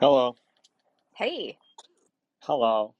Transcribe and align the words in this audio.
Hello. 0.00 0.34
Hey, 1.14 1.58
Hello. 2.40 2.94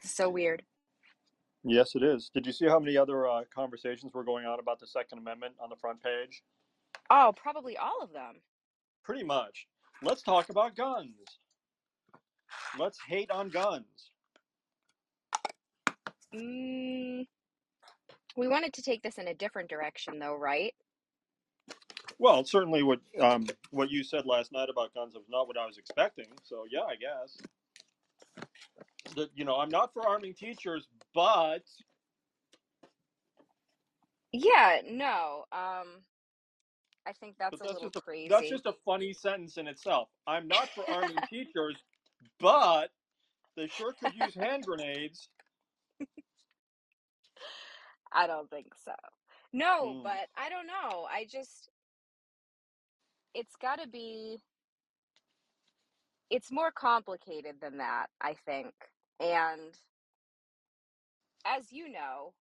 so 0.00 0.30
weird. 0.30 0.62
Yes, 1.64 1.96
it 1.96 2.04
is. 2.04 2.30
Did 2.32 2.46
you 2.46 2.52
see 2.52 2.66
how 2.66 2.78
many 2.78 2.96
other 2.96 3.26
uh, 3.26 3.42
conversations 3.52 4.14
were 4.14 4.22
going 4.22 4.46
on 4.46 4.60
about 4.60 4.78
the 4.78 4.86
Second 4.86 5.18
Amendment 5.18 5.54
on 5.60 5.70
the 5.70 5.76
front 5.76 6.00
page? 6.00 6.44
Oh, 7.10 7.34
probably 7.36 7.76
all 7.76 8.00
of 8.00 8.12
them. 8.12 8.34
Pretty 9.02 9.24
much. 9.24 9.66
Let's 10.00 10.22
talk 10.22 10.48
about 10.48 10.76
guns. 10.76 11.16
Let's 12.78 13.00
hate 13.08 13.32
on 13.32 13.48
guns. 13.48 14.12
Mm, 16.32 17.26
we 18.36 18.46
wanted 18.46 18.72
to 18.74 18.82
take 18.82 19.02
this 19.02 19.18
in 19.18 19.26
a 19.26 19.34
different 19.34 19.68
direction, 19.68 20.20
though, 20.20 20.36
right? 20.36 20.74
Well, 22.18 22.44
certainly 22.44 22.82
what 22.82 23.00
um, 23.20 23.46
what 23.70 23.90
you 23.90 24.04
said 24.04 24.26
last 24.26 24.52
night 24.52 24.68
about 24.70 24.94
guns 24.94 25.14
was 25.14 25.26
not 25.28 25.48
what 25.48 25.58
I 25.58 25.66
was 25.66 25.78
expecting. 25.78 26.26
So 26.44 26.64
yeah, 26.70 26.82
I 26.82 26.96
guess. 26.96 27.38
That 29.16 29.30
you 29.34 29.44
know, 29.44 29.56
I'm 29.56 29.70
not 29.70 29.92
for 29.92 30.06
arming 30.06 30.34
teachers, 30.34 30.88
but 31.14 31.64
Yeah, 34.32 34.80
no. 34.86 35.44
Um, 35.52 36.04
I 37.06 37.12
think 37.20 37.36
that's 37.38 37.60
but 37.60 37.62
a 37.62 37.64
that's 37.64 37.72
little 37.74 37.80
just 37.80 37.96
a 37.96 38.02
crazy. 38.02 38.28
that's 38.28 38.48
just 38.48 38.66
a 38.66 38.74
funny 38.84 39.12
sentence 39.12 39.58
in 39.58 39.68
itself. 39.68 40.08
I'm 40.26 40.48
not 40.48 40.70
for 40.74 40.88
arming 40.90 41.22
teachers, 41.30 41.82
but 42.40 42.90
they 43.56 43.68
sure 43.68 43.94
could 43.94 44.14
use 44.14 44.34
hand 44.36 44.66
grenades. 44.66 45.28
I 48.12 48.26
don't 48.26 48.50
think 48.50 48.68
so. 48.84 48.94
No, 49.52 49.96
Mm. 49.96 50.02
but 50.02 50.28
I 50.36 50.48
don't 50.50 50.66
know. 50.66 51.06
I 51.10 51.26
just, 51.30 51.70
it's 53.34 53.54
got 53.60 53.80
to 53.80 53.88
be, 53.88 54.38
it's 56.30 56.50
more 56.50 56.70
complicated 56.70 57.56
than 57.60 57.78
that, 57.78 58.06
I 58.20 58.34
think. 58.46 58.74
And 59.20 59.74
as 61.46 61.72
you 61.72 61.90
know, 61.90 62.32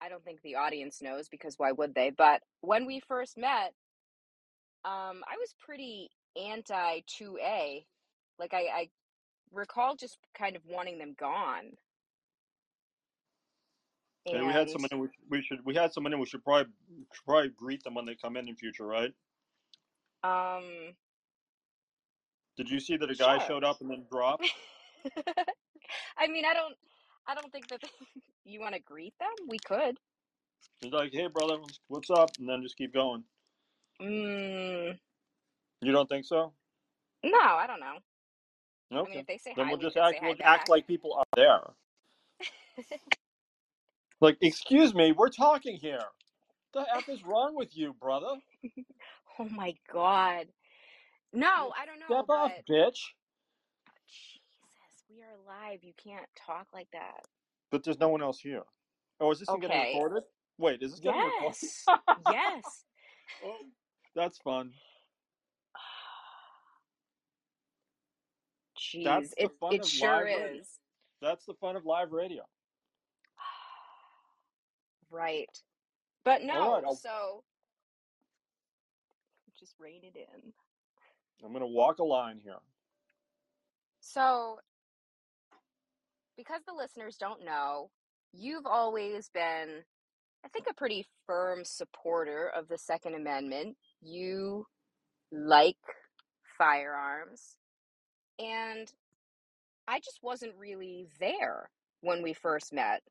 I 0.00 0.08
don't 0.08 0.24
think 0.24 0.42
the 0.42 0.56
audience 0.56 1.00
knows 1.02 1.28
because 1.28 1.54
why 1.58 1.72
would 1.72 1.94
they? 1.94 2.10
But 2.10 2.42
when 2.60 2.86
we 2.86 3.00
first 3.00 3.38
met, 3.38 3.72
um, 4.84 5.22
I 5.26 5.36
was 5.38 5.54
pretty 5.58 6.10
anti 6.40 7.00
2A. 7.00 7.84
Like 8.38 8.52
I, 8.52 8.66
I 8.74 8.88
recall 9.52 9.96
just 9.96 10.18
kind 10.36 10.56
of 10.56 10.62
wanting 10.68 10.98
them 10.98 11.14
gone. 11.18 11.72
And 14.26 14.46
we 14.46 14.52
had 14.52 14.68
someone 14.68 14.90
we, 14.98 15.08
we 15.30 15.42
should 15.42 15.64
we 15.64 15.74
had 15.74 15.92
someone 15.92 16.12
in 16.12 16.18
we 16.18 16.26
should 16.26 16.42
probably 16.42 16.72
should 17.14 17.24
probably 17.24 17.50
greet 17.56 17.84
them 17.84 17.94
when 17.94 18.06
they 18.06 18.16
come 18.16 18.36
in 18.36 18.48
in 18.48 18.56
future, 18.56 18.84
right? 18.84 19.12
Um 20.26 20.94
Did 22.56 22.70
you 22.70 22.80
see 22.80 22.96
that 22.98 23.10
a 23.10 23.16
guy 23.16 23.38
sure. 23.38 23.46
showed 23.46 23.64
up 23.64 23.80
and 23.80 23.90
then 23.90 24.06
dropped? 24.10 24.54
I 26.18 26.28
mean, 26.28 26.44
I 26.46 26.54
don't 26.54 26.76
I 27.28 27.34
don't 27.34 27.52
think 27.52 27.68
that 27.70 27.82
you 28.44 28.60
want 28.60 28.74
to 28.74 28.80
greet 28.80 29.14
them. 29.20 29.48
We 29.48 29.58
could. 29.60 29.98
He's 30.80 30.92
like, 30.92 31.12
"Hey, 31.12 31.28
brother, 31.28 31.58
what's 31.88 32.10
up?" 32.10 32.38
And 32.38 32.48
then 32.48 32.62
just 32.62 32.76
keep 32.76 32.94
going. 32.94 33.24
Mm, 34.02 34.98
You 35.82 35.92
don't 35.92 36.08
think 36.08 36.26
so? 36.26 36.54
no, 37.24 37.38
I 37.40 37.66
don't 37.66 37.80
know. 37.80 37.98
I 39.04 39.08
mean, 39.08 39.10
Okay. 39.10 39.20
if 39.20 39.26
they 39.26 39.38
say 39.38 39.54
Then 39.56 39.66
hi, 39.66 39.68
we'll 39.68 39.78
we 39.78 39.86
just 39.88 39.96
act 39.96 40.22
we'll 40.22 40.36
act 40.44 40.68
like 40.68 40.86
people 40.86 41.14
are 41.14 41.24
there. 41.36 41.60
Like, 44.20 44.38
excuse 44.42 44.94
me, 44.94 45.12
we're 45.12 45.30
talking 45.30 45.76
here. 45.76 46.04
The 46.74 46.86
f 46.96 47.08
is 47.08 47.24
wrong 47.24 47.54
with 47.56 47.76
you, 47.76 47.94
brother? 47.94 48.36
Oh 49.38 49.48
my 49.50 49.74
god. 49.92 50.46
No, 51.32 51.72
I 51.76 51.86
don't 51.86 52.00
know, 52.00 52.06
Step 52.06 52.26
off, 52.30 52.52
bitch. 52.70 52.98
Jesus, 54.08 55.04
we 55.10 55.22
are 55.22 55.36
live. 55.46 55.80
You 55.82 55.92
can't 56.02 56.26
talk 56.46 56.68
like 56.72 56.88
that. 56.92 57.22
But 57.70 57.84
there's 57.84 57.98
no 57.98 58.08
one 58.08 58.22
else 58.22 58.40
here. 58.40 58.62
Oh, 59.20 59.30
is 59.30 59.40
this 59.40 59.48
thing 59.50 59.60
getting 59.60 59.76
Okay. 59.76 59.92
recorded? 59.94 60.24
Wait, 60.58 60.82
is 60.82 60.92
this 60.92 61.00
getting 61.00 61.20
recorded? 61.22 61.58
Yes. 61.58 61.84
yes. 62.26 62.84
Oh, 63.44 63.56
that's 64.14 64.38
fun. 64.38 64.72
Jeez, 68.78 69.04
That's 69.04 69.34
it 69.36 69.50
fun 69.60 69.74
it 69.74 69.86
sure 69.86 70.26
live 70.26 70.32
radio. 70.32 70.60
is. 70.60 70.68
That's 71.22 71.44
the 71.46 71.54
fun 71.54 71.76
of 71.76 71.84
live 71.84 72.12
radio. 72.12 72.42
Right. 75.10 75.50
But 76.24 76.42
no, 76.42 76.82
right, 76.82 76.84
so 77.00 77.44
rein 79.78 80.02
it 80.02 80.16
in. 80.16 80.52
I'm 81.44 81.52
gonna 81.52 81.66
walk 81.66 81.98
a 81.98 82.04
line 82.04 82.40
here. 82.42 82.58
So, 84.00 84.58
because 86.36 86.62
the 86.66 86.74
listeners 86.74 87.16
don't 87.16 87.44
know, 87.44 87.90
you've 88.32 88.66
always 88.66 89.28
been, 89.30 89.84
I 90.44 90.48
think, 90.48 90.66
a 90.70 90.74
pretty 90.74 91.06
firm 91.26 91.64
supporter 91.64 92.50
of 92.54 92.68
the 92.68 92.78
Second 92.78 93.14
Amendment. 93.14 93.76
You 94.00 94.66
like 95.32 95.76
firearms, 96.58 97.56
and 98.38 98.90
I 99.88 99.98
just 99.98 100.20
wasn't 100.22 100.54
really 100.58 101.08
there 101.20 101.70
when 102.00 102.22
we 102.22 102.32
first 102.32 102.72
met. 102.72 103.02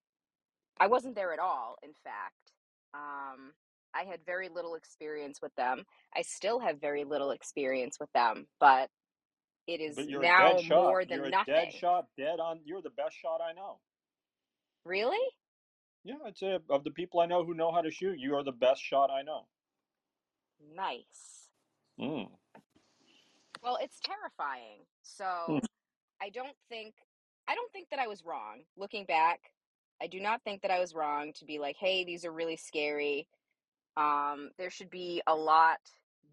I 0.79 0.87
wasn't 0.87 1.15
there 1.15 1.33
at 1.33 1.39
all, 1.39 1.77
in 1.83 1.91
fact. 2.03 2.51
Um, 2.93 3.53
I 3.95 4.03
had 4.03 4.19
very 4.25 4.49
little 4.49 4.75
experience 4.75 5.41
with 5.41 5.55
them. 5.55 5.85
I 6.15 6.21
still 6.21 6.59
have 6.59 6.81
very 6.81 7.03
little 7.05 7.31
experience 7.31 7.97
with 7.99 8.11
them, 8.13 8.47
but 8.59 8.89
it 9.67 9.79
is 9.79 9.95
But 9.95 10.09
now 10.09 10.57
shot. 10.57 10.83
more 10.83 11.05
than 11.05 11.19
You're 11.19 11.29
nothing. 11.29 11.53
dead 11.53 11.73
shot, 11.73 12.07
dead 12.17 12.39
on. 12.39 12.59
You're 12.65 12.81
the 12.81 12.89
best 12.91 13.15
shot 13.15 13.41
I 13.41 13.53
know. 13.53 13.79
Really? 14.83 15.17
Yeah, 16.03 16.15
I'd 16.25 16.37
say 16.37 16.59
of 16.69 16.83
the 16.83 16.91
people 16.91 17.19
I 17.21 17.25
know 17.25 17.43
who 17.43 17.53
know 17.55 17.71
how 17.71 17.81
to 17.81 17.89
shoot, 17.89 18.19
you 18.19 18.35
are 18.35 18.43
the 18.43 18.51
best 18.51 18.81
shot 18.83 19.09
I 19.09 19.23
know. 19.23 19.47
Nice. 20.75 21.49
Mm. 21.99 22.29
Well, 23.63 23.77
it's 23.81 23.99
terrifying. 24.01 24.85
So 25.01 25.59
I 26.21 26.29
don't 26.29 26.55
think 26.69 26.93
I 27.47 27.55
don't 27.55 27.71
think 27.71 27.89
that 27.89 27.99
I 27.99 28.07
was 28.07 28.23
wrong. 28.25 28.61
Looking 28.77 29.05
back, 29.05 29.39
I 30.01 30.07
do 30.07 30.19
not 30.19 30.41
think 30.43 30.61
that 30.61 30.71
I 30.71 30.79
was 30.79 30.93
wrong 30.93 31.31
to 31.33 31.45
be 31.45 31.59
like, 31.59 31.75
"Hey, 31.77 32.03
these 32.03 32.25
are 32.25 32.31
really 32.31 32.55
scary." 32.57 33.27
Um, 33.97 34.51
there 34.57 34.69
should 34.69 34.89
be 34.89 35.21
a 35.27 35.35
lot 35.35 35.79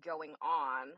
going 0.05 0.35
on 0.43 0.89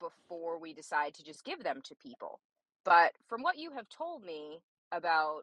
before 0.00 0.58
we 0.58 0.72
decide 0.72 1.14
to 1.14 1.24
just 1.24 1.44
give 1.44 1.62
them 1.62 1.80
to 1.84 1.94
people. 1.94 2.40
But 2.84 3.12
from 3.28 3.42
what 3.42 3.58
you 3.58 3.72
have 3.72 3.88
told 3.88 4.24
me 4.24 4.60
about 4.90 5.42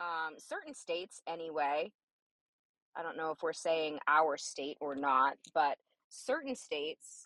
um, 0.00 0.34
certain 0.38 0.74
states, 0.74 1.20
anyway, 1.26 1.90
I 2.96 3.02
don't 3.02 3.16
know 3.16 3.30
if 3.30 3.42
we're 3.42 3.52
saying 3.52 3.98
our 4.06 4.36
state 4.36 4.76
or 4.80 4.94
not, 4.94 5.36
but 5.54 5.78
certain 6.10 6.54
states, 6.56 7.24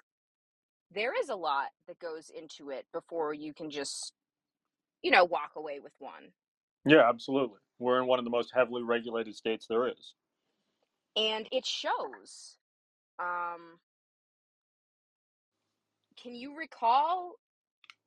there 0.92 1.12
is 1.20 1.28
a 1.28 1.34
lot 1.34 1.68
that 1.88 1.98
goes 1.98 2.30
into 2.30 2.70
it 2.70 2.86
before 2.92 3.34
you 3.34 3.52
can 3.52 3.70
just, 3.70 4.12
you 5.02 5.10
know, 5.10 5.24
walk 5.24 5.52
away 5.56 5.80
with 5.80 5.92
one. 5.98 6.32
Yeah, 6.84 7.08
absolutely. 7.08 7.58
We're 7.78 8.00
in 8.00 8.06
one 8.06 8.18
of 8.18 8.24
the 8.24 8.30
most 8.30 8.52
heavily 8.54 8.82
regulated 8.82 9.34
states 9.34 9.66
there 9.68 9.88
is. 9.88 10.14
And 11.16 11.46
it 11.52 11.64
shows. 11.64 12.58
Um, 13.18 13.78
can 16.20 16.34
you 16.34 16.56
recall 16.56 17.34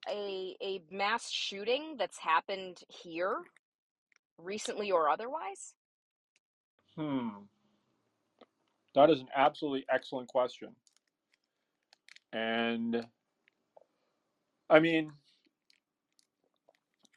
a 0.10 0.56
a 0.62 0.82
mass 0.92 1.30
shooting 1.30 1.96
that's 1.98 2.18
happened 2.18 2.80
here 2.90 3.38
recently 4.38 4.92
or 4.92 5.10
otherwise? 5.10 5.74
Hmm. 6.96 7.30
That 8.96 9.10
is 9.10 9.20
an 9.20 9.28
absolutely 9.36 9.86
excellent 9.90 10.28
question. 10.28 10.76
And 12.34 13.06
I 14.70 14.80
mean, 14.80 15.12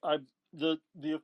I 0.03 0.19
the 0.53 0.79
the 0.95 1.21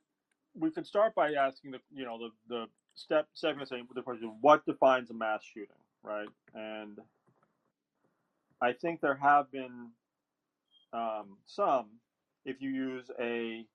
we 0.54 0.70
could 0.70 0.86
start 0.86 1.14
by 1.14 1.34
asking 1.34 1.72
the 1.72 1.78
you 1.92 2.04
know 2.04 2.18
the 2.18 2.30
the 2.48 2.66
step 2.96 3.28
second 3.34 3.66
saying 3.66 3.88
the 3.94 4.02
question 4.02 4.38
what 4.42 4.66
defines 4.66 5.10
a 5.10 5.14
mass 5.14 5.44
shooting, 5.44 5.76
right? 6.04 6.28
And 6.54 6.98
I 8.62 8.74
think 8.74 9.00
there 9.00 9.16
have 9.16 9.52
been 9.52 9.90
um, 10.92 11.38
some 11.46 11.86
if 12.46 12.62
you 12.62 12.70
use 12.70 13.10
a 13.20 13.66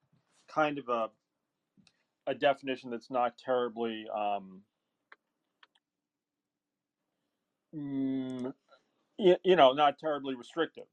kind 0.50 0.80
of 0.80 0.90
a 0.90 1.10
a 2.28 2.36
definition 2.36 2.92
that's 2.92 3.12
not 3.12 3.38
terribly 3.38 4.08
um, 4.16 4.62
mm, 7.76 8.54
you, 9.18 9.38
you 9.44 9.56
know 9.56 9.74
not 9.74 10.00
terribly 10.00 10.36
restrictive, 10.36 10.88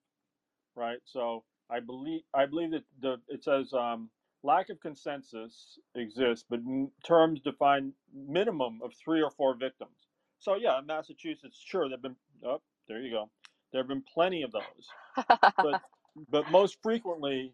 right? 0.77 0.99
So 1.05 1.45
I 1.71 1.81
believe 1.81 2.23
I 2.35 2.47
believe 2.47 2.73
that 2.73 2.85
the 3.01 3.19
it 3.29 3.45
says 3.45 3.73
um, 3.75 4.11
lack 4.49 4.71
of 4.71 4.81
consensus 4.81 5.79
exists, 5.95 6.47
but 6.49 6.61
terms 7.07 7.41
define 7.41 7.93
minimum 8.15 8.81
of 8.83 8.93
three 8.95 9.23
or 9.23 9.31
four 9.31 9.55
victims. 9.55 10.09
So 10.39 10.55
yeah, 10.57 10.79
in 10.79 10.87
Massachusetts, 10.87 11.61
sure 11.63 11.89
there've 11.89 12.01
been. 12.01 12.17
Oh, 12.45 12.63
there 12.89 13.01
you 13.01 13.11
go. 13.11 13.31
There 13.71 13.83
have 13.83 13.89
been 13.89 14.05
plenty 14.15 14.43
of 14.43 14.53
those, 14.53 14.89
but 15.61 15.83
but 16.31 16.51
most 16.51 16.79
frequently, 16.83 17.53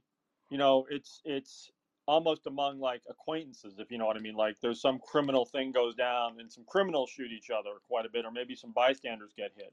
you 0.51 0.59
know, 0.59 0.87
it's 0.89 1.21
it's 1.25 1.71
almost 2.07 2.47
among 2.47 2.79
like 2.79 3.03
acquaintances, 3.11 3.75
if 3.79 3.91
you 3.91 3.99
know 3.99 4.07
what 4.07 4.17
I 4.17 4.21
mean. 4.21 4.37
Like 4.37 4.57
there's 4.63 4.81
some 4.81 5.01
criminal 5.01 5.45
thing 5.45 5.73
goes 5.73 5.97
down 5.97 6.39
and 6.39 6.53
some 6.53 6.65
criminals 6.69 7.11
shoot 7.11 7.33
each 7.33 7.51
other 7.51 7.71
quite 7.89 8.07
a 8.07 8.11
bit, 8.11 8.25
or 8.25 8.31
maybe 8.31 8.55
some 8.55 8.73
bystanders 8.73 9.33
get 9.37 9.51
hit. 9.57 9.73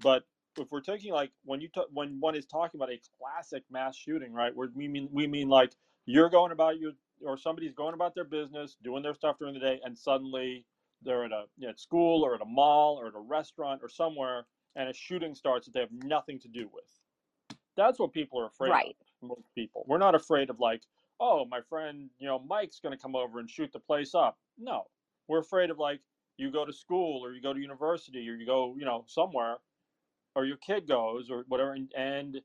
But 0.00 0.24
if 0.58 0.70
we're 0.70 0.80
taking 0.80 1.12
like 1.12 1.32
when 1.44 1.60
you 1.60 1.68
t- 1.74 1.90
when 1.92 2.20
one 2.20 2.36
is 2.36 2.46
talking 2.46 2.78
about 2.78 2.92
a 2.92 3.00
classic 3.18 3.64
mass 3.70 3.96
shooting, 3.96 4.32
right? 4.32 4.54
Where 4.54 4.68
we 4.74 4.86
mean 4.86 5.08
we 5.10 5.26
mean 5.26 5.48
like 5.48 5.72
you're 6.06 6.30
going 6.30 6.52
about 6.52 6.78
your 6.78 6.92
or 7.24 7.36
somebody's 7.36 7.74
going 7.74 7.94
about 7.94 8.14
their 8.14 8.24
business, 8.24 8.76
doing 8.82 9.02
their 9.02 9.14
stuff 9.14 9.38
during 9.38 9.54
the 9.54 9.60
day, 9.60 9.80
and 9.84 9.96
suddenly 9.96 10.64
they're 11.02 11.24
at 11.24 11.32
a 11.32 11.44
you 11.58 11.66
know, 11.66 11.70
at 11.70 11.80
school 11.80 12.24
or 12.24 12.34
at 12.34 12.40
a 12.40 12.46
mall 12.46 12.98
or 13.00 13.08
at 13.08 13.14
a 13.14 13.20
restaurant 13.20 13.80
or 13.82 13.88
somewhere, 13.88 14.46
and 14.76 14.88
a 14.88 14.92
shooting 14.92 15.34
starts 15.34 15.66
that 15.66 15.74
they 15.74 15.80
have 15.80 15.92
nothing 15.92 16.38
to 16.40 16.48
do 16.48 16.68
with. 16.72 17.58
That's 17.76 17.98
what 17.98 18.12
people 18.12 18.40
are 18.40 18.46
afraid 18.46 18.70
right. 18.70 18.96
of. 19.22 19.28
Most 19.28 19.54
people, 19.54 19.84
we're 19.86 19.98
not 19.98 20.14
afraid 20.14 20.50
of 20.50 20.60
like, 20.60 20.82
oh, 21.20 21.44
my 21.46 21.60
friend, 21.68 22.10
you 22.18 22.26
know, 22.26 22.38
Mike's 22.38 22.80
going 22.80 22.96
to 22.96 23.02
come 23.02 23.16
over 23.16 23.38
and 23.38 23.50
shoot 23.50 23.72
the 23.72 23.78
place 23.78 24.14
up. 24.14 24.38
No, 24.58 24.84
we're 25.28 25.40
afraid 25.40 25.70
of 25.70 25.78
like 25.78 26.00
you 26.36 26.50
go 26.52 26.64
to 26.64 26.72
school 26.72 27.24
or 27.24 27.32
you 27.32 27.40
go 27.40 27.52
to 27.52 27.60
university 27.60 28.28
or 28.28 28.34
you 28.34 28.46
go, 28.46 28.74
you 28.78 28.84
know, 28.84 29.04
somewhere, 29.06 29.56
or 30.34 30.44
your 30.44 30.58
kid 30.58 30.86
goes 30.86 31.30
or 31.30 31.44
whatever, 31.48 31.72
and 31.72 31.90
and, 31.96 32.40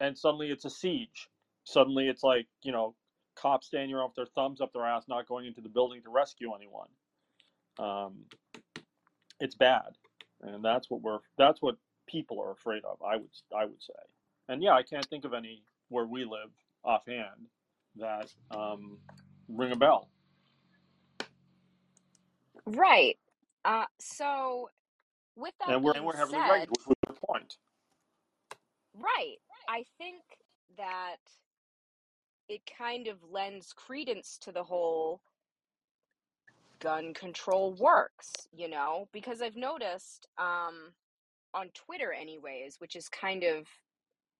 and 0.00 0.18
suddenly 0.18 0.50
it's 0.50 0.64
a 0.64 0.70
siege. 0.70 1.28
Suddenly 1.64 2.08
it's 2.08 2.22
like 2.22 2.46
you 2.62 2.72
know, 2.72 2.94
cops 3.36 3.66
standing 3.68 3.94
around 3.94 4.08
with 4.10 4.16
their 4.16 4.26
thumbs 4.34 4.60
up 4.60 4.72
their 4.72 4.86
ass, 4.86 5.04
not 5.08 5.26
going 5.28 5.46
into 5.46 5.60
the 5.60 5.68
building 5.68 6.02
to 6.02 6.10
rescue 6.10 6.52
anyone. 6.54 6.88
Um, 7.78 8.24
it's 9.40 9.54
bad, 9.54 9.96
and 10.42 10.64
that's 10.64 10.90
what 10.90 11.02
we're 11.02 11.20
that's 11.38 11.62
what 11.62 11.76
people 12.08 12.40
are 12.40 12.52
afraid 12.52 12.84
of. 12.84 12.98
I 13.02 13.16
would 13.16 13.30
I 13.56 13.64
would 13.66 13.82
say, 13.82 13.94
and 14.48 14.62
yeah, 14.62 14.72
I 14.72 14.82
can't 14.82 15.08
think 15.08 15.24
of 15.24 15.34
any 15.34 15.62
where 15.88 16.06
we 16.06 16.24
live 16.24 16.50
offhand 16.84 17.48
that 17.96 18.30
um, 18.50 18.98
ring 19.48 19.72
a 19.72 19.76
bell. 19.76 20.10
Right. 22.66 23.18
Uh, 23.64 23.84
so 24.00 24.68
with 25.36 25.54
that 25.60 25.68
And 25.70 25.82
we're 25.82 25.92
and 25.92 26.04
we're 26.04 26.16
heavily 26.16 26.38
said, 26.38 26.48
regulated, 26.48 26.70
which 26.70 26.86
was 26.86 26.96
the 27.06 27.14
point. 27.26 27.56
right, 28.94 29.38
I 29.68 29.84
think 29.98 30.22
that 30.76 31.16
it 32.48 32.62
kind 32.78 33.08
of 33.08 33.22
lends 33.24 33.72
credence 33.72 34.38
to 34.38 34.52
the 34.52 34.64
whole 34.64 35.22
gun 36.80 37.14
control 37.14 37.74
works, 37.74 38.32
you 38.52 38.68
know, 38.68 39.08
because 39.12 39.40
I've 39.40 39.56
noticed 39.56 40.26
um, 40.38 40.94
on 41.54 41.70
Twitter, 41.74 42.12
anyways, 42.12 42.76
which 42.78 42.96
is 42.96 43.08
kind 43.08 43.44
of 43.44 43.68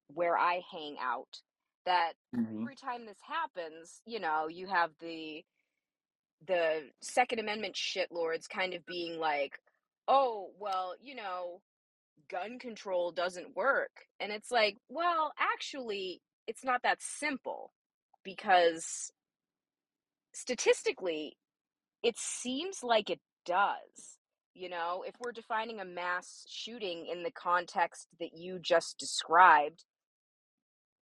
where 0.08 0.38
I 0.38 0.62
hang 0.72 0.96
out, 1.00 1.42
that 1.86 2.14
hmm 2.34 2.64
every 2.64 2.76
time 2.76 3.06
this 3.06 3.20
happens, 3.22 4.02
you 4.06 4.20
know, 4.20 4.48
you 4.48 4.66
have 4.68 4.92
the 5.00 5.44
the 6.46 6.90
Second 7.00 7.38
Amendment 7.38 7.74
shitlords 7.76 8.48
kind 8.48 8.74
of 8.74 8.84
being 8.86 9.18
like, 9.18 9.58
"Oh, 10.08 10.52
well, 10.58 10.94
you 11.00 11.14
know, 11.14 11.62
gun 12.28 12.58
control 12.58 13.12
doesn't 13.12 13.56
work," 13.56 14.06
and 14.20 14.32
it's 14.32 14.50
like, 14.50 14.78
well, 14.88 15.32
actually, 15.38 16.22
it's 16.46 16.64
not 16.64 16.82
that 16.84 17.02
simple 17.02 17.72
because 18.24 19.12
statistically, 20.34 21.36
it 22.02 22.16
seems 22.18 22.82
like 22.82 23.10
it 23.10 23.20
does. 23.46 24.18
You 24.54 24.70
know, 24.70 25.04
if 25.06 25.14
we're 25.20 25.32
defining 25.32 25.80
a 25.80 25.84
mass 25.84 26.44
shooting 26.48 27.06
in 27.10 27.22
the 27.22 27.30
context 27.32 28.08
that 28.20 28.36
you 28.36 28.58
just 28.60 28.98
described, 28.98 29.84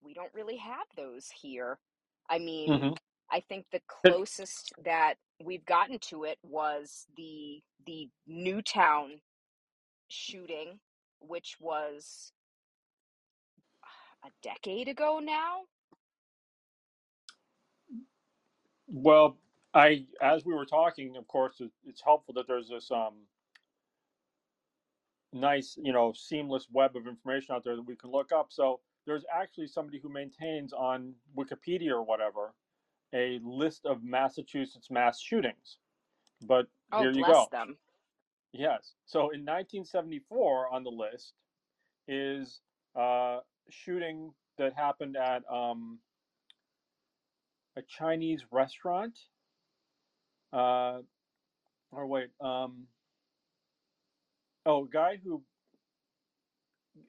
we 0.03 0.15
don't 0.15 0.35
really 0.35 0.57
have 0.59 0.87
those 0.97 1.29
here. 1.41 1.79
I 2.31 2.39
mean, 2.39 2.83
hmm 2.83 2.95
I 3.31 3.41
think 3.41 3.67
the 3.73 3.83
closest 3.89 4.73
that 4.85 5.15
we've 5.45 5.65
gotten 5.67 5.99
to 6.11 6.25
it 6.25 6.39
was 6.43 7.07
the 7.17 7.63
the 7.87 8.09
Newtown 8.27 9.21
shooting, 10.09 10.81
which 11.21 11.57
was 11.61 12.33
a 14.25 14.31
decade 14.43 14.89
ago 14.89 15.21
now. 15.23 15.63
Well, 18.89 19.37
I 19.75 20.07
as 20.23 20.45
we 20.45 20.55
were 20.55 20.67
talking, 20.67 21.17
of 21.17 21.27
course, 21.29 21.61
it, 21.61 21.71
it's 21.87 22.03
helpful 22.03 22.35
that 22.35 22.47
there's 22.47 22.69
this 22.69 22.91
um 22.91 23.15
nice, 25.33 25.79
you 25.83 25.93
know, 25.93 26.13
seamless 26.13 26.69
web 26.73 26.97
of 26.97 27.07
information 27.07 27.55
out 27.55 27.65
there 27.65 27.77
that 27.77 27.83
we 27.83 27.97
can 27.97 28.11
look 28.11 28.33
up. 28.33 28.47
So 28.51 28.81
there's 29.07 29.25
actually 29.35 29.67
somebody 29.69 29.99
who 29.99 30.09
maintains 30.09 30.73
on 30.73 31.15
Wikipedia 31.37 31.91
or 31.91 32.03
whatever 32.03 32.55
a 33.15 33.41
list 33.45 33.87
of 33.87 34.03
Massachusetts 34.03 34.91
mass 34.91 35.21
shootings. 35.21 35.79
But 36.43 36.67
Oh, 36.93 37.01
here 37.01 37.13
you 37.13 37.23
bless 37.25 37.33
go. 37.33 37.47
them. 37.51 37.77
Yes. 38.53 38.95
So 39.07 39.21
in 39.31 39.45
1974 39.45 40.73
on 40.73 40.85
the 40.85 40.91
list 40.91 41.35
is 42.09 42.61
uh, 42.95 43.41
shooting 43.69 44.33
that 44.59 44.75
happened 44.75 45.17
at 45.17 45.43
um, 45.53 45.99
a 47.77 47.83
Chinese 47.83 48.43
restaurant. 48.51 49.19
Uh, 50.53 51.01
or 51.93 52.07
wait, 52.07 52.29
um, 52.41 52.87
oh, 54.65 54.85
a 54.85 54.89
guy 54.89 55.19
who, 55.23 55.43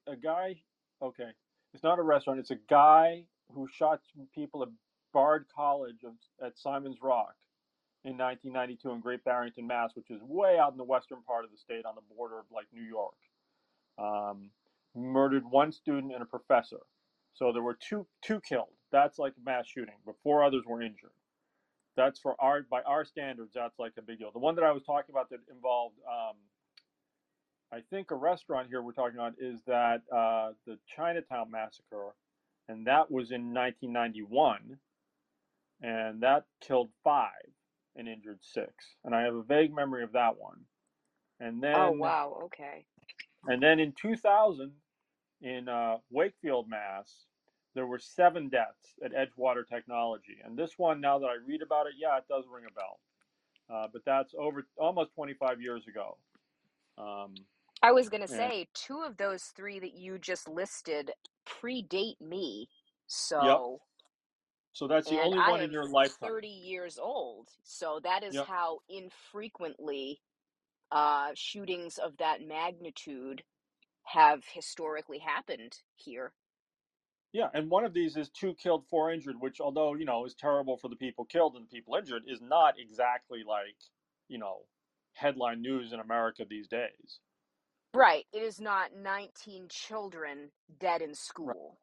a 0.05 0.15
guy, 0.15 0.61
okay, 1.01 1.29
it's 1.73 1.83
not 1.83 1.99
a 1.99 2.03
restaurant. 2.03 2.39
It's 2.39 2.51
a 2.51 2.59
guy 2.69 3.23
who 3.53 3.67
shot 3.71 4.01
some 4.15 4.27
people 4.33 4.63
at 4.63 4.69
Bard 5.13 5.45
College 5.55 6.03
of, 6.05 6.13
at 6.45 6.57
Simon's 6.57 6.97
Rock 7.01 7.35
in 8.03 8.17
1992 8.17 8.91
in 8.91 8.99
Great 8.99 9.23
Barrington, 9.23 9.67
Mass, 9.67 9.91
which 9.95 10.09
is 10.09 10.21
way 10.23 10.57
out 10.59 10.71
in 10.71 10.77
the 10.77 10.83
western 10.83 11.21
part 11.23 11.45
of 11.45 11.51
the 11.51 11.57
state 11.57 11.85
on 11.85 11.95
the 11.95 12.15
border 12.15 12.39
of 12.39 12.45
like 12.53 12.67
New 12.73 12.83
York. 12.83 13.15
Um, 13.97 14.51
murdered 14.95 15.43
one 15.49 15.71
student 15.71 16.13
and 16.13 16.21
a 16.21 16.25
professor. 16.25 16.79
So 17.33 17.51
there 17.51 17.61
were 17.61 17.77
two 17.79 18.07
two 18.23 18.41
killed. 18.41 18.76
That's 18.91 19.19
like 19.19 19.33
a 19.37 19.43
mass 19.43 19.67
shooting, 19.67 19.95
but 20.05 20.15
four 20.23 20.43
others 20.43 20.63
were 20.65 20.81
injured. 20.81 21.11
That's 21.95 22.19
for 22.19 22.35
our 22.39 22.61
by 22.69 22.81
our 22.83 23.03
standards. 23.05 23.53
That's 23.55 23.79
like 23.79 23.93
a 23.97 24.01
big 24.01 24.19
deal. 24.19 24.31
The 24.31 24.39
one 24.39 24.55
that 24.55 24.63
I 24.63 24.71
was 24.71 24.83
talking 24.83 25.13
about 25.13 25.29
that 25.31 25.39
involved, 25.51 25.95
um, 26.07 26.35
I 27.71 27.81
think, 27.89 28.11
a 28.11 28.15
restaurant 28.15 28.67
here 28.69 28.81
we're 28.81 28.93
talking 28.93 29.17
about 29.17 29.33
is 29.39 29.61
that 29.67 30.01
uh, 30.15 30.51
the 30.65 30.77
Chinatown 30.95 31.51
massacre, 31.51 32.13
and 32.69 32.85
that 32.87 33.11
was 33.11 33.31
in 33.31 33.53
1991, 33.53 34.77
and 35.81 36.21
that 36.21 36.45
killed 36.61 36.89
five 37.03 37.31
and 37.95 38.07
injured 38.07 38.39
six. 38.41 38.71
And 39.03 39.15
I 39.15 39.23
have 39.23 39.35
a 39.35 39.43
vague 39.43 39.73
memory 39.73 40.03
of 40.03 40.13
that 40.13 40.37
one. 40.37 40.61
And 41.39 41.61
then 41.61 41.75
Oh, 41.75 41.91
wow. 41.91 42.39
Okay. 42.45 42.85
and 43.47 43.61
then 43.61 43.79
in 43.79 43.91
2000, 43.93 44.71
in 45.41 45.69
uh, 45.69 45.97
Wakefield, 46.09 46.69
Mass, 46.69 47.25
there 47.77 47.87
were 47.87 47.99
seven 47.99 48.49
deaths 48.49 48.95
at 49.05 49.13
Edgewater 49.13 49.67
Technology. 49.67 50.39
And 50.45 50.57
this 50.57 50.73
one, 50.77 51.01
now 51.01 51.19
that 51.19 51.27
I 51.27 51.35
read 51.47 51.63
about 51.63 51.87
it, 51.87 51.93
yeah, 51.99 52.17
it 52.19 52.25
does 52.29 52.45
ring 52.53 52.65
a 52.69 52.73
bell. 52.73 52.99
Uh, 53.73 53.87
but 53.93 54.03
that's 54.05 54.33
over 54.39 54.67
almost 54.77 55.13
25 55.15 55.61
years 55.61 55.83
ago. 55.87 56.17
Um, 56.97 57.45
I 57.83 57.91
was 57.93 58.09
going 58.09 58.21
to 58.21 58.27
and 58.29 58.53
say 58.53 58.67
two 58.73 59.01
of 59.03 59.17
those 59.17 59.45
three 59.55 59.79
that 59.79 59.95
you 59.95 60.19
just 60.19 60.49
listed 60.49 61.11
predate 61.47 62.21
me. 62.21 62.69
yep. 63.39 63.61
So, 63.61 63.79
So 64.73 64.87
that's 64.87 65.09
the 65.09 65.19
only 65.19 65.39
I 65.39 65.41
one 65.41 65.61
in 65.61 65.71
your 65.71 65.87
lifetime. 65.87 66.31
30 66.31 66.47
years 66.47 66.99
old. 66.99 67.49
So 67.63 67.99
that 68.03 68.23
is 68.23 68.37
Yep. 68.37 68.47
how 68.47 68.79
infrequently 68.89 70.21
uh, 70.91 71.29
shootings 71.35 71.97
of 71.99 72.17
that 72.19 72.41
magnitude 72.47 73.43
have 74.05 74.43
historically 74.53 75.19
happened 75.19 75.73
here. 75.95 76.33
Yeah, 77.37 77.49
and 77.53 77.69
one 77.69 77.85
of 77.85 77.93
these 77.93 78.17
is 78.17 78.29
two 78.31 78.55
killed, 78.55 78.87
four 78.89 79.11
injured, 79.11 79.35
which, 79.39 79.61
although 79.61 79.93
you 79.93 80.05
know 80.05 80.25
is 80.25 80.33
terrible 80.33 80.75
for 80.75 80.89
the 80.89 80.95
people 80.95 81.23
killed 81.23 81.55
and 81.55 81.65
the 81.65 81.69
people 81.69 81.93
injured, 81.95 82.23
is 82.27 82.41
not 82.41 82.79
exactly 82.79 83.43
like 83.47 83.75
you 84.27 84.39
know 84.39 84.61
headline 85.13 85.61
news 85.61 85.93
in 85.93 85.99
America 85.99 86.45
these 86.49 86.67
days. 86.67 87.19
Right. 87.93 88.25
It 88.33 88.43
is 88.43 88.59
not 88.59 88.95
19 88.95 89.67
children 89.69 90.51
dead 90.79 91.01
in 91.03 91.15
Right. 91.39 91.57
school. 91.57 91.79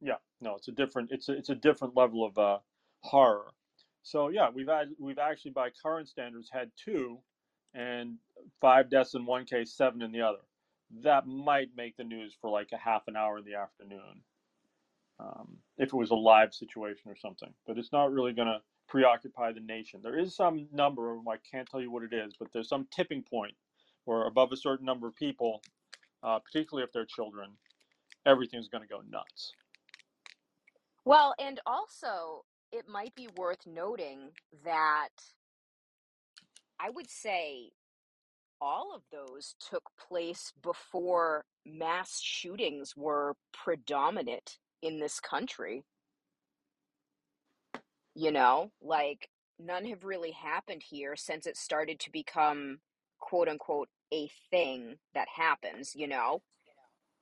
Yeah, 0.00 0.16
no, 0.40 0.56
it's 0.56 0.68
a 0.68 0.72
different 0.72 1.12
it's 1.12 1.28
a, 1.28 1.34
it's 1.34 1.50
a 1.50 1.54
different 1.54 1.96
level 1.96 2.24
of 2.24 2.36
uh, 2.38 2.58
horror. 3.02 3.52
So 4.02 4.28
yeah, 4.28 4.50
we've 4.52 4.68
had 4.68 4.88
we've 4.98 5.18
actually 5.18 5.52
by 5.52 5.70
current 5.70 6.08
standards 6.08 6.50
had 6.52 6.72
two, 6.76 7.22
and 7.74 8.18
five 8.60 8.90
deaths 8.90 9.14
in 9.14 9.26
one 9.26 9.44
case, 9.46 9.72
seven 9.72 10.02
in 10.02 10.12
the 10.12 10.22
other. 10.22 10.40
That 11.02 11.26
might 11.28 11.70
make 11.76 11.96
the 11.96 12.04
news 12.04 12.34
for 12.40 12.50
like 12.50 12.70
a 12.72 12.78
half 12.78 13.04
an 13.08 13.16
hour 13.16 13.38
in 13.38 13.44
the 13.44 13.54
afternoon, 13.54 14.22
um, 15.20 15.56
if 15.78 15.88
it 15.88 15.96
was 15.96 16.10
a 16.10 16.14
live 16.14 16.54
situation 16.54 17.10
or 17.10 17.16
something. 17.16 17.52
But 17.66 17.78
it's 17.78 17.92
not 17.92 18.12
really 18.12 18.32
going 18.32 18.48
to 18.48 18.60
preoccupy 18.88 19.52
the 19.52 19.60
nation. 19.60 20.00
There 20.02 20.18
is 20.18 20.34
some 20.34 20.66
number, 20.72 21.16
I 21.28 21.36
can't 21.50 21.68
tell 21.68 21.80
you 21.80 21.90
what 21.90 22.02
it 22.02 22.12
is, 22.12 22.34
but 22.38 22.48
there's 22.52 22.68
some 22.68 22.86
tipping 22.94 23.22
point 23.22 23.54
where 24.04 24.26
above 24.26 24.52
a 24.52 24.56
certain 24.56 24.86
number 24.86 25.06
of 25.06 25.14
people, 25.14 25.62
uh, 26.22 26.38
particularly 26.38 26.84
if 26.84 26.92
they're 26.92 27.04
children, 27.04 27.50
everything's 28.26 28.68
going 28.68 28.82
to 28.82 28.88
go 28.88 29.02
nuts. 29.08 29.52
Well, 31.04 31.34
and 31.38 31.60
also, 31.66 32.44
it 32.72 32.88
might 32.88 33.14
be 33.14 33.28
worth 33.36 33.66
noting 33.66 34.30
that 34.64 35.08
I 36.78 36.90
would 36.90 37.10
say 37.10 37.70
all 38.60 38.94
of 38.94 39.02
those 39.10 39.54
took 39.70 39.84
place 40.08 40.52
before 40.62 41.44
mass 41.64 42.20
shootings 42.20 42.94
were 42.96 43.34
predominant 43.52 44.58
in 44.82 45.00
this 45.00 45.20
country. 45.20 45.84
You 48.14 48.32
know, 48.32 48.72
like 48.82 49.30
none 49.58 49.86
have 49.86 50.04
really 50.04 50.32
happened 50.32 50.82
here 50.88 51.16
since 51.16 51.46
it 51.46 51.56
started 51.56 52.00
to 52.00 52.12
become 52.12 52.80
quote 53.20 53.48
unquote 53.48 53.88
a 54.12 54.30
thing 54.50 54.96
that 55.14 55.28
happens, 55.36 55.94
you 55.96 56.08
know? 56.08 56.42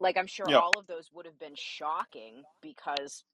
Like 0.01 0.17
I'm 0.19 0.27
sure 0.29 0.51
Yeah. 0.51 0.57
all 0.57 0.79
of 0.79 0.87
those 0.89 1.11
would 1.15 1.27
have 1.27 1.39
been 1.41 1.57
shocking 1.57 2.45
because 2.63 3.25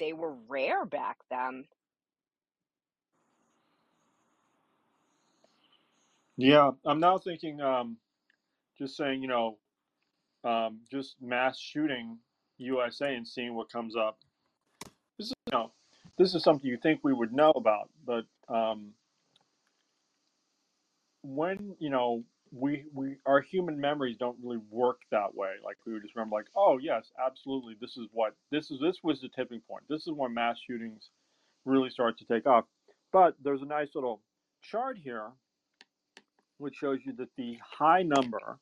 they 0.00 0.12
were 0.12 0.34
rare 0.48 0.86
back 0.86 1.18
then. 1.30 1.66
Yeah, 6.38 6.72
I'm 6.86 7.00
now 7.00 7.18
thinking, 7.18 7.60
um, 7.62 7.98
just 8.78 8.96
saying, 8.96 9.22
you 9.22 9.28
know, 9.28 9.58
um, 10.44 10.80
just 10.90 11.16
mass 11.22 11.58
shooting 11.58 12.18
USA 12.58 13.14
and 13.14 13.26
seeing 13.26 13.54
what 13.54 13.70
comes 13.70 13.96
up. 13.96 14.18
This 15.18 15.28
is, 15.28 15.34
you 15.46 15.58
know, 15.58 15.72
this 16.18 16.34
is 16.34 16.42
something 16.42 16.68
you 16.68 16.76
think 16.76 17.00
we 17.02 17.12
would 17.12 17.32
know 17.32 17.50
about, 17.50 17.90
but 18.04 18.24
um, 18.48 18.92
when 21.22 21.74
you 21.78 21.90
know 21.90 22.24
we 22.50 22.84
we 22.94 23.16
our 23.26 23.40
human 23.40 23.78
memories 23.80 24.16
don't 24.18 24.36
really 24.42 24.60
work 24.70 25.00
that 25.10 25.34
way. 25.34 25.50
Like 25.64 25.76
we 25.86 25.92
would 25.92 26.02
just 26.02 26.14
remember, 26.16 26.36
like, 26.36 26.48
oh 26.56 26.78
yes, 26.80 27.10
absolutely, 27.24 27.76
this 27.80 27.96
is 27.96 28.06
what 28.12 28.34
this 28.50 28.70
is. 28.70 28.78
This 28.80 28.96
was 29.02 29.20
the 29.20 29.28
tipping 29.28 29.60
point. 29.68 29.84
This 29.88 30.06
is 30.06 30.12
when 30.14 30.34
mass 30.34 30.58
shootings 30.66 31.10
really 31.64 31.90
start 31.90 32.18
to 32.18 32.24
take 32.24 32.46
off. 32.46 32.64
But 33.12 33.34
there's 33.42 33.62
a 33.62 33.66
nice 33.66 33.88
little 33.94 34.20
chart 34.62 34.98
here 35.02 35.30
which 36.58 36.74
shows 36.74 36.98
you 37.04 37.12
that 37.12 37.28
the 37.36 37.56
high 37.78 38.02
number 38.02 38.58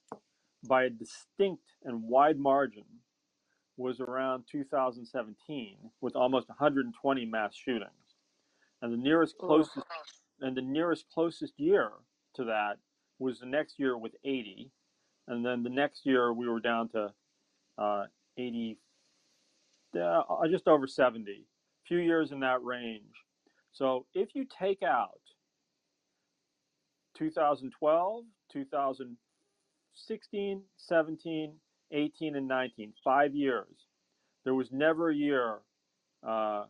by 0.69 0.85
a 0.85 0.91
distinct 0.91 1.65
and 1.85 2.03
wide 2.03 2.39
margin 2.39 2.85
was 3.77 4.01
around 4.01 4.45
2017 4.51 5.77
with 6.01 6.17
almost 6.17 6.49
120 6.49 7.27
mass 7.27 7.55
shootings. 7.55 7.91
And 8.83 8.93
the 8.93 8.97
nearest 8.97 9.37
closest 9.39 9.87
and 10.41 10.57
the 10.57 10.63
nearest 10.63 11.07
closest 11.13 11.55
year 11.59 11.91
to 12.35 12.45
that 12.45 12.79
was 13.19 13.41
the 13.41 13.47
next 13.47 13.79
year 13.79 13.97
with 13.97 14.13
80 14.25 14.71
and 15.29 15.45
then 15.45 15.63
the 15.63 15.71
next 15.71 16.07
year 16.07 16.33
we 16.33 16.49
were 16.49 16.61
down 16.61 16.89
to 16.91 17.13
uh, 17.79 18.05
80 18.39 18.79
uh, 20.01 20.23
just 20.51 20.69
over 20.69 20.87
70 20.87 21.31
a 21.31 21.35
few 21.87 21.99
years 21.99 22.33
in 22.33 22.41
that 22.41 22.63
range. 22.63 23.03
So 23.73 24.07
if 24.15 24.35
you 24.35 24.45
take 24.45 24.83
out 24.83 25.21
2012 27.17 28.25
2016 28.53 30.63
17 30.77 31.55
18 31.93 32.37
and 32.37 32.49
19 32.49 32.93
five 33.05 33.35
years. 33.35 33.67
There 34.45 34.55
was 34.55 34.71
never 34.71 35.11
a 35.11 35.15
year 35.15 35.59
uh, 36.27 36.65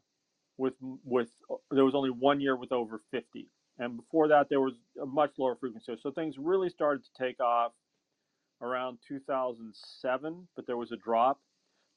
with 0.59 0.75
with 1.05 1.29
there 1.71 1.85
was 1.85 1.95
only 1.95 2.11
one 2.11 2.41
year 2.41 2.57
with 2.57 2.73
over 2.73 3.01
50 3.11 3.49
and 3.79 3.97
before 3.97 4.29
that 4.29 4.49
there 4.49 4.61
was 4.61 4.75
a 5.01 5.07
much 5.07 5.33
lower 5.39 5.57
frequency. 5.57 5.97
So 6.03 6.11
things 6.11 6.37
really 6.39 6.71
started 6.71 7.05
to 7.05 7.25
take 7.25 7.41
off 7.41 7.73
around 8.63 8.99
2007 9.07 10.49
but 10.57 10.67
there 10.67 10.77
was 10.77 10.93
a 10.93 10.97
drop. 10.97 11.41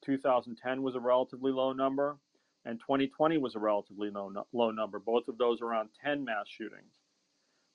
2010 0.04 0.82
was 0.82 0.94
a 0.94 1.00
relatively 1.00 1.52
low 1.52 1.72
number 1.72 2.18
and 2.64 2.78
2020 2.80 3.38
was 3.38 3.54
a 3.54 3.58
relatively 3.58 4.10
low, 4.10 4.30
low 4.52 4.70
number. 4.70 4.98
Both 4.98 5.28
of 5.28 5.38
those 5.38 5.62
around 5.62 5.88
10 6.04 6.24
mass 6.24 6.46
shootings. 6.46 6.92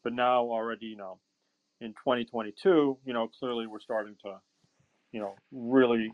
But 0.03 0.13
now 0.13 0.41
already 0.43 0.85
you 0.87 0.97
know 0.97 1.19
in 1.81 1.89
2022 1.93 2.99
you 3.03 3.13
know 3.13 3.27
clearly 3.39 3.65
we're 3.65 3.79
starting 3.79 4.15
to 4.23 4.39
you 5.15 5.21
know 5.21 5.35
really 5.53 6.11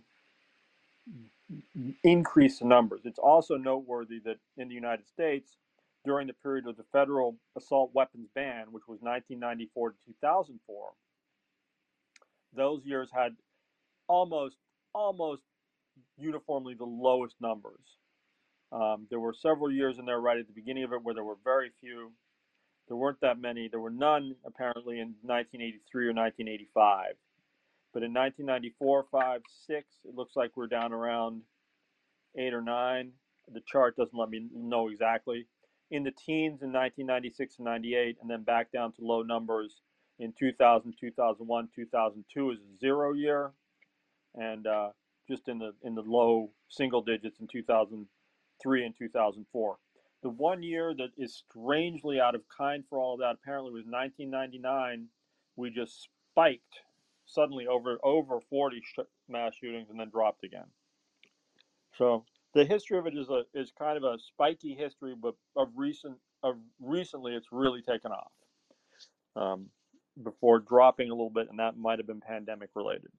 increase 2.04 2.60
the 2.60 2.66
numbers. 2.66 3.02
It's 3.04 3.20
also 3.20 3.58
noteworthy 3.58 4.20
that 4.26 4.38
in 4.58 4.70
the 4.70 4.76
United 4.76 5.08
States, 5.08 5.58
during 6.06 6.28
the 6.28 6.34
period 6.34 6.68
of 6.68 6.78
the 6.78 6.86
federal 6.92 7.36
assault 7.58 7.90
weapons 7.96 8.30
ban, 8.36 8.68
which 8.72 8.84
was 8.88 9.00
1994 9.02 9.90
to 9.90 9.96
2004, 10.06 10.90
those 12.56 12.86
years 12.86 13.10
had 13.12 13.36
almost 14.08 14.58
almost 14.94 15.42
uniformly 16.18 16.76
the 16.76 16.86
lowest 16.86 17.36
numbers. 17.42 17.98
Um, 18.72 19.08
there 19.10 19.20
were 19.20 19.34
several 19.34 19.72
years 19.72 19.98
in 19.98 20.06
there 20.06 20.22
right 20.22 20.38
at 20.38 20.46
the 20.46 20.54
beginning 20.54 20.84
of 20.84 20.94
it 20.94 21.04
where 21.04 21.16
there 21.16 21.24
were 21.24 21.38
very 21.44 21.72
few. 21.82 22.12
There 22.88 22.98
weren't 22.98 23.22
that 23.22 23.40
many. 23.40 23.68
There 23.68 23.80
were 23.80 23.90
none 23.90 24.36
apparently 24.46 25.00
in 25.00 25.16
1983 25.24 26.06
or 26.06 26.14
1985. 26.14 27.16
But 27.94 28.04
in 28.04 28.14
1994, 28.14 29.06
5, 29.12 29.42
6, 29.68 29.88
it 30.06 30.16
looks 30.16 30.36
like 30.36 30.52
we're 30.56 30.68
down 30.68 30.94
around 30.94 31.42
8 32.38 32.54
or 32.54 32.62
9. 32.62 33.12
The 33.54 33.62
chart 33.68 33.98
doesn't 33.98 34.18
let 34.18 34.30
me 34.30 34.48
know 34.54 34.88
exactly. 34.88 35.48
In 35.90 36.04
the 36.04 36.12
teens 36.12 36.62
in 36.62 36.72
1996 36.72 37.58
and 37.58 37.66
98, 37.66 38.18
and 38.22 38.30
then 38.30 38.44
back 38.44 38.72
down 38.72 38.94
to 38.94 39.02
low 39.02 39.24
numbers 39.24 39.82
in 40.20 40.34
2000, 40.40 40.94
2001, 41.00 41.70
2002 41.76 42.52
is 42.52 42.60
a 42.60 42.80
zero 42.80 43.12
year, 43.12 43.52
and 44.36 44.68
uh, 44.68 44.90
just 45.28 45.50
in 45.50 45.58
the 45.58 45.74
in 45.84 45.96
the 45.96 46.02
low 46.02 46.50
single 46.70 47.02
digits 47.02 47.40
in 47.42 47.48
2003 47.48 48.86
and 48.86 48.96
2004. 48.98 49.78
The 50.24 50.30
one 50.30 50.62
year 50.62 50.94
that 50.96 51.10
is 51.18 51.44
strangely 51.50 52.20
out 52.22 52.36
of 52.36 52.44
kind 52.56 52.84
for 52.88 53.00
all 53.00 53.16
of 53.16 53.20
that 53.22 53.38
apparently 53.42 53.72
was 53.74 53.86
1999. 53.86 55.08
We 55.56 55.72
just 55.72 56.08
spiked 56.32 56.80
suddenly 57.34 57.68
over 57.68 57.98
over 58.04 58.40
40 58.50 58.82
sh- 58.84 59.00
mass 59.28 59.54
shootings 59.60 59.90
and 59.90 60.00
then 60.00 60.10
dropped 60.10 60.44
again. 60.44 60.68
So 61.98 62.26
the 62.54 62.66
history 62.66 62.98
of 62.98 63.08
it 63.08 63.18
is 63.18 63.30
a 63.30 63.44
is 63.54 63.72
kind 63.78 63.98
of 63.98 64.04
a 64.04 64.18
spiky 64.20 64.76
history, 64.76 65.16
but 65.20 65.36
of 65.56 65.70
recent 65.76 66.18
of 66.44 66.56
recently 66.80 67.34
it's 67.34 67.48
really 67.52 67.82
taken 67.82 68.12
off. 68.12 68.32
Um, 69.36 69.70
before 70.22 70.60
dropping 70.60 71.10
a 71.10 71.14
little 71.14 71.30
bit, 71.30 71.48
and 71.50 71.60
that 71.60 71.78
might 71.78 72.00
have 72.00 72.08
been 72.08 72.20
pandemic 72.20 72.70
related. 72.76 73.12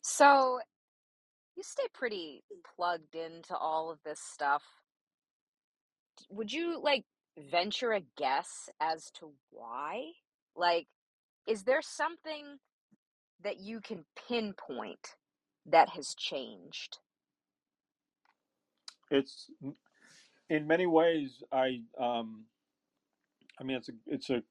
So 0.00 0.60
you 1.56 1.62
stay 1.62 1.86
pretty 1.92 2.42
plugged 2.76 3.14
into 3.14 3.56
all 3.56 3.90
of 3.90 3.98
this 4.04 4.20
stuff. 4.20 4.62
Would 6.30 6.52
you 6.52 6.80
like 6.82 7.04
venture 7.50 7.92
a 7.92 8.00
guess 8.16 8.68
as 8.80 9.10
to 9.18 9.32
why? 9.50 10.12
Like, 10.56 10.86
is 11.46 11.64
there 11.64 11.82
something 11.82 12.58
that 13.42 13.60
you 13.60 13.80
can 13.80 14.04
pinpoint 14.28 15.16
that 15.66 15.90
has 15.90 16.14
changed? 16.14 16.98
It's 19.10 19.50
in 20.48 20.66
many 20.66 20.86
ways 20.86 21.42
I 21.52 21.80
um, 21.98 22.44
I 23.60 23.64
mean 23.64 23.76
it's 23.76 23.88
a 23.88 23.92
it's 24.06 24.30
a 24.30 24.42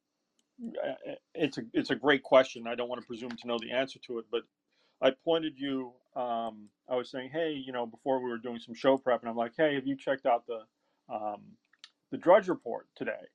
it's 1.34 1.58
a 1.58 1.62
it's 1.74 1.90
a 1.90 1.96
great 1.96 2.24
question. 2.24 2.68
I 2.68 2.76
don't 2.76 2.90
want 2.90 3.02
to 3.02 3.08
presume 3.08 3.32
to 3.32 3.48
know 3.48 3.58
the 3.60 3.72
answer 3.72 4.00
to 4.08 4.20
it, 4.20 4.26
but 4.32 4.44
I 5.02 5.12
pointed 5.24 5.54
you. 5.58 5.92
Um, 6.16 6.70
I 6.90 6.96
was 6.96 7.10
saying, 7.10 7.32
hey, 7.34 7.52
you 7.52 7.72
know, 7.72 7.86
before 7.86 8.24
we 8.24 8.30
were 8.30 8.38
doing 8.38 8.60
some 8.60 8.76
show 8.76 8.98
prep, 8.98 9.22
and 9.22 9.30
I'm 9.30 9.36
like, 9.36 9.54
hey, 9.58 9.76
have 9.76 9.88
you 9.88 9.96
checked 9.98 10.26
out 10.26 10.46
the 10.48 10.62
um, 11.14 11.42
the 12.12 12.18
Drudge 12.18 12.48
Report 12.48 12.88
today? 12.96 13.28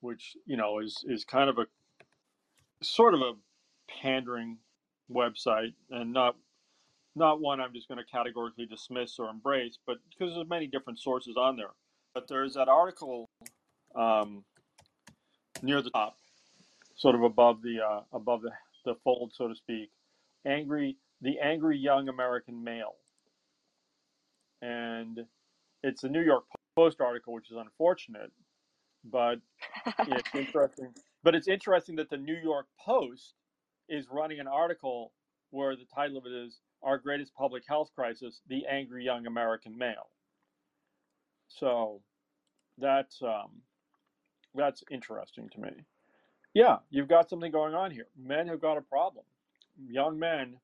Which 0.00 0.36
you 0.46 0.56
know 0.56 0.78
is 0.78 1.04
is 1.06 1.24
kind 1.24 1.50
of 1.50 1.58
a 1.58 1.66
sort 2.82 3.14
of 3.14 3.20
a 3.20 3.32
pandering 4.02 4.58
website, 5.10 5.74
and 5.90 6.12
not 6.12 6.36
not 7.16 7.40
one 7.40 7.60
I'm 7.60 7.72
just 7.72 7.88
going 7.88 7.98
to 7.98 8.04
categorically 8.04 8.66
dismiss 8.66 9.18
or 9.18 9.28
embrace, 9.28 9.78
but 9.86 9.98
because 10.10 10.34
there's 10.34 10.48
many 10.48 10.66
different 10.66 11.00
sources 11.00 11.36
on 11.36 11.56
there. 11.56 11.70
But 12.14 12.28
there's 12.28 12.54
that 12.54 12.68
article 12.68 13.28
um, 13.94 14.44
near 15.62 15.82
the 15.82 15.90
top, 15.90 16.16
sort 16.96 17.14
of 17.14 17.22
above 17.22 17.62
the 17.62 17.80
uh, 17.80 18.00
above 18.12 18.42
the, 18.42 18.50
the 18.84 18.94
fold, 19.04 19.32
so 19.34 19.48
to 19.48 19.54
speak. 19.54 19.90
Angry, 20.46 20.96
the 21.20 21.38
angry 21.40 21.78
young 21.78 22.08
American 22.08 22.64
male, 22.64 22.94
and 24.62 25.20
it's 25.82 26.04
a 26.04 26.08
New 26.08 26.22
York 26.22 26.44
Post 26.76 27.00
article, 27.00 27.34
which 27.34 27.50
is 27.50 27.56
unfortunate, 27.56 28.32
but 29.04 29.40
it's 29.98 30.28
interesting. 30.34 30.94
But 31.24 31.34
it's 31.34 31.48
interesting 31.48 31.96
that 31.96 32.10
the 32.10 32.18
New 32.18 32.36
York 32.36 32.66
Post 32.84 33.34
is 33.88 34.08
running 34.10 34.40
an 34.40 34.48
article 34.48 35.12
where 35.50 35.76
the 35.76 35.86
title 35.94 36.18
of 36.18 36.26
it 36.26 36.32
is 36.32 36.60
"Our 36.82 36.98
Greatest 36.98 37.34
Public 37.34 37.64
Health 37.68 37.90
Crisis: 37.94 38.40
The 38.48 38.66
Angry 38.66 39.04
Young 39.04 39.26
American 39.26 39.78
Male." 39.78 40.10
So 41.48 42.02
that's 42.78 43.22
um, 43.22 43.62
that's 44.54 44.84
interesting 44.90 45.48
to 45.54 45.60
me. 45.60 45.70
Yeah, 46.54 46.78
you've 46.90 47.08
got 47.08 47.30
something 47.30 47.52
going 47.52 47.74
on 47.74 47.90
here. 47.90 48.08
Men 48.18 48.48
have 48.48 48.60
got 48.60 48.78
a 48.78 48.82
problem. 48.82 49.24
young 49.88 50.18
men, 50.18 50.58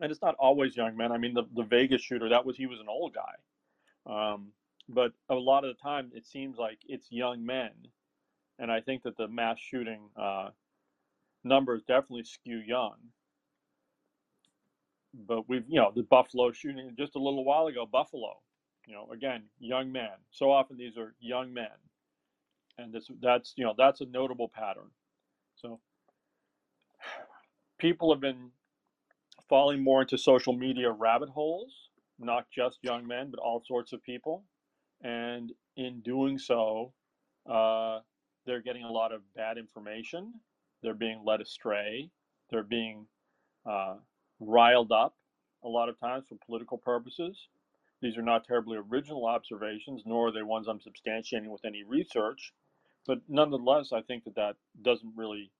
and 0.00 0.12
it's 0.12 0.22
not 0.22 0.36
always 0.38 0.76
young 0.76 0.96
men. 0.96 1.12
I 1.12 1.18
mean, 1.18 1.34
the 1.34 1.44
the 1.54 1.64
Vegas 1.64 2.02
shooter 2.02 2.30
that 2.30 2.46
was 2.46 2.56
he 2.56 2.66
was 2.66 2.80
an 2.80 2.88
old 2.88 3.14
guy, 3.14 4.32
um, 4.34 4.52
but 4.88 5.12
a 5.30 5.34
lot 5.36 5.64
of 5.64 5.76
the 5.76 5.82
time 5.82 6.10
it 6.14 6.26
seems 6.26 6.58
like 6.58 6.78
it's 6.86 7.12
young 7.12 7.44
men, 7.46 7.72
and 8.60 8.70
I 8.70 8.80
think 8.80 9.04
that 9.04 9.16
the 9.16 9.28
mass 9.28 9.58
shooting 9.58 10.02
uh, 10.16 10.50
numbers 11.44 11.82
definitely 11.88 12.24
skew 12.24 12.58
young. 12.58 12.94
But 15.14 15.48
we've 15.48 15.64
you 15.68 15.80
know 15.80 15.92
the 15.94 16.04
Buffalo 16.04 16.52
shooting 16.52 16.94
just 16.98 17.16
a 17.16 17.18
little 17.18 17.44
while 17.44 17.66
ago, 17.66 17.86
Buffalo, 17.90 18.34
you 18.86 18.94
know 18.94 19.08
again 19.12 19.44
young 19.58 19.90
men. 19.90 20.10
So 20.30 20.52
often 20.52 20.76
these 20.76 20.96
are 20.96 21.14
young 21.20 21.52
men, 21.52 21.66
and 22.78 22.92
this 22.92 23.08
that's 23.20 23.54
you 23.56 23.64
know 23.64 23.74
that's 23.76 24.02
a 24.02 24.06
notable 24.06 24.48
pattern. 24.48 24.90
So 25.56 25.80
people 27.78 28.12
have 28.12 28.20
been 28.20 28.50
falling 29.48 29.82
more 29.82 30.02
into 30.02 30.18
social 30.18 30.52
media 30.52 30.90
rabbit 30.90 31.28
holes, 31.30 31.90
not 32.18 32.46
just 32.54 32.78
young 32.82 33.06
men, 33.06 33.30
but 33.30 33.40
all 33.40 33.62
sorts 33.66 33.92
of 33.92 34.02
people. 34.02 34.44
And 35.02 35.52
in 35.76 36.00
doing 36.02 36.38
so, 36.38 36.92
uh, 37.50 38.00
they're 38.46 38.62
getting 38.62 38.84
a 38.84 38.92
lot 38.92 39.12
of 39.12 39.22
bad 39.34 39.58
information. 39.58 40.34
They're 40.82 40.94
being 40.94 41.22
led 41.24 41.40
astray. 41.40 42.10
They're 42.50 42.62
being 42.62 43.06
uh, 43.68 43.96
riled 44.40 44.92
up 44.92 45.14
a 45.62 45.68
lot 45.68 45.88
of 45.88 45.98
times 46.00 46.24
for 46.28 46.36
political 46.44 46.78
purposes. 46.78 47.48
These 48.00 48.16
are 48.16 48.22
not 48.22 48.44
terribly 48.44 48.78
original 48.78 49.26
observations, 49.26 50.02
nor 50.06 50.28
are 50.28 50.32
they 50.32 50.42
ones 50.42 50.68
I'm 50.68 50.80
substantiating 50.80 51.48
with 51.48 51.64
any 51.64 51.84
research. 51.84 52.52
But 53.06 53.20
nonetheless, 53.28 53.92
I 53.92 54.00
think 54.02 54.24
that 54.24 54.36
that 54.36 54.56
doesn't 54.80 55.12
really, 55.16 55.50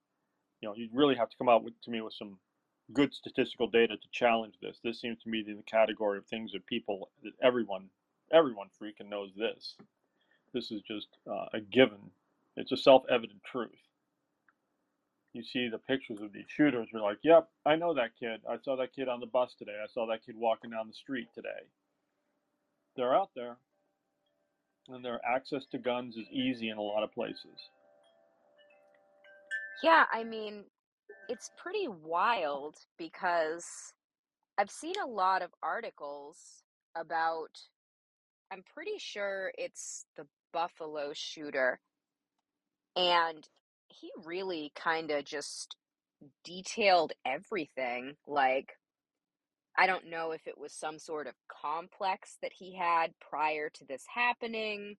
you 0.59 0.69
know, 0.69 0.75
you 0.75 0.89
really 0.91 1.15
have 1.15 1.29
to 1.29 1.37
come 1.37 1.49
out 1.49 1.63
with, 1.63 1.79
to 1.83 1.91
me 1.91 2.01
with 2.01 2.13
some 2.13 2.37
good 2.93 3.13
statistical 3.13 3.67
data 3.67 3.95
to 3.95 4.07
challenge 4.11 4.55
this. 4.61 4.79
This 4.83 4.99
seems 4.99 5.21
to 5.23 5.29
me 5.29 5.43
the 5.43 5.61
category 5.63 6.17
of 6.17 6.25
things 6.25 6.51
that 6.53 6.65
people, 6.65 7.11
that 7.23 7.33
everyone, 7.41 7.89
everyone 8.31 8.67
freaking 8.81 9.09
knows 9.09 9.31
this. 9.37 9.75
This 10.53 10.71
is 10.71 10.81
just 10.81 11.07
uh, 11.29 11.45
a 11.53 11.61
given. 11.61 12.11
It's 12.57 12.71
a 12.71 12.77
self-evident 12.77 13.43
truth. 13.43 13.71
You 15.33 15.43
see 15.43 15.69
the 15.69 15.77
pictures 15.77 16.19
of 16.21 16.33
these 16.33 16.45
shooters, 16.47 16.89
you're 16.91 17.01
like, 17.01 17.19
yep, 17.23 17.47
I 17.65 17.77
know 17.77 17.93
that 17.93 18.17
kid. 18.19 18.41
I 18.49 18.57
saw 18.63 18.75
that 18.75 18.93
kid 18.93 19.07
on 19.07 19.21
the 19.21 19.25
bus 19.25 19.55
today. 19.57 19.77
I 19.81 19.87
saw 19.87 20.05
that 20.07 20.25
kid 20.25 20.35
walking 20.37 20.71
down 20.71 20.87
the 20.87 20.93
street 20.93 21.29
today. 21.33 21.49
They're 22.97 23.15
out 23.15 23.29
there. 23.35 23.55
And 24.89 25.05
their 25.05 25.21
access 25.25 25.65
to 25.71 25.77
guns 25.77 26.17
is 26.17 26.27
easy 26.31 26.69
in 26.69 26.77
a 26.77 26.81
lot 26.81 27.03
of 27.03 27.13
places. 27.13 27.69
Yeah, 29.81 30.03
I 30.11 30.25
mean, 30.25 30.65
it's 31.29 31.49
pretty 31.57 31.87
wild 31.87 32.75
because 32.97 33.65
I've 34.57 34.69
seen 34.69 34.95
a 35.01 35.07
lot 35.07 35.41
of 35.41 35.51
articles 35.63 36.63
about, 36.97 37.57
I'm 38.51 38.63
pretty 38.73 38.97
sure 38.97 39.53
it's 39.57 40.05
the 40.17 40.27
Buffalo 40.51 41.11
shooter, 41.13 41.79
and 42.95 43.47
he 43.89 44.11
really 44.25 44.71
kind 44.75 45.11
of 45.11 45.25
just 45.25 45.75
detailed 46.43 47.13
everything. 47.25 48.15
Like, 48.27 48.73
I 49.77 49.87
don't 49.87 50.09
know 50.09 50.31
if 50.31 50.47
it 50.47 50.57
was 50.57 50.73
some 50.73 50.99
sort 50.99 51.27
of 51.27 51.33
complex 51.49 52.37
that 52.41 52.51
he 52.53 52.75
had 52.75 53.11
prior 53.19 53.69
to 53.69 53.85
this 53.85 54.03
happening, 54.13 54.97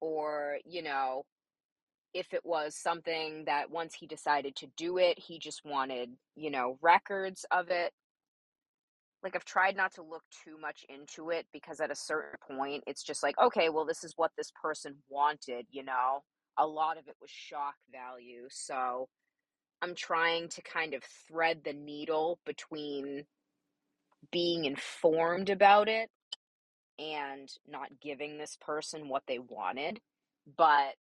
or, 0.00 0.58
you 0.64 0.82
know, 0.82 1.24
if 2.14 2.32
it 2.34 2.44
was 2.44 2.76
something 2.76 3.44
that 3.46 3.70
once 3.70 3.94
he 3.94 4.06
decided 4.06 4.56
to 4.56 4.66
do 4.76 4.98
it, 4.98 5.18
he 5.18 5.38
just 5.38 5.64
wanted, 5.64 6.10
you 6.36 6.50
know, 6.50 6.78
records 6.82 7.44
of 7.50 7.70
it. 7.70 7.92
Like, 9.22 9.36
I've 9.36 9.44
tried 9.44 9.76
not 9.76 9.94
to 9.94 10.02
look 10.02 10.22
too 10.44 10.58
much 10.58 10.84
into 10.88 11.30
it 11.30 11.46
because 11.52 11.80
at 11.80 11.90
a 11.90 11.96
certain 11.96 12.38
point, 12.56 12.84
it's 12.86 13.02
just 13.02 13.22
like, 13.22 13.38
okay, 13.38 13.68
well, 13.68 13.84
this 13.84 14.02
is 14.02 14.14
what 14.16 14.32
this 14.36 14.50
person 14.62 14.96
wanted, 15.08 15.66
you 15.70 15.84
know? 15.84 16.22
A 16.60 16.66
lot 16.66 16.98
of 16.98 17.08
it 17.08 17.16
was 17.20 17.30
shock 17.30 17.74
value. 17.90 18.46
So 18.50 19.08
I'm 19.80 19.94
trying 19.94 20.50
to 20.50 20.62
kind 20.62 20.92
of 20.92 21.02
thread 21.26 21.62
the 21.64 21.72
needle 21.72 22.38
between 22.44 23.24
being 24.30 24.66
informed 24.66 25.48
about 25.48 25.88
it 25.88 26.10
and 26.98 27.48
not 27.66 27.88
giving 28.02 28.36
this 28.36 28.58
person 28.60 29.08
what 29.08 29.22
they 29.26 29.38
wanted. 29.38 30.00
But 30.56 30.96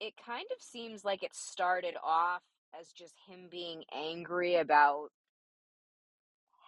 it 0.00 0.14
kind 0.24 0.46
of 0.54 0.62
seems 0.62 1.04
like 1.04 1.24
it 1.24 1.34
started 1.34 1.96
off 2.04 2.42
as 2.78 2.92
just 2.92 3.14
him 3.28 3.48
being 3.50 3.82
angry 3.92 4.54
about 4.54 5.08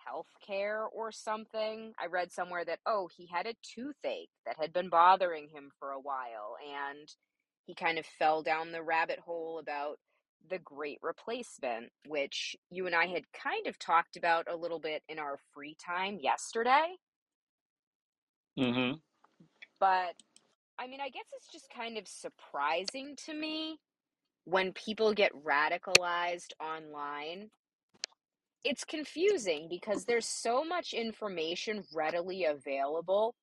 healthcare 0.08 0.86
or 0.92 1.12
something. 1.12 1.92
I 2.00 2.06
read 2.06 2.32
somewhere 2.32 2.64
that, 2.64 2.80
oh, 2.86 3.08
he 3.16 3.28
had 3.32 3.46
a 3.46 3.54
toothache 3.62 4.30
that 4.44 4.56
had 4.58 4.72
been 4.72 4.88
bothering 4.88 5.48
him 5.48 5.70
for 5.78 5.90
a 5.90 6.00
while, 6.00 6.56
and 6.90 7.08
he 7.66 7.74
kind 7.74 7.98
of 7.98 8.06
fell 8.06 8.42
down 8.42 8.72
the 8.72 8.82
rabbit 8.82 9.18
hole 9.18 9.58
about 9.58 9.98
the 10.48 10.58
great 10.58 10.98
replacement, 11.02 11.90
which 12.06 12.56
you 12.70 12.86
and 12.86 12.94
I 12.94 13.06
had 13.06 13.24
kind 13.32 13.66
of 13.66 13.78
talked 13.78 14.16
about 14.16 14.46
a 14.50 14.56
little 14.56 14.80
bit 14.80 15.02
in 15.08 15.18
our 15.18 15.38
free 15.52 15.76
time 15.84 16.18
yesterday. 16.20 16.96
Mm-hmm. 18.58 18.96
But 19.78 20.14
I 20.78 20.86
mean, 20.86 21.00
I 21.00 21.10
guess 21.10 21.26
it's 21.36 21.52
just 21.52 21.68
kind 21.74 21.98
of 21.98 22.08
surprising 22.08 23.14
to 23.26 23.34
me 23.34 23.78
when 24.44 24.72
people 24.72 25.12
get 25.12 25.32
radicalized 25.44 26.52
online. 26.58 27.50
It's 28.64 28.84
confusing 28.84 29.68
because 29.70 30.04
there's 30.04 30.26
so 30.26 30.64
much 30.64 30.92
information 30.92 31.84
readily 31.94 32.44
available. 32.44 33.34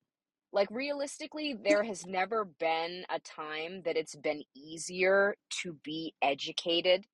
Like, 0.53 0.69
realistically, 0.71 1.53
there 1.53 1.83
has 1.83 2.05
never 2.05 2.45
been 2.45 3.03
a 3.09 3.19
time 3.19 3.81
that 3.83 3.97
it's 3.97 4.15
been 4.15 4.43
easier 4.55 5.35
to 5.61 5.73
be 5.83 6.13
educated. 6.21 7.05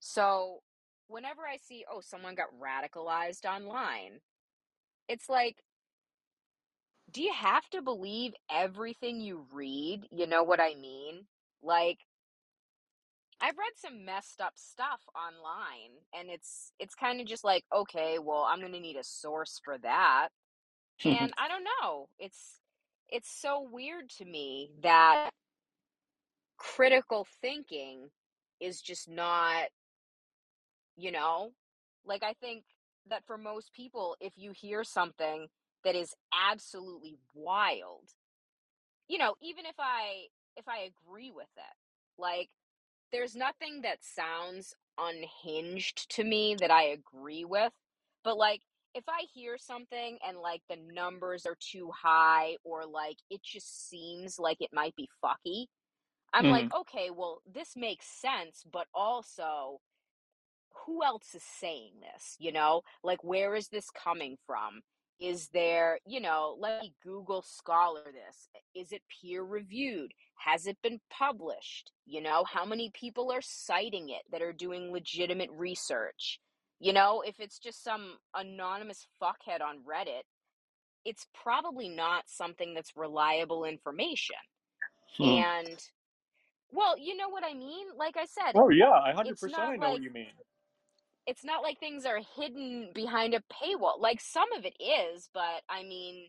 So, 0.00 0.62
whenever 1.08 1.42
I 1.42 1.56
see, 1.56 1.84
oh, 1.90 2.00
someone 2.00 2.34
got 2.34 2.48
radicalized 2.60 3.44
online, 3.44 4.20
it's 5.08 5.28
like, 5.28 5.62
do 7.10 7.22
you 7.22 7.32
have 7.32 7.68
to 7.70 7.82
believe 7.82 8.34
everything 8.50 9.20
you 9.20 9.46
read? 9.52 10.06
You 10.10 10.26
know 10.26 10.42
what 10.44 10.60
I 10.60 10.74
mean? 10.74 11.26
Like 11.62 11.98
I've 13.40 13.56
read 13.58 13.72
some 13.76 14.04
messed 14.04 14.40
up 14.40 14.52
stuff 14.56 15.00
online 15.14 15.92
and 16.14 16.28
it's 16.30 16.72
it's 16.78 16.94
kind 16.94 17.20
of 17.20 17.26
just 17.26 17.42
like, 17.44 17.64
okay, 17.74 18.18
well, 18.18 18.46
I'm 18.48 18.60
going 18.60 18.72
to 18.72 18.80
need 18.80 18.96
a 18.96 19.04
source 19.04 19.60
for 19.64 19.78
that. 19.78 20.28
Hmm. 21.02 21.08
And 21.08 21.32
I 21.38 21.48
don't 21.48 21.64
know. 21.64 22.08
It's 22.18 22.60
it's 23.08 23.30
so 23.30 23.66
weird 23.70 24.08
to 24.18 24.24
me 24.24 24.70
that 24.82 25.30
critical 26.56 27.26
thinking 27.40 28.10
is 28.60 28.80
just 28.80 29.08
not 29.08 29.68
you 30.96 31.10
know, 31.10 31.52
like 32.04 32.22
I 32.22 32.34
think 32.34 32.64
that 33.08 33.24
for 33.26 33.38
most 33.38 33.72
people 33.72 34.16
if 34.20 34.34
you 34.36 34.52
hear 34.52 34.84
something 34.84 35.48
that 35.84 35.94
is 35.94 36.14
absolutely 36.50 37.16
wild 37.34 38.12
you 39.08 39.18
know 39.18 39.34
even 39.42 39.66
if 39.66 39.74
i 39.78 40.26
if 40.56 40.66
i 40.68 40.78
agree 40.78 41.30
with 41.34 41.48
it 41.56 41.76
like 42.18 42.48
there's 43.12 43.34
nothing 43.34 43.82
that 43.82 43.98
sounds 44.02 44.74
unhinged 44.98 46.10
to 46.10 46.24
me 46.24 46.56
that 46.58 46.70
i 46.70 46.84
agree 46.84 47.44
with 47.44 47.72
but 48.22 48.36
like 48.36 48.60
if 48.94 49.04
i 49.08 49.22
hear 49.32 49.56
something 49.58 50.18
and 50.26 50.38
like 50.38 50.62
the 50.68 50.76
numbers 50.92 51.46
are 51.46 51.56
too 51.60 51.90
high 52.02 52.56
or 52.64 52.84
like 52.86 53.16
it 53.30 53.42
just 53.42 53.88
seems 53.88 54.38
like 54.38 54.58
it 54.60 54.70
might 54.72 54.94
be 54.96 55.08
fucky 55.24 55.66
i'm 56.32 56.48
like 56.48 56.66
Mm-hmm. 56.66 56.76
okay 56.76 57.10
well 57.10 57.40
this 57.52 57.76
makes 57.76 58.06
sense 58.06 58.64
but 58.70 58.86
also 58.94 59.80
who 60.86 61.04
else 61.04 61.34
is 61.34 61.42
saying 61.42 61.92
this? 62.00 62.36
You 62.38 62.52
know 62.52 62.82
like 63.02 63.22
where 63.24 63.54
is 63.54 63.68
this 63.68 63.90
coming 63.90 64.36
from? 64.46 64.82
Is 65.20 65.48
there 65.48 66.00
you 66.06 66.20
know 66.20 66.56
let 66.58 66.80
me 66.82 66.94
google 67.02 67.42
scholar 67.42 68.04
this. 68.04 68.48
Is 68.74 68.92
it 68.92 69.02
peer 69.08 69.42
reviewed 69.42 70.12
has 70.36 70.66
it 70.66 70.78
been 70.82 71.00
published? 71.10 71.92
You 72.06 72.20
know 72.22 72.44
how 72.44 72.64
many 72.64 72.90
people 72.94 73.30
are 73.32 73.42
citing 73.42 74.08
it 74.10 74.22
that 74.32 74.42
are 74.42 74.52
doing 74.52 74.92
legitimate 74.92 75.50
research 75.52 76.40
you 76.80 76.92
know 76.92 77.22
if 77.26 77.40
it's 77.40 77.58
just 77.60 77.84
some 77.84 78.18
anonymous 78.36 79.06
fuckhead 79.22 79.62
on 79.62 79.78
reddit 79.80 80.22
it's 81.04 81.26
probably 81.34 81.88
not 81.88 82.24
something 82.28 82.74
that's 82.74 82.96
reliable 82.96 83.64
information 83.64 84.36
Hmm. 85.18 85.24
and 85.24 85.78
well 86.72 86.96
you 86.98 87.16
know 87.16 87.28
what 87.30 87.44
i 87.44 87.54
mean 87.54 87.88
like 87.98 88.16
i 88.16 88.26
said 88.26 88.54
Oh 88.54 88.68
yeah, 88.70 88.90
I 88.90 89.12
100% 89.12 89.54
I 89.58 89.76
know 89.76 89.88
like 89.88 89.92
what 89.92 90.02
you 90.02 90.10
mean. 90.12 90.32
it's 91.26 91.44
not 91.44 91.62
like 91.62 91.78
things 91.78 92.04
are 92.06 92.20
hidden 92.36 92.90
behind 92.94 93.34
a 93.34 93.40
paywall. 93.52 94.00
Like 94.00 94.20
some 94.20 94.52
of 94.52 94.64
it 94.64 94.74
is, 94.80 95.28
but 95.32 95.62
I 95.68 95.82
mean, 95.84 96.28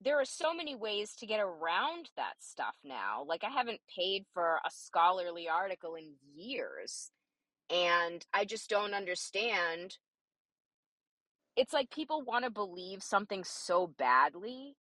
there 0.00 0.20
are 0.20 0.24
so 0.24 0.54
many 0.54 0.74
ways 0.74 1.14
to 1.16 1.26
get 1.26 1.40
around 1.40 2.10
that 2.16 2.34
stuff 2.40 2.74
now. 2.84 3.24
Like 3.26 3.44
I 3.44 3.50
haven't 3.50 3.80
paid 3.96 4.24
for 4.34 4.56
a 4.66 4.70
scholarly 4.70 5.48
article 5.48 5.94
in 5.96 6.14
years. 6.34 7.10
And 7.70 8.24
I 8.32 8.44
just 8.44 8.68
don't 8.68 8.94
understand. 8.94 9.96
It's 11.56 11.72
like 11.72 11.90
people 11.90 12.22
want 12.22 12.44
to 12.44 12.50
believe 12.50 13.02
something 13.02 13.44
so 13.44 13.86
badly 13.86 14.76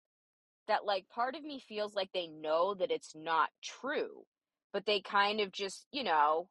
that 0.69 0.85
like 0.85 1.09
part 1.09 1.35
of 1.35 1.43
me 1.43 1.61
feels 1.67 1.95
like 1.95 2.11
they 2.13 2.27
know 2.27 2.75
that 2.75 2.91
it's 2.91 3.15
not 3.15 3.49
true, 3.63 4.25
but 4.73 4.87
they 4.87 5.01
kind 5.01 5.41
of 5.41 5.51
just, 5.51 5.87
you 5.93 6.05
know, 6.05 6.49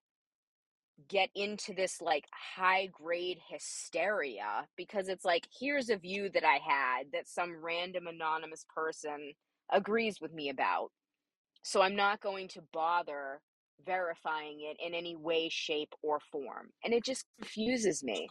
get 1.07 1.29
into 1.35 1.73
this 1.73 2.01
like 2.01 2.25
high 2.31 2.87
grade 2.91 3.37
hysteria 3.49 4.67
because 4.75 5.07
it's 5.07 5.23
like 5.23 5.47
here's 5.59 5.89
a 5.89 5.97
view 5.97 6.29
that 6.33 6.43
I 6.43 6.55
had 6.55 7.11
that 7.13 7.27
some 7.27 7.63
random 7.63 8.07
anonymous 8.07 8.65
person 8.73 9.33
agrees 9.71 10.19
with 10.19 10.33
me 10.33 10.49
about. 10.49 10.89
So 11.61 11.81
I'm 11.81 11.95
not 11.95 12.21
going 12.21 12.47
to 12.49 12.63
bother 12.73 13.41
verifying 13.85 14.61
it 14.61 14.77
in 14.85 14.93
any 14.93 15.15
way, 15.15 15.49
shape, 15.49 15.93
or 16.01 16.19
form. 16.19 16.69
And 16.83 16.93
it 16.93 17.03
just 17.03 17.25
confuses 17.39 18.03
me. 18.03 18.27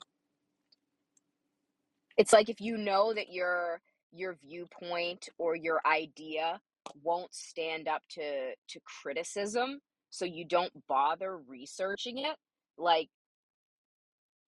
It's 2.16 2.32
like 2.32 2.48
if 2.48 2.60
you 2.60 2.76
know 2.76 3.12
that 3.14 3.32
your 3.32 3.80
your 4.12 4.36
viewpoint 4.42 5.28
or 5.38 5.54
your 5.56 5.80
idea 5.86 6.60
won't 7.02 7.34
stand 7.34 7.88
up 7.88 8.02
to 8.10 8.54
to 8.68 8.80
criticism, 9.02 9.80
so 10.10 10.24
you 10.24 10.44
don't 10.46 10.72
bother 10.88 11.36
researching 11.36 12.18
it, 12.18 12.36
like 12.78 13.08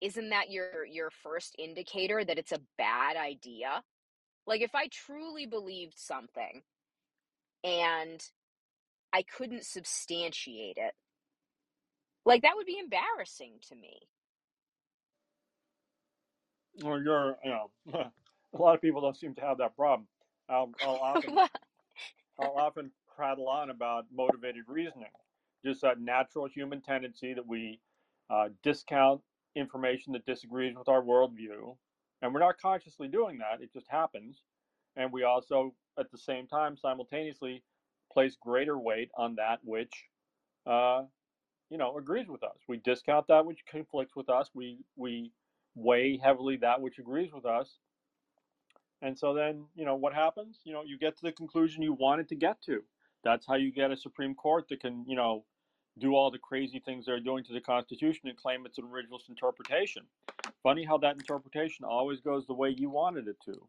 isn't 0.02 0.30
that 0.30 0.50
your 0.50 0.86
your 0.86 1.10
first 1.10 1.56
indicator 1.58 2.24
that 2.24 2.38
it's 2.38 2.52
a 2.52 2.62
bad 2.78 3.18
idea? 3.18 3.84
Like 4.46 4.62
if 4.62 4.76
I 4.76 4.88
truly 4.88 5.46
believed 5.46 5.98
something 5.98 6.62
and 7.64 8.24
I 9.18 9.24
couldn't 9.24 9.66
substantiate 9.66 10.78
it, 10.78 10.94
like 12.24 12.44
that 12.44 12.52
would 12.56 12.68
be 12.68 12.78
embarrassing 12.78 13.54
to 13.70 13.76
me. 13.76 13.98
Well, 16.84 17.02
you're, 17.02 17.36
you 17.44 17.50
know, 17.50 17.72
a 18.54 18.62
lot 18.62 18.76
of 18.76 18.82
people 18.82 19.02
don't 19.02 19.18
seem 19.18 19.34
to 19.34 19.42
have 19.42 19.58
that 19.58 19.76
problem. 19.76 20.08
I'll, 20.48 20.70
I'll 20.84 20.96
often, 21.02 21.36
I'll 22.40 22.58
often 22.60 22.92
prattle 23.16 23.50
on 23.50 23.72
about 23.72 24.06
motivated 24.14 24.66
reasoning, 24.68 25.10
just 25.66 25.82
that 25.82 26.00
natural 26.00 26.48
human 26.48 26.82
tendency 26.82 27.34
that 27.34 27.48
we 27.48 27.80
uh, 28.30 28.50
discount 28.62 29.22
information 29.56 30.14
that 30.14 30.28
disagrees 30.28 30.76
with 30.78 30.90
our 30.90 31.02
worldview, 31.02 31.76
and 32.22 32.36
we're 32.36 32.40
not 32.40 32.60
consciously 32.62 33.08
doing 33.08 33.40
that. 33.40 33.64
It 33.64 33.74
just 33.74 33.88
happens, 33.90 34.44
and 34.96 35.12
we 35.12 35.24
also, 35.24 35.74
at 35.98 36.12
the 36.12 36.20
same 36.20 36.46
time, 36.46 36.78
simultaneously 36.78 37.64
place 38.18 38.36
greater 38.42 38.80
weight 38.80 39.12
on 39.16 39.36
that 39.36 39.60
which, 39.64 39.94
uh, 40.66 41.04
you 41.70 41.78
know, 41.78 41.96
agrees 42.00 42.28
with 42.28 42.42
us. 42.42 42.58
We 42.68 42.78
discount 42.78 43.28
that 43.28 43.46
which 43.46 43.60
conflicts 43.70 44.16
with 44.16 44.28
us. 44.28 44.50
We 44.56 44.80
we 44.96 45.32
weigh 45.76 46.18
heavily 46.18 46.58
that 46.58 46.82
which 46.82 46.98
agrees 46.98 47.32
with 47.32 47.46
us. 47.46 47.78
And 49.04 49.16
so 49.16 49.36
then, 49.36 49.66
you 49.76 49.86
know, 49.86 49.94
what 49.94 50.16
happens? 50.16 50.58
You 50.64 50.74
know, 50.74 50.82
you 50.84 50.98
get 50.98 51.16
to 51.18 51.22
the 51.26 51.32
conclusion 51.32 51.84
you 51.84 51.94
wanted 51.94 52.28
to 52.30 52.36
get 52.36 52.60
to. 52.64 52.84
That's 53.24 53.46
how 53.46 53.54
you 53.54 53.72
get 53.72 53.92
a 53.92 53.98
Supreme 53.98 54.34
Court 54.34 54.66
that 54.70 54.80
can, 54.80 55.06
you 55.08 55.16
know, 55.16 55.46
do 56.00 56.16
all 56.16 56.32
the 56.32 56.40
crazy 56.40 56.80
things 56.80 57.06
they're 57.06 57.20
doing 57.20 57.44
to 57.44 57.54
the 57.54 57.62
Constitution 57.62 58.30
and 58.30 58.36
claim 58.36 58.66
it's 58.66 58.80
an 58.80 58.86
originalist 58.86 59.30
interpretation. 59.30 60.02
Funny 60.64 60.84
how 60.84 60.98
that 60.98 61.18
interpretation 61.18 61.86
always 61.86 62.20
goes 62.20 62.48
the 62.48 62.56
way 62.56 62.74
you 62.76 62.90
wanted 62.90 63.28
it 63.28 63.38
to. 63.46 63.68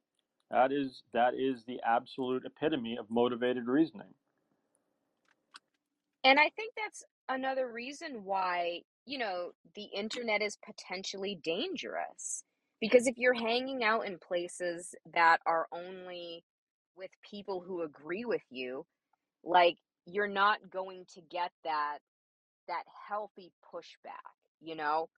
That 0.50 0.72
is 0.72 1.02
that 1.12 1.34
is 1.34 1.64
the 1.66 1.80
absolute 1.86 2.46
epitome 2.46 2.96
of 2.96 3.10
motivated 3.10 3.66
reasoning. 3.66 4.14
And 6.24 6.38
I 6.38 6.50
think 6.56 6.74
that's 6.76 7.04
another 7.28 7.70
reason 7.70 8.24
why, 8.24 8.82
you 9.06 9.18
know, 9.18 9.52
the 9.74 9.84
internet 9.84 10.42
is 10.42 10.58
potentially 10.64 11.38
dangerous. 11.42 12.44
Because 12.80 13.06
if 13.06 13.18
you're 13.18 13.34
hanging 13.34 13.82
out 13.82 14.06
in 14.06 14.18
places 14.18 14.94
that 15.12 15.38
are 15.46 15.66
only 15.72 16.44
with 16.96 17.10
people 17.28 17.60
who 17.60 17.82
agree 17.82 18.24
with 18.24 18.44
you, 18.50 18.86
like 19.44 19.78
you're 20.06 20.28
not 20.28 20.70
going 20.70 21.06
to 21.14 21.20
get 21.22 21.52
that 21.64 21.98
that 22.68 22.84
healthy 23.08 23.52
pushback, 23.74 24.34
you 24.60 24.76
know? 24.76 25.08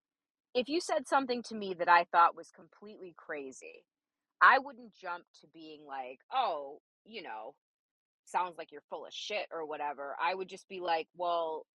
If 0.55 0.69
you 0.69 0.81
said 0.81 1.07
something 1.09 1.43
to 1.45 1.55
me 1.55 1.75
that 1.75 1.89
I 1.89 2.05
thought 2.13 2.37
was 2.37 2.51
completely 2.51 3.15
crazy, 3.17 3.85
I 4.43 4.59
wouldn't 4.59 4.95
jump 4.95 5.25
to 5.41 5.49
being 5.49 5.87
like, 5.87 6.21
"Oh, 6.33 6.81
you 7.05 7.23
know, 7.23 7.55
sounds 8.31 8.57
like 8.57 8.73
you're 8.73 8.83
full 8.91 9.07
of 9.07 9.13
shit 9.13 9.47
or 9.51 9.67
whatever." 9.67 10.17
I 10.21 10.35
would 10.35 10.49
just 10.49 10.69
be 10.69 10.81
like, 10.81 11.09
"Well, 11.17 11.67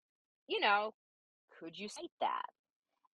you 0.47 0.59
know, 0.59 0.93
could 1.59 1.77
you 1.77 1.87
cite 1.89 2.11
that?" 2.21 2.45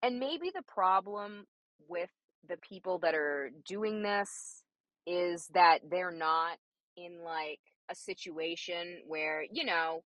And 0.01 0.19
maybe 0.19 0.51
the 0.53 0.63
problem 0.63 1.47
with 1.87 2.09
the 2.47 2.57
people 2.57 2.99
that 2.99 3.13
are 3.15 3.51
doing 3.65 4.01
this 4.01 4.63
is 5.05 5.47
that 5.53 5.79
they're 5.89 6.11
not 6.11 6.57
in 6.95 7.23
like 7.23 7.59
a 7.89 7.95
situation 7.95 9.03
where, 9.07 9.43
you 9.51 9.63
know, 9.65 10.03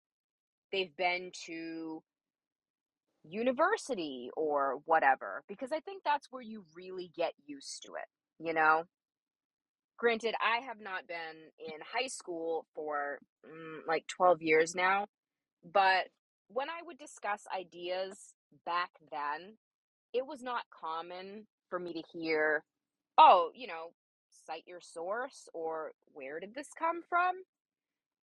they've 0.72 0.96
been 0.96 1.32
to 1.46 2.02
university 3.24 4.30
or 4.36 4.80
whatever, 4.86 5.44
because 5.48 5.72
I 5.72 5.80
think 5.80 6.04
that's 6.04 6.28
where 6.32 6.42
you 6.42 6.66
really 6.76 7.12
get 7.16 7.34
used 7.46 7.84
to 7.84 7.94
it, 7.96 8.08
you 8.40 8.54
know? 8.54 8.84
Granted, 10.04 10.36
I 10.42 10.58
have 10.66 10.82
not 10.82 11.08
been 11.08 11.48
in 11.66 11.80
high 11.94 12.08
school 12.08 12.66
for 12.76 13.20
mm, 13.48 13.88
like 13.88 14.06
12 14.08 14.42
years 14.42 14.76
now, 14.76 15.06
but 15.64 16.10
when 16.50 16.70
I 16.70 16.86
would 16.86 16.98
discuss 16.98 17.44
ideas 17.58 18.34
back 18.66 18.90
then, 19.14 19.56
it 20.14 20.28
was 20.28 20.44
not 20.44 20.64
common 20.78 21.48
for 21.70 21.80
me 21.80 21.94
to 21.94 22.04
hear, 22.12 22.66
oh, 23.18 23.52
you 23.56 23.66
know, 23.66 23.94
cite 24.46 24.66
your 24.68 24.82
source 24.82 25.48
or 25.54 25.94
where 26.12 26.42
did 26.42 26.54
this 26.54 26.68
come 26.78 27.00
from? 27.08 27.36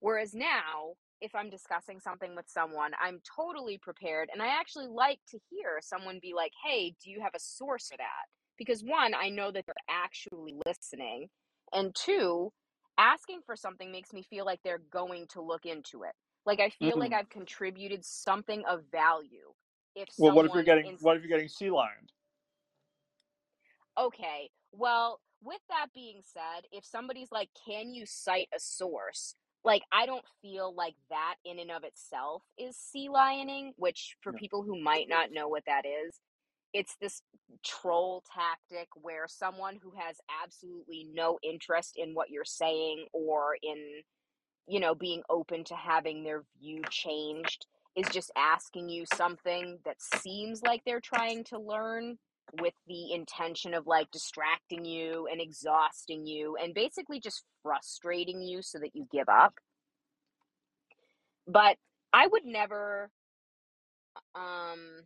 Whereas 0.02 0.34
now, 0.34 0.96
if 1.22 1.34
I'm 1.34 1.50
discussing 1.50 2.02
something 2.02 2.36
with 2.36 2.50
someone, 2.50 2.92
I'm 3.02 3.22
totally 3.38 3.78
prepared. 3.78 4.28
And 4.34 4.42
I 4.42 4.48
actually 4.48 4.88
like 4.88 5.20
to 5.30 5.39
hear 5.50 5.80
someone 5.82 6.20
be 6.22 6.34
like, 6.36 6.52
hey, 6.62 6.94
do 7.02 7.10
you 7.10 7.22
have 7.22 7.36
a 7.36 7.39
source 7.39 7.88
for 7.88 7.96
that? 7.96 8.26
Because 8.58 8.84
one, 8.84 9.13
I 9.13 9.30
know 9.30 9.50
that 9.50 9.63
they're 9.65 9.76
actually 9.89 10.56
listening. 10.65 11.30
And 11.74 11.96
two, 11.96 12.52
asking 12.98 13.42
for 13.46 13.56
something 13.56 13.92
makes 13.92 14.14
me 14.14 14.24
feel 14.24 14.46
like 14.46 14.62
they're 14.64 14.82
going 14.92 15.28
to 15.30 15.42
look 15.42 15.66
into 15.66 16.04
it. 16.04 16.14
Like 16.46 16.60
I 16.60 16.70
feel 16.70 16.98
like 17.00 17.12
Mm. 17.12 17.16
I've 17.20 17.30
contributed 17.30 18.06
something 18.06 18.64
of 18.70 18.84
value. 18.92 19.54
If 19.96 20.10
Well, 20.18 20.32
what 20.34 20.46
if 20.46 20.54
you're 20.54 20.64
getting 20.64 20.86
ins- 20.86 21.02
what 21.04 21.18
if 21.18 21.24
you're 21.24 21.30
getting 21.30 21.50
sea 21.50 21.70
lioned? 21.72 22.12
Okay. 24.00 24.50
Well, 24.74 25.22
with 25.44 25.62
that 25.70 25.88
being 25.96 26.22
said, 26.24 26.66
if 26.72 26.86
somebody's 26.86 27.32
like, 27.32 27.50
can 27.68 27.94
you 27.94 28.06
cite 28.08 28.50
a 28.56 28.60
source? 28.60 29.36
Like, 29.64 29.84
I 29.92 30.06
don't 30.06 30.26
feel 30.42 30.74
like 30.76 30.96
that 31.10 31.36
in 31.46 31.60
and 31.60 31.72
of 31.72 31.86
itself 31.86 32.44
is 32.60 32.78
sea 32.78 33.10
lioning, 33.14 33.72
which 33.78 34.18
for 34.22 34.34
people 34.34 34.64
who 34.64 34.82
might 34.82 35.08
not 35.10 35.32
know 35.32 35.50
what 35.50 35.66
that 35.68 35.86
is, 35.86 36.20
it's 36.74 36.96
this 37.02 37.22
troll 37.66 38.24
tactic 38.34 38.88
where 39.02 39.26
someone 39.28 39.80
who 39.82 39.92
has 39.98 40.18
absolutely 40.44 41.08
no 41.14 41.40
interest 41.44 41.94
in 41.98 42.14
what 42.14 42.30
you're 42.30 42.46
saying 42.46 43.06
or 43.14 43.58
in, 43.62 43.78
you 44.68 44.80
know, 44.80 44.94
being 44.94 45.24
open 45.30 45.64
to 45.66 45.76
having 45.76 46.24
their 46.24 46.44
view 46.60 46.82
changed 46.90 47.66
is 47.96 48.08
just 48.10 48.32
asking 48.38 48.90
you 48.90 49.06
something 49.16 49.80
that 49.86 49.98
seems 50.00 50.62
like 50.62 50.82
they're 50.86 51.02
trying 51.02 51.44
to 51.46 51.60
learn 51.60 52.18
with 52.62 52.74
the 52.88 53.14
intention 53.14 53.74
of 53.74 53.86
like 53.86 54.10
distracting 54.12 54.86
you 54.86 55.28
and 55.32 55.42
exhausting 55.42 56.26
you 56.26 56.56
and 56.62 56.74
basically 56.74 57.20
just 57.20 57.44
frustrating 57.64 58.42
you 58.42 58.62
so 58.62 58.80
that 58.80 58.96
you 58.96 59.08
give 59.12 59.30
up. 59.30 59.54
But 61.48 61.78
I 62.14 62.28
would 62.28 62.46
never 62.46 63.10
um 64.36 65.04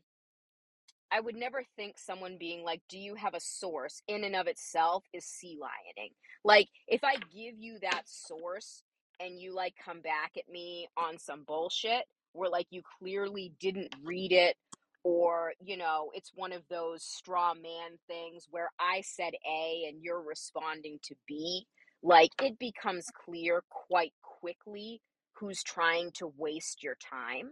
I 1.14 1.22
would 1.22 1.36
never 1.38 1.64
think 1.78 2.00
someone 2.00 2.38
being 2.40 2.64
like, 2.66 2.82
Do 2.90 3.00
you 3.00 3.16
have 3.16 3.36
a 3.36 3.42
source 3.42 4.02
in 4.10 4.26
and 4.26 4.36
of 4.36 4.48
itself 4.48 5.06
is 5.14 5.26
sea 5.26 5.60
lioning. 5.62 6.12
Like, 6.46 6.70
if 6.88 7.04
I 7.06 7.16
give 7.18 7.56
you 7.60 7.80
that 7.82 8.04
source 8.08 8.84
and 9.22 9.40
you 9.40 9.54
like 9.56 9.76
come 9.84 10.02
back 10.02 10.34
at 10.38 10.52
me 10.52 10.90
on 10.98 11.20
some 11.20 11.46
bullshit 11.48 12.06
where 12.34 12.50
like 12.52 12.68
you 12.72 12.84
clearly 13.00 13.54
didn't 13.62 13.96
read 14.04 14.34
it, 14.34 14.58
or 15.06 15.54
you 15.62 15.78
know, 15.78 16.12
it's 16.16 16.32
one 16.36 16.54
of 16.54 16.64
those 16.70 17.04
straw 17.04 17.56
man 17.56 18.00
things 18.08 18.48
where 18.52 18.72
I 18.80 19.02
said 19.04 19.34
A 19.48 19.86
and 19.90 20.04
you're 20.04 20.24
responding 20.24 21.00
to 21.04 21.16
B, 21.28 21.68
like 22.04 22.32
it 22.42 22.60
becomes 22.60 23.08
clear 23.26 23.64
quite 23.70 24.14
quickly 24.24 25.02
who's 25.34 25.64
trying 25.64 26.12
to 26.14 26.32
waste 26.38 26.84
your 26.84 26.98
time. 26.98 27.52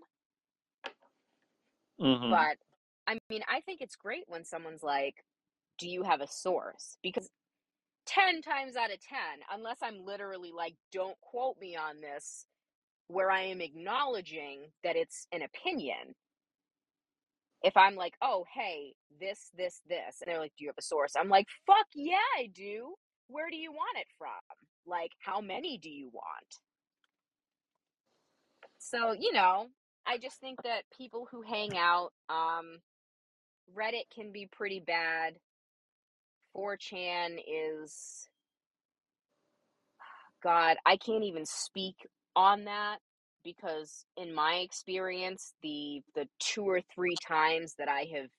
hmm 2.00 2.43
But 2.43 2.58
I 3.07 3.17
mean, 3.29 3.41
I 3.49 3.61
think 3.61 3.81
it's 3.81 3.95
great 3.95 4.23
when 4.27 4.45
someone's 4.45 4.83
like, 4.83 5.15
Do 5.79 5.87
you 5.89 6.03
have 6.03 6.21
a 6.21 6.27
source? 6.27 6.97
Because 7.03 7.29
10 8.07 8.41
times 8.41 8.75
out 8.75 8.91
of 8.91 8.99
10, 9.01 9.17
unless 9.51 9.77
I'm 9.83 10.05
literally 10.05 10.51
like, 10.55 10.75
Don't 10.91 11.19
quote 11.21 11.57
me 11.59 11.75
on 11.75 12.01
this, 12.01 12.45
where 13.07 13.31
I 13.31 13.41
am 13.43 13.61
acknowledging 13.61 14.71
that 14.83 14.95
it's 14.95 15.27
an 15.31 15.41
opinion, 15.41 16.15
if 17.63 17.77
I'm 17.77 17.95
like, 17.95 18.15
oh, 18.21 18.45
hey, 18.53 18.93
this, 19.19 19.49
this, 19.55 19.81
this, 19.87 20.21
and 20.21 20.27
they're 20.27 20.39
like, 20.39 20.53
do 20.57 20.63
you 20.63 20.69
have 20.69 20.77
a 20.79 20.83
source? 20.83 21.13
I'm 21.19 21.29
like, 21.29 21.47
fuck 21.67 21.85
yeah, 21.93 22.15
I 22.37 22.47
do. 22.53 22.95
Where 23.27 23.49
do 23.49 23.57
you 23.57 23.71
want 23.71 23.97
it 23.99 24.07
from? 24.17 24.29
Like, 24.85 25.11
how 25.19 25.41
many 25.41 25.77
do 25.77 25.89
you 25.89 26.09
want? 26.11 26.59
So, 28.79 29.13
you 29.13 29.31
know, 29.31 29.67
I 30.05 30.17
just 30.17 30.39
think 30.39 30.61
that 30.63 30.83
people 30.95 31.27
who 31.31 31.41
hang 31.41 31.77
out, 31.77 32.11
um, 32.29 32.79
Reddit 33.75 34.09
can 34.13 34.31
be 34.31 34.47
pretty 34.51 34.79
bad. 34.79 35.35
4chan 36.55 37.37
is, 37.47 38.27
God, 40.43 40.77
I 40.85 40.97
can't 40.97 41.23
even 41.23 41.45
speak 41.45 41.95
on 42.35 42.65
that 42.65 42.97
because 43.43 44.05
in 44.17 44.33
my 44.33 44.55
experience 44.55 45.53
the 45.63 46.01
the 46.15 46.27
two 46.39 46.63
or 46.63 46.81
three 46.93 47.15
times 47.27 47.75
that 47.77 47.89
I 47.89 48.07
have 48.15 48.29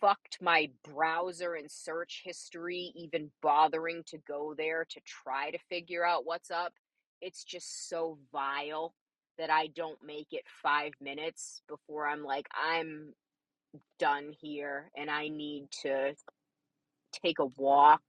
fucked 0.00 0.38
my 0.40 0.70
browser 0.84 1.54
and 1.54 1.70
search 1.70 2.22
history 2.24 2.92
even 2.94 3.30
bothering 3.42 4.02
to 4.06 4.18
go 4.26 4.54
there 4.56 4.86
to 4.88 5.00
try 5.04 5.50
to 5.50 5.58
figure 5.68 6.04
out 6.04 6.24
what's 6.24 6.50
up 6.50 6.72
it's 7.20 7.44
just 7.44 7.88
so 7.88 8.18
vile 8.32 8.94
that 9.38 9.50
I 9.50 9.68
don't 9.68 9.98
make 10.04 10.28
it 10.32 10.44
5 10.62 10.92
minutes 11.00 11.62
before 11.68 12.08
I'm 12.08 12.24
like 12.24 12.48
I'm 12.54 13.14
done 13.98 14.32
here 14.40 14.90
and 14.96 15.10
I 15.10 15.28
need 15.28 15.68
to 15.82 16.14
take 17.24 17.38
a 17.40 17.46
walk 17.46 18.02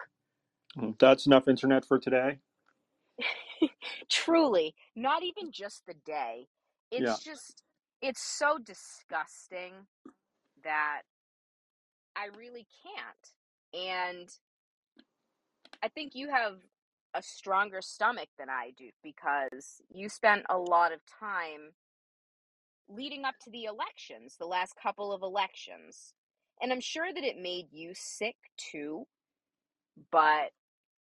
Mm, 0.78 0.98
That's 1.00 1.26
enough 1.28 1.48
internet 1.48 1.86
for 1.86 2.00
today. 2.00 2.40
Truly, 4.10 4.76
not 4.96 5.24
even 5.24 5.52
just 5.52 5.84
the 5.88 5.96
day. 6.06 6.48
Yeah. 6.98 7.16
It's 7.16 7.24
just, 7.24 7.64
it's 8.02 8.22
so 8.22 8.58
disgusting 8.58 9.74
that 10.64 11.02
I 12.16 12.28
really 12.38 12.68
can't. 12.84 13.84
And 13.92 14.30
I 15.84 15.90
think 15.90 16.16
you 16.16 16.30
have 16.30 16.58
a 17.14 17.22
stronger 17.24 17.82
stomach 17.82 18.30
than 18.38 18.50
I 18.50 18.72
do 18.78 18.90
because 19.04 19.82
you 19.90 20.10
spent 20.10 20.46
a 20.50 20.58
lot 20.58 20.94
of 20.94 21.00
time 21.20 21.74
leading 22.88 23.26
up 23.26 23.36
to 23.44 23.52
the 23.52 23.66
elections, 23.66 24.36
the 24.40 24.46
last 24.46 24.76
couple 24.82 25.12
of 25.12 25.22
elections. 25.22 26.14
And 26.62 26.72
I'm 26.72 26.82
sure 26.82 27.14
that 27.14 27.24
it 27.24 27.38
made 27.38 27.68
you 27.72 27.92
sick 27.94 28.36
too, 28.58 29.06
but 30.12 30.52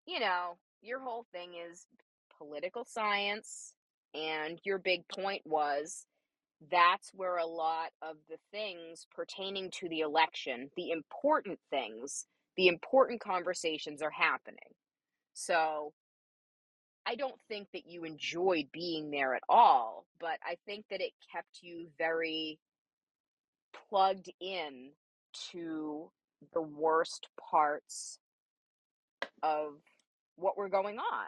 you 0.05 0.19
know, 0.19 0.57
your 0.81 0.99
whole 0.99 1.25
thing 1.31 1.51
is 1.53 1.85
political 2.37 2.85
science, 2.85 3.73
and 4.13 4.59
your 4.63 4.79
big 4.79 5.07
point 5.07 5.43
was 5.45 6.05
that's 6.71 7.11
where 7.13 7.37
a 7.37 7.45
lot 7.45 7.89
of 8.01 8.17
the 8.29 8.37
things 8.51 9.07
pertaining 9.15 9.71
to 9.71 9.89
the 9.89 10.01
election, 10.01 10.69
the 10.75 10.91
important 10.91 11.59
things, 11.69 12.25
the 12.57 12.67
important 12.67 13.19
conversations 13.21 14.01
are 14.01 14.11
happening. 14.11 14.59
So 15.33 15.93
I 17.05 17.15
don't 17.15 17.39
think 17.47 17.67
that 17.73 17.87
you 17.87 18.03
enjoyed 18.03 18.67
being 18.71 19.11
there 19.11 19.33
at 19.33 19.43
all, 19.49 20.05
but 20.19 20.37
I 20.43 20.55
think 20.65 20.85
that 20.89 21.01
it 21.01 21.13
kept 21.31 21.59
you 21.61 21.87
very 21.97 22.59
plugged 23.89 24.31
in 24.39 24.91
to 25.51 26.11
the 26.53 26.61
worst 26.61 27.27
parts 27.39 28.19
of 29.43 29.73
what 30.35 30.57
were 30.57 30.69
going 30.69 30.97
on. 30.99 31.27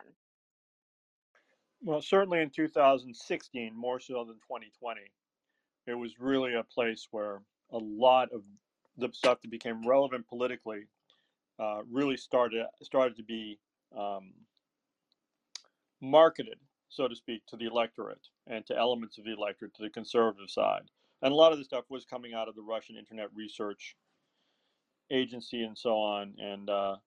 Well, 1.81 2.01
certainly 2.01 2.41
in 2.41 2.49
2016, 2.49 3.75
more 3.75 3.99
so 3.99 4.23
than 4.25 4.35
2020, 4.35 5.01
it 5.85 5.93
was 5.93 6.19
really 6.19 6.53
a 6.53 6.63
place 6.63 7.07
where 7.11 7.41
a 7.71 7.77
lot 7.77 8.29
of 8.31 8.41
the 8.97 9.09
stuff 9.11 9.41
that 9.41 9.51
became 9.51 9.85
relevant 9.85 10.27
politically 10.27 10.87
uh, 11.59 11.81
really 11.91 12.17
started 12.17 12.65
started 12.81 13.17
to 13.17 13.23
be 13.23 13.59
um, 13.97 14.33
marketed, 16.01 16.59
so 16.89 17.07
to 17.07 17.15
speak, 17.15 17.45
to 17.47 17.57
the 17.57 17.65
electorate 17.65 18.27
and 18.47 18.65
to 18.67 18.77
elements 18.77 19.17
of 19.17 19.25
the 19.25 19.33
electorate, 19.33 19.73
to 19.75 19.83
the 19.83 19.89
conservative 19.89 20.49
side. 20.49 20.83
And 21.21 21.31
a 21.31 21.35
lot 21.35 21.53
of 21.53 21.57
the 21.57 21.63
stuff 21.63 21.85
was 21.89 22.05
coming 22.05 22.33
out 22.33 22.49
of 22.49 22.55
the 22.55 22.61
Russian 22.61 22.97
Internet 22.97 23.29
Research 23.33 23.95
Agency 25.11 25.63
and 25.63 25.77
so 25.77 25.95
on. 25.95 26.33
And 26.37 26.69
uh, 26.69 26.97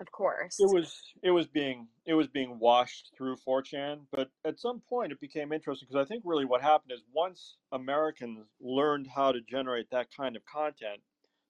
Of 0.00 0.10
course. 0.10 0.58
it 0.58 0.68
was 0.74 1.00
it 1.22 1.30
was 1.30 1.46
being 1.46 1.86
it 2.04 2.14
was 2.14 2.26
being 2.26 2.58
washed 2.58 3.12
through 3.16 3.36
4chan, 3.46 4.00
but 4.10 4.30
at 4.44 4.58
some 4.58 4.80
point 4.80 5.12
it 5.12 5.20
became 5.20 5.52
interesting 5.52 5.86
because 5.88 6.04
I 6.04 6.08
think 6.08 6.24
really 6.26 6.44
what 6.44 6.60
happened 6.60 6.92
is 6.92 7.04
once 7.12 7.56
Americans 7.70 8.46
learned 8.60 9.06
how 9.06 9.30
to 9.30 9.40
generate 9.48 9.90
that 9.90 10.08
kind 10.16 10.34
of 10.34 10.42
content, 10.44 11.00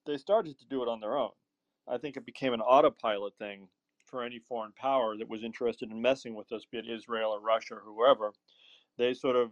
they 0.06 0.18
started 0.18 0.58
to 0.58 0.66
do 0.66 0.82
it 0.82 0.88
on 0.88 1.00
their 1.00 1.16
own. 1.16 1.30
I 1.88 1.96
think 1.96 2.16
it 2.16 2.26
became 2.26 2.52
an 2.52 2.60
autopilot 2.60 3.34
thing 3.38 3.68
for 4.12 4.22
any 4.22 4.38
foreign 4.38 4.72
power 4.74 5.16
that 5.16 5.28
was 5.28 5.42
interested 5.42 5.90
in 5.90 6.00
messing 6.00 6.36
with 6.36 6.52
us, 6.52 6.66
be 6.70 6.78
it 6.78 6.84
Israel 6.88 7.30
or 7.32 7.40
Russia 7.40 7.76
or 7.76 7.82
whoever. 7.84 8.32
They 8.98 9.14
sort 9.14 9.36
of 9.36 9.50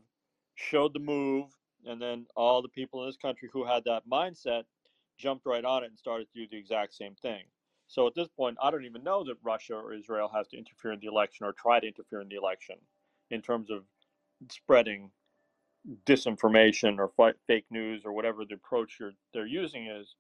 showed 0.54 0.92
the 0.92 1.00
move, 1.00 1.46
and 1.86 2.00
then 2.00 2.26
all 2.36 2.60
the 2.60 2.68
people 2.68 3.02
in 3.02 3.08
this 3.08 3.16
country 3.16 3.48
who 3.52 3.64
had 3.64 3.84
that 3.86 4.02
mindset 4.06 4.64
jumped 5.18 5.46
right 5.46 5.64
on 5.64 5.82
it 5.82 5.86
and 5.88 5.98
started 5.98 6.28
to 6.32 6.42
do 6.42 6.46
the 6.50 6.58
exact 6.58 6.94
same 6.94 7.14
thing. 7.22 7.44
So 7.88 8.06
at 8.06 8.14
this 8.14 8.28
point, 8.28 8.58
I 8.62 8.70
don't 8.70 8.84
even 8.84 9.02
know 9.02 9.24
that 9.24 9.36
Russia 9.42 9.74
or 9.74 9.94
Israel 9.94 10.30
has 10.34 10.46
to 10.48 10.58
interfere 10.58 10.92
in 10.92 11.00
the 11.00 11.08
election 11.08 11.46
or 11.46 11.52
try 11.52 11.80
to 11.80 11.86
interfere 11.86 12.20
in 12.20 12.28
the 12.28 12.36
election 12.36 12.76
in 13.30 13.40
terms 13.40 13.70
of 13.70 13.84
spreading 14.50 15.10
disinformation 16.06 16.98
or 16.98 17.10
fake 17.46 17.64
news 17.70 18.02
or 18.04 18.12
whatever 18.12 18.44
the 18.44 18.54
approach 18.54 19.00
they're 19.32 19.46
using 19.46 19.86
is. 19.86 20.14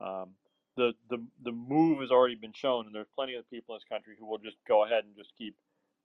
Um, 0.00 0.30
the, 0.76 0.92
the 1.10 1.22
the 1.42 1.52
move 1.52 2.00
has 2.00 2.10
already 2.10 2.34
been 2.34 2.52
shown, 2.52 2.86
and 2.86 2.94
there's 2.94 3.08
plenty 3.14 3.34
of 3.34 3.48
people 3.50 3.74
in 3.74 3.78
this 3.78 3.84
country 3.88 4.14
who 4.18 4.26
will 4.26 4.38
just 4.38 4.56
go 4.66 4.84
ahead 4.84 5.04
and 5.04 5.14
just 5.16 5.32
keep 5.36 5.54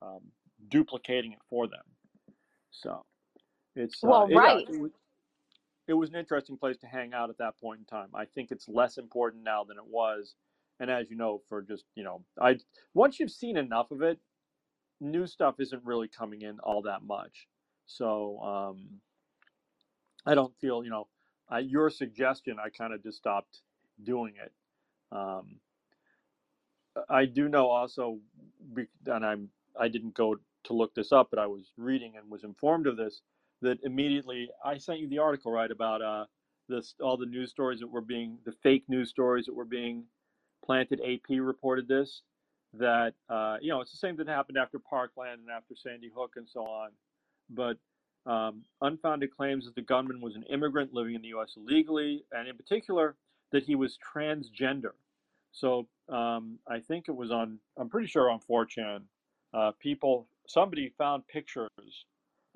um, 0.02 0.22
duplicating 0.70 1.34
it 1.34 1.40
for 1.50 1.68
them. 1.68 1.84
So 2.72 3.06
it's 3.76 4.04
uh, 4.04 4.08
Well, 4.08 4.30
yeah, 4.30 4.38
right. 4.38 4.70
it 4.70 4.80
was, 4.80 4.92
it 5.88 5.94
was 5.94 6.10
an 6.10 6.16
interesting 6.16 6.58
place 6.58 6.78
to 6.78 6.88
hang 6.88 7.14
out 7.14 7.30
at 7.30 7.38
that 7.38 7.58
point 7.60 7.80
in 7.80 7.86
time. 7.86 8.10
I 8.14 8.26
think 8.26 8.52
it's 8.52 8.68
less 8.68 8.98
important 8.98 9.44
now 9.44 9.64
than 9.64 9.78
it 9.78 9.88
was, 9.88 10.36
and 10.80 10.92
as 10.92 11.10
you 11.10 11.16
know, 11.16 11.42
for 11.48 11.62
just 11.62 11.86
you 11.96 12.04
know, 12.04 12.24
I 12.40 12.58
once 12.94 13.20
you've 13.20 13.32
seen 13.32 13.58
enough 13.58 13.92
of 13.92 14.02
it, 14.02 14.20
new 15.00 15.26
stuff 15.28 15.56
isn't 15.60 15.84
really 15.86 16.10
coming 16.10 16.42
in 16.42 16.60
all 16.60 16.82
that 16.84 17.04
much. 17.04 17.48
So 17.86 18.40
um, 18.42 19.00
I 20.26 20.36
don't 20.36 20.54
feel 20.60 20.84
you 20.84 20.90
know, 20.90 21.08
I, 21.50 21.60
your 21.60 21.90
suggestion, 21.90 22.58
I 22.64 22.70
kind 22.70 22.94
of 22.94 23.02
just 23.02 23.18
stopped 23.18 23.62
doing 24.04 24.34
it. 24.44 24.52
Um, 25.12 25.60
I 27.10 27.26
do 27.26 27.48
know 27.48 27.68
also, 27.68 28.20
and 29.06 29.26
I'm 29.26 29.50
I 29.80 29.88
didn't 29.88 30.14
go 30.14 30.36
to 30.66 30.74
look 30.74 30.94
this 30.96 31.12
up, 31.12 31.30
but 31.30 31.40
I 31.40 31.48
was 31.48 31.72
reading 31.78 32.14
and 32.18 32.30
was 32.30 32.44
informed 32.44 32.88
of 32.88 32.98
this. 32.98 33.22
That 33.62 33.80
immediately 33.84 34.50
I 34.64 34.78
sent 34.78 35.00
you 35.00 35.08
the 35.08 35.20
article 35.20 35.52
right 35.52 35.72
about 35.72 36.02
uh, 36.02 36.26
this 36.70 36.94
all 37.02 37.18
the 37.18 37.26
news 37.26 37.50
stories 37.50 37.80
that 37.80 37.88
were 37.88 38.02
being 38.02 38.38
the 38.46 38.52
fake 38.64 38.84
news 38.88 39.10
stories 39.10 39.46
that 39.46 39.56
were 39.56 39.66
being 39.66 40.04
planted. 40.64 41.02
AP 41.02 41.40
reported 41.40 41.88
this 41.88 42.22
that 42.74 43.14
uh, 43.30 43.58
you 43.62 43.70
know 43.70 43.82
it's 43.82 43.92
the 43.92 43.98
same 43.98 44.16
that 44.18 44.28
happened 44.28 44.58
after 44.58 44.80
Parkland 44.80 45.42
and 45.42 45.50
after 45.50 45.76
Sandy 45.76 46.12
Hook 46.16 46.34
and 46.36 46.48
so 46.48 46.62
on, 46.62 46.92
but 47.50 47.78
um, 48.32 48.64
unfounded 48.82 49.36
claims 49.36 49.66
that 49.66 49.76
the 49.76 49.82
gunman 49.82 50.22
was 50.22 50.36
an 50.36 50.44
immigrant 50.44 50.94
living 50.94 51.16
in 51.16 51.22
the 51.22 51.30
U.S. 51.30 51.54
illegally, 51.58 52.26
and 52.32 52.48
in 52.48 52.58
particular 52.58 53.16
that 53.52 53.64
he 53.64 53.76
was 53.76 53.98
transgender. 53.98 54.94
So 55.52 55.88
um, 56.10 56.60
I 56.68 56.80
think 56.80 57.06
it 57.08 57.16
was 57.16 57.32
on, 57.32 57.60
I'm 57.78 57.90
pretty 57.90 58.08
sure 58.08 58.30
on 58.30 58.40
4chan, 58.50 59.02
uh, 59.54 59.72
people, 59.80 60.28
somebody 60.48 60.94
found 60.98 61.28
pictures 61.28 61.70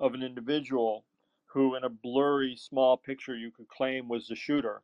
of 0.00 0.14
an 0.14 0.22
individual 0.22 1.04
who, 1.46 1.74
in 1.74 1.84
a 1.84 1.88
blurry, 1.88 2.56
small 2.56 2.96
picture, 2.96 3.36
you 3.36 3.50
could 3.50 3.68
claim 3.68 4.08
was 4.08 4.26
the 4.26 4.36
shooter, 4.36 4.82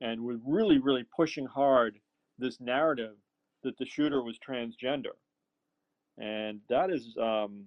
and 0.00 0.20
was 0.22 0.38
really, 0.44 0.78
really 0.78 1.04
pushing 1.16 1.46
hard 1.46 1.98
this 2.38 2.60
narrative 2.60 3.14
that 3.62 3.76
the 3.78 3.86
shooter 3.86 4.22
was 4.22 4.38
transgender. 4.38 5.16
And 6.18 6.60
that 6.68 6.90
is, 6.90 7.16
um, 7.20 7.64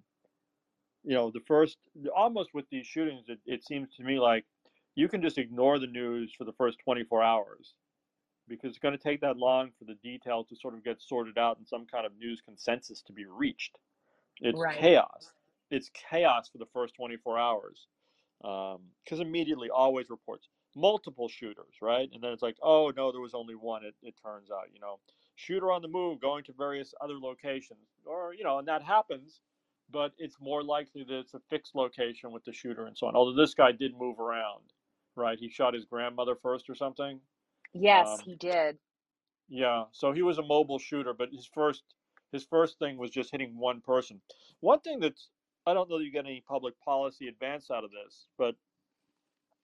you 1.03 1.13
know, 1.13 1.31
the 1.31 1.41
first, 1.47 1.77
almost 2.15 2.53
with 2.53 2.65
these 2.69 2.85
shootings, 2.85 3.25
it, 3.27 3.39
it 3.45 3.65
seems 3.65 3.89
to 3.95 4.03
me 4.03 4.19
like 4.19 4.45
you 4.97 5.07
can 5.07 5.21
just 5.21 5.37
ignore 5.37 5.77
the 5.77 5.85
news 5.85 6.33
for 6.35 6.43
the 6.43 6.51
first 6.53 6.79
24 6.79 7.21
hours 7.21 7.75
because 8.47 8.71
it's 8.71 8.79
going 8.79 8.97
to 8.97 9.03
take 9.03 9.21
that 9.21 9.37
long 9.37 9.69
for 9.77 9.85
the 9.85 9.93
details 9.93 10.47
to 10.47 10.55
sort 10.55 10.73
of 10.73 10.83
get 10.83 10.99
sorted 10.99 11.37
out 11.37 11.59
and 11.59 11.67
some 11.67 11.85
kind 11.85 12.03
of 12.03 12.17
news 12.17 12.41
consensus 12.43 13.03
to 13.03 13.13
be 13.13 13.23
reached. 13.25 13.77
It's 14.41 14.59
Right. 14.59 14.75
chaos. 14.75 15.31
It's 15.69 15.91
chaos 15.93 16.49
for 16.49 16.57
the 16.57 16.65
first 16.73 16.95
24 16.95 17.37
hours 17.37 17.85
um, 18.43 18.79
because 19.03 19.19
immediately 19.19 19.69
always 19.69 20.09
reports 20.09 20.47
multiple 20.75 21.29
shooters, 21.29 21.75
right? 21.79 22.09
And 22.11 22.23
then 22.23 22.31
it's 22.31 22.41
like, 22.41 22.57
oh 22.63 22.91
no, 22.95 23.11
there 23.11 23.21
was 23.21 23.35
only 23.35 23.53
one. 23.53 23.85
It, 23.85 23.93
it 24.01 24.15
turns 24.19 24.49
out, 24.49 24.69
you 24.73 24.79
know, 24.79 24.97
shooter 25.35 25.71
on 25.71 25.83
the 25.83 25.87
move, 25.87 26.19
going 26.19 26.43
to 26.45 26.53
various 26.53 26.95
other 27.01 27.19
locations, 27.19 27.85
or 28.03 28.33
you 28.33 28.43
know, 28.43 28.57
and 28.57 28.67
that 28.67 28.81
happens, 28.81 29.41
but 29.91 30.13
it's 30.17 30.37
more 30.41 30.63
likely 30.63 31.03
that 31.03 31.19
it's 31.19 31.35
a 31.35 31.41
fixed 31.51 31.75
location 31.75 32.31
with 32.31 32.43
the 32.45 32.53
shooter 32.53 32.87
and 32.87 32.97
so 32.97 33.05
on. 33.05 33.15
Although 33.15 33.39
this 33.39 33.53
guy 33.53 33.71
did 33.71 33.95
move 33.95 34.19
around, 34.19 34.63
right? 35.17 35.39
He 35.39 35.49
shot 35.49 35.73
his 35.75 35.85
grandmother 35.85 36.35
first 36.35 36.69
or 36.69 36.75
something. 36.75 37.21
Yes, 37.73 38.19
Um, 38.19 38.19
he 38.19 38.35
did. 38.35 38.79
Yeah, 39.49 39.85
so 39.91 40.11
he 40.11 40.21
was 40.23 40.37
a 40.37 40.43
mobile 40.43 40.79
shooter, 40.79 41.13
but 41.13 41.31
his 41.31 41.45
first 41.47 41.83
his 42.31 42.45
first 42.45 42.79
thing 42.79 42.97
was 42.97 43.11
just 43.11 43.31
hitting 43.31 43.57
one 43.57 43.81
person. 43.81 44.21
One 44.61 44.81
thing 44.81 44.99
that's 44.99 45.29
I 45.67 45.73
don't 45.73 45.89
know 45.89 45.99
that 45.99 46.05
you 46.05 46.11
get 46.11 46.25
any 46.25 46.41
public 46.41 46.79
policy 46.81 47.27
advance 47.27 47.71
out 47.71 47.83
of 47.85 47.91
this, 47.91 48.27
but 48.37 48.55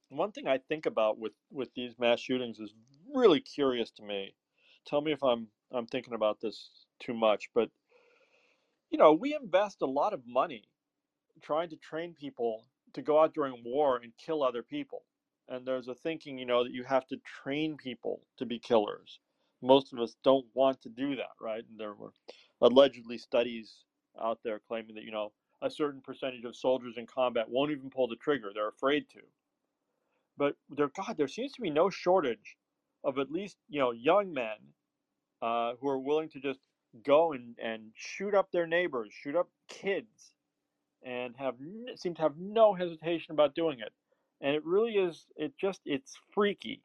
one 0.10 0.32
thing 0.32 0.48
I 0.48 0.58
think 0.60 0.86
about 0.86 1.20
with 1.20 1.34
with 1.52 1.74
these 1.76 1.98
mass 2.00 2.20
shootings 2.20 2.60
is 2.60 2.74
really 3.14 3.42
curious 3.42 3.92
to 3.94 4.04
me. 4.04 4.36
Tell 4.86 5.02
me 5.02 5.12
if 5.14 5.24
I'm 5.24 5.50
I'm 5.72 5.88
thinking 5.88 6.14
about 6.14 6.42
this 6.42 6.88
too 7.00 7.14
much, 7.14 7.50
but 7.54 7.72
you 8.92 8.98
know, 8.98 9.14
we 9.14 9.36
invest 9.36 9.82
a 9.82 9.88
lot 9.88 10.14
of 10.14 10.28
money 10.28 10.70
trying 11.42 11.70
to 11.70 11.78
train 11.78 12.14
people 12.14 12.66
to 12.94 13.02
go 13.02 13.22
out 13.22 13.34
during 13.34 13.64
war 13.66 13.98
and 13.98 14.14
kill 14.18 14.44
other 14.44 14.64
people. 14.64 15.04
And 15.50 15.66
there's 15.66 15.88
a 15.88 15.96
thinking, 15.96 16.38
you 16.38 16.46
know, 16.46 16.64
that 16.64 16.74
you 16.74 16.84
have 16.84 17.06
to 17.08 17.18
train 17.44 17.78
people 17.78 18.22
to 18.38 18.46
be 18.46 18.60
killers. 18.60 19.20
Most 19.62 19.94
of 19.94 20.00
us 20.00 20.16
don't 20.24 20.46
want 20.54 20.82
to 20.82 20.90
do 20.90 21.16
that, 21.18 21.32
right? 21.40 21.64
And 21.70 21.80
there 21.80 21.94
were 21.94 22.14
allegedly 22.62 23.18
studies 23.18 23.84
out 24.22 24.40
there 24.44 24.60
claiming 24.60 24.96
that, 24.96 25.04
you 25.04 25.12
know, 25.12 25.32
a 25.62 25.70
certain 25.70 26.02
percentage 26.02 26.44
of 26.46 26.56
soldiers 26.56 26.96
in 26.98 27.08
combat 27.08 27.50
won't 27.50 27.72
even 27.72 27.90
pull 27.90 28.08
the 28.08 28.16
trigger. 28.18 28.52
They're 28.54 28.70
afraid 28.70 29.10
to. 29.12 29.22
But 30.38 30.56
there, 30.70 30.90
God, 30.96 31.16
there 31.18 31.28
seems 31.28 31.54
to 31.54 31.62
be 31.62 31.70
no 31.70 31.90
shortage 31.90 32.58
of 33.04 33.18
at 33.20 33.32
least, 33.32 33.58
you 33.70 33.80
know, 33.80 33.92
young 33.92 34.34
men 34.34 34.58
uh, 35.42 35.74
who 35.80 35.90
are 35.90 36.00
willing 36.00 36.30
to 36.30 36.40
just 36.40 36.60
go 37.04 37.34
and, 37.34 37.58
and 37.62 37.92
shoot 37.96 38.34
up 38.34 38.52
their 38.52 38.68
neighbors, 38.68 39.12
shoot 39.14 39.36
up 39.36 39.50
kids, 39.68 40.34
and 41.04 41.36
have 41.38 41.56
seem 41.96 42.16
to 42.16 42.22
have 42.22 42.38
no 42.38 42.74
hesitation 42.74 43.34
about 43.34 43.56
doing 43.56 43.80
it. 43.80 43.92
And 44.44 44.56
it 44.56 44.66
really 44.66 44.94
is, 44.94 45.26
it 45.38 45.54
just, 45.60 45.82
it's 45.86 46.14
freaky 46.34 46.84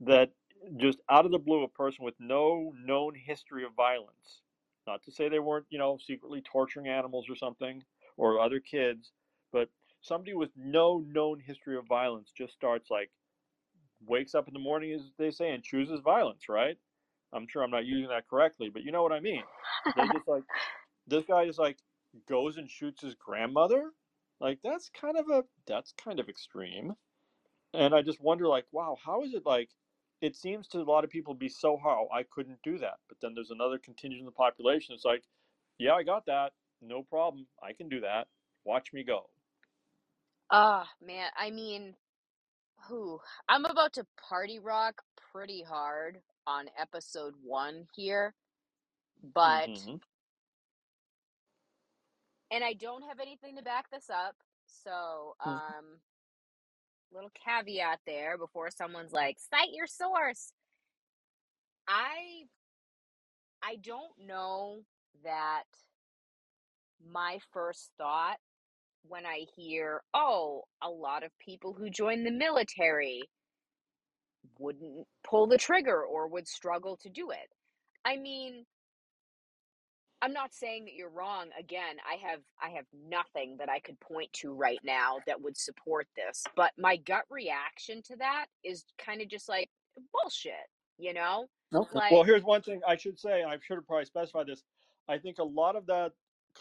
that 0.00 0.30
just 0.76 1.00
out 1.10 1.26
of 1.26 1.32
the 1.32 1.38
blue, 1.38 1.64
a 1.64 1.68
person 1.68 2.04
with 2.04 2.14
no 2.20 2.72
known 2.78 3.14
history 3.16 3.64
of 3.64 3.72
violence, 3.74 4.42
not 4.86 5.02
to 5.04 5.12
say 5.12 5.28
they 5.28 5.40
weren't, 5.40 5.66
you 5.70 5.78
know, 5.78 5.98
secretly 6.04 6.42
torturing 6.42 6.88
animals 6.88 7.26
or 7.30 7.36
something 7.36 7.82
or 8.18 8.40
other 8.40 8.60
kids, 8.60 9.12
but 9.52 9.70
somebody 10.02 10.34
with 10.34 10.50
no 10.56 11.04
known 11.08 11.40
history 11.40 11.76
of 11.76 11.86
violence 11.86 12.30
just 12.36 12.54
starts 12.54 12.90
like, 12.90 13.10
wakes 14.06 14.34
up 14.34 14.48
in 14.48 14.54
the 14.54 14.60
morning, 14.60 14.92
as 14.92 15.02
they 15.18 15.30
say, 15.30 15.50
and 15.50 15.62
chooses 15.64 16.00
violence, 16.00 16.48
right? 16.48 16.76
I'm 17.32 17.48
sure 17.48 17.62
I'm 17.62 17.70
not 17.70 17.86
using 17.86 18.08
that 18.08 18.28
correctly, 18.28 18.70
but 18.72 18.82
you 18.82 18.92
know 18.92 19.02
what 19.02 19.12
I 19.12 19.20
mean. 19.20 19.42
They 19.96 20.02
just 20.12 20.28
like, 20.28 20.44
this 21.06 21.24
guy 21.26 21.46
just 21.46 21.58
like 21.58 21.78
goes 22.28 22.56
and 22.58 22.70
shoots 22.70 23.02
his 23.02 23.14
grandmother. 23.14 23.90
Like 24.40 24.60
that's 24.62 24.90
kind 24.90 25.16
of 25.16 25.28
a 25.30 25.44
that's 25.66 25.92
kind 25.92 26.20
of 26.20 26.28
extreme. 26.28 26.94
And 27.74 27.94
I 27.94 28.02
just 28.02 28.20
wonder 28.20 28.48
like, 28.48 28.66
wow, 28.72 28.96
how 29.04 29.22
is 29.22 29.34
it 29.34 29.46
like 29.46 29.70
it 30.20 30.36
seems 30.36 30.68
to 30.68 30.80
a 30.80 30.84
lot 30.84 31.04
of 31.04 31.10
people 31.10 31.34
be 31.34 31.48
so 31.48 31.76
hard, 31.76 32.08
I 32.12 32.24
couldn't 32.24 32.62
do 32.62 32.78
that. 32.78 33.00
But 33.08 33.18
then 33.20 33.34
there's 33.34 33.50
another 33.50 33.78
contingent 33.78 34.22
of 34.22 34.26
the 34.26 34.32
population. 34.32 34.94
It's 34.94 35.04
like, 35.04 35.24
yeah, 35.78 35.94
I 35.94 36.02
got 36.04 36.26
that. 36.26 36.52
No 36.80 37.02
problem. 37.02 37.48
I 37.62 37.72
can 37.74 37.88
do 37.88 38.00
that. 38.00 38.28
Watch 38.64 38.92
me 38.92 39.04
go. 39.04 39.30
Ah, 40.50 40.90
man. 41.00 41.30
I 41.36 41.50
mean, 41.50 41.96
who? 42.88 43.20
I'm 43.48 43.64
about 43.66 43.94
to 43.94 44.06
party 44.16 44.58
rock 44.58 45.02
pretty 45.16 45.62
hard 45.62 46.22
on 46.46 46.70
episode 46.78 47.36
one 47.42 47.88
here, 47.94 48.34
but, 49.22 49.86
hmm 49.86 49.96
and 52.50 52.62
I 52.64 52.74
don't 52.74 53.02
have 53.08 53.20
anything 53.20 53.56
to 53.56 53.62
back 53.62 53.90
this 53.90 54.10
up. 54.10 54.34
So, 54.66 55.34
um, 55.44 56.00
little 57.12 57.30
caveat 57.44 58.00
there 58.06 58.36
before 58.38 58.70
someone's 58.70 59.12
like, 59.12 59.38
cite 59.38 59.72
your 59.72 59.86
source. 59.86 60.52
I, 61.88 62.44
I 63.62 63.76
don't 63.76 64.12
know 64.26 64.80
that 65.22 65.64
my 67.12 67.38
first 67.52 67.90
thought 67.98 68.38
when 69.06 69.26
I 69.26 69.44
hear, 69.56 70.02
oh, 70.14 70.62
a 70.82 70.88
lot 70.88 71.24
of 71.24 71.30
people 71.38 71.74
who 71.74 71.90
join 71.90 72.24
the 72.24 72.30
military 72.30 73.22
wouldn't 74.58 75.06
pull 75.22 75.46
the 75.46 75.58
trigger 75.58 76.02
or 76.02 76.28
would 76.28 76.48
struggle 76.48 76.96
to 77.02 77.10
do 77.10 77.30
it. 77.30 77.50
I 78.04 78.16
mean, 78.16 78.64
I'm 80.24 80.32
not 80.32 80.54
saying 80.54 80.86
that 80.86 80.94
you're 80.94 81.10
wrong. 81.10 81.48
Again, 81.58 81.96
I 82.10 82.14
have 82.26 82.40
I 82.62 82.70
have 82.70 82.86
nothing 83.06 83.58
that 83.58 83.68
I 83.68 83.78
could 83.78 84.00
point 84.00 84.32
to 84.34 84.54
right 84.54 84.78
now 84.82 85.18
that 85.26 85.38
would 85.38 85.54
support 85.54 86.08
this. 86.16 86.42
But 86.56 86.72
my 86.78 86.96
gut 86.96 87.24
reaction 87.28 88.00
to 88.04 88.16
that 88.16 88.46
is 88.64 88.86
kind 88.96 89.20
of 89.20 89.28
just 89.28 89.50
like 89.50 89.68
bullshit, 90.12 90.54
you 90.96 91.12
know? 91.12 91.44
Okay. 91.74 91.90
Like 91.92 92.10
Well, 92.10 92.22
here's 92.22 92.42
one 92.42 92.62
thing 92.62 92.80
I 92.88 92.96
should 92.96 93.18
say, 93.18 93.42
and 93.42 93.50
I 93.50 93.58
should 93.60 93.74
have 93.74 93.86
probably 93.86 94.06
specified 94.06 94.46
this. 94.46 94.62
I 95.08 95.18
think 95.18 95.40
a 95.40 95.44
lot 95.44 95.76
of 95.76 95.84
that, 95.88 96.12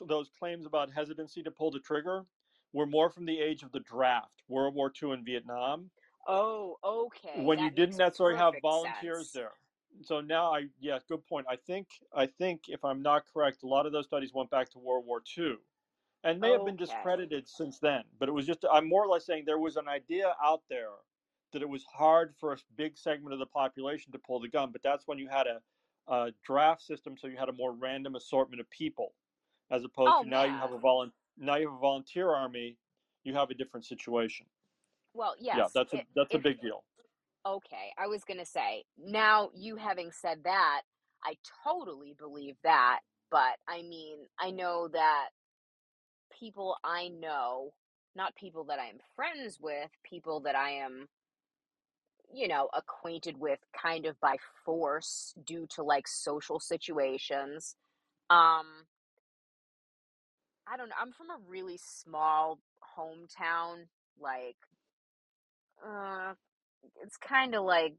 those 0.05 0.29
claims 0.37 0.65
about 0.65 0.89
hesitancy 0.93 1.41
to 1.43 1.51
pull 1.51 1.71
the 1.71 1.79
trigger, 1.79 2.25
were 2.73 2.85
more 2.85 3.09
from 3.09 3.25
the 3.25 3.39
age 3.39 3.63
of 3.63 3.71
the 3.71 3.79
draft, 3.79 4.43
World 4.49 4.75
War 4.75 4.91
II 5.01 5.11
and 5.11 5.23
Vietnam, 5.23 5.89
oh, 6.27 6.75
okay, 6.83 7.41
when 7.41 7.59
you 7.59 7.69
didn't 7.69 7.97
necessarily 7.97 8.35
have 8.35 8.55
volunteers 8.61 9.31
sense. 9.31 9.31
there. 9.31 9.51
So 10.01 10.21
now 10.21 10.53
I, 10.53 10.67
yeah, 10.79 10.99
good 11.07 11.25
point. 11.25 11.45
I 11.49 11.55
think, 11.55 11.87
I 12.13 12.25
think 12.27 12.69
if 12.69 12.83
I'm 12.83 13.01
not 13.01 13.25
correct, 13.31 13.63
a 13.63 13.67
lot 13.67 13.85
of 13.85 13.91
those 13.91 14.05
studies 14.05 14.33
went 14.33 14.49
back 14.49 14.69
to 14.71 14.79
World 14.79 15.05
War 15.05 15.21
II, 15.21 15.57
and 16.23 16.39
may 16.41 16.51
have 16.51 16.63
been 16.63 16.75
Okay. 16.75 16.77
discredited 16.77 17.47
since 17.47 17.79
then. 17.79 18.03
But 18.17 18.29
it 18.29 18.31
was 18.33 18.45
just, 18.47 18.65
I'm 18.71 18.87
more 18.89 19.03
or 19.03 19.07
less 19.07 19.25
saying 19.25 19.45
there 19.45 19.59
was 19.59 19.77
an 19.77 19.87
idea 19.87 20.35
out 20.41 20.63
there 20.69 20.91
that 21.51 21.61
it 21.61 21.69
was 21.69 21.83
hard 21.85 22.35
for 22.35 22.53
a 22.53 22.57
big 22.75 22.97
segment 22.97 23.33
of 23.33 23.39
the 23.39 23.45
population 23.45 24.11
to 24.11 24.19
pull 24.19 24.39
the 24.39 24.49
gun. 24.49 24.71
But 24.71 24.81
that's 24.83 25.07
when 25.07 25.19
you 25.19 25.27
had 25.29 25.47
a, 25.47 25.61
a 26.07 26.33
draft 26.43 26.81
system, 26.81 27.17
so 27.17 27.27
you 27.27 27.37
had 27.37 27.49
a 27.49 27.53
more 27.53 27.73
random 27.73 28.15
assortment 28.15 28.59
of 28.61 28.69
people, 28.69 29.15
as 29.69 29.83
opposed 29.83 30.17
Oh 30.17 30.21
to 30.21 30.25
now 30.25 30.43
you 30.43 30.59
have 30.59 30.71
a 30.71 30.79
man. 30.79 30.79
volun, 30.79 31.11
now 31.37 31.55
you 31.57 31.67
have 31.67 31.77
a 31.77 31.79
volunteer 31.79 32.29
army. 32.31 32.79
You 33.23 33.33
have 33.35 33.51
a 33.51 33.53
different 33.53 33.85
situation. 33.85 34.47
Well, 35.13 35.35
Yeah, 35.51 35.69
yes. 35.69 35.71
that's 35.73 35.93
a 35.93 35.99
It, 35.99 36.07
that's 36.15 36.33
a 36.33 36.39
if 36.39 36.41
big 36.41 36.59
deal. 36.61 36.83
Okay, 37.45 37.91
I 37.97 38.07
was 38.07 38.23
gonna 38.23 38.45
say, 38.45 38.85
now 38.97 39.49
you 39.53 39.75
having 39.75 40.11
said 40.11 40.39
that, 40.43 40.81
I 41.23 41.35
totally 41.63 42.15
believe 42.17 42.55
that. 42.63 42.99
But 43.31 43.57
I 43.67 43.81
mean, 43.81 44.17
I 44.39 44.51
know 44.51 44.87
that 44.89 45.29
people 46.39 46.77
I 46.83 47.07
know, 47.07 47.73
not 48.15 48.35
people 48.35 48.65
that 48.65 48.79
I 48.79 48.85
am 48.87 48.97
friends 49.15 49.59
with, 49.59 49.89
people 50.03 50.41
that 50.41 50.55
I 50.55 50.71
am, 50.71 51.07
you 52.33 52.47
know, 52.47 52.69
acquainted 52.73 53.37
with 53.39 53.59
kind 53.79 54.05
of 54.05 54.19
by 54.19 54.37
force 54.65 55.33
due 55.43 55.67
to 55.75 55.83
like 55.83 56.07
social 56.07 56.59
situations. 56.59 57.75
Um, 58.29 58.65
I 60.67 60.77
don't 60.77 60.89
know. 60.89 60.95
I'm 60.99 61.11
from 61.11 61.29
a 61.29 61.37
really 61.47 61.77
small 61.77 62.59
hometown. 62.97 63.87
Like, 64.19 64.55
uh, 65.85 66.33
it's 67.03 67.17
kind 67.17 67.55
of 67.55 67.63
like, 67.63 67.93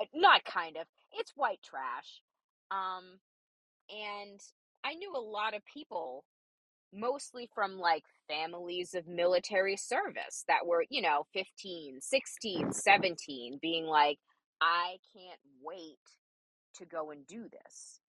uh, 0.00 0.06
not 0.14 0.44
kind 0.44 0.76
of, 0.76 0.86
it's 1.12 1.32
white 1.36 1.60
trash. 1.62 2.22
Um, 2.70 3.18
and 3.90 4.40
I 4.84 4.94
knew 4.94 5.12
a 5.14 5.20
lot 5.20 5.54
of 5.54 5.62
people 5.72 6.24
mostly 6.92 7.48
from 7.54 7.78
like 7.78 8.04
families 8.28 8.94
of 8.94 9.06
military 9.06 9.76
service 9.76 10.44
that 10.48 10.66
were, 10.66 10.84
you 10.90 11.02
know, 11.02 11.24
15, 11.32 12.00
16, 12.00 12.72
17, 12.72 13.58
being 13.60 13.86
like, 13.86 14.18
I 14.60 14.96
can't 15.14 15.40
wait 15.62 15.98
to 16.76 16.86
go 16.86 17.10
and 17.10 17.26
do 17.26 17.46
this. 17.50 18.00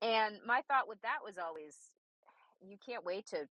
And 0.00 0.36
my 0.46 0.62
thought 0.68 0.88
with 0.88 1.00
that 1.02 1.18
was 1.24 1.36
always, 1.38 1.76
you 2.60 2.76
can't 2.84 3.04
wait 3.04 3.26
to 3.26 3.46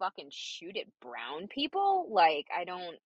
fucking 0.00 0.30
shoot 0.32 0.76
at 0.76 0.86
brown 1.00 1.46
people? 1.48 2.08
Like, 2.10 2.46
I 2.58 2.64
don't, 2.64 2.96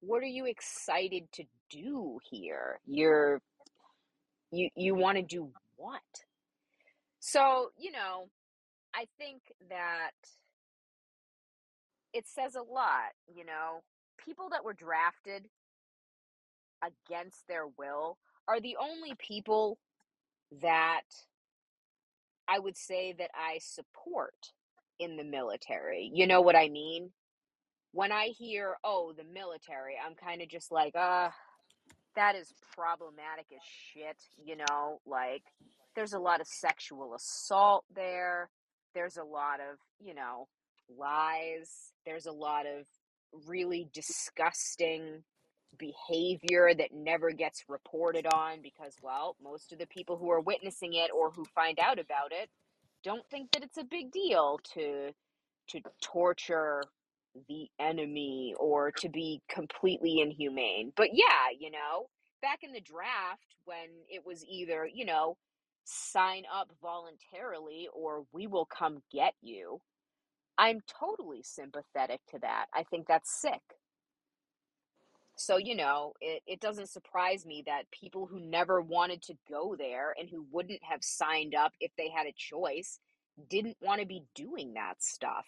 what 0.00 0.22
are 0.22 0.26
you 0.26 0.46
excited 0.46 1.24
to 1.32 1.44
do 1.70 2.20
here? 2.30 2.78
You're, 2.86 3.42
you, 4.52 4.68
you 4.76 4.94
want 4.94 5.16
to 5.16 5.24
do 5.24 5.50
what? 5.74 6.00
So, 7.18 7.70
you 7.76 7.90
know, 7.90 8.28
I 8.94 9.06
think 9.18 9.42
that 9.68 10.12
it 12.12 12.28
says 12.28 12.54
a 12.54 12.62
lot, 12.62 13.12
you 13.26 13.44
know. 13.44 13.82
People 14.24 14.48
that 14.50 14.64
were 14.64 14.74
drafted 14.74 15.48
against 16.82 17.46
their 17.48 17.66
will 17.78 18.18
are 18.48 18.60
the 18.60 18.76
only 18.80 19.14
people 19.18 19.78
that 20.62 21.02
I 22.48 22.58
would 22.58 22.76
say 22.76 23.14
that 23.18 23.30
I 23.34 23.58
support 23.60 24.52
in 24.98 25.16
the 25.16 25.24
military. 25.24 26.10
You 26.12 26.26
know 26.26 26.40
what 26.40 26.56
I 26.56 26.68
mean? 26.68 27.10
When 27.92 28.12
I 28.12 28.26
hear, 28.36 28.76
oh, 28.84 29.12
the 29.16 29.24
military, 29.24 29.94
I'm 30.04 30.14
kind 30.14 30.42
of 30.42 30.48
just 30.48 30.70
like, 30.70 30.94
uh, 30.94 31.30
that 32.14 32.34
is 32.34 32.52
problematic 32.74 33.46
as 33.52 33.62
shit, 33.92 34.16
you 34.44 34.56
know? 34.56 35.00
Like, 35.06 35.42
there's 35.94 36.12
a 36.12 36.18
lot 36.18 36.40
of 36.40 36.46
sexual 36.46 37.14
assault 37.14 37.84
there. 37.94 38.50
There's 38.94 39.16
a 39.16 39.24
lot 39.24 39.60
of, 39.60 39.78
you 39.98 40.14
know, 40.14 40.48
lies. 40.94 41.92
There's 42.04 42.26
a 42.26 42.32
lot 42.32 42.66
of 42.66 42.86
really 43.46 43.88
disgusting 43.92 45.22
behavior 45.78 46.72
that 46.74 46.90
never 46.92 47.30
gets 47.32 47.64
reported 47.68 48.26
on 48.26 48.62
because, 48.62 48.94
well, 49.02 49.36
most 49.42 49.72
of 49.72 49.78
the 49.78 49.86
people 49.86 50.16
who 50.16 50.30
are 50.30 50.40
witnessing 50.40 50.94
it 50.94 51.10
or 51.14 51.30
who 51.30 51.44
find 51.54 51.78
out 51.78 51.98
about 51.98 52.32
it 52.32 52.48
don't 53.06 53.28
think 53.30 53.52
that 53.52 53.62
it's 53.62 53.78
a 53.78 53.84
big 53.84 54.10
deal 54.10 54.58
to 54.74 55.12
to 55.68 55.80
torture 56.02 56.82
the 57.48 57.68
enemy 57.78 58.52
or 58.58 58.90
to 58.90 59.08
be 59.08 59.40
completely 59.48 60.20
inhumane. 60.20 60.92
But 60.96 61.10
yeah, 61.12 61.54
you 61.56 61.70
know, 61.70 62.08
back 62.42 62.60
in 62.64 62.72
the 62.72 62.80
draft 62.80 63.54
when 63.64 63.88
it 64.08 64.26
was 64.26 64.44
either, 64.44 64.88
you 64.92 65.04
know, 65.04 65.36
sign 65.84 66.42
up 66.52 66.70
voluntarily 66.82 67.88
or 67.94 68.24
we 68.32 68.48
will 68.48 68.66
come 68.66 68.98
get 69.12 69.34
you. 69.40 69.80
I'm 70.58 70.80
totally 71.00 71.42
sympathetic 71.44 72.20
to 72.30 72.40
that. 72.40 72.66
I 72.74 72.82
think 72.84 73.06
that's 73.06 73.40
sick. 73.40 73.62
So, 75.36 75.58
you 75.58 75.76
know, 75.76 76.14
it, 76.20 76.42
it 76.46 76.60
doesn't 76.60 76.88
surprise 76.88 77.44
me 77.44 77.62
that 77.66 77.90
people 77.90 78.26
who 78.26 78.40
never 78.40 78.80
wanted 78.80 79.22
to 79.24 79.34
go 79.48 79.76
there 79.78 80.14
and 80.18 80.30
who 80.30 80.46
wouldn't 80.50 80.80
have 80.82 81.04
signed 81.04 81.54
up 81.54 81.72
if 81.78 81.92
they 81.96 82.08
had 82.08 82.26
a 82.26 82.34
choice 82.36 82.98
didn't 83.50 83.76
want 83.82 84.00
to 84.00 84.06
be 84.06 84.24
doing 84.34 84.74
that 84.74 85.02
stuff. 85.02 85.44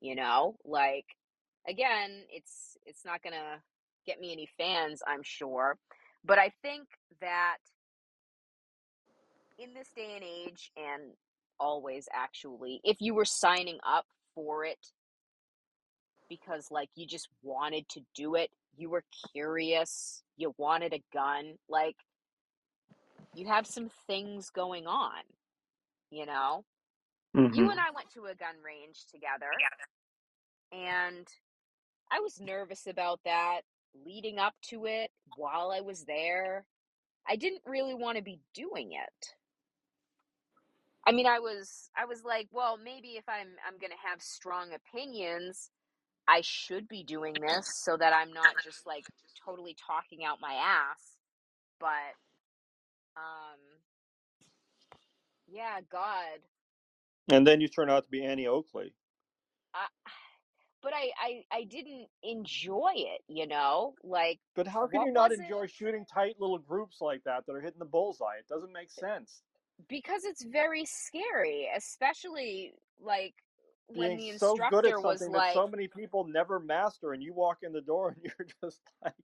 You 0.00 0.16
know, 0.16 0.56
like 0.64 1.06
again, 1.68 2.24
it's 2.30 2.76
it's 2.84 3.04
not 3.04 3.22
going 3.22 3.32
to 3.32 3.62
get 4.06 4.20
me 4.20 4.32
any 4.32 4.48
fans, 4.58 5.02
I'm 5.06 5.22
sure, 5.22 5.78
but 6.24 6.38
I 6.38 6.52
think 6.62 6.86
that 7.20 7.56
in 9.58 9.72
this 9.72 9.88
day 9.96 10.12
and 10.14 10.24
age 10.24 10.70
and 10.76 11.12
always 11.58 12.08
actually, 12.12 12.80
if 12.84 13.00
you 13.00 13.14
were 13.14 13.24
signing 13.24 13.78
up 13.86 14.04
for 14.34 14.64
it 14.64 14.92
because 16.28 16.70
like 16.70 16.90
you 16.94 17.06
just 17.06 17.28
wanted 17.42 17.88
to 17.90 18.00
do 18.14 18.34
it, 18.34 18.50
you 18.76 18.90
were 18.90 19.04
curious, 19.32 20.22
you 20.36 20.54
wanted 20.58 20.92
a 20.92 21.02
gun, 21.12 21.54
like 21.68 21.96
you 23.34 23.46
have 23.46 23.66
some 23.66 23.90
things 24.06 24.50
going 24.50 24.86
on, 24.86 25.22
you 26.10 26.26
know? 26.26 26.64
Mm-hmm. 27.36 27.54
You 27.54 27.70
and 27.70 27.80
I 27.80 27.90
went 27.94 28.10
to 28.14 28.26
a 28.26 28.34
gun 28.34 28.54
range 28.64 29.04
together, 29.12 29.50
and 30.72 31.26
I 32.10 32.20
was 32.20 32.40
nervous 32.40 32.86
about 32.86 33.20
that 33.24 33.60
leading 34.04 34.38
up 34.38 34.54
to 34.70 34.86
it 34.86 35.10
while 35.36 35.70
I 35.70 35.80
was 35.80 36.04
there. 36.04 36.64
I 37.28 37.36
didn't 37.36 37.62
really 37.66 37.94
want 37.94 38.16
to 38.16 38.22
be 38.22 38.40
doing 38.54 38.92
it. 38.92 39.34
I 41.06 41.12
mean, 41.12 41.26
I 41.26 41.38
was 41.38 41.90
I 41.96 42.04
was 42.04 42.24
like, 42.24 42.48
well, 42.52 42.78
maybe 42.82 43.10
if 43.10 43.28
I'm 43.28 43.48
I'm 43.66 43.78
going 43.78 43.92
to 43.92 44.08
have 44.08 44.20
strong 44.20 44.70
opinions, 44.72 45.70
I 46.28 46.40
should 46.42 46.88
be 46.88 47.04
doing 47.04 47.34
this 47.34 47.66
so 47.84 47.96
that 47.96 48.12
I'm 48.12 48.32
not 48.32 48.54
just 48.64 48.86
like 48.86 49.04
totally 49.44 49.76
talking 49.86 50.24
out 50.24 50.38
my 50.40 50.54
ass. 50.54 51.16
But 51.78 52.14
um 53.16 53.58
yeah, 55.48 55.80
God. 55.90 56.40
And 57.30 57.46
then 57.46 57.60
you 57.60 57.68
turn 57.68 57.90
out 57.90 58.04
to 58.04 58.10
be 58.10 58.24
Annie 58.24 58.46
Oakley. 58.46 58.94
I, 59.74 59.86
but 60.82 60.92
I, 60.94 61.10
I 61.20 61.42
I 61.58 61.64
didn't 61.64 62.06
enjoy 62.22 62.92
it, 62.94 63.22
you 63.28 63.46
know? 63.46 63.94
Like 64.04 64.38
But 64.54 64.66
how 64.66 64.86
can 64.86 65.02
you 65.02 65.12
not 65.12 65.30
was 65.30 65.38
it? 65.38 65.42
enjoy 65.44 65.66
shooting 65.66 66.04
tight 66.12 66.36
little 66.38 66.58
groups 66.58 66.98
like 67.00 67.22
that 67.24 67.46
that 67.46 67.52
are 67.52 67.60
hitting 67.60 67.78
the 67.78 67.84
bullseye? 67.84 68.36
It 68.38 68.48
doesn't 68.48 68.72
make 68.72 68.90
sense. 68.90 69.42
Because 69.88 70.24
it's 70.24 70.44
very 70.44 70.84
scary, 70.86 71.68
especially 71.76 72.72
like 73.00 73.34
when 73.88 74.16
Being 74.16 74.32
the 74.32 74.38
so 74.38 74.56
good 74.56 74.86
at 74.86 74.92
instructor 74.92 75.00
was 75.00 75.18
something 75.20 75.32
that 75.32 75.38
like 75.38 75.54
so 75.54 75.66
many 75.68 75.88
people 75.88 76.24
never 76.24 76.60
master, 76.60 77.12
and 77.12 77.22
you 77.22 77.32
walk 77.34 77.58
in 77.62 77.72
the 77.72 77.80
door 77.80 78.08
and 78.16 78.22
you're 78.22 78.48
just 78.62 78.80
like 79.02 79.14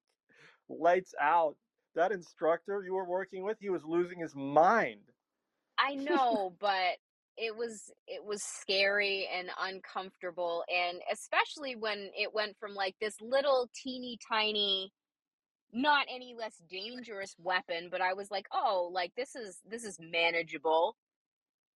lights 0.69 1.15
out. 1.21 1.57
That 1.95 2.13
instructor 2.13 2.83
you 2.85 2.95
were 2.95 3.05
working 3.05 3.43
with, 3.43 3.59
he 3.61 3.71
was 3.71 3.85
losing 3.85 4.19
his 4.19 4.35
mind. 4.35 5.01
I 5.79 5.95
know, 5.97 6.55
but 6.59 6.99
it 7.37 7.57
was 7.57 7.91
it 8.07 8.23
was 8.23 8.43
scary 8.43 9.27
and 9.35 9.49
uncomfortable 9.59 10.65
and 10.69 11.01
especially 11.11 11.75
when 11.77 12.11
it 12.15 12.35
went 12.35 12.55
from 12.61 12.75
like 12.75 12.95
this 13.01 13.19
little 13.23 13.71
teeny 13.75 14.19
tiny 14.29 14.93
not 15.73 16.07
any 16.11 16.35
less 16.39 16.61
dangerous 16.69 17.35
weapon, 17.39 17.89
but 17.91 18.01
I 18.01 18.13
was 18.13 18.31
like, 18.31 18.47
"Oh, 18.53 18.91
like 18.93 19.15
this 19.17 19.35
is 19.35 19.61
this 19.65 19.85
is 19.85 19.99
manageable." 19.99 20.97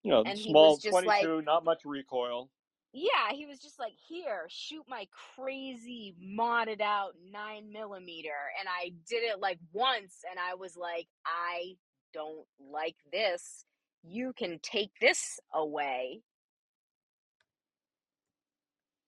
You 0.03 0.13
know, 0.13 0.25
And 0.25 0.39
small 0.39 0.75
was 0.75 0.83
just 0.83 1.07
like 1.07 1.23
22, 1.23 1.43
not 1.43 1.65
much 1.65 1.85
recoil. 1.85 2.51
Yeah, 2.97 3.33
he 3.33 3.45
was 3.45 3.59
just 3.61 3.79
like, 3.79 3.93
"Here, 4.09 4.47
shoot 4.49 4.85
my 4.89 5.07
crazy 5.37 6.15
modded 6.23 6.81
out 6.81 7.15
nine 7.31 7.71
millimeter," 7.71 8.53
and 8.59 8.69
I 8.71 8.91
did 9.07 9.23
it 9.23 9.39
like 9.39 9.59
once, 9.73 10.25
and 10.31 10.41
I 10.41 10.55
was 10.55 10.79
like, 10.79 11.07
"I 11.27 11.77
don't 12.15 12.47
like 12.59 12.97
this. 13.13 13.67
You 14.03 14.33
can 14.33 14.61
take 14.61 14.93
this 14.99 15.39
away." 15.53 16.23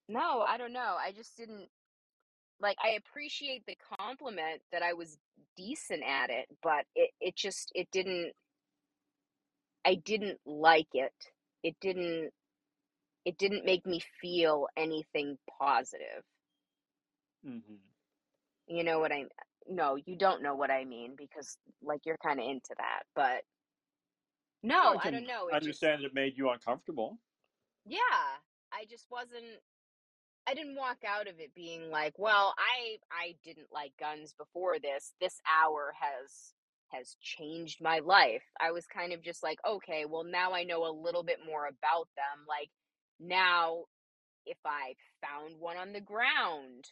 No, 0.08 0.42
I 0.42 0.58
don't 0.58 0.72
know. 0.74 0.96
I 0.98 1.12
just 1.12 1.36
didn't 1.36 1.68
like. 2.60 2.78
I 2.82 2.90
appreciate 2.90 3.64
the 3.66 3.76
compliment 3.98 4.62
that 4.72 4.82
I 4.82 4.94
was 4.94 5.18
decent 5.56 6.02
at 6.04 6.30
it, 6.30 6.48
but 6.62 6.86
it 6.96 7.12
it 7.20 7.36
just 7.36 7.72
it 7.74 7.90
didn't. 7.92 8.34
I 9.84 9.96
didn't 9.96 10.40
like 10.46 10.88
it. 10.94 11.14
It 11.64 11.76
didn't. 11.80 12.32
It 13.28 13.38
didn't 13.38 13.66
make 13.66 13.86
me 13.86 14.00
feel 14.22 14.68
anything 14.76 15.38
positive. 15.60 16.24
hmm 17.44 17.78
You 18.68 18.84
know 18.84 18.98
what 19.00 19.12
I 19.12 19.24
no, 19.68 19.96
you 19.96 20.16
don't 20.16 20.42
know 20.42 20.54
what 20.54 20.70
I 20.70 20.84
mean 20.84 21.14
because 21.16 21.58
like 21.82 22.06
you're 22.06 22.18
kind 22.18 22.40
of 22.40 22.46
into 22.46 22.74
that. 22.78 23.02
But 23.14 23.44
no, 24.62 24.96
I 24.98 24.98
I 24.98 25.10
don't 25.10 25.26
know. 25.26 25.48
It 25.48 25.60
just 25.60 25.88
understand 25.88 26.04
it 26.04 26.14
made 26.14 26.36
you 26.36 26.50
uncomfortable. 26.50 27.18
yeah, 27.84 28.40
I 28.72 28.84
just 28.88 29.06
wasn't 29.10 29.60
I 30.48 30.54
didn't 30.54 30.76
walk 30.76 30.98
out 31.06 31.28
of 31.28 31.40
it 31.40 31.54
being 31.54 31.90
like, 31.90 32.18
well, 32.18 32.54
I 32.58 32.98
I 33.12 33.36
didn't 33.44 33.68
like 33.72 33.92
guns 34.00 34.34
before 34.38 34.78
this. 34.80 35.14
This 35.20 35.40
hour 35.62 35.94
has 36.00 36.54
has 36.90 37.16
changed 37.22 37.80
my 37.82 38.00
life. 38.00 38.44
I 38.60 38.72
was 38.72 38.86
kind 38.86 39.12
of 39.12 39.22
just 39.22 39.42
like, 39.44 39.60
okay, 39.68 40.06
well 40.06 40.24
now 40.24 40.54
I 40.54 40.64
know 40.64 40.86
a 40.86 40.92
little 40.92 41.24
bit 41.24 41.40
more 41.46 41.66
about 41.66 42.08
them. 42.16 42.46
Like 42.48 42.70
now 43.20 43.84
if 44.46 44.58
I 44.64 44.94
found 45.22 45.60
one 45.60 45.76
on 45.76 45.92
the 45.92 46.00
ground, 46.00 46.86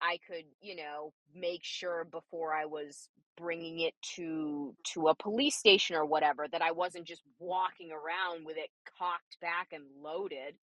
I 0.00 0.18
could, 0.26 0.44
you 0.60 0.76
know, 0.76 1.12
make 1.34 1.60
sure 1.62 2.04
before 2.04 2.54
I 2.54 2.66
was 2.66 3.08
bringing 3.36 3.80
it 3.80 3.94
to 4.16 4.74
to 4.94 5.08
a 5.08 5.14
police 5.14 5.56
station 5.56 5.94
or 5.94 6.04
whatever 6.04 6.46
that 6.50 6.62
I 6.62 6.72
wasn't 6.72 7.06
just 7.06 7.22
walking 7.38 7.90
around 7.92 8.44
with 8.44 8.56
it 8.56 8.70
cocked 8.98 9.40
back 9.40 9.68
and 9.72 9.84
loaded. 10.02 10.54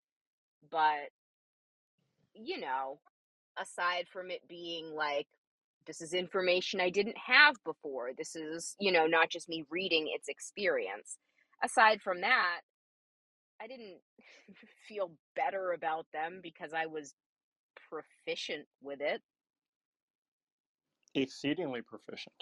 But, 0.69 1.09
you 2.33 2.59
know, 2.59 2.99
aside 3.59 4.07
from 4.11 4.31
it 4.31 4.41
being 4.47 4.93
like 4.93 5.27
this 5.87 6.01
is 6.01 6.13
information 6.13 6.81
I 6.81 6.89
didn't 6.89 7.17
have 7.17 7.55
before. 7.63 8.11
This 8.17 8.35
is, 8.35 8.75
you 8.79 8.91
know, 8.91 9.05
not 9.05 9.29
just 9.29 9.49
me 9.49 9.65
reading 9.69 10.07
its 10.13 10.27
experience. 10.27 11.17
Aside 11.63 12.01
from 12.01 12.21
that, 12.21 12.61
I 13.61 13.67
didn't 13.67 13.99
feel 14.87 15.11
better 15.35 15.71
about 15.71 16.05
them 16.13 16.39
because 16.41 16.73
I 16.73 16.85
was 16.87 17.13
proficient 17.89 18.67
with 18.81 18.99
it. 19.01 19.21
Exceedingly 21.13 21.81
proficient. 21.81 22.35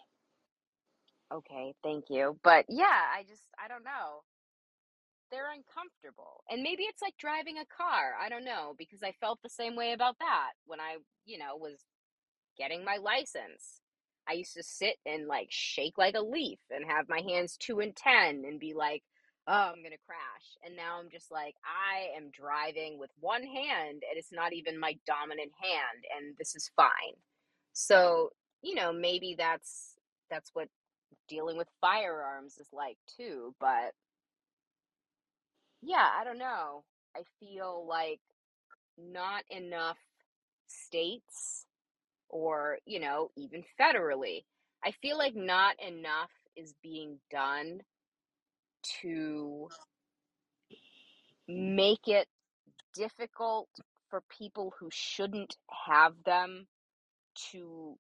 Okay, 1.34 1.74
thank 1.84 2.06
you. 2.10 2.38
But 2.44 2.66
yeah, 2.70 2.86
I 2.86 3.24
just 3.28 3.44
I 3.64 3.68
don't 3.68 3.84
know. 3.84 4.24
They're 5.32 5.52
uncomfortable. 5.52 6.44
And 6.50 6.62
maybe 6.62 6.84
it's 6.84 7.02
like 7.02 7.18
driving 7.18 7.58
a 7.58 7.66
car. 7.66 8.14
I 8.22 8.30
don't 8.30 8.46
know 8.46 8.76
because 8.78 9.02
I 9.02 9.14
felt 9.20 9.40
the 9.42 9.50
same 9.50 9.76
way 9.76 9.94
about 9.94 10.18
that 10.20 10.52
when 10.66 10.80
I, 10.80 10.98
you 11.26 11.40
know, 11.40 11.56
was 11.58 11.84
getting 12.58 12.86
my 12.86 12.98
license. 12.98 13.82
I 14.30 14.34
used 14.34 14.54
to 14.54 14.64
sit 14.64 14.98
and 15.06 15.28
like 15.28 15.48
shake 15.50 15.98
like 15.98 16.16
a 16.16 16.22
leaf 16.22 16.60
and 16.70 16.86
have 16.90 17.10
my 17.10 17.22
hands 17.28 17.58
2 17.58 17.80
and 17.80 17.96
10 17.96 18.44
and 18.46 18.60
be 18.60 18.74
like, 18.76 19.04
"Oh, 19.48 19.72
I'm 19.74 19.82
going 19.82 19.92
to 19.92 20.06
crash." 20.06 20.58
And 20.66 20.76
now 20.76 21.00
I'm 21.00 21.10
just 21.12 21.32
like, 21.32 21.56
I 21.66 22.16
am 22.18 22.32
driving 22.32 23.00
with 23.00 23.12
one 23.20 23.44
hand 23.44 24.04
and 24.10 24.18
it's 24.18 24.32
not 24.32 24.54
even 24.54 24.80
my 24.80 24.98
dominant 25.06 25.52
hand 25.62 26.06
and 26.16 26.36
this 26.38 26.56
is 26.56 26.72
fine. 26.76 27.16
So, 27.74 28.32
you 28.62 28.76
know, 28.76 28.94
maybe 28.94 29.36
that's 29.38 29.96
that's 30.30 30.52
what 30.54 30.70
dealing 31.28 31.58
with 31.58 31.68
firearms 31.82 32.58
is 32.58 32.70
like 32.74 32.98
too, 33.18 33.56
but 33.60 33.94
yeah, 35.82 36.10
I 36.20 36.24
don't 36.24 36.38
know. 36.38 36.84
I 37.16 37.24
feel 37.40 37.86
like 37.88 38.22
not 38.98 39.44
enough 39.50 39.98
states 40.68 41.66
or, 42.30 42.80
you 42.86 43.00
know, 43.00 43.32
even 43.36 43.64
federally. 43.80 44.46
I 44.84 44.92
feel 44.92 45.18
like 45.18 45.36
not 45.36 45.76
enough 45.86 46.32
is 46.56 46.74
being 46.82 47.20
done 47.32 47.82
to 49.02 49.70
make 51.48 52.08
it 52.08 52.28
difficult 52.96 53.70
for 54.10 54.22
people 54.30 54.74
who 54.80 54.90
shouldn't 54.92 55.58
have 55.88 56.14
them 56.26 56.68
to 57.52 57.98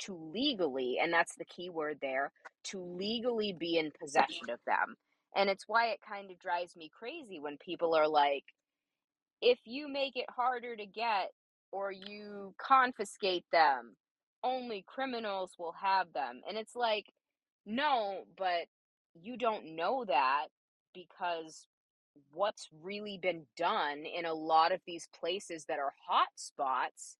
to 0.00 0.14
legally 0.14 0.98
and 1.00 1.12
that's 1.12 1.36
the 1.36 1.44
key 1.44 1.70
word 1.70 1.98
there 2.02 2.32
to 2.64 2.80
legally 2.80 3.52
be 3.52 3.78
in 3.78 3.92
possession 4.00 4.50
of 4.50 4.58
them. 4.66 4.96
And 5.36 5.50
it's 5.50 5.64
why 5.68 5.88
it 5.88 6.00
kind 6.06 6.30
of 6.30 6.38
drives 6.38 6.76
me 6.76 6.90
crazy 6.96 7.40
when 7.40 7.58
people 7.58 7.94
are 7.94 8.08
like 8.08 8.44
if 9.40 9.60
you 9.64 9.88
make 9.88 10.16
it 10.16 10.30
harder 10.30 10.76
to 10.76 10.86
get 10.86 11.30
or 11.72 11.92
you 11.92 12.54
confiscate 12.58 13.44
them 13.52 13.96
only 14.42 14.84
criminals 14.86 15.52
will 15.58 15.74
have 15.80 16.12
them. 16.12 16.42
And 16.48 16.58
it's 16.58 16.76
like 16.76 17.06
no 17.66 18.24
but 18.36 18.66
you 19.20 19.36
don't 19.36 19.76
know 19.76 20.04
that 20.06 20.46
because 20.94 21.66
what's 22.32 22.68
really 22.82 23.18
been 23.20 23.44
done 23.56 24.04
in 24.04 24.24
a 24.24 24.34
lot 24.34 24.72
of 24.72 24.80
these 24.86 25.08
places 25.18 25.64
that 25.68 25.78
are 25.78 25.92
hot 26.08 26.28
spots 26.36 27.16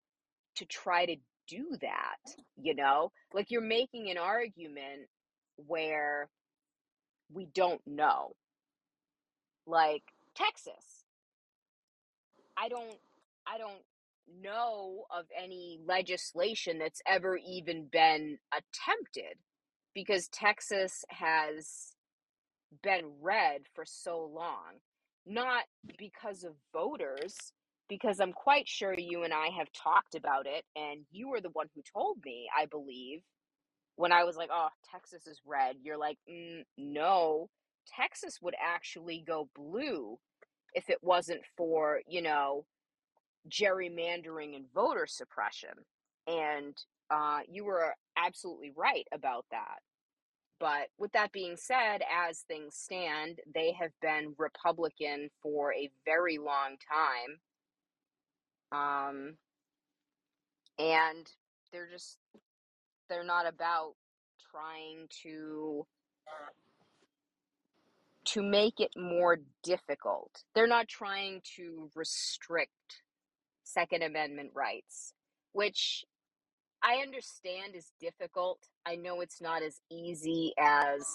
to 0.56 0.64
try 0.64 1.06
to 1.06 1.16
do 1.48 1.76
that 1.80 2.18
you 2.56 2.74
know? 2.74 3.12
Like 3.32 3.50
you're 3.50 3.60
making 3.60 4.10
an 4.10 4.18
argument 4.18 5.08
where 5.56 6.28
we 7.32 7.46
don't 7.54 7.80
know. 7.86 8.32
Like 9.66 10.02
texas. 10.34 11.04
I 12.56 12.68
don't 12.68 12.96
i 13.46 13.58
don't 13.58 13.82
know 14.42 15.04
of 15.16 15.26
any 15.36 15.78
legislation 15.86 16.78
that's 16.78 17.02
ever 17.06 17.38
even 17.46 17.86
been 17.90 18.38
attempted 18.52 19.36
because 19.94 20.28
texas 20.28 21.04
has 21.10 21.92
been 22.82 23.04
red 23.22 23.62
for 23.74 23.84
so 23.86 24.30
long 24.34 24.78
not 25.26 25.64
because 25.98 26.44
of 26.44 26.54
voters 26.72 27.52
because 27.88 28.20
I'm 28.20 28.32
quite 28.32 28.68
sure 28.68 28.94
you 28.98 29.24
and 29.24 29.32
I 29.32 29.48
have 29.58 29.68
talked 29.72 30.14
about 30.14 30.46
it, 30.46 30.64
and 30.76 31.00
you 31.10 31.28
were 31.28 31.40
the 31.40 31.50
one 31.50 31.68
who 31.74 31.82
told 31.92 32.18
me, 32.24 32.48
I 32.58 32.66
believe, 32.66 33.20
when 33.96 34.12
I 34.12 34.24
was 34.24 34.36
like, 34.36 34.50
oh, 34.52 34.68
Texas 34.90 35.26
is 35.26 35.40
red. 35.46 35.76
You're 35.82 35.98
like, 35.98 36.18
mm, 36.30 36.62
no, 36.78 37.48
Texas 37.88 38.38
would 38.42 38.54
actually 38.60 39.22
go 39.26 39.48
blue 39.54 40.18
if 40.74 40.90
it 40.90 40.98
wasn't 41.02 41.42
for, 41.56 42.00
you 42.08 42.22
know, 42.22 42.64
gerrymandering 43.50 44.56
and 44.56 44.66
voter 44.74 45.06
suppression. 45.06 45.70
And 46.26 46.76
uh, 47.10 47.40
you 47.48 47.64
were 47.64 47.94
absolutely 48.16 48.72
right 48.76 49.06
about 49.12 49.46
that. 49.50 49.80
But 50.60 50.88
with 50.98 51.12
that 51.12 51.32
being 51.32 51.56
said, 51.56 52.02
as 52.10 52.40
things 52.40 52.76
stand, 52.76 53.40
they 53.52 53.72
have 53.72 53.90
been 54.00 54.34
Republican 54.38 55.30
for 55.42 55.74
a 55.74 55.90
very 56.06 56.38
long 56.38 56.76
time 56.90 57.38
um, 58.74 59.34
and 60.78 61.26
they're 61.72 61.88
just 61.90 62.18
they're 63.08 63.24
not 63.24 63.46
about 63.46 63.94
trying 64.50 65.06
to 65.22 65.86
to 68.24 68.42
make 68.42 68.80
it 68.80 68.90
more 68.96 69.38
difficult. 69.62 70.42
They're 70.54 70.66
not 70.66 70.88
trying 70.88 71.42
to 71.56 71.90
restrict 71.94 73.02
Second 73.64 74.02
Amendment 74.02 74.50
rights, 74.54 75.12
which 75.52 76.04
I 76.84 76.96
understand 76.96 77.74
is 77.74 77.92
difficult. 77.98 78.58
I 78.84 78.96
know 78.96 79.22
it's 79.22 79.40
not 79.40 79.62
as 79.62 79.80
easy 79.90 80.52
as, 80.58 81.06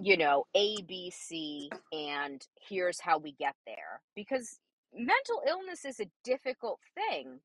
you 0.00 0.16
know, 0.16 0.44
A, 0.54 0.80
B, 0.82 1.12
C, 1.14 1.68
and 1.92 2.40
here's 2.68 3.00
how 3.00 3.18
we 3.18 3.32
get 3.32 3.56
there. 3.66 4.00
Because 4.14 4.60
mental 4.94 5.42
illness 5.46 5.84
is 5.84 5.98
a 5.98 6.10
difficult 6.22 6.78
thing. 6.94 7.40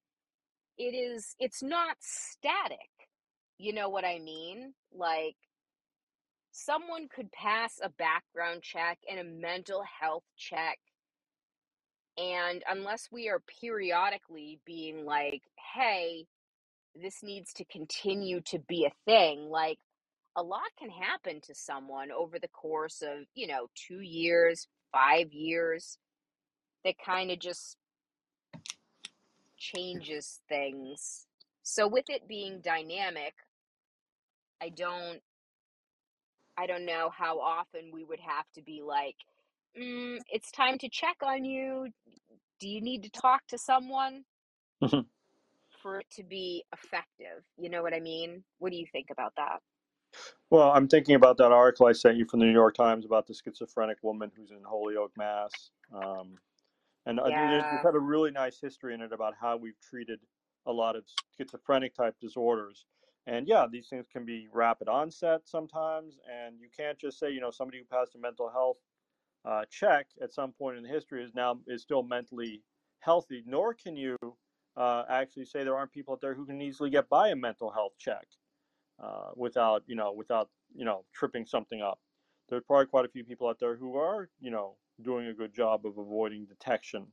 It 0.77 0.93
is, 0.93 1.35
it's 1.39 1.63
not 1.63 1.97
static. 1.99 2.89
You 3.57 3.73
know 3.73 3.89
what 3.89 4.05
I 4.05 4.19
mean? 4.19 4.73
Like, 4.93 5.35
someone 6.51 7.07
could 7.13 7.31
pass 7.31 7.79
a 7.81 7.89
background 7.89 8.61
check 8.61 8.99
and 9.09 9.19
a 9.19 9.23
mental 9.23 9.83
health 9.99 10.25
check. 10.37 10.77
And 12.17 12.63
unless 12.69 13.07
we 13.11 13.29
are 13.29 13.41
periodically 13.61 14.59
being 14.65 15.05
like, 15.05 15.41
hey, 15.73 16.27
this 16.95 17.23
needs 17.23 17.53
to 17.53 17.65
continue 17.65 18.41
to 18.41 18.59
be 18.59 18.85
a 18.85 18.91
thing, 19.05 19.49
like, 19.49 19.79
a 20.35 20.43
lot 20.43 20.61
can 20.79 20.89
happen 20.89 21.41
to 21.41 21.55
someone 21.55 22.11
over 22.11 22.39
the 22.39 22.47
course 22.47 23.01
of, 23.01 23.25
you 23.35 23.47
know, 23.47 23.67
two 23.75 23.99
years, 24.01 24.67
five 24.91 25.33
years 25.33 25.97
that 26.85 26.95
kind 27.03 27.31
of 27.31 27.39
just 27.39 27.77
changes 29.57 30.41
things. 30.49 31.27
So 31.63 31.87
with 31.87 32.09
it 32.09 32.27
being 32.27 32.61
dynamic, 32.61 33.35
I 34.61 34.69
don't 34.69 35.21
I 36.57 36.65
don't 36.67 36.85
know 36.85 37.09
how 37.09 37.39
often 37.39 37.91
we 37.91 38.03
would 38.03 38.19
have 38.19 38.45
to 38.53 38.61
be 38.61 38.81
like, 38.81 39.15
mm, 39.77 40.19
it's 40.29 40.51
time 40.51 40.77
to 40.79 40.89
check 40.89 41.17
on 41.23 41.45
you. 41.45 41.89
Do 42.59 42.69
you 42.69 42.81
need 42.81 43.03
to 43.03 43.09
talk 43.09 43.47
to 43.47 43.57
someone 43.57 44.25
Mhm. 44.81 45.09
For 45.81 45.99
it 45.99 46.07
to 46.11 46.23
be 46.23 46.63
effective? 46.73 47.43
You 47.57 47.69
know 47.69 47.81
what 47.81 47.93
I 47.93 47.99
mean? 47.99 48.43
What 48.59 48.71
do 48.71 48.77
you 48.77 48.85
think 48.91 49.07
about 49.11 49.33
that? 49.37 49.59
Well, 50.49 50.71
I'm 50.71 50.87
thinking 50.87 51.15
about 51.15 51.37
that 51.37 51.51
article 51.51 51.87
I 51.87 51.93
sent 51.93 52.17
you 52.17 52.25
from 52.25 52.41
the 52.41 52.45
New 52.45 52.51
York 52.51 52.75
Times 52.75 53.05
about 53.05 53.27
the 53.27 53.33
schizophrenic 53.33 53.97
woman 54.01 54.31
who's 54.35 54.51
in 54.51 54.63
Holyoke, 54.65 55.13
Mass. 55.17 55.71
Um, 55.93 56.35
and 57.05 57.19
think 57.19 57.29
Yeah, 57.29 57.75
it's 57.75 57.85
had 57.85 57.95
a 57.95 57.99
really 57.99 58.31
nice 58.31 58.59
history 58.59 58.93
in 58.93 59.01
it 59.01 59.13
about 59.13 59.33
how 59.39 59.57
we've 59.57 59.79
treated 59.81 60.19
a 60.65 60.71
lot 60.71 60.95
of 60.95 61.03
schizophrenic 61.37 61.95
type 61.95 62.15
disorders. 62.21 62.85
And 63.27 63.47
yeah, 63.47 63.65
these 63.71 63.87
things 63.87 64.07
can 64.11 64.25
be 64.25 64.47
rapid 64.51 64.87
onset 64.87 65.41
sometimes, 65.45 66.19
and 66.29 66.59
you 66.59 66.67
can't 66.75 66.97
just 66.97 67.19
say, 67.19 67.31
you 67.31 67.39
know, 67.39 67.51
somebody 67.51 67.79
who 67.79 67.85
passed 67.85 68.15
a 68.15 68.19
mental 68.19 68.49
health 68.49 68.77
uh, 69.45 69.63
check 69.69 70.07
at 70.21 70.33
some 70.33 70.51
point 70.51 70.77
in 70.77 70.83
the 70.83 70.89
history 70.89 71.23
is 71.23 71.33
now 71.33 71.59
is 71.67 71.81
still 71.81 72.03
mentally 72.03 72.61
healthy. 72.99 73.43
Nor 73.45 73.73
can 73.73 73.95
you 73.95 74.17
uh, 74.77 75.03
actually 75.09 75.45
say 75.45 75.63
there 75.63 75.75
aren't 75.75 75.91
people 75.91 76.13
out 76.13 76.21
there 76.21 76.33
who 76.33 76.45
can 76.45 76.61
easily 76.61 76.89
get 76.89 77.09
by 77.09 77.29
a 77.29 77.35
mental 77.35 77.69
health 77.71 77.93
check 77.97 78.25
uh, 79.01 79.31
without 79.35 79.83
you 79.87 79.95
know 79.95 80.13
without 80.13 80.49
you 80.73 80.85
know 80.85 81.03
tripping 81.13 81.45
something 81.45 81.81
up. 81.81 81.99
There's 82.49 82.63
probably 82.63 82.87
quite 82.87 83.05
a 83.05 83.09
few 83.09 83.23
people 83.23 83.47
out 83.47 83.59
there 83.59 83.75
who 83.75 83.97
are 83.97 84.29
you 84.39 84.51
know 84.51 84.75
doing 85.03 85.27
a 85.27 85.33
good 85.33 85.53
job 85.53 85.85
of 85.85 85.97
avoiding 85.97 86.45
detection 86.45 87.07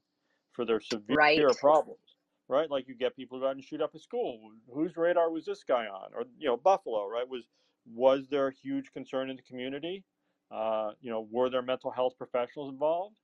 for 0.52 0.64
their 0.64 0.80
severe 0.80 1.16
right. 1.16 1.56
problems, 1.60 2.16
right? 2.48 2.70
Like 2.70 2.86
you 2.88 2.94
get 2.94 3.16
people 3.16 3.38
who 3.38 3.44
go 3.44 3.48
out 3.48 3.56
and 3.56 3.64
shoot 3.64 3.80
up 3.80 3.94
a 3.94 3.98
school. 3.98 4.40
Whose 4.72 4.96
radar 4.96 5.30
was 5.30 5.44
this 5.44 5.64
guy 5.64 5.86
on? 5.86 6.10
Or 6.14 6.24
you 6.38 6.48
know 6.48 6.56
Buffalo, 6.56 7.08
right? 7.08 7.28
Was 7.28 7.44
was 7.86 8.28
there 8.28 8.48
a 8.48 8.54
huge 8.54 8.92
concern 8.92 9.30
in 9.30 9.36
the 9.36 9.42
community? 9.42 10.04
Uh, 10.50 10.92
you 11.00 11.10
know, 11.10 11.26
were 11.30 11.50
there 11.50 11.62
mental 11.62 11.90
health 11.90 12.14
professionals 12.16 12.70
involved? 12.70 13.16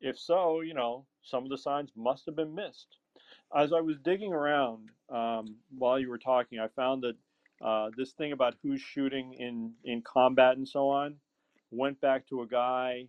If 0.00 0.18
so, 0.18 0.60
you 0.60 0.74
know, 0.74 1.06
some 1.22 1.44
of 1.44 1.50
the 1.50 1.58
signs 1.58 1.90
must 1.96 2.26
have 2.26 2.34
been 2.34 2.54
missed 2.54 2.98
as 3.56 3.72
I 3.72 3.80
was 3.80 3.96
digging 4.04 4.32
around 4.32 4.90
um, 5.10 5.56
while 5.76 5.98
you 5.98 6.08
were 6.08 6.18
talking, 6.18 6.58
I 6.58 6.68
found 6.68 7.02
that 7.04 7.16
uh, 7.64 7.90
this 7.96 8.12
thing 8.12 8.32
about 8.32 8.54
who's 8.62 8.80
shooting 8.80 9.34
in, 9.34 9.72
in 9.84 10.02
combat 10.02 10.56
and 10.56 10.68
so 10.68 10.88
on 10.88 11.16
went 11.70 12.00
back 12.00 12.26
to 12.28 12.42
a 12.42 12.46
guy 12.46 13.08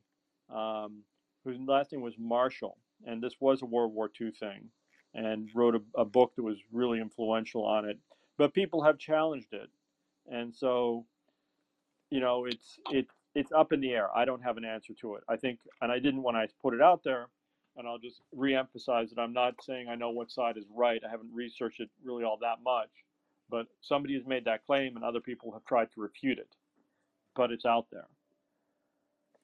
um, 0.54 1.04
whose 1.44 1.58
last 1.68 1.92
name 1.92 2.02
was 2.02 2.16
Marshall, 2.18 2.78
and 3.06 3.22
this 3.22 3.36
was 3.40 3.62
a 3.62 3.66
World 3.66 3.94
War 3.94 4.10
II 4.20 4.32
thing, 4.32 4.70
and 5.14 5.50
wrote 5.54 5.76
a, 5.76 5.82
a 6.02 6.06
book 6.06 6.34
that 6.36 6.44
was 6.44 6.58
really 6.72 7.00
influential 7.00 7.66
on 7.66 7.86
it. 7.88 8.00
But 8.38 8.54
people 8.54 8.84
have 8.84 8.98
challenged 8.98 9.54
it, 9.54 9.70
and 10.32 10.54
so 10.54 11.06
you 12.10 12.20
know 12.20 12.46
it's 12.46 12.80
it 12.92 13.08
it's 13.36 13.52
up 13.52 13.74
in 13.74 13.82
the 13.82 13.92
air. 13.92 14.10
I 14.16 14.26
don't 14.26 14.42
have 14.44 14.58
an 14.58 14.66
answer 14.66 14.94
to 15.02 15.16
it. 15.16 15.24
I 15.30 15.36
think, 15.38 15.60
and 15.82 15.92
I 15.92 16.00
didn't 16.00 16.24
when 16.24 16.36
I 16.36 16.48
put 16.62 16.74
it 16.74 16.82
out 16.82 17.04
there. 17.04 17.28
And 17.78 17.88
I'll 17.88 17.98
just 17.98 18.22
re-emphasize 18.32 19.10
that 19.10 19.22
I'm 19.22 19.34
not 19.34 19.56
saying 19.62 19.88
I 19.90 19.96
know 19.96 20.10
what 20.10 20.32
side 20.32 20.58
is 20.58 20.66
right. 20.74 21.02
I 21.06 21.10
haven't 21.12 21.34
researched 21.34 21.82
it 21.82 21.90
really 22.04 22.24
all 22.24 22.38
that 22.42 22.64
much, 22.64 22.90
but 23.50 23.68
somebody 23.82 24.14
has 24.16 24.26
made 24.26 24.46
that 24.46 24.66
claim, 24.66 24.96
and 24.96 25.04
other 25.04 25.20
people 25.20 25.52
have 25.52 25.66
tried 25.66 25.92
to 25.94 26.02
refute 26.02 26.40
it. 26.40 26.50
But 27.36 27.52
it's 27.52 27.66
out 27.66 27.88
there. 27.92 28.08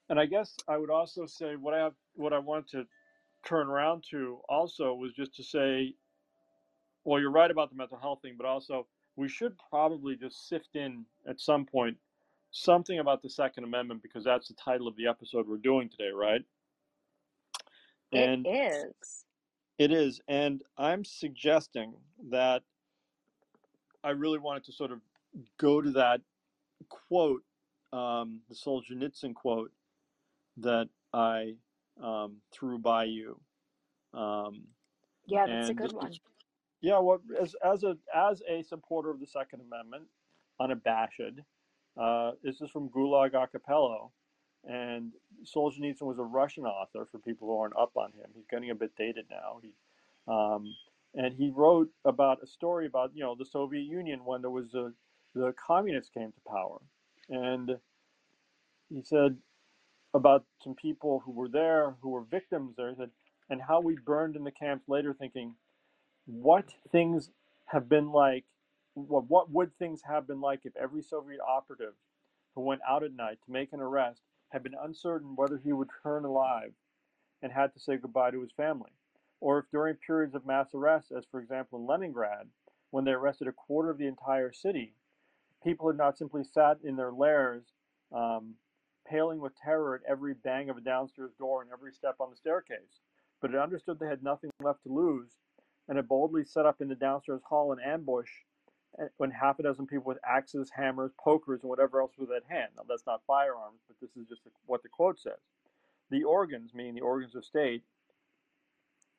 And 0.10 0.20
I 0.20 0.26
guess 0.26 0.56
I 0.68 0.78
would 0.78 0.90
also 0.90 1.26
say 1.26 1.56
what 1.56 1.74
I 1.74 1.80
have, 1.80 1.94
what 2.16 2.34
I 2.34 2.40
want 2.40 2.70
to 2.70 2.86
turn 3.46 3.68
around 3.68 4.06
to 4.12 4.40
also 4.50 4.94
was 4.94 5.14
just 5.14 5.36
to 5.36 5.44
say, 5.44 5.94
well, 7.04 7.20
you're 7.20 7.32
right 7.32 7.52
about 7.52 7.70
the 7.70 7.76
mental 7.76 7.98
health 7.98 8.20
thing, 8.22 8.36
but 8.38 8.46
also 8.46 8.88
we 9.16 9.28
should 9.28 9.56
probably 9.70 10.16
just 10.16 10.48
sift 10.48 10.76
in 10.76 11.06
at 11.28 11.40
some 11.40 11.66
point 11.66 11.98
something 12.52 13.00
about 13.00 13.22
the 13.22 13.30
Second 13.30 13.64
Amendment 13.64 14.02
because 14.02 14.24
that's 14.24 14.48
the 14.48 14.54
title 14.54 14.88
of 14.88 14.96
the 14.96 15.08
episode 15.08 15.48
we're 15.48 15.58
doing 15.58 15.90
today, 15.90 16.12
right? 16.14 16.42
It 18.12 18.20
And 18.20 18.48
is. 18.48 19.26
it 19.78 19.92
is, 19.92 20.22
and 20.28 20.64
I'm 20.78 21.04
suggesting 21.06 21.96
that 22.30 22.64
I 24.04 24.12
really 24.12 24.40
wanted 24.40 24.64
to 24.66 24.74
sort 24.74 24.92
of 24.92 25.02
go 25.58 25.82
to 25.82 25.92
that 25.92 26.22
quote, 26.90 27.44
um, 27.94 28.42
the 28.50 28.56
Solzhenitsyn 28.56 29.34
quote 29.36 29.72
that 30.58 30.90
I 31.14 31.58
um, 32.02 32.42
threw 32.52 32.80
by 32.80 33.06
you 33.06 33.40
Um, 34.14 34.76
Yeah, 35.28 35.48
that's 35.48 35.70
a 35.70 35.74
good 35.74 35.94
one. 35.94 36.14
yeah, 36.82 37.00
well, 37.00 37.22
as 37.40 37.56
as 37.64 37.84
a 37.84 37.98
as 38.14 38.42
a 38.48 38.64
supporter 38.64 39.10
of 39.12 39.20
the 39.20 39.28
Second 39.28 39.62
Amendment, 39.62 40.10
unabashed, 40.60 41.40
uh, 41.98 42.32
this 42.44 42.62
is 42.62 42.70
from 42.72 42.90
Gulag 42.90 43.36
Archipelago, 43.36 44.14
and 44.68 45.12
Solzhenitsyn 45.44 46.02
was 46.04 46.20
a 46.20 46.24
Russian 46.24 46.66
author. 46.66 47.08
For 47.12 47.20
people 47.20 47.48
who 47.48 47.58
aren't 47.58 47.78
up 47.78 47.92
on 47.96 48.12
him, 48.12 48.30
he's 48.36 48.46
getting 48.50 48.70
a 48.70 48.76
bit 48.76 48.92
dated 48.98 49.26
now. 49.30 49.60
He, 49.62 49.72
um, 50.28 50.76
and 51.16 51.34
he 51.34 51.50
wrote 51.50 51.90
about 52.06 52.44
a 52.44 52.48
story 52.48 52.86
about 52.86 53.12
you 53.16 53.24
know 53.24 53.36
the 53.38 53.46
Soviet 53.46 53.84
Union 53.84 54.22
when 54.26 54.42
there 54.42 54.52
was 54.52 54.74
a 54.74 54.92
the 55.34 55.54
communists 55.66 56.12
came 56.14 56.32
to 56.32 56.42
power, 56.48 56.80
and 57.30 57.78
he 58.90 59.02
said 59.02 59.38
about 60.14 60.46
some 60.64 60.76
people 60.76 61.22
who 61.26 61.32
were 61.32 61.50
there 61.50 61.96
who 62.02 62.10
were 62.10 62.24
victims 62.24 62.76
there. 62.78 62.90
He 62.90 62.96
said, 62.96 63.12
and 63.50 63.62
how 63.62 63.82
we 63.82 63.98
burned 64.06 64.36
in 64.36 64.44
the 64.44 64.52
camps 64.52 64.88
later, 64.88 65.14
thinking 65.14 65.56
what 66.26 66.66
things 66.92 67.32
have 67.66 67.90
been 67.90 68.12
like. 68.12 68.46
What, 68.94 69.30
what 69.30 69.50
would 69.50 69.78
things 69.80 70.02
have 70.06 70.28
been 70.28 70.42
like 70.42 70.62
if 70.66 70.76
every 70.76 71.02
Soviet 71.02 71.40
operative 71.48 71.94
who 72.56 72.62
went 72.62 72.82
out 72.88 73.04
at 73.04 73.14
night 73.14 73.40
to 73.46 73.52
make 73.52 73.72
an 73.72 73.80
arrest 73.80 74.22
had 74.52 74.64
been 74.64 74.76
uncertain 74.82 75.36
whether 75.36 75.58
he 75.58 75.74
would 75.74 75.90
return 76.04 76.26
alive 76.26 76.74
and 77.42 77.52
had 77.52 77.74
to 77.74 77.80
say 77.80 77.98
goodbye 77.98 78.32
to 78.32 78.42
his 78.42 78.52
family? 78.52 78.92
Or 79.40 79.60
if 79.60 79.66
during 79.72 79.96
periods 79.96 80.36
of 80.36 80.46
mass 80.46 80.68
arrests, 80.74 81.12
as 81.12 81.26
for 81.26 81.40
example 81.40 81.80
in 81.80 81.88
Leningrad, 81.88 82.48
when 82.92 83.06
they 83.06 83.12
arrested 83.12 83.48
a 83.48 83.54
quarter 83.54 83.90
of 83.90 83.98
the 83.98 84.08
entire 84.08 84.52
city, 84.52 84.94
people 85.64 85.88
had 85.88 85.98
not 85.98 86.18
simply 86.18 86.44
sat 86.44 86.78
in 86.84 86.96
their 86.96 87.12
lairs, 87.12 87.64
um, 88.12 88.54
paling 89.08 89.40
with 89.40 89.56
terror 89.56 89.96
at 89.96 90.10
every 90.10 90.34
bang 90.34 90.70
of 90.70 90.78
a 90.78 90.82
downstairs 90.82 91.32
door 91.40 91.62
and 91.62 91.72
every 91.72 91.92
step 91.92 92.16
on 92.20 92.30
the 92.30 92.36
staircase, 92.36 93.00
but 93.42 93.52
had 93.52 93.60
understood 93.60 94.00
they 94.00 94.08
had 94.08 94.24
nothing 94.24 94.52
left 94.62 94.84
to 94.84 94.90
lose 94.90 95.32
and 95.88 95.98
had 95.98 96.08
boldly 96.08 96.46
set 96.46 96.66
up 96.66 96.82
in 96.82 96.88
the 96.88 96.96
downstairs 96.96 97.42
hall 97.44 97.72
an 97.72 97.80
ambush 97.84 98.30
when 99.18 99.32
half 99.32 99.60
a 99.60 99.64
dozen 99.64 99.88
people 99.88 100.06
with 100.06 100.20
axes, 100.26 100.70
hammers, 100.76 101.12
pokers, 101.20 101.62
and 101.62 101.70
whatever 101.70 102.02
else 102.02 102.14
was 102.18 102.30
at 102.30 102.44
hand. 102.50 102.70
Now, 102.76 102.84
that's 102.88 103.06
not 103.06 103.22
firearms, 103.26 103.80
but 103.88 103.98
this 104.02 104.16
is 104.16 104.28
just 104.28 104.42
what 104.66 104.84
the 104.84 104.90
quote 104.90 105.20
says. 105.20 105.40
The 106.10 106.24
organs, 106.24 106.74
meaning 106.74 106.96
the 106.96 107.02
organs 107.02 107.36
of 107.36 107.46
state, 107.46 107.84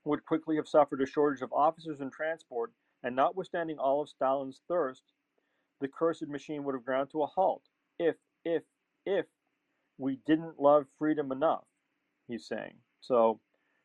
would 0.04 0.26
quickly 0.26 0.56
have 0.56 0.68
suffered 0.68 1.00
a 1.00 1.06
shortage 1.06 1.42
of 1.42 1.52
officers 1.52 2.00
and 2.00 2.12
transport, 2.12 2.72
and 3.02 3.16
notwithstanding 3.16 3.78
all 3.78 4.02
of 4.02 4.08
Stalin's 4.08 4.60
thirst, 4.68 5.02
the 5.80 5.88
cursed 5.88 6.28
machine 6.28 6.64
would 6.64 6.74
have 6.74 6.84
ground 6.84 7.10
to 7.10 7.22
a 7.22 7.26
halt 7.26 7.62
if, 7.98 8.16
if, 8.44 8.62
if 9.06 9.26
we 9.98 10.18
didn't 10.26 10.60
love 10.60 10.86
freedom 10.98 11.32
enough, 11.32 11.64
he's 12.28 12.46
saying. 12.46 12.74
So 13.00 13.40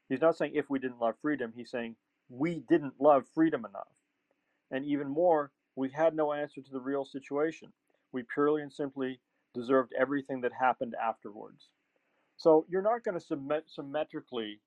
he's 0.10 0.22
not 0.22 0.38
saying 0.38 0.54
if 0.56 0.70
we 0.70 0.80
didn't 0.80 1.00
love 1.00 1.16
freedom, 1.22 1.54
he's 1.56 1.72
saying 1.72 1.96
we 2.30 2.64
didn't 2.68 2.96
love 3.00 3.26
freedom 3.34 3.66
enough. 3.66 3.88
And 4.72 4.86
even 4.86 5.08
more, 5.08 5.52
we 5.78 5.90
had 5.90 6.16
no 6.16 6.34
answer 6.34 6.60
to 6.60 6.72
the 6.72 6.80
real 6.82 7.06
situation. 7.06 7.72
We 8.12 8.24
purely 8.24 8.64
and 8.64 8.74
simply 8.74 9.20
deserved 9.54 9.94
everything 9.98 10.42
that 10.42 10.52
happened 10.52 10.96
afterwards. 11.02 11.70
So 12.36 12.66
you're 12.68 12.82
not 12.82 13.04
going 13.04 13.20
to 13.20 13.64
symmetrically 13.68 14.60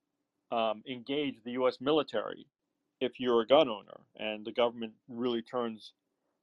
um, 0.52 0.82
engage 0.88 1.42
the 1.44 1.52
U.S. 1.52 1.78
military 1.80 2.46
if 3.00 3.18
you're 3.18 3.40
a 3.40 3.46
gun 3.46 3.68
owner 3.68 4.00
and 4.18 4.44
the 4.44 4.52
government 4.52 4.92
really 5.08 5.42
turns 5.42 5.92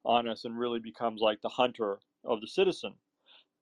on 0.04 0.28
us 0.28 0.44
and 0.44 0.60
really 0.60 0.80
becomes 0.80 1.22
like 1.22 1.42
the 1.42 1.50
hunter 1.50 2.00
of 2.26 2.42
the 2.42 2.48
citizen. 2.48 2.94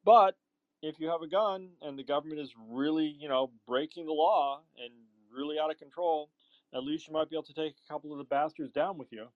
But 0.04 0.36
if 0.82 1.00
you 1.00 1.08
have 1.10 1.22
a 1.22 1.28
gun 1.28 1.70
and 1.82 2.00
the 2.00 2.04
government 2.04 2.40
is 2.40 2.54
really, 2.70 3.16
you 3.20 3.30
know, 3.30 3.52
breaking 3.68 4.08
the 4.08 4.14
law 4.14 4.62
and 4.84 4.92
really 5.36 5.60
out 5.60 5.72
of 5.72 5.78
control, 5.78 6.30
at 6.74 6.84
least 6.84 7.08
you 7.08 7.14
might 7.14 7.30
be 7.30 7.36
able 7.36 7.44
to 7.44 7.54
take 7.54 7.74
a 7.74 7.94
couple 7.94 8.12
of 8.12 8.18
the 8.18 8.24
bastards 8.24 8.72
down 8.72 8.98
with 8.98 9.12
you. 9.12 9.28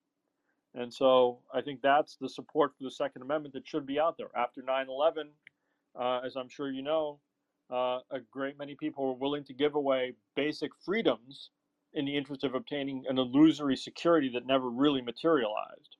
And 0.74 0.92
so 0.92 1.40
I 1.52 1.60
think 1.62 1.80
that's 1.82 2.16
the 2.16 2.28
support 2.28 2.76
for 2.76 2.84
the 2.84 2.90
Second 2.90 3.22
Amendment 3.22 3.54
that 3.54 3.66
should 3.66 3.86
be 3.86 3.98
out 3.98 4.16
there. 4.16 4.30
After 4.36 4.62
9 4.62 4.88
11, 4.88 5.30
uh, 5.98 6.20
as 6.24 6.36
I'm 6.36 6.48
sure 6.48 6.70
you 6.70 6.82
know, 6.82 7.20
uh, 7.70 8.00
a 8.10 8.20
great 8.30 8.58
many 8.58 8.74
people 8.74 9.06
were 9.06 9.14
willing 9.14 9.44
to 9.44 9.54
give 9.54 9.74
away 9.74 10.14
basic 10.36 10.70
freedoms 10.84 11.50
in 11.92 12.04
the 12.04 12.16
interest 12.16 12.44
of 12.44 12.54
obtaining 12.54 13.04
an 13.08 13.18
illusory 13.18 13.76
security 13.76 14.28
that 14.28 14.46
never 14.46 14.70
really 14.70 15.02
materialized. 15.02 15.96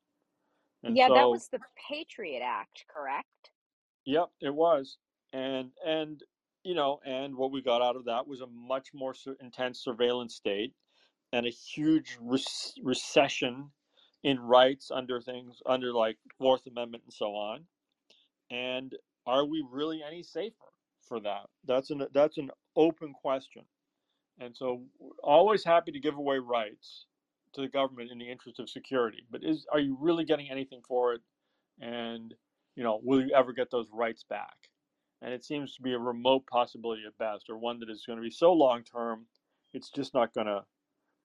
And 0.83 0.97
Yeah, 0.97 1.09
that 1.09 1.29
was 1.29 1.49
the 1.49 1.61
Patriot 1.89 2.43
Act, 2.43 2.85
correct? 2.89 3.51
yep, 4.05 4.31
it 4.41 4.55
was. 4.55 4.99
And, 5.33 5.71
and, 5.85 6.23
you 6.65 6.75
know, 6.75 7.01
and 7.05 7.37
what 7.37 7.53
we 7.53 7.63
got 7.63 7.83
out 7.83 7.97
of 7.97 8.05
that 8.07 8.27
was 8.27 8.41
a 8.41 8.47
much 8.47 8.89
more 8.95 9.15
intense 9.41 9.81
surveillance 9.81 10.35
state 10.35 10.75
and 11.33 11.47
a 11.47 11.51
huge 11.51 12.17
rec- 12.21 12.43
recession 12.83 13.71
in 14.23 14.39
rights 14.39 14.91
under 14.91 15.21
things 15.21 15.61
under 15.67 15.93
like 15.93 16.19
Fourth 16.39 16.67
Amendment 16.67 17.05
and 17.05 17.13
so 17.13 17.27
on. 17.35 17.65
And 18.51 18.95
are 19.27 19.45
we 19.45 19.65
really 19.71 20.03
any 20.07 20.23
safer 20.23 20.55
for 21.09 21.21
that? 21.21 21.47
That's 21.65 21.91
an 21.91 22.07
that's 22.13 22.39
an 22.39 22.51
open 22.77 23.13
question. 23.13 23.63
And 24.39 24.57
so, 24.57 24.83
always 25.23 25.65
happy 25.65 25.93
to 25.93 26.01
give 26.01 26.17
away 26.17 26.39
rights 26.39 27.07
to 27.53 27.61
the 27.61 27.69
government 27.69 28.11
in 28.11 28.19
the 28.19 28.31
interest 28.31 28.59
of 28.59 28.71
security. 28.71 29.25
But 29.31 29.45
is 29.45 29.67
are 29.73 29.81
you 29.81 29.97
really 30.01 30.25
getting 30.25 30.51
anything 30.51 30.81
for 30.87 31.15
it? 31.15 31.21
And 31.81 32.35
you 32.77 32.85
know, 32.85 33.01
will 33.03 33.21
you 33.21 33.35
ever 33.35 33.53
get 33.53 33.71
those 33.71 33.87
rights 33.93 34.25
back? 34.29 34.57
And 35.23 35.35
it 35.35 35.45
seems 35.45 35.75
to 35.75 35.83
be 35.83 35.93
a 35.93 35.99
remote 35.99 36.47
possibility 36.47 37.03
at 37.07 37.19
best, 37.19 37.51
or 37.51 37.59
one 37.59 37.79
that 37.81 37.91
is 37.91 38.05
going 38.07 38.19
to 38.19 38.23
be 38.23 38.31
so 38.31 38.53
long 38.53 38.83
term, 38.85 39.27
it's 39.75 39.91
just 39.91 40.15
not 40.15 40.33
going 40.33 40.47
to 40.47 40.65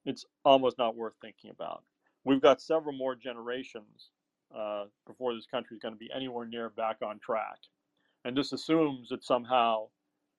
it's 0.06 0.26
almost 0.44 0.78
not 0.78 0.96
worth 0.96 1.16
thinking 1.22 1.50
about. 1.50 1.84
We've 2.26 2.42
got 2.42 2.60
several 2.62 2.94
more 2.94 3.16
generations 3.16 4.10
uh, 4.56 4.86
before 5.06 5.34
this 5.36 5.46
country 5.46 5.76
is 5.78 5.82
going 5.82 5.94
to 5.94 6.00
be 6.00 6.10
anywhere 6.14 6.46
near 6.46 6.70
back 6.70 6.98
on 7.06 7.20
track. 7.20 7.60
And 8.26 8.36
this 8.36 8.52
assumes 8.52 9.10
that 9.10 9.24
somehow 9.24 9.88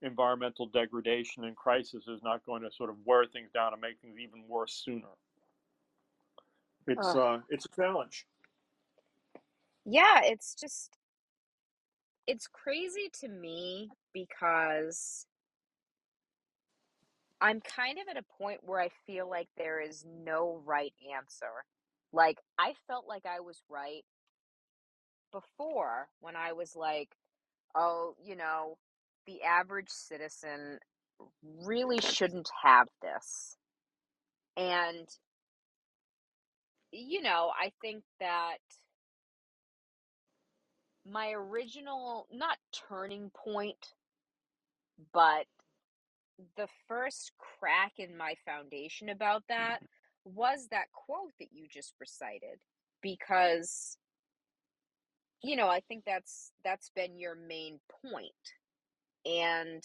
environmental 0.03 0.66
degradation 0.66 1.45
and 1.45 1.57
crisis 1.57 2.09
is 2.09 2.22
not 2.22 2.45
going 2.45 2.62
to 2.62 2.70
sort 2.70 2.91
of 2.91 2.97
wear 3.05 3.24
things 3.24 3.51
down 3.55 3.72
and 3.72 3.80
make 3.80 4.01
things 4.01 4.16
even 4.18 4.43
worse 4.49 4.82
sooner. 4.84 5.07
It's 6.89 7.07
Ugh. 7.07 7.16
uh, 7.16 7.39
it's 7.49 7.66
a 7.66 7.68
challenge. 7.68 8.26
Yeah, 9.84 10.20
it's 10.24 10.55
just 10.55 10.99
it's 12.26 12.49
crazy 12.49 13.09
to 13.20 13.28
me 13.28 13.91
because 14.12 15.26
I'm 17.41 17.61
kind 17.61 17.99
of 17.99 18.09
at 18.09 18.16
a 18.16 18.43
point 18.43 18.61
where 18.62 18.80
I 18.80 18.89
feel 19.07 19.28
like 19.28 19.49
there 19.57 19.80
is 19.80 20.05
no 20.07 20.61
right 20.64 20.93
answer. 21.16 21.64
Like 22.17 22.39
I 22.59 22.73
felt 22.89 23.07
like 23.07 23.27
I 23.27 23.41
was 23.41 23.62
right 23.69 24.03
before 25.33 26.09
when 26.21 26.35
I 26.35 26.55
was 26.55 26.75
like, 26.75 27.11
oh, 27.75 28.14
you 28.25 28.37
know, 28.37 28.79
the 29.27 29.43
average 29.43 29.91
citizen 29.91 30.79
really 31.62 32.01
shouldn't 32.01 32.49
have 32.64 32.89
this. 33.03 33.59
And 34.57 35.07
you 36.91 37.21
know, 37.21 37.51
I 37.61 37.73
think 37.83 38.03
that 38.21 38.57
my 41.05 41.33
original 41.33 42.27
not 42.33 42.57
turning 42.89 43.31
point, 43.37 43.93
but 45.12 45.45
the 46.57 46.69
first 46.89 47.33
crack 47.39 47.93
in 47.99 48.17
my 48.17 48.37
foundation 48.47 49.11
about 49.11 49.43
that 49.51 49.77
mm-hmm. 49.83 49.95
Was 50.27 50.68
that 50.70 50.87
quote 50.93 51.33
that 51.39 51.49
you 51.53 51.66
just 51.72 51.95
recited 52.01 52.59
because 53.01 53.97
you 55.43 55.55
know 55.55 55.68
i 55.68 55.81
think 55.81 56.03
that's 56.05 56.53
that's 56.64 56.91
been 56.91 57.18
your 57.18 57.37
main 57.37 57.79
point. 58.03 58.33
And 59.24 59.83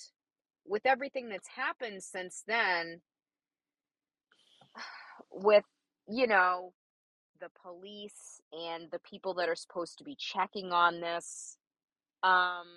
with 0.65 0.85
everything 0.85 1.29
that's 1.29 1.47
happened 1.47 2.03
since 2.03 2.43
then 2.47 3.01
with 5.31 5.65
you 6.09 6.27
know 6.27 6.73
the 7.39 7.49
police 7.63 8.41
and 8.53 8.89
the 8.91 8.99
people 8.99 9.35
that 9.35 9.49
are 9.49 9.55
supposed 9.55 9.97
to 9.97 10.03
be 10.03 10.15
checking 10.17 10.71
on 10.71 11.01
this 11.01 11.57
um 12.23 12.67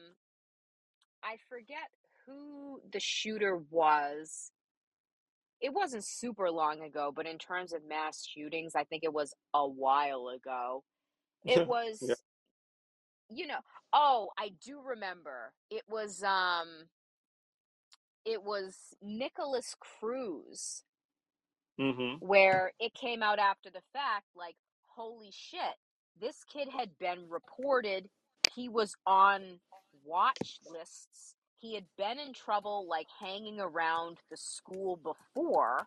i 1.23 1.37
forget 1.51 1.91
who 2.27 2.81
the 2.93 3.01
shooter 3.01 3.59
was 3.71 4.51
it 5.65 5.73
wasn't 5.73 6.05
super 6.05 6.51
long 6.51 6.83
ago, 6.83 7.11
but 7.17 7.27
in 7.27 7.39
terms 7.39 7.73
of 7.73 7.81
mass 7.89 8.27
shootings, 8.27 8.75
I 8.77 8.85
think 8.85 9.03
it 9.03 9.15
was 9.15 9.33
a 9.55 9.67
while 9.67 10.29
ago. 10.29 10.85
It 11.47 11.57
yeah. 11.57 11.65
was, 11.65 12.03
you 13.31 13.47
know, 13.47 13.61
oh, 13.91 14.29
I 14.39 14.51
do 14.63 14.83
remember. 14.85 15.55
It 15.71 15.81
was 15.89 16.23
um 16.23 16.69
it 18.27 18.43
was 18.43 18.77
Nikolas 19.03 19.75
Cruz 19.81 20.85
Mm-hmm. 21.81 22.25
where 22.25 22.71
it 22.79 22.95
came 22.95 23.21
out 23.21 23.41
after 23.41 23.69
the 23.69 23.83
fact 23.93 24.27
like 24.37 24.55
holy 24.95 25.33
shit, 25.33 25.75
this 26.21 26.45
kid 26.53 26.69
had 26.69 26.91
been 27.01 27.29
reported 27.29 28.09
he 28.55 28.69
was 28.69 28.95
on 29.07 29.59
watch 30.05 30.59
lists. 30.71 31.35
He 31.61 31.75
had 31.75 31.85
been 31.97 32.19
in 32.19 32.33
trouble 32.33 32.87
like 32.89 33.07
hanging 33.21 33.61
around 33.61 34.19
the 34.31 34.37
school 34.37 34.97
before 34.97 35.87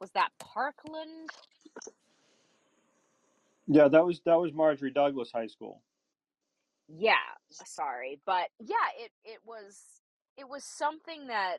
was 0.00 0.10
that 0.10 0.30
Parkland? 0.38 1.30
Yeah, 3.66 3.88
that 3.88 4.04
was 4.04 4.20
that 4.26 4.38
was 4.38 4.52
Marjory 4.52 4.90
Douglas 4.90 5.30
High 5.32 5.46
School. 5.46 5.82
Yeah, 6.88 7.14
sorry, 7.50 8.20
but 8.26 8.48
yeah, 8.60 8.76
it 8.98 9.10
it 9.24 9.38
was 9.44 9.80
it 10.36 10.48
was 10.48 10.64
something 10.64 11.28
that 11.28 11.58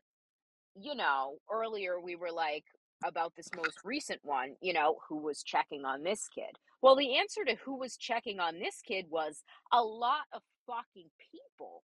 you 0.79 0.95
know, 0.95 1.37
earlier 1.51 1.99
we 1.99 2.15
were 2.15 2.31
like 2.31 2.65
about 3.03 3.33
this 3.35 3.49
most 3.55 3.79
recent 3.83 4.19
one, 4.23 4.55
you 4.61 4.73
know, 4.73 4.97
who 5.07 5.17
was 5.17 5.43
checking 5.43 5.85
on 5.85 6.03
this 6.03 6.27
kid. 6.33 6.57
Well, 6.81 6.95
the 6.95 7.17
answer 7.17 7.43
to 7.45 7.55
who 7.55 7.77
was 7.77 7.97
checking 7.97 8.39
on 8.39 8.59
this 8.59 8.81
kid 8.85 9.05
was 9.09 9.43
a 9.71 9.81
lot 9.81 10.25
of 10.33 10.41
fucking 10.67 11.09
people. 11.31 11.83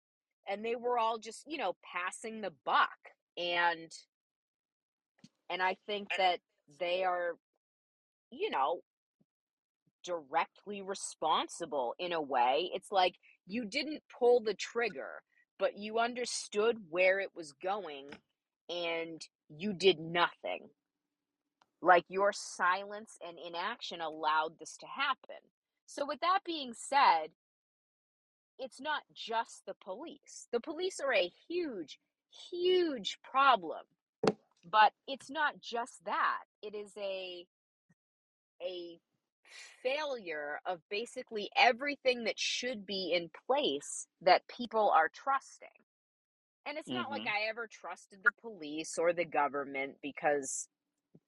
And 0.51 0.65
they 0.65 0.77
were 0.77 0.99
all 0.99 1.19
just, 1.19 1.45
you 1.47 1.59
know, 1.59 1.75
passing 1.95 2.41
the 2.41 2.53
buck. 2.65 2.89
And 3.37 3.91
and 5.51 5.63
I 5.63 5.77
think 5.87 6.09
that 6.19 6.41
they 6.81 7.05
are 7.05 7.35
you 8.31 8.51
know, 8.51 8.81
directly 10.05 10.83
responsible 10.83 11.95
in 11.99 12.13
a 12.13 12.21
way. 12.21 12.71
It's 12.75 12.93
like 12.93 13.15
you 13.47 13.65
didn't 13.65 14.03
pull 14.19 14.41
the 14.41 14.55
trigger, 14.55 15.23
but 15.59 15.77
you 15.77 15.99
understood 15.99 16.79
where 16.91 17.21
it 17.21 17.31
was 17.35 17.53
going 17.63 18.11
and 18.69 19.21
you 19.49 19.73
did 19.73 19.99
nothing. 19.99 20.69
Like 21.81 22.05
your 22.09 22.33
silence 22.33 23.17
and 23.27 23.39
inaction 23.39 24.01
allowed 24.01 24.59
this 24.59 24.77
to 24.79 24.87
happen. 24.87 25.43
So, 25.87 26.05
with 26.07 26.21
that 26.21 26.41
being 26.45 26.75
said, 26.75 27.29
it's 28.59 28.81
not 28.81 29.03
just 29.15 29.65
the 29.67 29.75
police. 29.75 30.49
The 30.53 30.61
police 30.61 31.01
are 31.01 31.15
a 31.15 31.33
huge, 31.49 31.99
huge 32.51 33.19
problem. 33.23 33.83
But 34.71 34.93
it's 35.09 35.31
not 35.31 35.61
just 35.61 36.05
that. 36.07 36.45
It 36.63 36.75
is 36.75 36.93
a 36.99 37.47
a 38.63 39.01
failure 39.83 40.61
of 40.67 40.81
basically 40.91 41.51
everything 41.57 42.25
that 42.25 42.39
should 42.39 42.87
be 42.87 43.13
in 43.15 43.31
place 43.47 44.09
that 44.23 44.49
people 44.49 44.91
are 44.95 45.11
trusting. 45.15 45.69
And 46.67 46.79
it's 46.79 46.93
not 46.93 47.11
like 47.11 47.25
hmm 47.25 47.29
I 47.29 47.49
ever 47.49 47.69
trusted 47.71 48.21
the 48.25 48.33
police 48.43 48.99
or 48.99 49.13
the 49.13 49.25
government 49.25 49.97
because 50.03 50.69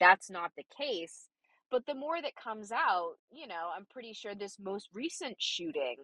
that's 0.01 0.31
not 0.31 0.53
the 0.57 0.65
case. 0.77 1.29
But 1.71 1.87
the 1.87 1.95
more 1.95 2.21
that 2.23 2.37
comes 2.37 2.73
out, 2.73 3.15
you 3.33 3.47
know, 3.47 3.71
I'm 3.77 3.87
pretty 3.87 4.13
sure 4.15 4.35
this 4.35 4.59
most 4.61 4.89
recent 4.95 5.37
shooting 5.41 5.97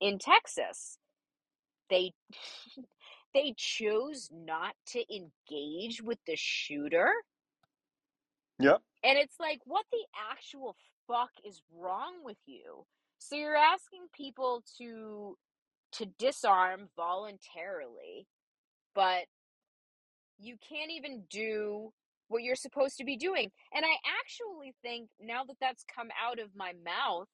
in 0.00 0.18
Texas, 0.18 0.98
they 1.90 2.12
they 3.34 3.54
chose 3.56 4.28
not 4.32 4.74
to 4.88 5.04
engage 5.14 6.02
with 6.02 6.18
the 6.26 6.36
shooter. 6.36 7.12
Yep. 8.58 8.80
And 9.04 9.18
it's 9.18 9.36
like, 9.38 9.60
what 9.64 9.84
the 9.92 10.04
actual 10.30 10.74
fuck 11.06 11.30
is 11.44 11.62
wrong 11.72 12.14
with 12.24 12.38
you? 12.46 12.84
So 13.18 13.36
you're 13.36 13.56
asking 13.56 14.06
people 14.14 14.62
to 14.78 15.36
to 15.92 16.06
disarm 16.18 16.88
voluntarily, 16.96 18.26
but 18.94 19.24
you 20.38 20.56
can't 20.68 20.90
even 20.90 21.24
do 21.30 21.92
what 22.28 22.42
you're 22.42 22.54
supposed 22.54 22.98
to 22.98 23.04
be 23.04 23.16
doing. 23.16 23.50
And 23.74 23.84
I 23.84 23.96
actually 24.20 24.74
think 24.82 25.08
now 25.20 25.44
that 25.44 25.56
that's 25.60 25.84
come 25.94 26.08
out 26.22 26.38
of 26.38 26.50
my 26.54 26.72
mouth 26.84 27.28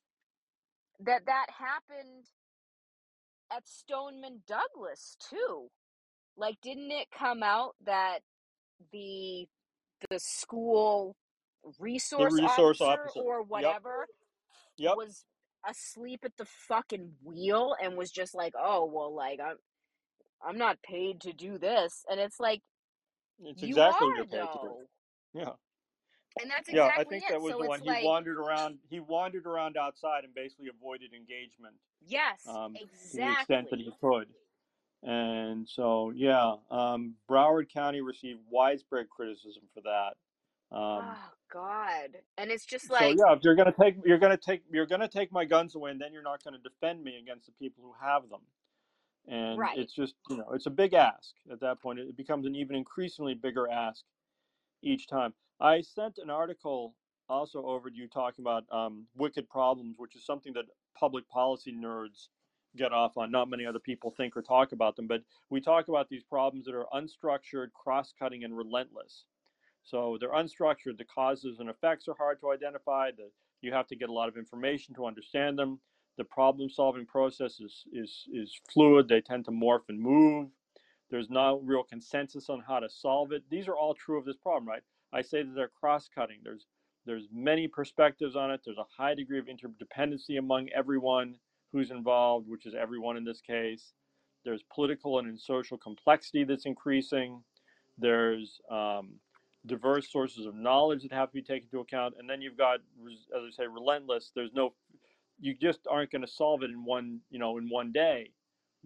that 1.00 1.26
that 1.26 1.46
happened 1.50 2.26
at 3.54 3.68
Stoneman 3.68 4.42
Douglas 4.46 5.16
too. 5.20 5.70
Like 6.36 6.56
didn't 6.62 6.90
it 6.90 7.08
come 7.16 7.42
out 7.42 7.76
that 7.84 8.20
the 8.92 9.46
the 10.10 10.18
school 10.20 11.16
The 12.16 12.26
resource 12.26 12.32
resource 12.32 12.80
officer 12.80 12.82
officer. 12.82 13.20
or 13.20 13.42
whatever 13.42 14.06
Yep. 14.78 14.94
was 14.96 15.24
asleep 15.68 16.20
at 16.24 16.36
the 16.36 16.44
fucking 16.46 17.12
wheel 17.24 17.74
and 17.82 17.96
was 17.96 18.10
just 18.10 18.34
like, 18.34 18.52
"Oh, 18.58 18.86
well 18.86 19.14
like 19.14 19.40
I'm 19.40 19.56
I'm 20.46 20.58
not 20.58 20.82
paid 20.82 21.20
to 21.22 21.32
do 21.32 21.58
this." 21.58 22.04
And 22.10 22.20
it's 22.20 22.40
like, 22.40 22.62
It's 23.44 23.62
"You 23.62 23.68
exactly 23.68 24.08
what 24.08 24.16
you're 24.16 24.26
paid 24.26 24.52
to 24.52 24.58
do. 24.60 24.86
Yeah. 25.34 25.52
And 26.40 26.50
that's 26.50 26.68
Yeah, 26.68 26.84
I 26.84 26.86
exactly 26.88 27.04
think 27.04 27.28
that 27.28 27.40
was 27.40 27.52
So 27.52 27.58
the 27.58 27.68
one. 27.68 27.78
it's 27.78 27.86
He 27.86 28.04
wandered 28.06 28.38
around. 28.38 28.78
He 28.90 29.00
wandered 29.00 29.46
around 29.46 29.76
outside 29.76 30.24
and 30.24 30.34
basically 30.34 30.68
avoided 30.68 31.12
engagement 31.14 31.76
yes, 32.06 32.46
um, 32.48 32.74
to 32.74 33.16
the 33.16 33.32
extent 33.32 33.70
that 33.70 33.78
he 33.78 33.90
could. 34.00 34.26
And 35.02 35.68
so, 35.68 36.12
yeah, 36.14 36.54
um, 36.70 37.14
Broward 37.30 37.68
County 37.70 38.00
received 38.00 38.40
widespread 38.50 39.10
criticism 39.10 39.64
for 39.74 39.82
that. 39.82 40.14
Um, 40.74 41.04
Oh 41.04 41.30
god. 41.52 42.10
And 42.38 42.50
it's 42.50 42.64
just 42.64 42.88
so 42.88 42.94
like, 42.94 43.16
yeah, 43.18 43.34
if 43.34 43.40
you're 43.42 43.54
gonna 43.54 43.74
take, 43.78 43.96
you're 44.04 44.18
gonna 44.18 44.36
take, 44.36 44.62
you're 44.72 44.86
gonna 44.86 45.08
take 45.08 45.30
my 45.30 45.44
guns 45.44 45.74
away, 45.74 45.90
and 45.90 46.00
then 46.00 46.12
you're 46.12 46.22
not 46.22 46.42
gonna 46.42 46.58
defend 46.58 47.04
me 47.04 47.18
against 47.18 47.46
the 47.46 47.52
people 47.52 47.84
who 47.84 47.92
have 48.00 48.28
them. 48.28 48.40
And 49.26 49.58
right. 49.58 49.78
it's 49.78 49.94
just, 49.94 50.14
you 50.28 50.36
know, 50.36 50.50
it's 50.52 50.66
a 50.66 50.70
big 50.70 50.92
ask 50.94 51.34
at 51.50 51.60
that 51.60 51.80
point. 51.80 51.98
It 51.98 52.16
becomes 52.16 52.46
an 52.46 52.54
even 52.56 52.76
increasingly 52.76 53.34
bigger 53.34 53.68
ask 53.70 54.04
each 54.82 55.08
time. 55.08 55.32
I 55.60 55.80
sent 55.80 56.18
an 56.18 56.28
article 56.28 56.94
also 57.28 57.64
over 57.64 57.88
to 57.88 57.96
you 57.96 58.06
talking 58.06 58.42
about 58.42 58.64
um, 58.70 59.06
wicked 59.16 59.48
problems, 59.48 59.94
which 59.96 60.14
is 60.14 60.26
something 60.26 60.52
that 60.54 60.66
public 60.98 61.28
policy 61.28 61.72
nerds 61.72 62.28
get 62.76 62.92
off 62.92 63.16
on. 63.16 63.30
Not 63.30 63.48
many 63.48 63.66
other 63.66 63.78
people 63.78 64.10
think 64.10 64.36
or 64.36 64.42
talk 64.42 64.72
about 64.72 64.96
them, 64.96 65.06
but 65.06 65.22
we 65.50 65.60
talk 65.60 65.88
about 65.88 66.08
these 66.08 66.24
problems 66.24 66.66
that 66.66 66.74
are 66.74 66.86
unstructured, 66.94 67.72
cross 67.72 68.12
cutting, 68.18 68.44
and 68.44 68.56
relentless. 68.56 69.24
So 69.84 70.16
they're 70.18 70.32
unstructured. 70.32 70.98
The 70.98 71.04
causes 71.04 71.60
and 71.60 71.68
effects 71.68 72.08
are 72.08 72.14
hard 72.16 72.40
to 72.40 72.50
identify. 72.50 73.10
The, 73.10 73.30
you 73.60 73.72
have 73.72 73.86
to 73.88 73.96
get 73.96 74.08
a 74.08 74.12
lot 74.12 74.28
of 74.28 74.36
information 74.36 74.94
to 74.94 75.06
understand 75.06 75.58
them. 75.58 75.78
The 76.16 76.24
problem 76.24 76.70
solving 76.70 77.06
process 77.06 77.60
is, 77.60 77.84
is, 77.92 78.24
is 78.32 78.58
fluid. 78.72 79.08
They 79.08 79.20
tend 79.20 79.44
to 79.46 79.50
morph 79.50 79.88
and 79.88 80.00
move. 80.00 80.48
There's 81.10 81.28
no 81.28 81.60
real 81.62 81.82
consensus 81.82 82.48
on 82.48 82.62
how 82.66 82.80
to 82.80 82.88
solve 82.88 83.32
it. 83.32 83.42
These 83.50 83.68
are 83.68 83.76
all 83.76 83.94
true 83.94 84.18
of 84.18 84.24
this 84.24 84.36
problem, 84.36 84.68
right? 84.68 84.82
I 85.12 85.22
say 85.22 85.42
that 85.42 85.54
they're 85.54 85.68
cross-cutting. 85.68 86.38
There's 86.42 86.66
there's 87.06 87.28
many 87.32 87.68
perspectives 87.68 88.36
on 88.36 88.50
it. 88.50 88.60
There's 88.64 88.78
a 88.78 88.86
high 88.96 89.14
degree 89.14 89.38
of 89.38 89.46
interdependency 89.46 90.38
among 90.38 90.68
everyone 90.74 91.36
who's 91.72 91.90
involved, 91.90 92.48
which 92.48 92.66
is 92.66 92.74
everyone 92.74 93.16
in 93.16 93.24
this 93.24 93.40
case. 93.40 93.92
There's 94.44 94.62
political 94.74 95.18
and 95.18 95.38
social 95.40 95.78
complexity 95.78 96.44
that's 96.44 96.66
increasing. 96.66 97.42
There's 97.98 98.60
um, 98.70 99.14
diverse 99.66 100.10
sources 100.10 100.46
of 100.46 100.54
knowledge 100.54 101.02
that 101.02 101.12
have 101.12 101.28
to 101.30 101.34
be 101.34 101.42
taken 101.42 101.68
into 101.72 101.80
account, 101.80 102.14
and 102.18 102.28
then 102.28 102.42
you've 102.42 102.58
got, 102.58 102.80
as 103.06 103.42
I 103.48 103.50
say, 103.50 103.66
relentless. 103.66 104.32
There's 104.34 104.52
no, 104.54 104.74
you 105.40 105.54
just 105.54 105.80
aren't 105.90 106.10
going 106.10 106.22
to 106.22 106.30
solve 106.30 106.62
it 106.62 106.70
in 106.70 106.84
one, 106.84 107.20
you 107.30 107.38
know, 107.38 107.58
in 107.58 107.68
one 107.68 107.92
day. 107.92 108.30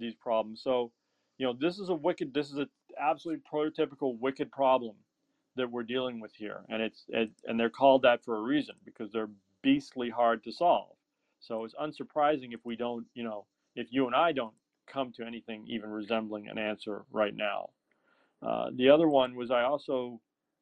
These 0.01 0.15
problems. 0.15 0.63
So 0.63 0.93
you 1.39 1.47
know, 1.47 1.55
this 1.59 1.79
is 1.79 1.89
a 1.89 1.95
wicked, 1.95 2.35
this 2.35 2.51
is 2.51 2.59
an 2.59 2.69
absolutely 3.01 3.43
prototypical 3.51 4.19
wicked 4.19 4.51
problem 4.51 4.95
that 5.59 5.71
we're 5.71 5.83
dealing 5.83 6.21
with 6.21 6.33
here, 6.35 6.63
and 6.69 6.83
it's 6.83 7.05
it, 7.09 7.31
and 7.45 7.59
they're 7.59 7.71
called 7.71 8.03
that 8.03 8.25
for 8.25 8.37
a 8.37 8.43
reason 8.43 8.75
because 8.85 9.13
they're 9.13 9.31
beastly 9.63 10.11
hard 10.11 10.43
to 10.45 10.53
solve. 10.53 10.97
So 11.41 11.65
it's 11.65 11.75
unsurprising 11.75 12.53
if 12.53 12.61
we 12.65 12.77
don't, 12.77 13.07
you 13.15 13.25
know, 13.25 13.47
if 13.77 13.89
you 13.91 14.07
and 14.07 14.15
I 14.15 14.33
don't 14.33 14.55
come 14.93 15.13
to 15.17 15.25
anything 15.25 15.65
even 15.69 15.91
resembling 15.91 16.49
an 16.49 16.59
answer 16.59 17.05
right 17.13 17.35
now. 17.35 17.71
Uh, 18.43 18.71
the 18.75 18.89
other 18.89 19.09
one 19.09 19.35
was 19.35 19.51
I 19.51 19.63
also 19.63 20.21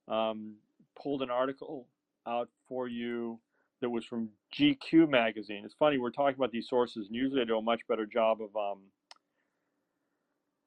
um, 0.08 0.56
pulled 1.00 1.22
an 1.22 1.30
article 1.30 1.86
out 2.26 2.48
for 2.68 2.88
you 2.88 3.38
that 3.80 3.90
was 3.90 4.04
from 4.04 4.30
GQ 4.58 5.08
magazine. 5.08 5.62
It's 5.64 5.74
funny 5.78 5.98
we're 5.98 6.10
talking 6.10 6.36
about 6.36 6.50
these 6.50 6.68
sources, 6.68 7.06
and 7.06 7.14
usually 7.14 7.42
I 7.42 7.44
do 7.44 7.58
a 7.58 7.62
much 7.62 7.80
better 7.88 8.06
job 8.06 8.38
of 8.40 8.56
um, 8.56 8.80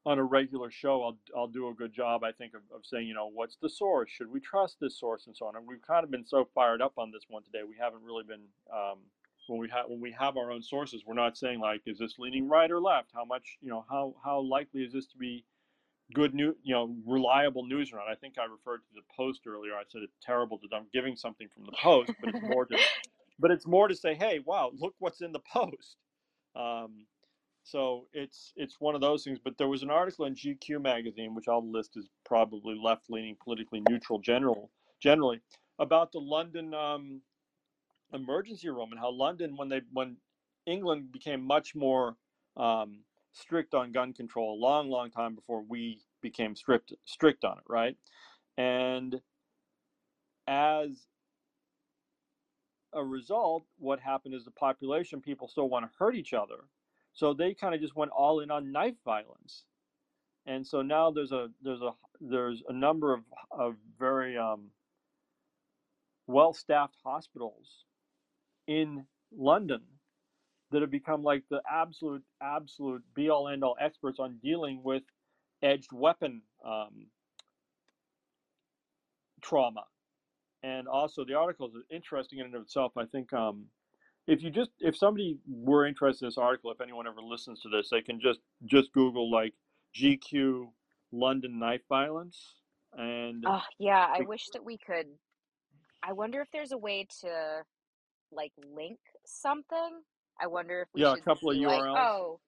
on 0.10 0.18
a 0.18 0.24
regular 0.24 0.72
show, 0.72 1.04
I'll 1.04 1.18
I'll 1.38 1.48
do 1.48 1.70
a 1.70 1.74
good 1.74 1.94
job, 1.94 2.24
I 2.24 2.32
think, 2.32 2.56
of, 2.56 2.62
of 2.76 2.84
saying, 2.84 3.08
you 3.08 3.14
know, 3.14 3.30
what's 3.32 3.58
the 3.62 3.70
source? 3.70 4.10
Should 4.10 4.32
we 4.32 4.40
trust 4.40 4.78
this 4.82 5.00
source, 5.00 5.28
and 5.28 5.36
so 5.38 5.46
on. 5.46 5.56
And 5.56 5.68
we've 5.68 5.86
kind 5.86 6.04
of 6.04 6.10
been 6.10 6.26
so 6.26 6.50
fired 6.56 6.82
up 6.82 6.94
on 6.98 7.12
this 7.12 7.26
one 7.30 7.44
today. 7.44 7.60
We 7.68 7.76
haven't 7.80 8.02
really 8.04 8.24
been 8.24 8.42
um, 8.74 8.98
when 9.48 9.60
we 9.60 9.70
have 9.70 9.86
when 9.88 10.02
we 10.02 10.12
have 10.20 10.36
our 10.36 10.52
own 10.52 10.64
sources. 10.64 11.04
We're 11.06 11.14
not 11.14 11.38
saying 11.38 11.60
like, 11.60 11.82
is 11.86 12.00
this 12.00 12.16
leaning 12.18 12.50
right 12.50 12.72
or 12.72 12.82
left? 12.82 13.12
How 13.14 13.24
much, 13.24 13.58
you 13.62 13.70
know, 13.70 13.86
how 13.88 14.16
how 14.24 14.40
likely 14.40 14.82
is 14.82 14.94
this 14.94 15.06
to 15.08 15.18
be 15.18 15.46
good 16.16 16.34
new, 16.34 16.56
you 16.64 16.74
know, 16.74 16.96
reliable 17.06 17.66
news 17.68 17.94
or 17.94 17.98
not? 17.98 18.10
I 18.10 18.16
think 18.16 18.40
I 18.40 18.46
referred 18.46 18.80
to 18.80 18.96
the 18.96 19.04
Post 19.16 19.42
earlier. 19.46 19.74
I 19.74 19.84
said 19.88 20.02
it's 20.04 20.18
terrible 20.26 20.60
that 20.64 20.76
I'm 20.76 20.88
giving 20.92 21.16
something 21.16 21.48
from 21.54 21.66
the 21.66 21.74
Post, 21.74 22.14
but 22.20 22.32
it's 22.32 22.42
more 22.42 22.66
to 22.66 22.78
but 23.40 23.52
it's 23.52 23.68
more 23.68 23.88
to 23.88 23.96
say, 23.96 24.16
hey, 24.16 24.40
wow, 24.44 24.72
look 24.76 24.96
what's 24.98 25.22
in 25.22 25.34
the 25.34 25.42
Post. 25.54 25.98
Um, 26.56 27.06
so 27.64 28.08
it's 28.14 28.54
it's 28.56 28.80
one 28.80 28.96
of 28.96 29.02
those 29.02 29.24
things. 29.24 29.40
But 29.44 29.58
there 29.58 29.68
was 29.68 29.84
an 29.84 29.90
article 29.90 30.26
in 30.26 30.36
GQ 30.36 30.82
magazine, 30.82 31.36
which 31.36 31.48
I'll 31.48 31.70
list 31.70 31.98
as 31.98 32.08
probably 32.26 32.80
left-leaning, 32.82 33.38
politically 33.44 33.82
neutral, 33.88 34.20
general 34.20 34.72
generally, 35.00 35.42
about 35.78 36.12
the 36.12 36.20
London 36.20 36.74
um, 36.74 37.22
emergency 38.14 38.70
room 38.70 38.92
and 38.92 39.00
how 39.00 39.12
London, 39.12 39.56
when 39.56 39.70
they 39.70 39.82
when 39.92 40.18
England 40.66 41.12
became 41.12 41.42
much 41.42 41.76
more 41.76 42.18
um, 42.58 43.04
strict 43.32 43.74
on 43.74 43.92
gun 43.92 44.14
control, 44.14 44.54
a 44.56 44.60
long, 44.60 44.90
long 44.90 45.12
time 45.12 45.36
before 45.36 45.62
we 45.62 46.00
became 46.22 46.56
strict 46.56 46.94
strict 47.06 47.46
on 47.46 47.58
it, 47.58 47.64
right? 47.68 47.98
And 48.58 49.22
as 50.48 51.08
a 52.94 53.04
result, 53.04 53.66
what 53.78 54.00
happened 54.00 54.34
is 54.34 54.46
the 54.46 54.52
population 54.52 55.22
people 55.22 55.48
still 55.48 55.70
want 55.70 55.86
to 55.86 55.92
hurt 55.98 56.16
each 56.16 56.34
other, 56.34 56.66
so 57.20 57.34
they 57.34 57.54
kind 57.54 57.76
of 57.76 57.82
just 57.82 57.98
went 57.98 58.12
all 58.12 58.40
in 58.40 58.50
on 58.50 58.72
knife 58.72 58.96
violence, 59.04 59.66
and 60.46 60.66
so 60.66 60.82
now 60.82 61.12
there's 61.12 61.34
a 61.34 61.50
there's 61.62 61.82
a 61.82 61.92
there's 62.22 62.64
a 62.70 62.74
number 62.74 63.14
of 63.14 63.20
of 63.52 63.76
very 64.00 64.38
um, 64.38 64.72
well 66.28 66.54
staffed 66.54 66.96
hospitals 67.04 67.84
in 68.68 69.06
London 69.38 69.82
that 70.72 70.82
have 70.82 70.92
become 70.92 71.22
like 71.22 71.44
the 71.50 71.62
absolute 71.70 72.24
absolute 72.42 73.04
be 73.14 73.30
all 73.30 73.50
end 73.50 73.66
all 73.66 73.76
experts 73.82 74.20
on 74.20 74.38
dealing 74.42 74.82
with 74.82 75.04
edged 75.62 75.92
weapon 75.92 76.42
um, 76.66 77.08
trauma 79.42 79.84
and 80.64 80.88
also 80.88 81.26
the 81.26 81.34
article 81.34 81.68
is 81.68 81.84
interesting 81.90 82.40
in 82.40 82.46
and 82.46 82.56
of 82.56 82.62
itself. 82.62 82.94
I 82.98 83.06
think 83.06 83.32
um, 83.34 83.66
if 84.30 84.44
you 84.44 84.52
just 84.52 84.70
if 84.80 84.96
somebody 84.96 85.40
were 85.48 85.88
interested 85.88 86.26
in 86.26 86.28
this 86.28 86.38
article, 86.38 86.72
if 86.72 86.80
anyone 86.82 87.08
ever 87.08 87.22
listens 87.22 87.62
to 87.62 87.70
this, 87.70 87.90
they 87.90 88.02
can 88.02 88.22
just 88.22 88.40
just 88.66 88.94
Google 88.94 89.32
like 89.32 89.54
GQ 90.00 90.68
London 91.12 91.60
knife 91.60 91.82
violence 91.90 92.38
and 92.94 93.44
Oh, 93.48 93.62
yeah, 93.80 94.08
I 94.12 94.22
wish 94.22 94.46
that 94.54 94.64
we 94.64 94.78
could. 94.78 95.08
I 96.04 96.14
wonder 96.14 96.42
if 96.42 96.48
there's 96.54 96.72
a 96.72 96.78
way 96.78 97.08
to 97.22 97.64
like 98.32 98.52
link 98.76 99.00
something. 99.26 100.02
I 100.40 100.48
wonder 100.48 100.82
if 100.82 100.88
we 100.94 101.02
yeah, 101.02 101.14
a 101.14 101.22
couple 101.22 101.50
of 101.50 101.58
like, 101.58 101.82
URLs. 101.82 101.98
oh, 101.98 102.40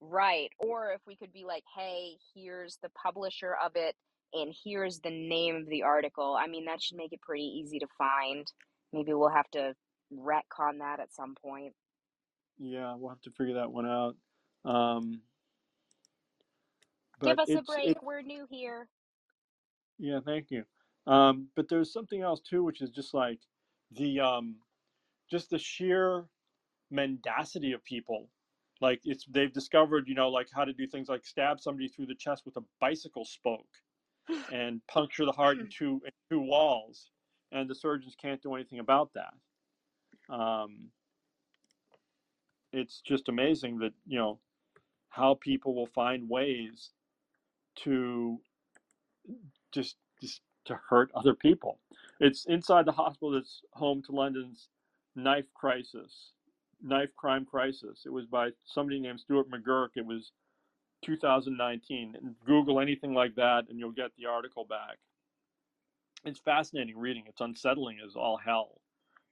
right. 0.00 0.50
Or 0.58 0.92
if 0.92 1.00
we 1.06 1.16
could 1.16 1.32
be 1.32 1.44
like, 1.44 1.64
hey, 1.74 2.16
here's 2.34 2.78
the 2.82 2.90
publisher 2.90 3.56
of 3.64 3.72
it 3.74 3.96
and 4.34 4.54
here's 4.64 5.00
the 5.00 5.10
name 5.10 5.56
of 5.56 5.66
the 5.68 5.82
article. 5.82 6.36
I 6.38 6.46
mean, 6.46 6.66
that 6.66 6.82
should 6.82 6.98
make 6.98 7.12
it 7.12 7.20
pretty 7.22 7.44
easy 7.44 7.78
to 7.78 7.86
find. 7.98 8.46
Maybe 8.92 9.12
we'll 9.14 9.30
have 9.30 9.50
to 9.52 9.74
retcon 10.12 10.78
that 10.78 11.00
at 11.00 11.12
some 11.12 11.34
point. 11.34 11.74
Yeah, 12.58 12.94
we'll 12.96 13.10
have 13.10 13.20
to 13.22 13.30
figure 13.30 13.54
that 13.54 13.72
one 13.72 13.86
out. 13.86 14.16
Um, 14.64 15.22
Give 17.22 17.38
us 17.38 17.48
a 17.48 17.58
it's 17.58 17.60
it. 17.60 17.66
break. 17.66 18.02
We're 18.02 18.22
new 18.22 18.46
here. 18.50 18.88
Yeah, 19.98 20.20
thank 20.24 20.50
you. 20.50 20.64
Um, 21.06 21.48
but 21.56 21.68
there's 21.68 21.92
something 21.92 22.22
else 22.22 22.40
too, 22.40 22.62
which 22.62 22.80
is 22.80 22.90
just 22.90 23.14
like 23.14 23.40
the 23.92 24.20
um, 24.20 24.56
just 25.30 25.50
the 25.50 25.58
sheer 25.58 26.24
mendacity 26.90 27.72
of 27.72 27.84
people. 27.84 28.28
Like 28.80 29.00
it's 29.04 29.24
they've 29.30 29.52
discovered, 29.52 30.08
you 30.08 30.14
know, 30.14 30.28
like 30.28 30.48
how 30.54 30.64
to 30.64 30.72
do 30.72 30.86
things 30.86 31.08
like 31.08 31.26
stab 31.26 31.60
somebody 31.60 31.88
through 31.88 32.06
the 32.06 32.14
chest 32.14 32.42
with 32.46 32.56
a 32.56 32.64
bicycle 32.80 33.24
spoke 33.24 33.68
and 34.52 34.80
puncture 34.88 35.26
the 35.26 35.32
heart 35.32 35.58
in 35.58 35.68
two 35.68 36.00
in 36.04 36.12
two 36.30 36.40
walls, 36.40 37.10
and 37.52 37.68
the 37.68 37.74
surgeons 37.74 38.16
can't 38.20 38.42
do 38.42 38.54
anything 38.54 38.78
about 38.78 39.10
that. 39.14 39.34
Um, 40.30 40.90
it's 42.72 43.00
just 43.00 43.28
amazing 43.28 43.78
that 43.78 43.92
you 44.06 44.18
know 44.18 44.38
how 45.08 45.34
people 45.34 45.74
will 45.74 45.86
find 45.88 46.28
ways 46.28 46.90
to 47.76 48.38
just 49.72 49.96
just 50.20 50.40
to 50.66 50.78
hurt 50.88 51.10
other 51.14 51.34
people. 51.34 51.78
It's 52.20 52.44
inside 52.46 52.86
the 52.86 52.92
hospital 52.92 53.32
that's 53.32 53.62
home 53.72 54.02
to 54.04 54.12
London's 54.12 54.68
knife 55.16 55.46
crisis, 55.54 56.32
knife 56.82 57.10
crime 57.16 57.46
crisis. 57.46 58.02
It 58.06 58.12
was 58.12 58.26
by 58.26 58.50
somebody 58.66 59.00
named 59.00 59.20
Stuart 59.20 59.50
McGurk. 59.50 59.90
It 59.96 60.06
was 60.06 60.32
2019. 61.02 62.16
And 62.20 62.34
Google 62.46 62.80
anything 62.80 63.14
like 63.14 63.34
that, 63.36 63.64
and 63.68 63.78
you'll 63.78 63.92
get 63.92 64.10
the 64.18 64.26
article 64.26 64.64
back. 64.64 64.98
It's 66.24 66.40
fascinating 66.40 66.98
reading. 66.98 67.24
It's 67.26 67.40
unsettling 67.40 67.98
as 68.06 68.14
all 68.14 68.36
hell, 68.36 68.80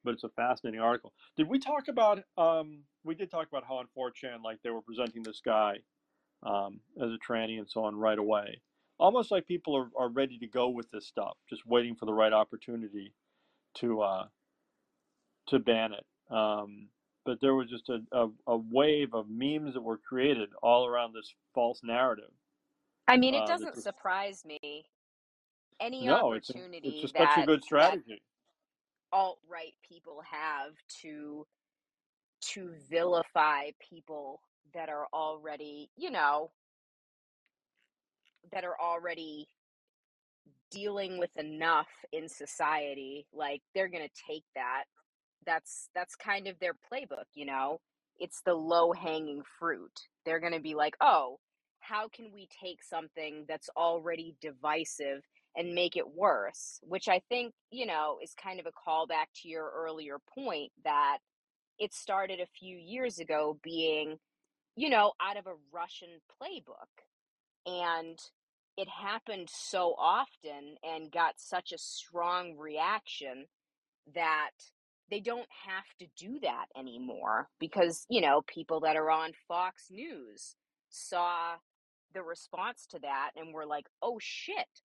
but 0.08 0.14
it's 0.14 0.24
a 0.24 0.30
fascinating 0.30 0.80
article. 0.80 1.12
Did 1.36 1.48
we 1.50 1.58
talk 1.58 1.88
about? 1.88 2.20
Um, 2.38 2.84
we 3.04 3.14
did 3.14 3.30
talk 3.30 3.46
about 3.48 3.64
how 3.68 3.76
on 3.76 3.86
4chan, 3.98 4.42
like 4.42 4.58
they 4.64 4.70
were 4.70 4.80
presenting 4.80 5.22
this 5.22 5.42
guy 5.44 5.76
um, 6.44 6.80
as 7.02 7.10
a 7.10 7.18
tranny 7.32 7.58
and 7.58 7.68
so 7.70 7.84
on 7.84 7.96
right 7.96 8.18
away. 8.18 8.62
Almost 8.98 9.30
like 9.32 9.46
people 9.46 9.76
are, 9.76 9.90
are 9.98 10.10
ready 10.10 10.38
to 10.38 10.48
go 10.48 10.70
with 10.70 10.90
this 10.92 11.06
stuff, 11.06 11.36
just 11.50 11.66
waiting 11.66 11.96
for 11.96 12.06
the 12.06 12.14
right 12.14 12.32
opportunity 12.32 13.14
to 13.78 14.02
uh, 14.02 14.26
to 15.48 15.58
ban 15.58 15.92
it. 15.94 16.06
Um, 16.34 16.88
but 17.26 17.38
there 17.42 17.54
was 17.54 17.68
just 17.70 17.88
a, 17.90 18.00
a, 18.12 18.28
a 18.48 18.56
wave 18.56 19.14
of 19.14 19.26
memes 19.30 19.74
that 19.74 19.82
were 19.82 19.98
created 19.98 20.50
all 20.62 20.86
around 20.86 21.14
this 21.14 21.34
false 21.54 21.80
narrative. 21.84 22.30
I 23.08 23.16
mean, 23.16 23.34
it 23.34 23.44
Uh, 23.44 23.46
doesn't 23.46 23.76
surprise 23.78 24.44
me. 24.44 24.86
Any 25.80 26.08
no, 26.08 26.32
it's 26.34 26.50
a, 26.50 26.54
it's 26.84 27.00
opportunity 27.00 27.00
just 27.00 27.16
such 27.16 27.36
a 27.36 27.42
that 27.42 27.42
good 27.42 27.64
that 27.78 28.00
strategy. 28.02 28.22
Alt 29.12 29.38
right 29.48 29.74
people 29.88 30.20
have 30.30 30.72
to 31.02 31.46
to 32.40 32.70
vilify 32.90 33.70
people 33.80 34.40
that 34.74 34.88
are 34.88 35.06
already, 35.12 35.90
you 35.96 36.10
know, 36.10 36.50
that 38.52 38.64
are 38.64 38.76
already 38.80 39.48
dealing 40.70 41.18
with 41.18 41.30
enough 41.36 41.88
in 42.12 42.28
society, 42.28 43.26
like 43.32 43.62
they're 43.74 43.88
going 43.88 44.06
to 44.06 44.22
take 44.28 44.44
that. 44.54 44.84
That's 45.46 45.88
that's 45.94 46.14
kind 46.14 46.46
of 46.46 46.58
their 46.58 46.74
playbook, 46.74 47.24
you 47.34 47.46
know. 47.46 47.80
It's 48.18 48.42
the 48.44 48.54
low-hanging 48.54 49.42
fruit. 49.58 49.92
They're 50.24 50.40
going 50.40 50.52
to 50.52 50.60
be 50.60 50.74
like, 50.74 50.96
"Oh, 51.00 51.38
how 51.80 52.08
can 52.08 52.32
we 52.34 52.48
take 52.62 52.82
something 52.82 53.44
that's 53.48 53.70
already 53.76 54.34
divisive 54.40 55.22
and 55.56 55.74
make 55.74 55.96
it 55.96 56.08
worse?" 56.08 56.80
Which 56.82 57.08
I 57.08 57.20
think, 57.28 57.54
you 57.70 57.86
know, 57.86 58.18
is 58.22 58.34
kind 58.34 58.60
of 58.60 58.66
a 58.66 58.72
callback 58.72 59.26
to 59.42 59.48
your 59.48 59.70
earlier 59.70 60.18
point 60.34 60.72
that 60.84 61.18
it 61.78 61.94
started 61.94 62.40
a 62.40 62.46
few 62.46 62.76
years 62.76 63.18
ago 63.18 63.58
being, 63.62 64.18
you 64.76 64.90
know, 64.90 65.12
out 65.20 65.36
of 65.36 65.46
a 65.46 65.54
Russian 65.72 66.20
playbook 66.40 67.04
and 67.66 68.18
it 68.76 68.88
happened 68.88 69.48
so 69.50 69.94
often 69.98 70.76
and 70.82 71.12
got 71.12 71.34
such 71.38 71.72
a 71.72 71.78
strong 71.78 72.56
reaction 72.56 73.46
that 74.14 74.50
they 75.10 75.20
don't 75.20 75.48
have 75.66 75.84
to 75.98 76.06
do 76.16 76.38
that 76.40 76.66
anymore 76.78 77.48
because 77.58 78.06
you 78.08 78.20
know 78.20 78.42
people 78.46 78.80
that 78.80 78.96
are 78.96 79.10
on 79.10 79.32
Fox 79.48 79.86
News 79.90 80.54
saw 80.88 81.56
the 82.14 82.22
response 82.22 82.86
to 82.90 82.98
that 83.00 83.30
and 83.36 83.52
were 83.52 83.66
like 83.66 83.86
oh 84.02 84.18
shit 84.20 84.82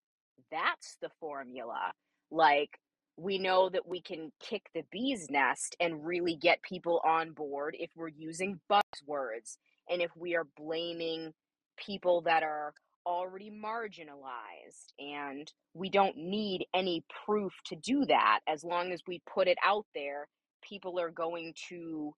that's 0.50 0.96
the 1.00 1.10
formula 1.20 1.92
like 2.30 2.78
we 3.16 3.38
know 3.38 3.68
that 3.68 3.86
we 3.86 4.00
can 4.00 4.32
kick 4.40 4.62
the 4.74 4.82
bee's 4.90 5.28
nest 5.30 5.76
and 5.80 6.04
really 6.04 6.34
get 6.34 6.62
people 6.62 7.00
on 7.04 7.32
board 7.32 7.76
if 7.78 7.90
we're 7.96 8.08
using 8.08 8.58
buzzwords 8.70 9.56
and 9.90 10.00
if 10.00 10.10
we 10.16 10.34
are 10.34 10.46
blaming 10.56 11.32
people 11.76 12.22
that 12.22 12.42
are 12.42 12.72
already 13.04 13.50
marginalized 13.50 14.92
and 14.98 15.52
we 15.74 15.90
don't 15.90 16.16
need 16.16 16.64
any 16.72 17.04
proof 17.26 17.52
to 17.66 17.74
do 17.76 18.04
that 18.06 18.40
as 18.46 18.62
long 18.64 18.92
as 18.92 19.02
we 19.06 19.20
put 19.26 19.48
it 19.48 19.58
out 19.66 19.84
there 19.94 20.28
people 20.62 20.98
are 21.00 21.10
going 21.10 21.52
to 21.68 22.14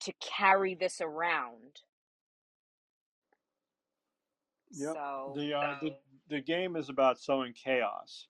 to 0.00 0.12
carry 0.20 0.74
this 0.74 1.00
around 1.00 1.82
Yep. 4.72 4.94
so 4.94 5.32
The 5.36 5.54
uh, 5.54 5.76
the 5.80 5.96
the 6.28 6.40
game 6.40 6.76
is 6.76 6.88
about 6.88 7.18
sowing 7.20 7.52
chaos 7.52 8.28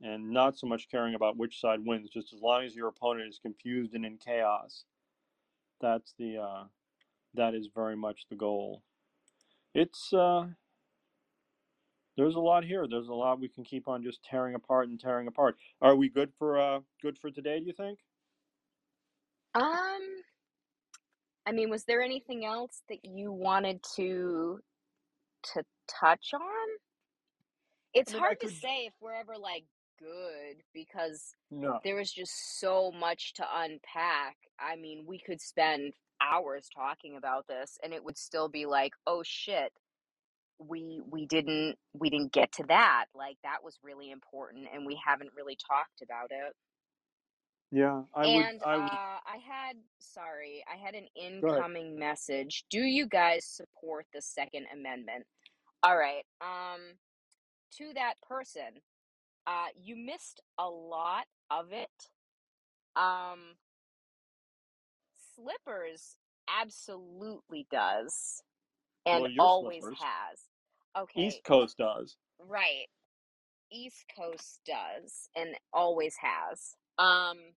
and 0.00 0.30
not 0.30 0.58
so 0.58 0.66
much 0.66 0.88
caring 0.90 1.14
about 1.14 1.36
which 1.36 1.60
side 1.60 1.80
wins. 1.84 2.10
Just 2.10 2.32
as 2.34 2.40
long 2.40 2.64
as 2.64 2.74
your 2.74 2.88
opponent 2.88 3.28
is 3.28 3.38
confused 3.40 3.94
and 3.94 4.04
in 4.04 4.18
chaos, 4.18 4.84
that's 5.80 6.14
the 6.18 6.38
uh, 6.38 6.64
that 7.34 7.54
is 7.54 7.68
very 7.74 7.96
much 7.96 8.26
the 8.30 8.36
goal. 8.36 8.82
It's 9.74 10.12
uh, 10.12 10.46
there's 12.16 12.36
a 12.36 12.40
lot 12.40 12.64
here. 12.64 12.86
There's 12.88 13.08
a 13.08 13.14
lot 13.14 13.40
we 13.40 13.48
can 13.48 13.64
keep 13.64 13.88
on 13.88 14.02
just 14.02 14.22
tearing 14.24 14.54
apart 14.54 14.88
and 14.88 15.00
tearing 15.00 15.26
apart. 15.28 15.56
Are 15.80 15.96
we 15.96 16.08
good 16.08 16.32
for 16.38 16.58
uh 16.60 16.80
good 17.02 17.18
for 17.18 17.30
today? 17.30 17.60
Do 17.60 17.66
you 17.66 17.72
think? 17.72 17.98
um 19.54 20.02
i 21.46 21.52
mean 21.52 21.70
was 21.70 21.84
there 21.84 22.02
anything 22.02 22.44
else 22.44 22.82
that 22.88 23.04
you 23.04 23.32
wanted 23.32 23.80
to 23.96 24.60
to 25.42 25.64
touch 25.88 26.30
on 26.34 26.73
it's 27.94 28.12
I 28.12 28.14
mean, 28.14 28.22
I 28.22 28.26
hard 28.26 28.40
to 28.40 28.50
say 28.50 28.86
if 28.86 28.94
we're 29.00 29.14
ever 29.14 29.34
like 29.40 29.64
good 29.98 30.62
because 30.72 31.34
no. 31.50 31.78
there 31.84 31.96
was 31.96 32.12
just 32.12 32.60
so 32.60 32.92
much 32.92 33.34
to 33.34 33.44
unpack. 33.54 34.36
I 34.58 34.76
mean, 34.76 35.04
we 35.06 35.18
could 35.18 35.40
spend 35.40 35.94
hours 36.20 36.68
talking 36.74 37.16
about 37.16 37.46
this 37.46 37.78
and 37.82 37.92
it 37.92 38.04
would 38.04 38.18
still 38.18 38.48
be 38.48 38.66
like, 38.66 38.92
"Oh 39.06 39.22
shit, 39.24 39.72
we 40.58 41.00
we 41.08 41.26
didn't 41.26 41.76
we 41.92 42.10
didn't 42.10 42.32
get 42.32 42.52
to 42.52 42.64
that. 42.68 43.06
Like 43.14 43.36
that 43.44 43.64
was 43.64 43.78
really 43.82 44.10
important 44.10 44.66
and 44.72 44.86
we 44.86 45.00
haven't 45.04 45.30
really 45.36 45.56
talked 45.56 46.02
about 46.02 46.30
it." 46.30 46.54
Yeah, 47.70 48.02
I 48.14 48.26
would. 48.26 48.44
And 48.44 48.60
I 48.64 48.74
uh 48.74 48.78
would. 48.78 48.90
I 48.92 49.38
had 49.48 49.76
sorry, 49.98 50.64
I 50.72 50.76
had 50.76 50.94
an 50.94 51.06
incoming 51.16 51.98
message. 51.98 52.64
Do 52.70 52.80
you 52.80 53.06
guys 53.06 53.44
support 53.44 54.06
the 54.14 54.22
second 54.22 54.66
amendment? 54.72 55.24
All 55.82 55.96
right. 55.96 56.24
Um 56.40 56.80
to 57.78 57.92
that 57.94 58.20
person, 58.22 58.82
Uh, 59.46 59.68
you 59.76 59.94
missed 59.96 60.40
a 60.58 60.68
lot 60.68 61.26
of 61.50 61.72
it. 61.72 62.10
Um, 62.96 63.58
Slippers 65.34 66.18
absolutely 66.48 67.66
does, 67.70 68.42
and 69.06 69.22
Well, 69.22 69.32
always 69.38 69.82
Slippers. 69.82 70.00
has. 70.00 70.48
Okay, 70.96 71.20
East 71.26 71.44
Coast 71.44 71.76
does. 71.78 72.16
right. 72.38 72.86
East 73.70 74.06
Coast 74.16 74.60
does, 74.64 75.28
and 75.34 75.58
always 75.72 76.16
has. 76.16 76.76
Um, 76.98 77.54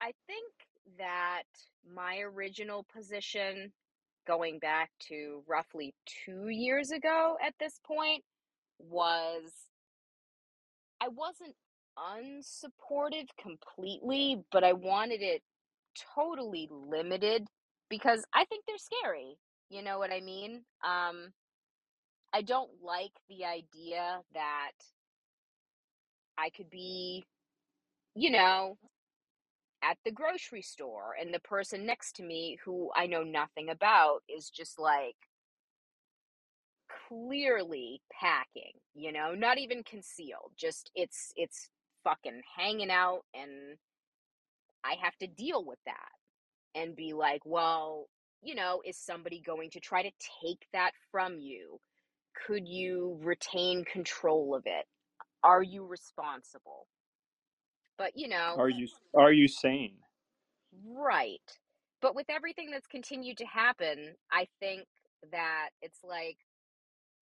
I 0.00 0.12
think 0.26 0.52
that 0.98 1.44
my 1.84 2.18
original 2.20 2.84
position, 2.84 3.72
going 4.26 4.58
back 4.58 4.90
to 5.08 5.44
roughly 5.46 5.94
two 6.06 6.48
years 6.48 6.90
ago 6.90 7.36
at 7.42 7.54
this 7.58 7.78
point, 7.86 8.24
was 8.78 9.52
I 11.00 11.08
wasn't 11.08 11.54
unsupportive 11.98 13.28
completely, 13.40 14.42
but 14.50 14.64
I 14.64 14.72
wanted 14.72 15.22
it 15.22 15.42
totally 16.14 16.68
limited 16.70 17.46
because 17.88 18.24
I 18.34 18.44
think 18.46 18.64
they're 18.66 18.76
scary. 18.78 19.36
You 19.70 19.82
know 19.82 19.98
what 19.98 20.12
I 20.12 20.20
mean? 20.20 20.62
Um, 20.84 21.32
I 22.32 22.42
don't 22.42 22.70
like 22.82 23.12
the 23.28 23.44
idea 23.44 24.20
that 24.34 24.72
I 26.36 26.50
could 26.50 26.70
be, 26.70 27.24
you 28.14 28.30
know, 28.30 28.76
at 29.82 29.98
the 30.04 30.10
grocery 30.10 30.62
store 30.62 31.14
and 31.20 31.32
the 31.32 31.40
person 31.40 31.86
next 31.86 32.16
to 32.16 32.22
me 32.22 32.58
who 32.64 32.90
I 32.96 33.06
know 33.06 33.22
nothing 33.22 33.68
about 33.68 34.22
is 34.28 34.50
just 34.50 34.78
like 34.78 35.16
clearly 37.08 38.02
packing, 38.20 38.72
you 38.94 39.12
know, 39.12 39.34
not 39.34 39.58
even 39.58 39.82
concealed. 39.84 40.52
Just 40.58 40.90
it's 40.94 41.32
it's 41.36 41.70
fucking 42.04 42.42
hanging 42.56 42.90
out 42.90 43.22
and 43.34 43.78
I 44.84 44.96
have 45.02 45.16
to 45.18 45.26
deal 45.26 45.64
with 45.64 45.78
that 45.86 46.12
and 46.74 46.96
be 46.96 47.12
like, 47.14 47.42
well, 47.44 48.06
you 48.42 48.54
know, 48.54 48.82
is 48.84 48.98
somebody 48.98 49.40
going 49.40 49.70
to 49.72 49.80
try 49.80 50.02
to 50.02 50.10
take 50.42 50.66
that 50.72 50.92
from 51.10 51.38
you? 51.38 51.78
Could 52.46 52.68
you 52.68 53.18
retain 53.22 53.84
control 53.84 54.54
of 54.54 54.64
it? 54.66 54.86
Are 55.42 55.62
you 55.62 55.86
responsible? 55.86 56.86
But, 57.98 58.12
you 58.16 58.28
know, 58.28 58.58
Are 58.58 58.68
you 58.68 58.88
are 59.14 59.32
you 59.32 59.48
sane? 59.48 59.98
right. 60.86 61.40
But 62.02 62.14
with 62.14 62.26
everything 62.30 62.70
that's 62.70 62.86
continued 62.86 63.38
to 63.38 63.46
happen, 63.46 64.16
I 64.32 64.48
think 64.60 64.84
that 65.32 65.70
it's 65.82 66.00
like, 66.04 66.38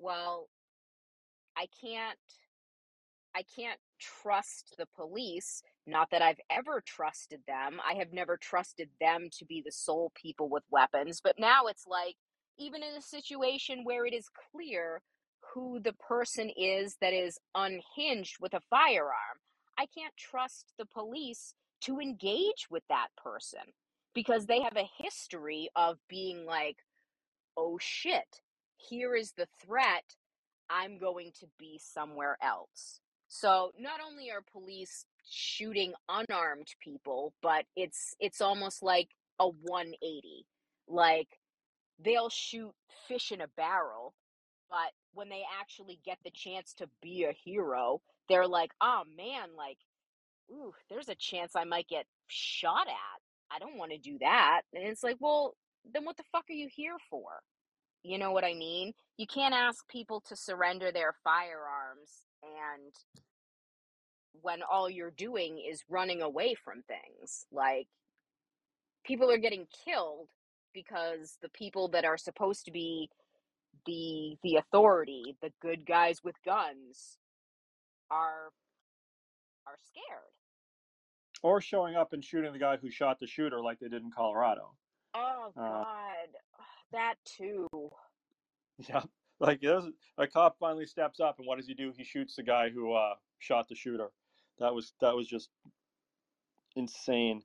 well, 0.02 0.48
I 1.56 1.66
can't 1.80 2.18
I 3.34 3.44
can't 3.56 3.78
trust 3.98 4.74
the 4.76 4.86
police. 4.94 5.62
Not 5.86 6.10
that 6.10 6.20
I've 6.22 6.40
ever 6.50 6.82
trusted 6.86 7.40
them. 7.46 7.80
I 7.88 7.94
have 7.94 8.12
never 8.12 8.36
trusted 8.36 8.90
them 9.00 9.28
to 9.38 9.46
be 9.46 9.62
the 9.64 9.72
sole 9.72 10.12
people 10.14 10.50
with 10.50 10.64
weapons. 10.70 11.20
But 11.22 11.38
now 11.38 11.66
it's 11.66 11.86
like, 11.86 12.16
even 12.58 12.82
in 12.82 12.94
a 12.94 13.02
situation 13.02 13.84
where 13.84 14.04
it 14.04 14.12
is 14.12 14.28
clear 14.52 15.00
who 15.54 15.80
the 15.80 15.94
person 15.94 16.50
is 16.56 16.96
that 17.00 17.14
is 17.14 17.38
unhinged 17.54 18.36
with 18.40 18.52
a 18.52 18.60
firearm, 18.68 19.38
I 19.78 19.86
can't 19.86 20.16
trust 20.18 20.74
the 20.78 20.86
police 20.86 21.54
to 21.84 21.98
engage 22.00 22.66
with 22.70 22.82
that 22.90 23.08
person 23.16 23.60
because 24.14 24.44
they 24.46 24.60
have 24.60 24.76
a 24.76 24.90
history 24.98 25.70
of 25.74 25.96
being 26.08 26.44
like, 26.44 26.76
oh 27.56 27.78
shit, 27.80 28.42
here 28.88 29.14
is 29.14 29.32
the 29.32 29.48
threat. 29.64 30.04
I'm 30.70 30.98
going 30.98 31.32
to 31.40 31.46
be 31.58 31.78
somewhere 31.78 32.36
else. 32.42 33.00
So 33.28 33.72
not 33.78 34.00
only 34.06 34.30
are 34.30 34.42
police 34.42 35.06
shooting 35.28 35.94
unarmed 36.08 36.68
people, 36.80 37.32
but 37.42 37.64
it's 37.76 38.14
it's 38.20 38.40
almost 38.40 38.82
like 38.82 39.08
a 39.38 39.48
180. 39.48 40.46
Like 40.88 41.28
they'll 41.98 42.28
shoot 42.28 42.72
fish 43.08 43.32
in 43.32 43.40
a 43.40 43.48
barrel, 43.56 44.14
but 44.70 44.92
when 45.14 45.28
they 45.28 45.42
actually 45.60 45.98
get 46.04 46.18
the 46.24 46.30
chance 46.30 46.74
to 46.74 46.88
be 47.02 47.24
a 47.24 47.32
hero, 47.32 48.02
they're 48.28 48.46
like, 48.48 48.72
"Oh 48.80 49.04
man, 49.16 49.50
like 49.56 49.78
ooh, 50.50 50.74
there's 50.90 51.08
a 51.08 51.14
chance 51.14 51.56
I 51.56 51.64
might 51.64 51.88
get 51.88 52.06
shot 52.28 52.86
at. 52.88 53.20
I 53.54 53.58
don't 53.58 53.78
want 53.78 53.92
to 53.92 53.98
do 53.98 54.18
that." 54.20 54.62
And 54.74 54.84
it's 54.84 55.02
like, 55.02 55.16
"Well, 55.20 55.56
then 55.90 56.04
what 56.04 56.16
the 56.18 56.24
fuck 56.32 56.44
are 56.50 56.54
you 56.54 56.68
here 56.70 56.98
for?" 57.10 57.42
You 58.02 58.18
know 58.18 58.32
what 58.32 58.44
I 58.44 58.54
mean? 58.54 58.92
You 59.16 59.26
can't 59.26 59.54
ask 59.54 59.86
people 59.88 60.20
to 60.28 60.36
surrender 60.36 60.90
their 60.90 61.14
firearms 61.22 62.26
and 62.42 62.92
when 64.40 64.60
all 64.62 64.90
you're 64.90 65.12
doing 65.12 65.58
is 65.70 65.84
running 65.88 66.22
away 66.22 66.54
from 66.54 66.82
things. 66.82 67.46
Like 67.52 67.86
people 69.04 69.30
are 69.30 69.38
getting 69.38 69.66
killed 69.84 70.28
because 70.74 71.38
the 71.42 71.50
people 71.50 71.88
that 71.88 72.04
are 72.04 72.16
supposed 72.16 72.64
to 72.64 72.70
be 72.72 73.08
the 73.86 74.36
the 74.42 74.56
authority, 74.56 75.36
the 75.42 75.52
good 75.60 75.86
guys 75.86 76.18
with 76.24 76.36
guns 76.44 77.18
are 78.10 78.50
are 79.66 79.78
scared. 79.86 80.32
Or 81.42 81.60
showing 81.60 81.96
up 81.96 82.12
and 82.12 82.24
shooting 82.24 82.52
the 82.52 82.58
guy 82.58 82.76
who 82.76 82.90
shot 82.90 83.18
the 83.20 83.26
shooter 83.26 83.60
like 83.60 83.78
they 83.80 83.88
did 83.88 84.02
in 84.02 84.10
Colorado. 84.10 84.74
Oh 85.14 85.52
Uh, 85.56 85.60
god. 85.60 86.28
That 86.92 87.14
too. 87.24 87.68
yeah. 88.88 89.02
Like 89.40 89.60
there's 89.60 89.84
a 90.18 90.26
cop 90.26 90.56
finally 90.60 90.86
steps 90.86 91.18
up 91.18 91.38
and 91.38 91.46
what 91.48 91.58
does 91.58 91.66
he 91.66 91.74
do? 91.74 91.92
He 91.96 92.04
shoots 92.04 92.36
the 92.36 92.44
guy 92.44 92.70
who 92.70 92.92
uh, 92.92 93.14
shot 93.40 93.68
the 93.68 93.74
shooter. 93.74 94.10
That 94.58 94.72
was 94.74 94.92
that 95.00 95.16
was 95.16 95.26
just 95.26 95.48
insane. 96.76 97.42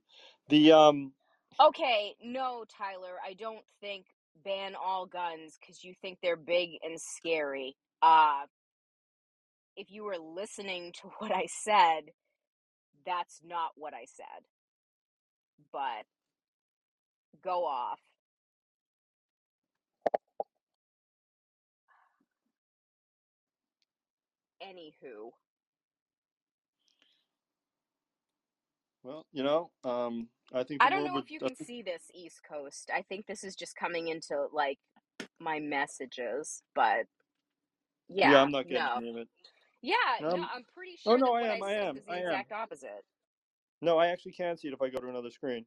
The 0.48 0.72
um 0.72 1.12
Okay, 1.60 2.14
no, 2.22 2.64
Tyler, 2.68 3.16
I 3.26 3.32
don't 3.32 3.64
think 3.80 4.06
ban 4.44 4.74
all 4.76 5.06
guns 5.06 5.58
because 5.60 5.82
you 5.82 5.92
think 6.00 6.18
they're 6.22 6.36
big 6.36 6.70
and 6.84 7.00
scary. 7.00 7.76
Uh, 8.00 8.42
if 9.76 9.90
you 9.90 10.04
were 10.04 10.18
listening 10.18 10.92
to 11.00 11.08
what 11.18 11.32
I 11.32 11.46
said, 11.64 12.12
that's 13.04 13.40
not 13.44 13.70
what 13.76 13.94
I 13.94 14.04
said. 14.04 14.44
But 15.72 16.06
go 17.42 17.64
off. 17.64 17.98
Anywho, 24.62 25.30
well, 29.02 29.24
you 29.32 29.42
know, 29.42 29.70
um 29.84 30.28
I 30.52 30.62
think 30.64 30.82
I 30.82 30.90
don't 30.90 31.04
know 31.04 31.18
if 31.18 31.30
you 31.30 31.38
can 31.38 31.54
think- 31.54 31.66
see 31.66 31.82
this 31.82 32.10
East 32.14 32.42
Coast. 32.42 32.90
I 32.92 33.02
think 33.02 33.26
this 33.26 33.44
is 33.44 33.54
just 33.54 33.76
coming 33.76 34.08
into 34.08 34.46
like 34.52 34.78
my 35.38 35.60
messages, 35.60 36.62
but 36.74 37.06
yeah, 38.08 38.32
yeah, 38.32 38.42
I'm 38.42 38.50
not 38.50 38.66
getting 38.68 39.14
no. 39.14 39.20
it. 39.20 39.28
Yeah, 39.82 39.94
no, 40.20 40.30
Um, 40.30 40.48
I'm 40.52 40.64
pretty 40.74 40.96
sure. 40.96 41.14
oh, 41.14 41.18
sure 41.18 41.26
no, 41.26 41.34
that 41.36 41.50
I 41.52 41.54
am, 41.56 41.62
I 41.62 41.68
said 41.68 41.86
am, 41.86 41.94
the 41.94 42.12
I 42.12 42.16
am. 42.16 42.22
exact 42.26 42.52
opposite. 42.52 43.04
No, 43.80 43.96
I 43.98 44.08
actually 44.08 44.32
can 44.32 44.56
see 44.56 44.68
it 44.68 44.74
if 44.74 44.82
I 44.82 44.88
go 44.88 44.98
to 44.98 45.08
another 45.08 45.30
screen. 45.30 45.64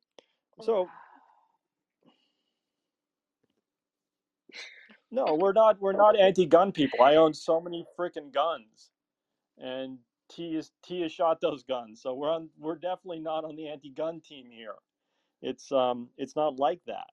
So 0.62 0.89
no, 5.12 5.36
we're 5.36 5.53
not 5.53 5.80
we're 5.82 5.91
not 5.91 6.18
anti-gun 6.18 6.72
people. 6.72 7.01
I 7.01 7.16
own 7.16 7.34
so 7.34 7.59
many 7.59 7.86
freaking 7.97 8.34
guns, 8.34 8.91
and 9.57 9.97
T 10.30 10.55
is 10.55 10.72
T 10.84 11.01
has 11.01 11.12
shot 11.12 11.41
those 11.41 11.64
guns. 11.64 12.01
So 12.01 12.14
we're 12.14 12.32
on 12.32 12.49
we're 12.57 12.76
definitely 12.76 13.20
not 13.20 13.43
on 13.43 13.55
the 13.55 13.68
anti-gun 13.68 14.22
team 14.22 14.47
here. 14.49 14.76
It's 15.41 15.72
um 15.72 16.09
it's 16.18 16.36
not 16.36 16.57
like 16.57 16.80
that. 16.88 17.07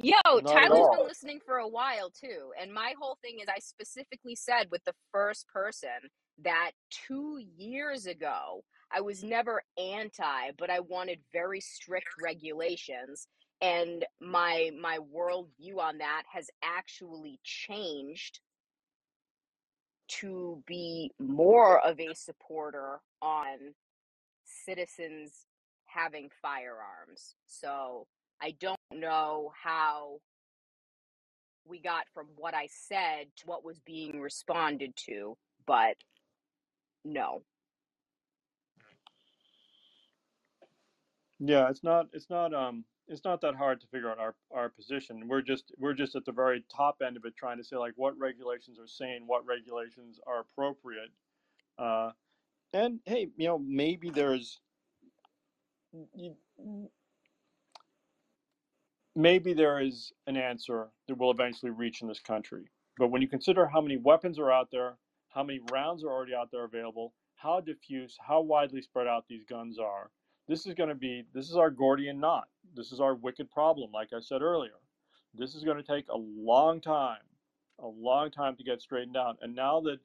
Yo, 0.00 0.14
Not 0.24 0.44
Tyler's 0.46 0.88
been 0.96 1.06
listening 1.06 1.40
for 1.44 1.58
a 1.58 1.68
while 1.68 2.10
too. 2.10 2.52
And 2.60 2.72
my 2.72 2.94
whole 3.00 3.18
thing 3.22 3.38
is 3.40 3.48
I 3.48 3.60
specifically 3.60 4.34
said 4.34 4.68
with 4.70 4.84
the 4.84 4.94
first 5.12 5.46
person 5.48 6.10
that 6.42 6.72
two 6.90 7.40
years 7.56 8.06
ago, 8.06 8.64
I 8.92 9.00
was 9.00 9.22
never 9.22 9.62
anti, 9.78 10.50
but 10.58 10.70
I 10.70 10.80
wanted 10.80 11.20
very 11.32 11.60
strict 11.60 12.08
regulations. 12.22 13.28
And 13.60 14.04
my 14.20 14.70
my 14.80 14.98
worldview 15.14 15.78
on 15.78 15.98
that 15.98 16.24
has 16.32 16.50
actually 16.62 17.40
changed 17.42 18.40
to 20.06 20.62
be 20.66 21.12
more 21.18 21.80
of 21.80 21.98
a 21.98 22.14
supporter 22.14 23.00
on 23.22 23.74
citizens 24.44 25.46
having 25.86 26.30
firearms. 26.42 27.36
So 27.46 28.06
I 28.40 28.54
don't 28.60 28.78
know 28.92 29.52
how 29.62 30.20
we 31.66 31.80
got 31.80 32.04
from 32.12 32.26
what 32.36 32.54
I 32.54 32.68
said 32.70 33.28
to 33.38 33.46
what 33.46 33.64
was 33.64 33.80
being 33.80 34.20
responded 34.20 34.94
to, 35.06 35.36
but 35.66 35.96
no. 37.04 37.42
Yeah, 41.40 41.68
it's 41.70 41.82
not 41.84 42.08
it's 42.12 42.30
not 42.30 42.54
um 42.54 42.84
it's 43.08 43.24
not 43.24 43.40
that 43.42 43.54
hard 43.56 43.80
to 43.82 43.86
figure 43.88 44.10
out 44.10 44.18
our 44.18 44.34
our 44.52 44.68
position. 44.70 45.28
We're 45.28 45.42
just 45.42 45.72
we're 45.78 45.94
just 45.94 46.16
at 46.16 46.24
the 46.24 46.32
very 46.32 46.64
top 46.74 47.02
end 47.06 47.16
of 47.16 47.24
it 47.26 47.36
trying 47.36 47.58
to 47.58 47.64
say 47.64 47.76
like 47.76 47.94
what 47.96 48.18
regulations 48.18 48.78
are 48.80 48.88
sane, 48.88 49.24
what 49.26 49.46
regulations 49.46 50.20
are 50.26 50.40
appropriate 50.40 51.10
Uh, 51.78 52.12
and 52.72 53.00
hey, 53.06 53.28
you 53.36 53.48
know, 53.48 53.58
maybe 53.58 54.10
there's 54.10 54.60
maybe 59.16 59.54
there 59.54 59.80
is 59.80 60.12
an 60.26 60.36
answer 60.36 60.88
that 61.08 61.18
will 61.18 61.30
eventually 61.30 61.70
reach 61.72 62.02
in 62.02 62.08
this 62.08 62.20
country. 62.20 62.64
But 62.98 63.08
when 63.08 63.22
you 63.22 63.28
consider 63.28 63.66
how 63.66 63.80
many 63.80 63.96
weapons 63.96 64.38
are 64.38 64.52
out 64.52 64.70
there, 64.72 64.98
how 65.30 65.44
many 65.44 65.60
rounds 65.72 66.04
are 66.04 66.10
already 66.10 66.34
out 66.34 66.50
there 66.52 66.64
available, 66.64 67.14
how 67.36 67.60
diffuse, 67.60 68.16
how 68.26 68.40
widely 68.42 68.82
spread 68.82 69.06
out 69.08 69.26
these 69.28 69.44
guns 69.44 69.78
are, 69.78 70.10
this 70.48 70.66
is 70.66 70.74
going 70.74 70.88
to 70.88 70.94
be 70.94 71.24
this 71.32 71.50
is 71.50 71.56
our 71.56 71.70
Gordian 71.70 72.20
knot. 72.20 72.48
This 72.74 72.92
is 72.92 73.00
our 73.00 73.14
wicked 73.14 73.50
problem, 73.50 73.90
like 73.92 74.08
I 74.12 74.20
said 74.20 74.42
earlier. 74.42 74.72
This 75.34 75.54
is 75.54 75.64
going 75.64 75.76
to 75.76 75.82
take 75.82 76.08
a 76.08 76.16
long 76.16 76.80
time, 76.80 77.22
a 77.80 77.86
long 77.86 78.30
time 78.30 78.56
to 78.56 78.64
get 78.64 78.80
straightened 78.80 79.16
out. 79.16 79.38
And 79.42 79.54
now 79.54 79.80
that 79.80 79.98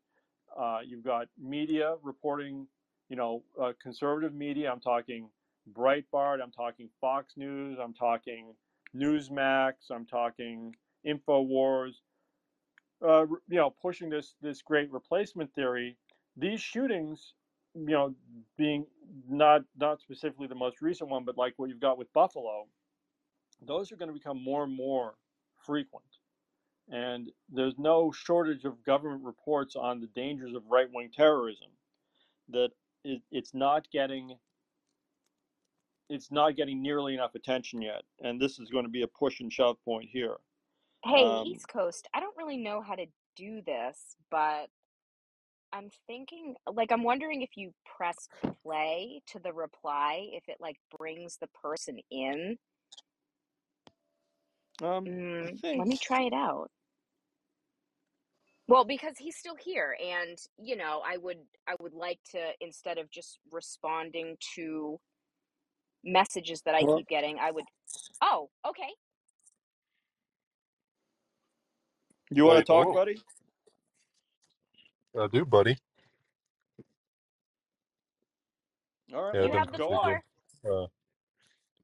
uh, 0.57 0.79
you've 0.85 1.03
got 1.03 1.27
media 1.37 1.95
reporting, 2.01 2.67
you 3.09 3.15
know, 3.15 3.43
uh, 3.61 3.73
conservative 3.81 4.33
media, 4.33 4.71
I'm 4.71 4.79
talking 4.79 5.29
Breitbart, 5.73 6.41
I'm 6.41 6.51
talking 6.51 6.89
Fox 6.99 7.33
News, 7.37 7.77
I'm 7.81 7.93
talking 7.93 8.53
Newsmax, 8.95 9.73
I'm 9.91 10.05
talking 10.05 10.75
Infowars, 11.05 11.93
uh, 13.05 13.25
you 13.47 13.57
know, 13.57 13.73
pushing 13.81 14.09
this 14.09 14.35
this 14.41 14.61
great 14.61 14.91
replacement 14.91 15.53
theory. 15.53 15.95
These 16.35 16.61
shootings, 16.61 17.33
you 17.75 17.85
know, 17.91 18.13
being 18.57 18.85
not 19.27 19.61
not 19.77 20.01
specifically 20.01 20.47
the 20.47 20.55
most 20.55 20.81
recent 20.81 21.09
one, 21.09 21.25
but 21.25 21.37
like 21.37 21.53
what 21.57 21.69
you've 21.69 21.79
got 21.79 21.97
with 21.97 22.11
Buffalo, 22.13 22.67
those 23.61 23.91
are 23.91 23.95
going 23.95 24.09
to 24.09 24.13
become 24.13 24.41
more 24.43 24.63
and 24.63 24.75
more 24.75 25.15
frequent. 25.65 26.05
And 26.91 27.31
there's 27.51 27.77
no 27.77 28.11
shortage 28.11 28.65
of 28.65 28.83
government 28.83 29.23
reports 29.23 29.75
on 29.75 29.99
the 29.99 30.07
dangers 30.07 30.55
of 30.55 30.63
right 30.69 30.87
wing 30.91 31.11
terrorism. 31.15 31.69
That 32.49 32.69
it, 33.03 33.21
it's 33.31 33.53
not 33.53 33.89
getting 33.91 34.35
it's 36.09 36.31
not 36.31 36.55
getting 36.55 36.81
nearly 36.81 37.13
enough 37.13 37.35
attention 37.35 37.81
yet, 37.81 38.01
and 38.21 38.41
this 38.41 38.59
is 38.59 38.69
going 38.69 38.85
to 38.85 38.89
be 38.89 39.03
a 39.03 39.07
push 39.07 39.41
and 39.41 39.53
shove 39.53 39.77
point 39.85 40.09
here. 40.11 40.37
Hey, 41.03 41.23
Um, 41.23 41.47
East 41.47 41.67
Coast, 41.67 42.07
I 42.13 42.19
don't 42.19 42.35
really 42.35 42.57
know 42.57 42.81
how 42.81 42.95
to 42.95 43.05
do 43.35 43.61
this, 43.65 44.15
but 44.31 44.69
I'm 45.71 45.89
thinking, 46.07 46.55
like, 46.71 46.91
I'm 46.91 47.03
wondering 47.03 47.41
if 47.41 47.51
you 47.55 47.71
press 47.97 48.27
play 48.63 49.21
to 49.27 49.39
the 49.39 49.53
reply, 49.53 50.27
if 50.33 50.43
it 50.47 50.57
like 50.59 50.77
brings 50.97 51.37
the 51.37 51.47
person 51.63 51.99
in. 52.11 52.57
um, 54.81 55.05
Mm, 55.05 55.59
let 55.77 55.87
me 55.87 55.97
try 55.97 56.23
it 56.23 56.33
out. 56.33 56.69
Well, 58.67 58.85
because 58.85 59.15
he's 59.17 59.35
still 59.35 59.55
here, 59.59 59.97
and 59.99 60.37
you 60.59 60.75
know, 60.75 61.01
I 61.05 61.17
would, 61.17 61.39
I 61.67 61.75
would 61.81 61.93
like 61.93 62.19
to 62.31 62.51
instead 62.61 62.97
of 62.99 63.09
just 63.09 63.39
responding 63.51 64.37
to 64.55 64.99
messages 66.03 66.61
that 66.65 66.75
I 66.75 66.83
well, 66.83 66.97
keep 66.97 67.07
getting, 67.07 67.37
I 67.39 67.51
would. 67.51 67.65
Oh, 68.21 68.49
okay. 68.67 68.89
you 72.31 72.45
want 72.45 72.59
to 72.59 72.63
talk, 72.63 72.87
oh, 72.87 72.93
buddy? 72.93 73.19
I 75.17 75.27
do, 75.27 75.45
buddy. 75.45 75.77
All 79.13 79.23
right, 79.23 79.35
Yeah, 79.35 79.41
You 79.41 79.45
I've 79.47 79.51
been 79.51 79.59
have 79.59 79.71
the 79.71 79.77
go 79.77 79.89
on. 79.89 80.09
again. 80.09 80.21
floor. 80.61 80.89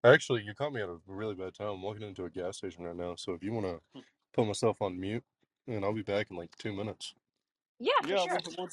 Uh, 0.04 0.08
actually, 0.08 0.44
you 0.44 0.54
caught 0.54 0.74
me 0.74 0.82
at 0.82 0.90
a 0.90 0.98
really 1.08 1.34
bad 1.34 1.56
time. 1.56 1.70
I'm 1.70 1.82
walking 1.82 2.04
into 2.04 2.26
a 2.26 2.30
gas 2.30 2.58
station 2.58 2.84
right 2.84 2.96
now, 2.96 3.16
so 3.16 3.34
if 3.34 3.44
you 3.44 3.52
want 3.52 3.66
to 3.66 4.02
put 4.34 4.46
myself 4.46 4.82
on 4.82 5.00
mute, 5.00 5.24
and 5.68 5.84
I'll 5.84 5.94
be 5.94 6.04
back 6.04 6.30
in 6.30 6.38
like 6.38 6.56
two 6.58 6.74
minutes. 6.74 7.16
Yeah, 7.80 7.94
for 8.02 8.08
Yeah, 8.10 8.16
sure. 8.18 8.40
we'll, 8.58 8.70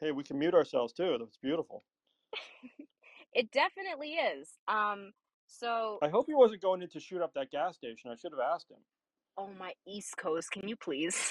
hey, 0.00 0.12
we 0.12 0.22
can 0.22 0.38
mute 0.38 0.54
ourselves 0.54 0.92
too. 0.92 1.16
That's 1.18 1.36
beautiful. 1.36 1.84
It 3.32 3.52
definitely 3.52 4.14
is. 4.14 4.48
Um, 4.66 5.12
so, 5.46 5.98
I 6.02 6.08
hope 6.08 6.26
he 6.26 6.34
wasn't 6.34 6.62
going 6.62 6.82
in 6.82 6.88
to 6.88 6.98
shoot 6.98 7.22
up 7.22 7.32
that 7.34 7.52
gas 7.52 7.76
station. 7.76 8.10
I 8.10 8.16
should 8.16 8.32
have 8.32 8.40
asked 8.40 8.68
him. 8.68 8.78
Oh 9.38 9.50
my 9.58 9.72
East 9.86 10.16
Coast, 10.16 10.50
can 10.52 10.68
you 10.68 10.76
please? 10.76 11.16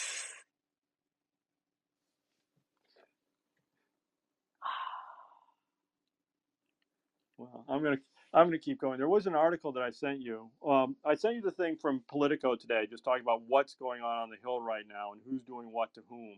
Well, 7.38 7.66
I'm 7.70 7.84
gonna 7.84 7.97
I'm 8.34 8.47
gonna 8.47 8.60
keep 8.60 8.82
going. 8.82 9.00
There 9.00 9.10
was 9.10 9.28
an 9.28 9.36
article 9.36 9.74
that 9.74 9.84
I 9.84 9.91
sent 9.91 10.22
you. 10.22 10.50
Um, 10.68 10.95
I 11.06 11.16
sent 11.16 11.36
you 11.36 11.41
the 11.41 11.52
thing 11.52 11.78
from 11.78 12.04
Politico 12.10 12.56
today, 12.56 12.88
just 12.89 13.04
talking 13.04 13.24
about 13.24 13.43
what's 13.47 13.76
going 13.76 14.02
on 14.02 14.24
on 14.24 14.30
the 14.30 14.38
Hill 14.43 14.62
right 14.62 14.86
now 14.88 15.14
and 15.14 15.22
who's 15.30 15.43
doing 15.43 15.72
what 15.72 15.93
to 15.95 16.02
whom. 16.10 16.38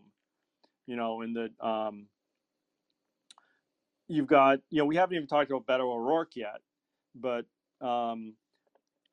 You 0.86 0.96
know, 0.96 1.22
and 1.22 1.36
the 1.36 1.66
um, 1.66 2.06
you've 4.08 4.26
got 4.26 4.60
you 4.70 4.78
know 4.80 4.86
we 4.86 4.96
haven't 4.96 5.16
even 5.16 5.28
talked 5.28 5.50
about 5.50 5.66
Beto 5.66 5.92
O'Rourke 5.92 6.36
yet, 6.36 6.60
but 7.14 7.46
um, 7.80 8.34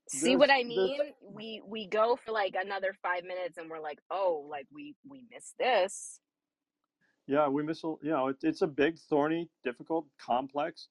See 0.09 0.35
what 0.37 0.51
I 0.51 0.63
mean? 0.63 0.99
We 1.21 1.61
we 1.67 1.87
go 1.87 2.17
for 2.25 2.31
like 2.31 2.55
another 2.59 2.93
five 3.03 3.23
minutes 3.23 3.57
and 3.57 3.69
we're 3.69 3.79
like, 3.81 3.99
oh, 4.11 4.47
like 4.49 4.67
we 4.73 4.95
we 5.09 5.23
missed 5.31 5.55
this. 5.59 6.19
yeah 7.27 7.47
we 7.47 7.63
miss 7.63 7.83
you 7.83 7.99
know 8.03 8.27
it, 8.29 8.37
it's 8.43 8.61
a 8.61 8.67
big 8.67 8.97
thorny 8.99 9.49
difficult 9.63 10.05
complex 10.19 10.89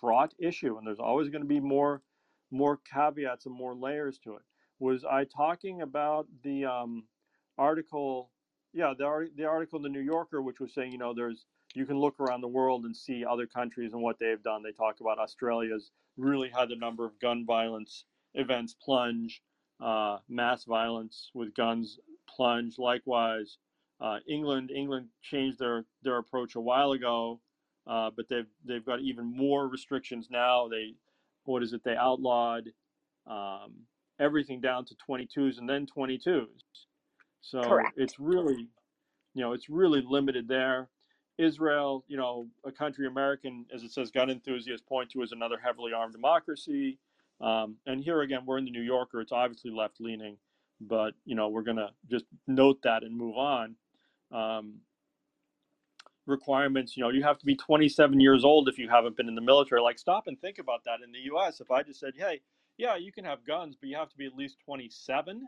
fraught 0.00 0.34
issue 0.38 0.76
and 0.78 0.86
there's 0.86 1.00
always 1.00 1.28
going 1.30 1.42
to 1.42 1.48
be 1.48 1.60
more 1.60 2.02
more 2.50 2.78
caveats 2.92 3.46
and 3.46 3.54
more 3.54 3.74
layers 3.74 4.18
to 4.18 4.34
it 4.36 4.42
was 4.78 5.04
i 5.04 5.24
talking 5.24 5.82
about 5.82 6.26
the 6.44 6.64
um, 6.64 7.04
article 7.58 8.30
yeah 8.72 8.92
the, 8.96 9.28
the 9.36 9.44
article 9.44 9.78
in 9.78 9.82
the 9.82 9.88
new 9.88 10.00
yorker 10.00 10.42
which 10.42 10.60
was 10.60 10.72
saying 10.74 10.92
you 10.92 10.98
know 10.98 11.14
there's 11.14 11.46
you 11.74 11.86
can 11.86 11.98
look 11.98 12.18
around 12.20 12.40
the 12.40 12.48
world 12.48 12.84
and 12.84 12.96
see 12.96 13.24
other 13.24 13.46
countries 13.46 13.92
and 13.92 14.02
what 14.02 14.18
they've 14.20 14.42
done 14.42 14.62
they 14.62 14.72
talk 14.72 14.96
about 15.00 15.18
australia's 15.18 15.90
really 16.16 16.50
had 16.50 16.68
the 16.68 16.76
number 16.76 17.04
of 17.04 17.18
gun 17.20 17.44
violence 17.46 18.04
events 18.34 18.74
plunge 18.82 19.42
uh, 19.80 20.18
mass 20.28 20.64
violence 20.64 21.30
with 21.34 21.54
guns 21.54 21.98
plunge 22.28 22.78
likewise 22.78 23.58
uh, 24.00 24.18
England 24.26 24.70
England 24.70 25.08
changed 25.22 25.58
their 25.58 25.84
their 26.02 26.18
approach 26.18 26.54
a 26.54 26.60
while 26.60 26.92
ago, 26.92 27.40
uh, 27.86 28.10
but 28.16 28.26
they've 28.28 28.48
they've 28.64 28.84
got 28.84 29.00
even 29.00 29.36
more 29.36 29.68
restrictions 29.68 30.28
now. 30.30 30.68
They 30.68 30.94
what 31.44 31.62
is 31.62 31.72
it? 31.72 31.82
They 31.84 31.96
outlawed 31.96 32.70
um, 33.26 33.74
everything 34.18 34.60
down 34.60 34.86
to 34.86 34.94
22s 35.08 35.58
and 35.58 35.68
then 35.68 35.86
22s. 35.86 36.46
So 37.42 37.60
Correct. 37.60 37.92
it's 37.96 38.18
really 38.18 38.68
you 39.34 39.42
know 39.42 39.52
it's 39.52 39.68
really 39.68 40.02
limited 40.06 40.48
there. 40.48 40.88
Israel, 41.36 42.04
you 42.06 42.18
know, 42.18 42.48
a 42.66 42.72
country 42.72 43.06
American, 43.06 43.64
as 43.74 43.82
it 43.82 43.92
says, 43.92 44.10
gun 44.10 44.28
enthusiasts 44.28 44.84
point 44.86 45.10
to 45.10 45.22
as 45.22 45.32
another 45.32 45.56
heavily 45.62 45.92
armed 45.92 46.12
democracy. 46.12 46.98
Um, 47.40 47.76
and 47.86 48.02
here 48.02 48.20
again, 48.20 48.40
we're 48.46 48.58
in 48.58 48.64
the 48.64 48.70
New 48.70 48.82
Yorker. 48.82 49.20
It's 49.20 49.32
obviously 49.32 49.70
left 49.70 50.00
leaning, 50.00 50.36
but 50.80 51.14
you 51.24 51.34
know 51.34 51.48
we're 51.48 51.62
gonna 51.62 51.90
just 52.10 52.26
note 52.46 52.80
that 52.82 53.02
and 53.02 53.16
move 53.16 53.36
on 53.36 53.76
um, 54.32 54.80
requirements. 56.26 56.96
You 56.96 57.02
know, 57.02 57.10
you 57.10 57.22
have 57.22 57.38
to 57.38 57.46
be 57.46 57.56
27 57.56 58.20
years 58.20 58.44
old 58.44 58.68
if 58.68 58.78
you 58.78 58.88
haven't 58.88 59.16
been 59.16 59.28
in 59.28 59.34
the 59.34 59.40
military. 59.40 59.80
Like, 59.80 59.98
stop 59.98 60.26
and 60.26 60.40
think 60.40 60.58
about 60.58 60.84
that 60.84 60.98
in 61.04 61.12
the 61.12 61.20
U.S. 61.20 61.60
If 61.60 61.70
I 61.70 61.82
just 61.82 62.00
said, 62.00 62.14
"Hey, 62.16 62.40
yeah, 62.76 62.96
you 62.96 63.12
can 63.12 63.24
have 63.24 63.44
guns, 63.46 63.76
but 63.80 63.88
you 63.88 63.96
have 63.96 64.10
to 64.10 64.16
be 64.16 64.26
at 64.26 64.36
least 64.36 64.58
27," 64.64 65.46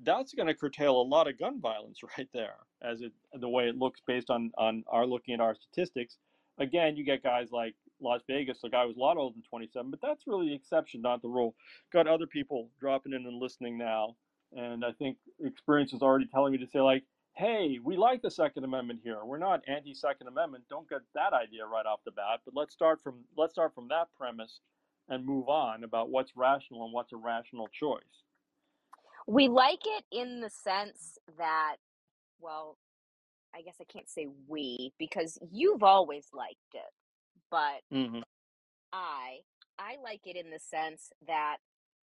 that's 0.00 0.32
going 0.32 0.46
to 0.46 0.54
curtail 0.54 1.00
a 1.00 1.02
lot 1.02 1.28
of 1.28 1.38
gun 1.38 1.60
violence 1.60 2.00
right 2.18 2.28
there, 2.32 2.56
as 2.82 3.00
it 3.00 3.12
the 3.40 3.48
way 3.48 3.68
it 3.68 3.76
looks 3.76 4.00
based 4.06 4.30
on 4.30 4.50
on 4.58 4.84
our 4.88 5.06
looking 5.06 5.34
at 5.34 5.40
our 5.40 5.54
statistics. 5.54 6.18
Again, 6.58 6.96
you 6.96 7.04
get 7.04 7.22
guys 7.22 7.52
like 7.52 7.74
Las 8.00 8.20
Vegas. 8.26 8.60
The 8.62 8.68
guy 8.68 8.84
was 8.84 8.96
a 8.96 9.00
lot 9.00 9.16
older 9.16 9.34
than 9.34 9.42
27, 9.42 9.90
but 9.90 10.00
that's 10.00 10.26
really 10.26 10.48
the 10.48 10.54
exception, 10.54 11.02
not 11.02 11.22
the 11.22 11.28
rule. 11.28 11.54
Got 11.92 12.06
other 12.06 12.26
people 12.26 12.70
dropping 12.80 13.12
in 13.12 13.26
and 13.26 13.40
listening 13.40 13.78
now, 13.78 14.16
and 14.56 14.84
I 14.84 14.92
think 14.92 15.18
experience 15.40 15.92
is 15.92 16.02
already 16.02 16.26
telling 16.26 16.52
me 16.52 16.58
to 16.58 16.66
say 16.66 16.80
like, 16.80 17.04
hey, 17.34 17.78
we 17.82 17.96
like 17.96 18.20
the 18.20 18.30
Second 18.30 18.64
Amendment 18.64 19.00
here. 19.04 19.24
We're 19.24 19.38
not 19.38 19.62
anti-Second 19.68 20.26
Amendment. 20.26 20.64
Don't 20.68 20.88
get 20.88 21.02
that 21.14 21.32
idea 21.32 21.64
right 21.66 21.86
off 21.86 22.00
the 22.04 22.10
bat. 22.10 22.40
But 22.44 22.54
let's 22.56 22.74
start 22.74 23.00
from 23.02 23.20
let's 23.36 23.52
start 23.52 23.74
from 23.74 23.88
that 23.88 24.08
premise 24.18 24.60
and 25.08 25.24
move 25.24 25.48
on 25.48 25.84
about 25.84 26.10
what's 26.10 26.32
rational 26.36 26.84
and 26.84 26.92
what's 26.92 27.12
a 27.12 27.16
rational 27.16 27.68
choice. 27.68 28.02
We 29.26 29.48
like 29.48 29.80
it 29.84 30.04
in 30.10 30.40
the 30.40 30.50
sense 30.50 31.18
that, 31.38 31.76
well, 32.40 32.76
I 33.54 33.62
guess 33.62 33.76
I 33.80 33.84
can't 33.84 34.08
say 34.08 34.26
we 34.46 34.92
because 34.98 35.38
you've 35.50 35.82
always 35.82 36.28
liked 36.34 36.74
it, 36.74 36.92
but 37.50 37.82
hmm 37.90 38.20
I 38.92 39.40
I 39.78 39.96
like 40.02 40.22
it 40.26 40.36
in 40.36 40.50
the 40.50 40.58
sense 40.58 41.10
that 41.26 41.58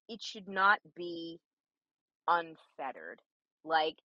it 0.07 0.21
should 0.21 0.47
not 0.47 0.79
be 0.95 1.39
unfettered. 2.27 3.21
Like, 3.63 3.97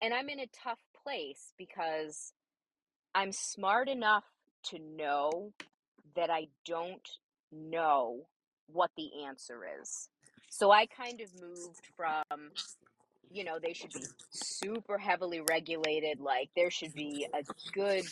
and 0.00 0.14
I'm 0.14 0.28
in 0.28 0.40
a 0.40 0.46
tough 0.64 0.78
place 1.02 1.52
because 1.58 2.32
I'm 3.14 3.32
smart 3.32 3.88
enough 3.88 4.24
to 4.66 4.78
know 4.78 5.52
that 6.16 6.30
I 6.30 6.48
don't 6.64 7.06
know 7.52 8.26
what 8.72 8.90
the 8.96 9.24
answer 9.26 9.60
is. 9.82 10.08
So 10.50 10.70
I 10.70 10.86
kind 10.86 11.20
of 11.20 11.28
moved 11.40 11.86
from 11.96 12.52
you 13.30 13.44
know, 13.44 13.58
they 13.62 13.72
should 13.72 13.92
be 13.92 14.04
super 14.30 14.98
heavily 14.98 15.40
regulated. 15.40 16.20
Like, 16.20 16.50
there 16.56 16.70
should 16.70 16.94
be 16.94 17.26
a 17.34 17.42
good 17.72 18.04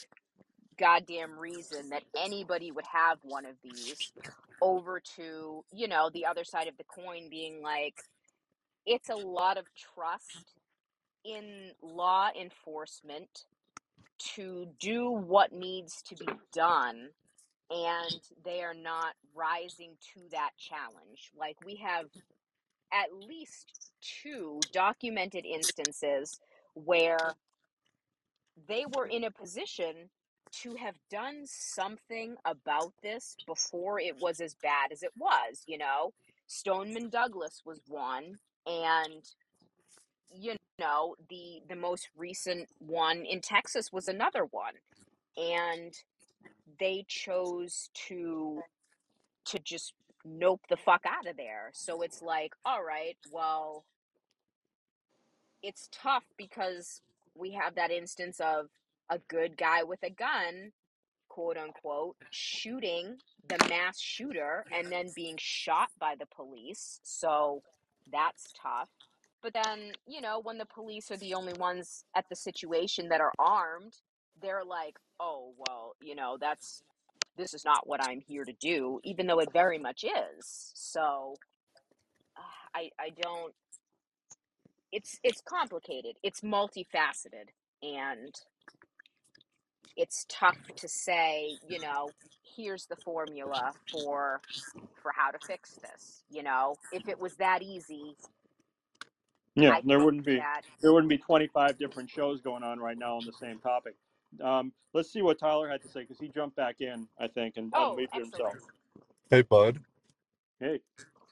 goddamn 0.79 1.39
reason 1.39 1.91
that 1.91 2.03
anybody 2.17 2.71
would 2.71 2.87
have 2.87 3.19
one 3.23 3.47
of 3.47 3.57
these 3.63 4.13
over 4.61 5.01
to, 5.17 5.65
you 5.73 5.89
know, 5.89 6.11
the 6.13 6.27
other 6.27 6.45
side 6.45 6.69
of 6.69 6.77
the 6.77 6.85
coin 6.85 7.29
being 7.31 7.63
like, 7.63 7.95
it's 8.85 9.09
a 9.09 9.15
lot 9.15 9.59
of 9.59 9.67
trust 9.75 10.55
in 11.25 11.71
law 11.83 12.29
enforcement 12.41 13.45
to 14.19 14.67
do 14.81 15.11
what 15.11 15.53
needs 15.53 16.03
to 16.03 16.15
be 16.15 16.29
done 16.53 17.09
and 17.71 18.21
they 18.45 18.63
are 18.63 18.75
not 18.75 19.15
rising 19.35 19.97
to 20.15 20.21
that 20.31 20.51
challenge. 20.57 21.33
Like 21.39 21.57
we 21.65 21.77
have 21.77 22.07
at 22.93 23.13
least 23.13 23.91
two 24.01 24.61
documented 24.73 25.45
instances 25.45 26.39
where 26.75 27.35
they 28.69 28.85
were 28.95 29.07
in 29.07 29.25
a 29.25 29.31
position 29.31 30.09
to 30.63 30.75
have 30.77 30.95
done 31.11 31.43
something 31.45 32.37
about 32.45 32.93
this 33.03 33.37
before 33.47 34.01
it 34.01 34.17
was 34.21 34.41
as 34.41 34.55
bad 34.55 34.93
as 34.93 35.03
it 35.03 35.13
was, 35.17 35.63
you 35.67 35.79
know. 35.79 36.13
Stoneman 36.47 37.09
Douglas 37.09 37.63
was 37.65 37.81
one 37.89 38.39
and 38.67 39.23
you 40.33 40.55
know, 40.79 41.17
the 41.29 41.63
the 41.69 41.77
most 41.77 42.09
recent 42.17 42.69
one 42.79 43.25
in 43.25 43.41
Texas 43.41 43.93
was 43.93 44.09
another 44.09 44.45
one. 44.45 44.75
And 45.37 45.93
they 46.79 47.05
chose 47.09 47.91
to 48.09 48.63
to 49.47 49.59
just 49.59 49.95
nope 50.25 50.63
the 50.69 50.77
fuck 50.77 51.03
out 51.07 51.27
of 51.29 51.37
there. 51.37 51.71
So 51.73 52.03
it's 52.03 52.21
like, 52.23 52.55
all 52.65 52.83
right, 52.83 53.17
well, 53.31 53.85
it's 55.63 55.89
tough 55.93 56.25
because 56.37 57.01
we 57.35 57.53
have 57.53 57.75
that 57.77 57.91
instance 57.91 58.41
of 58.41 58.67
a 59.11 59.19
good 59.29 59.57
guy 59.57 59.83
with 59.83 60.03
a 60.03 60.11
gun, 60.11 60.73
quote 61.29 61.57
unquote, 61.57 62.17
shooting 62.31 63.17
the 63.49 63.59
mass 63.69 64.01
shooter 64.01 64.65
and 64.73 64.91
then 64.91 65.07
being 65.15 65.37
shot 65.39 65.89
by 65.99 66.15
the 66.19 66.27
police. 66.27 67.01
So 67.03 67.63
that's 68.11 68.53
tough. 68.61 68.89
But 69.43 69.55
then, 69.55 69.93
you 70.07 70.21
know, 70.21 70.41
when 70.43 70.59
the 70.59 70.67
police 70.67 71.11
are 71.11 71.17
the 71.17 71.35
only 71.35 71.53
ones 71.53 72.05
at 72.17 72.29
the 72.29 72.37
situation 72.37 73.09
that 73.09 73.21
are 73.21 73.33
armed, 73.39 73.95
they're 74.43 74.65
like, 74.65 74.97
oh, 75.21 75.53
well, 75.57 75.95
you 76.01 76.15
know, 76.15 76.37
that's 76.41 76.83
this 77.37 77.55
is 77.55 77.65
not 77.65 77.87
what 77.87 78.03
I'm 78.03 78.21
here 78.21 78.45
to 78.45 78.53
do, 78.61 78.99
even 79.05 79.27
though 79.27 79.41
it 79.41 79.53
very 79.53 79.79
much 79.79 80.05
is. 80.05 80.73
So 80.75 81.37
uh, 82.37 82.41
I 82.75 82.91
I 82.99 83.11
don't 83.11 83.55
it's 84.93 85.19
it's 85.23 85.43
complicated. 85.43 86.17
It's 86.23 86.41
multifaceted 86.41 87.51
and 87.83 88.35
it's 89.97 90.27
tough 90.29 90.59
to 90.77 90.89
say, 90.89 91.59
you 91.69 91.81
know, 91.81 92.11
here's 92.57 92.87
the 92.87 92.97
formula 92.97 93.73
for 93.91 94.41
for 95.03 95.13
how 95.17 95.31
to 95.31 95.39
fix 95.47 95.79
this, 95.83 96.23
you 96.31 96.43
know. 96.43 96.77
If 96.93 97.09
it 97.09 97.19
was 97.19 97.37
that 97.37 97.63
easy, 97.63 98.17
Yeah, 99.55 99.73
I 99.75 99.83
there 99.85 100.01
wouldn't 100.01 100.25
be 100.25 100.37
that 100.37 100.63
there 100.81 100.93
wouldn't 100.93 101.11
be 101.11 101.19
25 101.19 101.79
different 101.79 102.11
shows 102.11 102.41
going 102.41 102.63
on 102.63 102.79
right 102.79 102.99
now 102.99 103.17
on 103.17 103.25
the 103.25 103.33
same 103.33 103.59
topic. 103.59 103.95
Um, 104.43 104.73
let's 104.93 105.11
see 105.11 105.23
what 105.23 105.39
Tyler 105.39 105.69
had 105.69 105.83
to 105.83 105.89
say 105.89 106.01
because 106.01 106.19
he 106.19 106.29
jumped 106.29 106.57
back 106.57 106.81
in, 106.81 107.09
I 107.19 107.29
think, 107.29 107.57
and 107.57 107.73
oh, 107.75 107.97
unmuted 107.97 108.13
himself. 108.13 108.55
Hey, 109.31 109.43
bud. 109.43 109.81
Hey, 110.61 110.81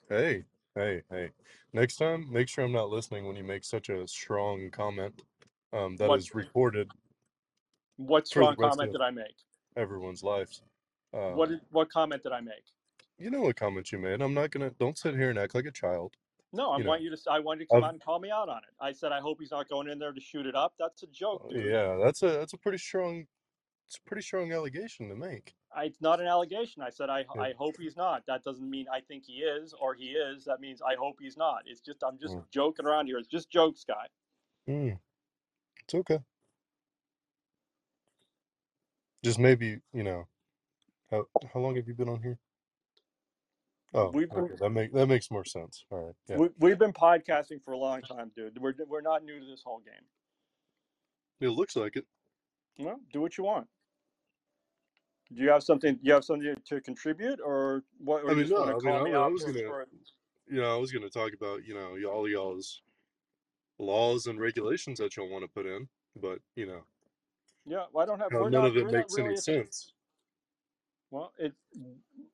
Hey, 0.09 0.45
hey, 0.75 1.03
hey. 1.11 1.31
Next 1.73 1.97
time, 1.97 2.31
make 2.31 2.49
sure 2.49 2.65
I'm 2.65 2.73
not 2.73 2.91
listening 2.91 3.27
when 3.27 3.37
you 3.37 3.45
make 3.45 3.65
such 3.65 3.89
a 3.89 4.07
strong 4.07 4.71
comment 4.71 5.23
um, 5.73 5.97
that 5.97 6.09
what 6.09 6.19
is 6.19 6.35
recorded 6.35 6.91
what 7.97 8.27
strong 8.27 8.57
comment 8.57 8.93
did 8.93 9.01
I 9.01 9.11
make? 9.11 9.37
everyone's 9.77 10.23
lives. 10.23 10.63
What 11.29 11.49
Um, 11.49 11.51
did, 11.51 11.61
what 11.71 11.91
comment 11.91 12.23
did 12.23 12.33
I 12.33 12.41
make? 12.41 12.65
you 13.19 13.31
know 13.31 13.43
what 13.43 13.57
comment 13.57 13.91
you 13.93 13.99
made. 13.99 14.21
I'm 14.21 14.35
not 14.35 14.51
gonna. 14.51 14.71
Don't 14.71 14.99
sit 14.99 15.15
here 15.17 15.31
and 15.31 15.39
act 15.39 15.55
like 15.55 15.67
a 15.67 15.71
child. 15.73 16.17
No, 16.53 16.71
I 16.71 16.79
You 16.79 16.85
want 16.85 17.03
know, 17.03 17.03
you 17.03 17.11
to. 17.15 17.19
I 17.31 17.41
want 17.41 17.61
you 17.61 17.67
to 17.67 17.71
come 17.73 17.85
I've, 17.85 17.85
out 17.85 17.93
and 17.95 18.03
call 18.03 18.19
me 18.21 18.31
out 18.31 18.49
on 18.49 18.59
it. 18.59 18.71
I 18.81 18.93
said 18.93 19.13
I 19.13 19.21
hope 19.21 19.39
he's 19.41 19.51
not 19.51 19.69
going 19.69 19.89
in 19.89 19.99
there 19.99 20.13
to 20.13 20.21
shoot 20.21 20.47
it 20.47 20.55
up. 20.55 20.75
That's 20.79 21.03
a 21.03 21.07
joke, 21.09 21.45
uh, 21.45 21.49
dude. 21.49 21.67
yeah, 21.67 21.97
that's 22.03 22.23
a 22.23 22.29
that's 22.29 22.53
a 22.53 22.59
pretty 22.59 22.79
strong, 22.79 23.27
it's 23.87 23.97
a 23.99 24.03
pretty 24.03 24.23
strong 24.23 24.53
allegation 24.53 25.09
to 25.09 25.17
make. 25.17 25.55
I, 25.75 25.85
it's 25.85 26.01
not 26.01 26.21
an 26.21 26.27
allegation. 26.27 26.83
I 26.83 26.91
said 26.91 27.11
I 27.11 27.27
It, 27.35 27.41
I 27.41 27.53
hope 27.59 27.77
he's 27.79 27.97
not. 27.97 28.25
That 28.27 28.45
doesn't 28.45 28.69
mean 28.69 28.87
I 28.93 29.01
think 29.01 29.25
he 29.27 29.35
is 29.43 29.75
or 29.75 29.95
he 29.95 30.11
is. 30.13 30.45
That 30.45 30.61
means 30.61 30.81
I 30.83 30.95
hope 30.95 31.17
he's 31.21 31.37
not. 31.37 31.63
It's 31.67 31.81
just 31.81 32.03
I'm 32.05 32.19
just 32.19 32.37
mm, 32.37 32.45
joking 32.51 32.87
around 32.87 33.07
here. 33.07 33.19
It's 33.19 33.29
just 33.29 33.51
jokes, 33.51 33.85
guy. 33.85 34.07
mm, 34.69 34.99
it's 35.85 35.95
okay. 35.95 36.21
Just 39.25 39.39
maybe 39.39 39.79
you 39.93 40.03
know 40.03 40.29
how 41.11 41.25
how 41.53 41.61
long 41.61 41.77
have 41.77 41.89
you 41.89 41.95
been 41.95 42.09
on 42.09 42.23
here? 42.23 42.39
Oh, 43.95 44.11
We've 44.13 44.29
been 44.29 44.45
okay. 44.45 44.55
That 44.61 44.71
make 44.71 44.93
that 44.93 45.07
makes 45.07 45.31
more 45.31 45.45
sense. 45.45 45.85
All 45.91 46.07
right. 46.07 46.15
Yeah. 46.29 46.37
we, 46.37 46.49
we've 46.59 46.79
been 46.79 46.93
podcasting 46.93 47.63
for 47.65 47.73
a 47.73 47.79
long 47.79 48.03
time, 48.03 48.33
dude. 48.37 48.59
We're 48.61 48.75
we're 48.87 49.01
not 49.01 49.25
new 49.25 49.41
to 49.41 49.47
this 49.47 49.63
whole 49.65 49.81
game. 49.81 50.05
It 51.41 51.51
looks 51.51 51.75
like 51.77 51.97
it. 51.97 52.05
Well, 52.79 53.01
do 53.13 53.21
what 53.21 53.39
you 53.39 53.45
want. 53.45 53.67
Do 55.33 55.43
you 55.43 55.51
have 55.51 55.63
something? 55.63 55.95
Do 55.95 56.01
you 56.03 56.13
have 56.13 56.25
something 56.25 56.55
to 56.67 56.81
contribute, 56.81 57.41
or 57.45 57.83
what? 57.99 58.25
Or 58.25 58.29
I 58.29 58.31
you 58.33 58.37
mean, 58.37 58.47
just 58.47 58.59
want 58.59 58.71
no. 58.71 58.81
to 58.81 58.87
I 58.89 58.91
mean, 58.91 58.99
call 58.99 59.07
I, 59.07 59.11
me 59.11 59.17
I 59.17 59.23
out 59.23 59.33
was 59.33 59.45
for 59.45 59.53
gonna, 59.53 59.67
for? 59.67 59.87
you 60.51 60.61
know, 60.61 60.75
I 60.75 60.79
was 60.79 60.93
gonna 60.93 61.09
talk 61.09 61.33
about, 61.33 61.65
you 61.65 61.75
know, 61.75 61.97
all 62.11 62.29
y'all's 62.29 62.83
laws 63.79 64.27
and 64.27 64.39
regulations 64.41 64.99
that 64.99 65.17
y'all 65.17 65.31
want 65.31 65.45
to 65.45 65.49
put 65.49 65.67
in, 65.67 65.89
but 66.21 66.41
you 66.57 66.67
know, 66.67 66.85
Yeah, 67.67 67.85
well, 67.93 68.03
I 68.03 68.07
don't 68.07 68.19
have. 68.19 68.29
Oh, 68.33 68.45
how 68.45 68.49
none 68.49 68.63
not. 68.63 68.67
of 68.67 68.77
it 68.77 68.91
makes 68.91 69.15
any 69.17 69.29
really. 69.29 69.35
A, 69.35 69.41
sense. 69.41 69.93
well, 71.11 71.33
it. 71.39 71.53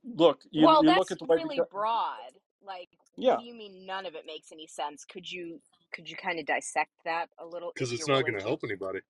Look, 0.04 0.40
you 0.50 0.66
Well, 0.66 0.84
you 0.84 0.90
look 0.94 1.10
at 1.12 1.18
the 1.18 1.24
way. 1.24 1.36
really 1.36 1.58
beca- 1.58 1.70
broad. 1.70 2.32
Like, 2.62 2.88
Yeah, 3.16 3.32
what 3.34 3.40
do 3.40 3.46
you 3.46 3.54
mean 3.54 3.86
none 3.86 4.06
of 4.06 4.14
it 4.14 4.24
makes 4.26 4.52
any 4.52 4.66
sense? 4.66 5.04
Could 5.04 5.30
you 5.30 5.60
could 5.92 6.08
you 6.08 6.16
kind 6.16 6.38
of 6.38 6.46
dissect 6.46 6.90
that 7.04 7.28
a 7.38 7.46
little 7.46 7.72
Because 7.74 7.92
it's 7.92 8.08
not 8.08 8.24
gonna 8.26 8.42
help 8.42 8.60
anybody. 8.64 9.00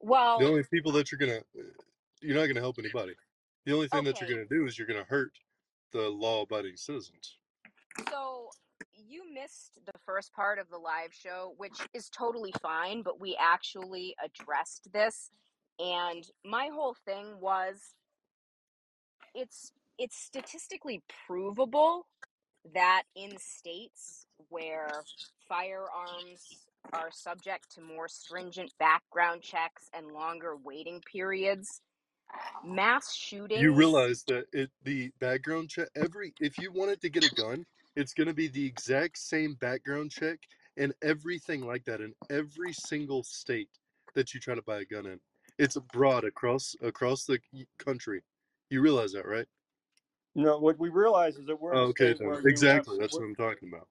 Well, 0.00 0.38
the 0.38 0.46
only 0.46 0.62
people 0.64 0.92
that 0.92 1.10
you're 1.10 1.18
gonna, 1.18 1.40
you're 2.20 2.36
not 2.36 2.46
gonna 2.46 2.60
help 2.60 2.76
anybody. 2.78 3.14
The 3.64 3.72
only 3.72 3.88
thing 3.88 4.04
that 4.04 4.20
you're 4.20 4.28
gonna 4.28 4.46
do 4.46 4.66
is 4.66 4.78
you're 4.78 4.86
gonna 4.86 5.06
hurt 5.08 5.32
the 5.92 6.08
law-abiding 6.10 6.76
citizens. 6.76 7.38
So 8.10 8.35
you 9.08 9.22
missed 9.32 9.78
the 9.84 9.98
first 10.04 10.32
part 10.32 10.58
of 10.58 10.68
the 10.70 10.78
live 10.78 11.12
show, 11.12 11.54
which 11.56 11.78
is 11.94 12.08
totally 12.08 12.52
fine, 12.60 13.02
but 13.02 13.20
we 13.20 13.36
actually 13.40 14.14
addressed 14.24 14.92
this. 14.92 15.30
And 15.78 16.24
my 16.44 16.70
whole 16.72 16.96
thing 17.04 17.40
was 17.40 17.94
it's 19.34 19.72
it's 19.98 20.16
statistically 20.16 21.02
provable 21.26 22.06
that 22.74 23.04
in 23.14 23.38
states 23.38 24.26
where 24.48 24.90
firearms 25.48 26.66
are 26.92 27.10
subject 27.10 27.74
to 27.74 27.80
more 27.80 28.08
stringent 28.08 28.72
background 28.78 29.42
checks 29.42 29.88
and 29.94 30.12
longer 30.12 30.56
waiting 30.64 31.00
periods, 31.10 31.80
mass 32.64 33.14
shootings 33.14 33.60
You 33.60 33.72
realize 33.72 34.24
that 34.28 34.46
it 34.52 34.70
the 34.84 35.10
background 35.20 35.70
check 35.70 35.88
every 35.94 36.32
if 36.40 36.58
you 36.58 36.72
wanted 36.72 37.00
to 37.02 37.10
get 37.10 37.24
a 37.24 37.34
gun, 37.34 37.64
it's 37.96 38.14
gonna 38.14 38.34
be 38.34 38.48
the 38.48 38.64
exact 38.64 39.18
same 39.18 39.54
background 39.54 40.10
check 40.10 40.38
and 40.76 40.94
everything 41.02 41.66
like 41.66 41.84
that 41.84 42.00
in 42.00 42.12
every 42.30 42.72
single 42.72 43.22
state 43.22 43.70
that 44.14 44.34
you 44.34 44.40
try 44.40 44.54
to 44.54 44.62
buy 44.62 44.80
a 44.80 44.84
gun 44.84 45.06
in. 45.06 45.18
It's 45.58 45.76
broad 45.92 46.24
across 46.24 46.76
across 46.82 47.24
the 47.24 47.38
country. 47.78 48.22
You 48.70 48.80
realize 48.82 49.12
that, 49.12 49.26
right? 49.26 49.46
no. 50.34 50.58
What 50.58 50.78
we 50.78 50.90
realize 50.90 51.36
is 51.36 51.46
that 51.46 51.60
we're 51.60 51.72
in 51.72 51.78
a 51.78 51.82
oh, 51.82 51.88
Okay, 51.88 52.08
state 52.08 52.18
then 52.18 52.28
where 52.28 52.36
you 52.36 52.42
have. 52.42 52.50
exactly. 52.50 52.98
That's 53.00 53.14
what 53.14 53.24
I'm 53.24 53.34
talking 53.34 53.68
about. 53.72 53.88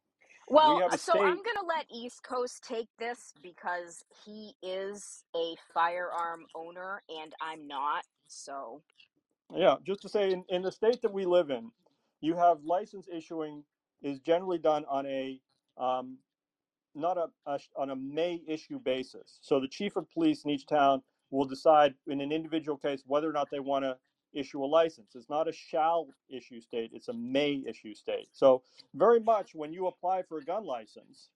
Well, 0.47 0.79
have 0.79 0.93
a 0.93 0.97
so 0.97 1.13
I'm 1.13 1.37
going 1.37 1.57
to 1.59 1.65
let 1.67 1.85
East 1.91 2.21
Coast 2.23 2.63
take 2.63 2.87
this 2.99 3.33
because 3.41 4.03
he 4.25 4.53
is 4.61 5.23
a 5.35 5.55
firearm 5.73 6.45
owner 6.53 7.01
and 7.09 7.33
I'm 7.41 7.67
not. 7.67 8.05
So, 8.27 8.81
Yeah, 9.55 9.77
just 9.83 10.01
to 10.03 10.09
say, 10.09 10.31
in, 10.31 10.43
in 10.49 10.61
the 10.61 10.71
state 10.71 11.01
that 11.01 11.11
we 11.11 11.25
live 11.25 11.49
in, 11.49 11.71
you 12.21 12.35
have 12.35 12.63
license 12.63 13.07
issuing 13.11 13.63
is 14.01 14.19
generally 14.19 14.57
done 14.57 14.85
on 14.89 15.05
a 15.05 15.39
um, 15.77 16.17
not 16.93 17.17
a, 17.17 17.27
a 17.45 17.59
on 17.75 17.89
a 17.89 17.95
may 17.95 18.41
issue 18.47 18.79
basis. 18.79 19.39
So 19.41 19.59
the 19.59 19.67
chief 19.67 19.95
of 19.95 20.09
police 20.11 20.43
in 20.43 20.51
each 20.51 20.65
town 20.65 21.01
will 21.31 21.45
decide 21.45 21.95
in 22.07 22.21
an 22.21 22.31
individual 22.31 22.77
case 22.77 23.03
whether 23.05 23.29
or 23.29 23.33
not 23.33 23.49
they 23.51 23.59
want 23.59 23.83
to 23.83 23.97
issue 24.33 24.63
a 24.63 24.65
license. 24.65 25.15
It's 25.15 25.29
not 25.29 25.47
a 25.47 25.53
shall 25.53 26.07
issue 26.29 26.61
state; 26.61 26.91
it's 26.93 27.07
a 27.09 27.13
may 27.13 27.63
issue 27.67 27.93
state. 27.93 28.29
So 28.33 28.63
very 28.93 29.19
much 29.19 29.55
when 29.55 29.73
you 29.73 29.87
apply 29.87 30.23
for 30.23 30.37
a 30.39 30.45
gun 30.45 30.65
license, 30.65 31.29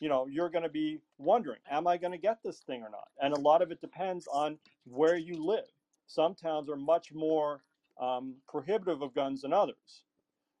you 0.00 0.08
know 0.08 0.26
you're 0.26 0.50
going 0.50 0.64
to 0.64 0.68
be 0.68 0.98
wondering, 1.18 1.60
am 1.70 1.86
I 1.86 1.96
going 1.96 2.12
to 2.12 2.18
get 2.18 2.38
this 2.42 2.60
thing 2.60 2.82
or 2.82 2.90
not? 2.90 3.08
And 3.22 3.34
a 3.34 3.40
lot 3.40 3.62
of 3.62 3.70
it 3.70 3.80
depends 3.80 4.26
on 4.26 4.58
where 4.84 5.16
you 5.16 5.44
live. 5.44 5.64
Some 6.06 6.34
towns 6.34 6.68
are 6.68 6.76
much 6.76 7.12
more 7.12 7.62
um, 8.00 8.36
prohibitive 8.48 9.02
of 9.02 9.14
guns 9.14 9.42
than 9.42 9.52
others. 9.52 10.02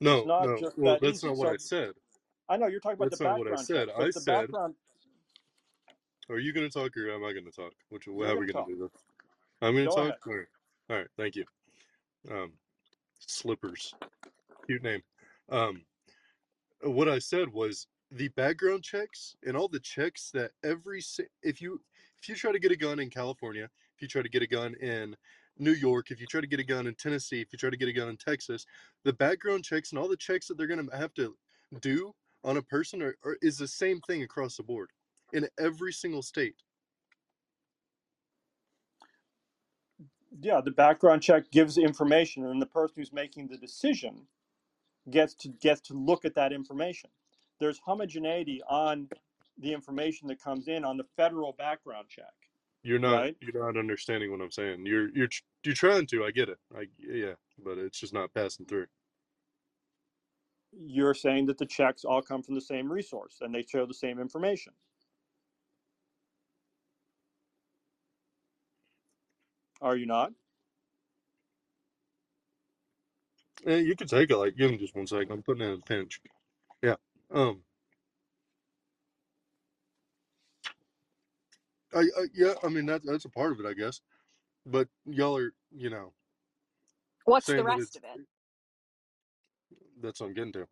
It's 0.00 0.04
No, 0.04 0.24
not 0.24 0.44
no. 0.44 0.56
just 0.58 0.78
Well, 0.78 0.94
that 0.94 1.00
that's 1.02 1.18
easy. 1.18 1.26
not 1.28 1.36
what 1.36 1.48
So 1.48 1.54
I 1.54 1.56
said. 1.56 1.94
I 2.48 2.56
know 2.56 2.66
you're 2.66 2.80
talking 2.80 2.94
about 2.96 3.06
the 3.06 3.10
That's 3.10 3.20
not 3.22 3.38
what 3.38 3.46
I 3.48 3.50
background 3.50 3.66
said. 3.66 3.86
check, 3.88 3.96
I 3.96 3.98
but 3.98 4.14
the 4.14 4.20
said 4.20 4.40
background 4.40 4.74
Are 6.28 6.38
you 6.38 6.52
gonna 6.52 6.68
talk 6.68 6.96
or 6.96 7.10
am 7.10 7.24
I 7.24 7.32
gonna 7.32 7.50
talk? 7.50 7.72
Which 7.88 8.06
You're 8.06 8.26
how 8.26 8.32
are 8.34 8.36
we 8.36 8.46
gonna 8.46 8.52
gonna 8.52 8.66
talk. 8.66 8.68
do 8.68 8.76
this? 8.92 9.02
I'm 9.62 9.74
gonna 9.74 9.86
Go 9.86 9.94
talk. 9.94 10.02
ahead. 10.02 10.18
All 10.26 10.36
right. 10.36 10.46
All 10.90 10.96
right. 10.96 11.08
Thank 11.16 11.36
you. 11.36 11.44
Um, 12.30 12.52
slippers, 13.20 13.94
cute 14.66 14.82
name. 14.82 15.02
Um, 15.48 15.86
what 16.82 17.08
I 17.08 17.18
said 17.18 17.48
was 17.52 17.86
the 18.10 18.28
background 18.28 18.84
checks 18.84 19.34
and 19.44 19.56
all 19.56 19.68
the 19.68 19.80
checks 19.80 20.30
that 20.32 20.52
every 20.62 21.00
si- 21.00 21.28
if 21.42 21.60
you 21.62 21.80
if 22.20 22.28
you 22.28 22.34
try 22.34 22.52
to 22.52 22.58
get 22.58 22.70
a 22.70 22.76
gun 22.76 23.00
in 23.00 23.08
California, 23.10 23.64
if 23.94 24.02
you 24.02 24.08
try 24.08 24.22
to 24.22 24.28
get 24.28 24.42
a 24.42 24.46
gun 24.46 24.74
in 24.74 25.16
New 25.58 25.72
York, 25.72 26.10
if 26.10 26.20
you 26.20 26.26
try 26.26 26.40
to 26.40 26.46
get 26.46 26.60
a 26.60 26.64
gun 26.64 26.86
in 26.86 26.94
Tennessee, 26.94 27.40
if 27.40 27.52
you 27.52 27.58
try 27.58 27.70
to 27.70 27.76
get 27.76 27.88
a 27.88 27.92
gun 27.92 28.08
in 28.08 28.16
Texas, 28.16 28.66
the 29.04 29.12
background 29.12 29.64
checks 29.64 29.90
and 29.92 29.98
all 29.98 30.08
the 30.08 30.16
checks 30.16 30.48
that 30.48 30.58
they're 30.58 30.66
going 30.66 30.86
to 30.88 30.96
have 30.96 31.14
to 31.14 31.36
do 31.80 32.12
on 32.44 32.56
a 32.56 32.62
person 32.62 33.02
are, 33.02 33.16
are, 33.24 33.36
is 33.42 33.58
the 33.58 33.68
same 33.68 34.00
thing 34.02 34.22
across 34.22 34.56
the 34.56 34.62
board 34.62 34.90
in 35.32 35.48
every 35.58 35.92
single 35.92 36.22
state. 36.22 36.56
Yeah, 40.40 40.60
the 40.62 40.70
background 40.72 41.22
check 41.22 41.50
gives 41.50 41.78
information, 41.78 42.44
and 42.46 42.60
the 42.60 42.66
person 42.66 42.94
who's 42.98 43.12
making 43.12 43.48
the 43.48 43.56
decision 43.58 44.26
gets 45.10 45.34
to 45.34 45.48
gets 45.48 45.80
to 45.82 45.94
look 45.94 46.24
at 46.24 46.34
that 46.36 46.52
information. 46.52 47.10
There's 47.60 47.78
homogeneity 47.78 48.62
on 48.68 49.08
the 49.58 49.72
information 49.72 50.28
that 50.28 50.42
comes 50.42 50.68
in 50.68 50.84
on 50.84 50.96
the 50.96 51.06
federal 51.16 51.52
background 51.52 52.08
check. 52.10 52.45
You're 52.86 53.00
not 53.00 53.22
Right. 53.22 53.36
you're 53.40 53.64
not 53.64 53.78
understanding 53.78 54.32
what 54.32 54.42
I'm 54.42 54.52
saying. 54.52 54.86
You're 54.86 55.10
you're 55.10 55.28
you're 55.64 55.74
trying 55.74 56.06
to. 56.08 56.24
I 56.24 56.32
get 56.32 56.50
it. 56.50 56.58
I 56.76 56.88
yeah, 56.98 57.34
but 57.58 57.78
it's 57.78 58.00
just 58.00 58.14
not 58.14 58.34
passing 58.34 58.66
through. 58.66 58.88
You're 60.72 61.14
saying 61.14 61.46
that 61.46 61.58
the 61.58 61.66
checks 61.66 62.04
all 62.04 62.22
come 62.22 62.42
from 62.42 62.54
the 62.54 62.60
same 62.60 62.92
resource 62.92 63.38
and 63.40 63.54
they 63.54 63.62
show 63.62 63.86
the 63.86 63.94
same 63.94 64.20
information. 64.20 64.74
Are 69.80 69.96
you 69.96 70.06
not? 70.06 70.32
Eh, 73.66 73.78
you 73.78 73.96
could 73.96 74.08
take 74.08 74.30
it. 74.30 74.36
Like, 74.36 74.56
give 74.56 74.70
me 74.70 74.78
just 74.78 74.96
one 74.96 75.06
second. 75.06 75.32
I'm 75.32 75.42
putting 75.42 75.64
in 75.66 75.74
a 75.74 75.82
pinch. 75.82 76.20
Yeah. 76.82 76.96
Um. 77.30 77.64
I, 81.94 82.00
I 82.00 82.26
yeah. 82.34 82.54
I 82.62 82.68
mean 82.68 82.86
that's 82.86 83.06
that's 83.06 83.24
a 83.24 83.30
part 83.30 83.52
of 83.52 83.60
it, 83.60 83.66
I 83.66 83.74
guess. 83.74 84.00
But 84.66 84.88
y'all 85.06 85.36
are 85.38 85.52
you 85.70 85.90
know 85.90 86.14
What's 87.24 87.46
saying 87.46 87.56
the 87.56 87.64
that 87.66 87.76
rest 87.76 87.82
it's 87.82 87.98
of 87.98 88.04
it? 88.04 88.20
that's 90.00 90.20
what 90.20 90.28
I'm 90.28 90.34
getting 90.34 90.52
to. 90.54 90.68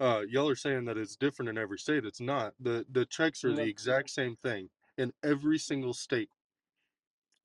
Uh, 0.00 0.22
y'all 0.28 0.48
are 0.48 0.56
saying 0.56 0.86
that 0.86 0.98
it's 0.98 1.16
different 1.16 1.48
in 1.50 1.58
every 1.58 1.78
state. 1.78 2.04
It's 2.04 2.20
not. 2.20 2.54
the 2.60 2.86
The 2.90 3.06
checks 3.06 3.44
are 3.44 3.54
the 3.54 3.62
No. 3.62 3.68
exact 3.68 4.10
same 4.10 4.36
thing 4.36 4.70
in 4.98 5.12
every 5.24 5.58
single 5.58 5.94
state. 5.94 6.30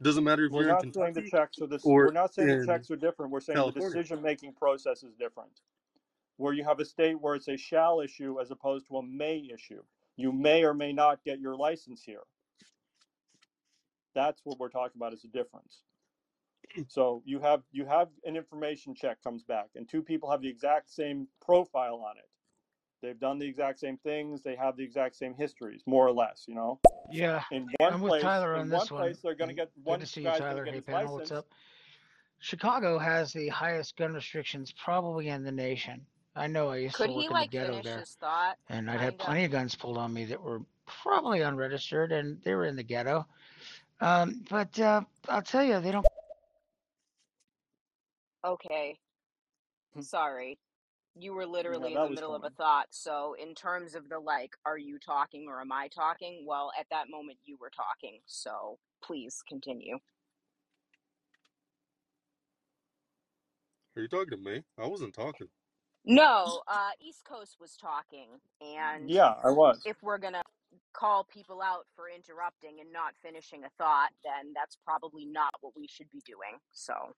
Doesn't 0.01 0.23
matter 0.23 0.45
if 0.45 0.53
We're 0.53 0.59
you're 0.59 0.69
in 0.69 0.75
not 0.75 0.93
saying 0.93 1.15
the 1.15 1.21
Kentucky 1.21 1.29
checks 1.31 1.61
are 1.61 1.67
this. 1.67 1.93
We're 1.99 2.11
not 2.11 2.33
saying 2.33 2.49
the 2.51 2.57
in 2.57 2.59
checks 2.59 2.91
are 2.91 2.95
different. 2.97 3.31
We're 3.31 3.41
saying 3.41 3.63
the 3.63 3.71
California. 3.71 3.71
decision 3.71 4.21
making 4.21 4.53
process 4.55 5.03
is 5.03 5.15
different. 5.15 5.61
Where 6.37 6.53
you 6.53 6.63
have 6.65 6.79
a 6.79 6.85
state 6.85 7.19
where 7.21 7.35
it's 7.35 7.47
a 7.49 7.57
shall 7.57 8.01
issue 8.01 8.39
as 8.41 8.51
opposed 8.51 8.87
to 8.87 8.97
a 8.97 9.03
may 9.03 9.49
issue. 9.53 9.83
You 10.17 10.31
may 10.31 10.63
or 10.65 10.73
may 10.73 10.93
not 10.93 11.23
get 11.23 11.39
your 11.39 11.55
license 11.55 12.03
here. 12.03 12.23
That's 14.15 14.41
what 14.43 14.59
we're 14.59 14.69
talking 14.69 14.97
about 14.99 15.13
as 15.13 15.23
a 15.23 15.27
difference. 15.27 15.81
So 16.87 17.21
you 17.25 17.39
have 17.39 17.61
you 17.71 17.85
have 17.85 18.07
an 18.25 18.35
information 18.35 18.95
check 18.95 19.21
comes 19.23 19.43
back, 19.43 19.69
and 19.75 19.87
two 19.87 20.01
people 20.01 20.31
have 20.31 20.41
the 20.41 20.49
exact 20.49 20.89
same 20.91 21.27
profile 21.45 22.03
on 22.07 22.17
it. 22.17 22.27
They've 23.01 23.19
done 23.19 23.37
the 23.37 23.45
exact 23.45 23.79
same 23.79 23.97
things. 23.97 24.41
They 24.43 24.55
have 24.55 24.77
the 24.77 24.83
exact 24.83 25.17
same 25.17 25.35
histories, 25.35 25.81
more 25.85 26.07
or 26.07 26.13
less. 26.13 26.45
You 26.47 26.55
know, 26.55 26.79
Yeah, 27.11 27.43
in 27.51 27.69
one 27.77 27.93
I'm 27.93 28.01
with 28.01 28.09
place, 28.11 28.21
Tyler 28.23 28.55
on 28.55 28.69
one 28.69 28.69
this 28.69 28.89
one. 28.89 29.01
place 29.01 29.19
they're 29.21 29.35
going 29.35 29.53
to 29.55 29.61
and 29.61 29.69
get 29.69 29.75
Good 29.75 29.89
one 29.89 29.99
to 29.99 30.05
see 30.05 30.21
you, 30.21 30.27
guy's 30.27 30.39
Tyler. 30.39 30.63
get 30.63 30.73
Hey, 30.73 30.77
his 30.77 30.85
panel, 30.85 31.13
what's 31.15 31.31
up? 31.31 31.47
Chicago 32.39 32.97
has 32.97 33.33
the 33.33 33.49
highest 33.49 33.95
gun 33.97 34.13
restrictions 34.13 34.73
probably 34.83 35.27
in 35.29 35.43
the 35.43 35.51
nation. 35.51 36.05
I 36.35 36.47
know 36.47 36.69
I 36.69 36.77
used 36.77 36.95
Could 36.95 37.07
to 37.07 37.13
work 37.13 37.21
he 37.21 37.25
in 37.27 37.29
the 37.29 37.33
like 37.33 37.51
ghetto 37.51 37.81
there, 37.83 37.99
his 37.99 38.15
thought? 38.19 38.57
and 38.69 38.89
I'd 38.89 38.99
had 38.99 39.19
plenty 39.19 39.45
of 39.45 39.51
guns 39.51 39.75
pulled 39.75 39.97
on 39.97 40.13
me 40.13 40.25
that 40.25 40.41
were 40.41 40.61
probably 40.85 41.41
unregistered, 41.41 42.11
and 42.11 42.41
they 42.43 42.55
were 42.55 42.65
in 42.65 42.75
the 42.75 42.83
ghetto. 42.83 43.25
Um, 44.03 44.45
but 44.49 44.79
uh, 44.79 45.03
I'll 45.29 45.43
tell 45.43 45.63
you, 45.63 45.79
they 45.81 45.91
don't. 45.91 46.07
Okay. 48.45 48.99
Sorry. 50.01 50.59
You 51.15 51.33
were 51.33 51.45
Yeah, 51.67 51.77
literally 51.77 51.93
in 51.95 52.01
that 52.01 52.03
the 52.03 52.09
was 52.09 52.15
middle 52.15 52.35
of 52.35 52.43
a 52.43 52.49
fine. 52.49 52.55
thought. 52.57 52.87
So, 52.91 53.35
in 53.41 53.55
terms 53.55 53.95
of 53.95 54.09
the 54.09 54.19
like, 54.19 54.53
are 54.65 54.77
you 54.79 54.99
talking 54.99 55.47
or 55.49 55.61
am 55.61 55.71
I 55.71 55.89
talking? 55.89 56.45
Well, 56.47 56.71
at 56.79 56.87
that 56.91 57.09
moment, 57.09 57.39
you 57.45 57.57
were 57.61 57.71
talking. 57.71 58.19
So, 58.25 58.79
please 59.03 59.43
continue. 59.47 59.99
Are 63.97 64.01
you 64.03 64.09
talking 64.09 64.31
to 64.31 64.37
me? 64.37 64.63
I 64.79 64.87
wasn't 64.87 65.13
talking. 65.15 65.49
No, 66.05 66.63
uh, 66.67 66.91
East 67.01 67.25
Coast 67.25 67.57
was 67.59 67.77
talking. 67.77 68.29
And 68.61 69.09
Yeah, 69.09 69.35
I 69.43 69.51
was. 69.51 69.81
if 69.85 69.97
we're 70.03 70.19
going 70.19 70.33
to 70.33 70.43
call 70.93 71.25
people 71.25 71.61
out 71.61 71.87
for 71.95 72.09
interrupting 72.09 72.79
and 72.81 72.91
not 72.93 73.15
finishing 73.23 73.65
a 73.65 73.69
thought, 73.77 74.11
then 74.23 74.53
that's 74.55 74.77
probably 74.85 75.25
not 75.25 75.53
what 75.61 75.73
we 75.77 75.87
should 75.87 76.11
be 76.11 76.21
doing. 76.25 76.59
So, 76.71 77.13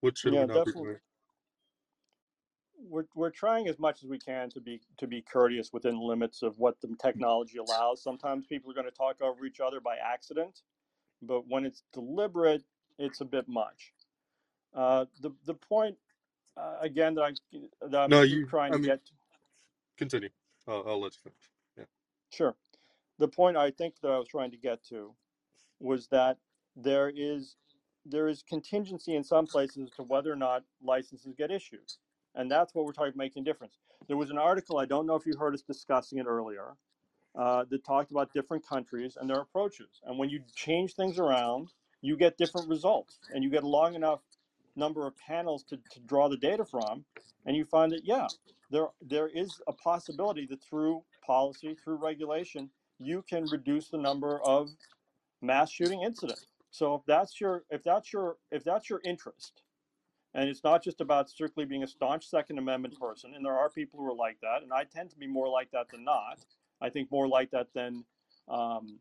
What 0.00 0.18
should 0.18 0.34
Yeah, 0.34 0.40
we 0.40 0.46
not 0.46 0.64
be 0.64 0.72
definitely. 0.72 0.82
doing? 0.82 1.00
We're 2.78 3.06
we're 3.14 3.30
trying 3.30 3.68
as 3.68 3.78
much 3.78 4.02
as 4.04 4.08
we 4.10 4.18
can 4.18 4.50
to 4.50 4.60
be 4.60 4.82
to 4.98 5.06
be 5.06 5.22
courteous 5.22 5.72
within 5.72 5.96
the 5.96 6.02
limits 6.02 6.42
of 6.42 6.58
what 6.58 6.80
the 6.80 6.94
technology 7.00 7.58
allows. 7.58 8.02
Sometimes 8.02 8.46
people 8.46 8.70
are 8.70 8.74
going 8.74 8.86
to 8.86 8.92
talk 8.92 9.22
over 9.22 9.46
each 9.46 9.60
other 9.60 9.80
by 9.80 9.96
accident, 9.98 10.62
but 11.22 11.48
when 11.48 11.66
it's 11.66 11.84
deliberate, 11.92 12.64
it's 12.98 13.20
a 13.20 13.26
bit 13.26 13.48
much. 13.48 13.94
Uh, 14.74 15.06
the 15.20 15.32
the 15.44 15.54
point 15.54 15.98
uh, 16.56 16.78
again 16.80 17.14
that 17.16 17.22
I 17.24 17.32
that 17.88 18.00
I'm 18.00 18.12
No, 18.12 18.22
keep 18.22 18.40
you. 18.40 18.48
trying 18.48 18.72
I 18.72 18.76
to 18.76 18.78
mean, 18.78 18.80
get 18.80 19.00
continue. 19.98 20.30
I'll, 20.68 20.84
I'll 20.88 21.00
let 21.00 21.14
you 21.14 21.20
finish. 21.24 21.50
Yeah. 21.78 21.84
Sure. 22.30 22.56
The 23.22 23.28
point 23.28 23.56
I 23.56 23.70
think 23.70 24.00
that 24.00 24.10
I 24.10 24.18
was 24.18 24.26
trying 24.26 24.50
to 24.50 24.56
get 24.56 24.82
to 24.88 25.14
was 25.78 26.08
that 26.08 26.38
there 26.74 27.08
is 27.14 27.54
there 28.04 28.26
is 28.26 28.42
contingency 28.42 29.14
in 29.14 29.22
some 29.22 29.46
places 29.46 29.90
to 29.94 30.02
whether 30.02 30.32
or 30.32 30.34
not 30.34 30.64
licenses 30.82 31.32
get 31.38 31.52
issued, 31.52 31.88
and 32.34 32.50
that's 32.50 32.74
what 32.74 32.84
we're 32.84 32.90
talking 32.90 33.10
about 33.10 33.18
making 33.18 33.42
a 33.42 33.44
difference. 33.44 33.78
There 34.08 34.16
was 34.16 34.30
an 34.30 34.38
article 34.38 34.78
I 34.78 34.86
don't 34.86 35.06
know 35.06 35.14
if 35.14 35.24
you 35.24 35.36
heard 35.38 35.54
us 35.54 35.62
discussing 35.62 36.18
it 36.18 36.26
earlier 36.26 36.74
uh, 37.36 37.64
that 37.70 37.84
talked 37.84 38.10
about 38.10 38.34
different 38.34 38.66
countries 38.66 39.16
and 39.16 39.30
their 39.30 39.42
approaches, 39.42 40.00
and 40.04 40.18
when 40.18 40.28
you 40.28 40.40
change 40.56 40.94
things 40.94 41.20
around, 41.20 41.68
you 42.00 42.16
get 42.16 42.36
different 42.38 42.68
results, 42.68 43.20
and 43.32 43.44
you 43.44 43.50
get 43.50 43.62
a 43.62 43.68
long 43.68 43.94
enough 43.94 44.22
number 44.74 45.06
of 45.06 45.16
panels 45.16 45.62
to, 45.62 45.76
to 45.92 46.00
draw 46.00 46.28
the 46.28 46.38
data 46.38 46.64
from, 46.64 47.04
and 47.46 47.56
you 47.56 47.64
find 47.64 47.92
that 47.92 48.04
yeah, 48.04 48.26
there 48.72 48.88
there 49.00 49.28
is 49.28 49.60
a 49.68 49.72
possibility 49.72 50.44
that 50.46 50.60
through 50.60 51.04
policy, 51.24 51.76
through 51.84 51.98
regulation, 51.98 52.68
you 53.04 53.24
can 53.28 53.44
reduce 53.50 53.88
the 53.88 53.98
number 53.98 54.40
of 54.42 54.70
mass 55.40 55.70
shooting 55.70 56.02
incidents. 56.02 56.46
So 56.70 56.94
if 56.94 57.02
that's 57.06 57.40
your 57.40 57.64
if 57.70 57.82
that's 57.82 58.12
your 58.12 58.36
if 58.50 58.64
that's 58.64 58.88
your 58.88 59.00
interest, 59.04 59.62
and 60.34 60.48
it's 60.48 60.64
not 60.64 60.82
just 60.82 61.00
about 61.00 61.28
strictly 61.28 61.64
being 61.64 61.82
a 61.82 61.86
staunch 61.86 62.26
Second 62.26 62.58
Amendment 62.58 62.98
person, 62.98 63.34
and 63.34 63.44
there 63.44 63.58
are 63.58 63.68
people 63.68 64.00
who 64.00 64.06
are 64.10 64.14
like 64.14 64.38
that, 64.42 64.62
and 64.62 64.72
I 64.72 64.84
tend 64.84 65.10
to 65.10 65.16
be 65.16 65.26
more 65.26 65.48
like 65.48 65.70
that 65.72 65.88
than 65.90 66.04
not. 66.04 66.38
I 66.80 66.88
think 66.88 67.10
more 67.10 67.28
like 67.28 67.50
that 67.50 67.68
than 67.74 68.04
um, 68.48 68.98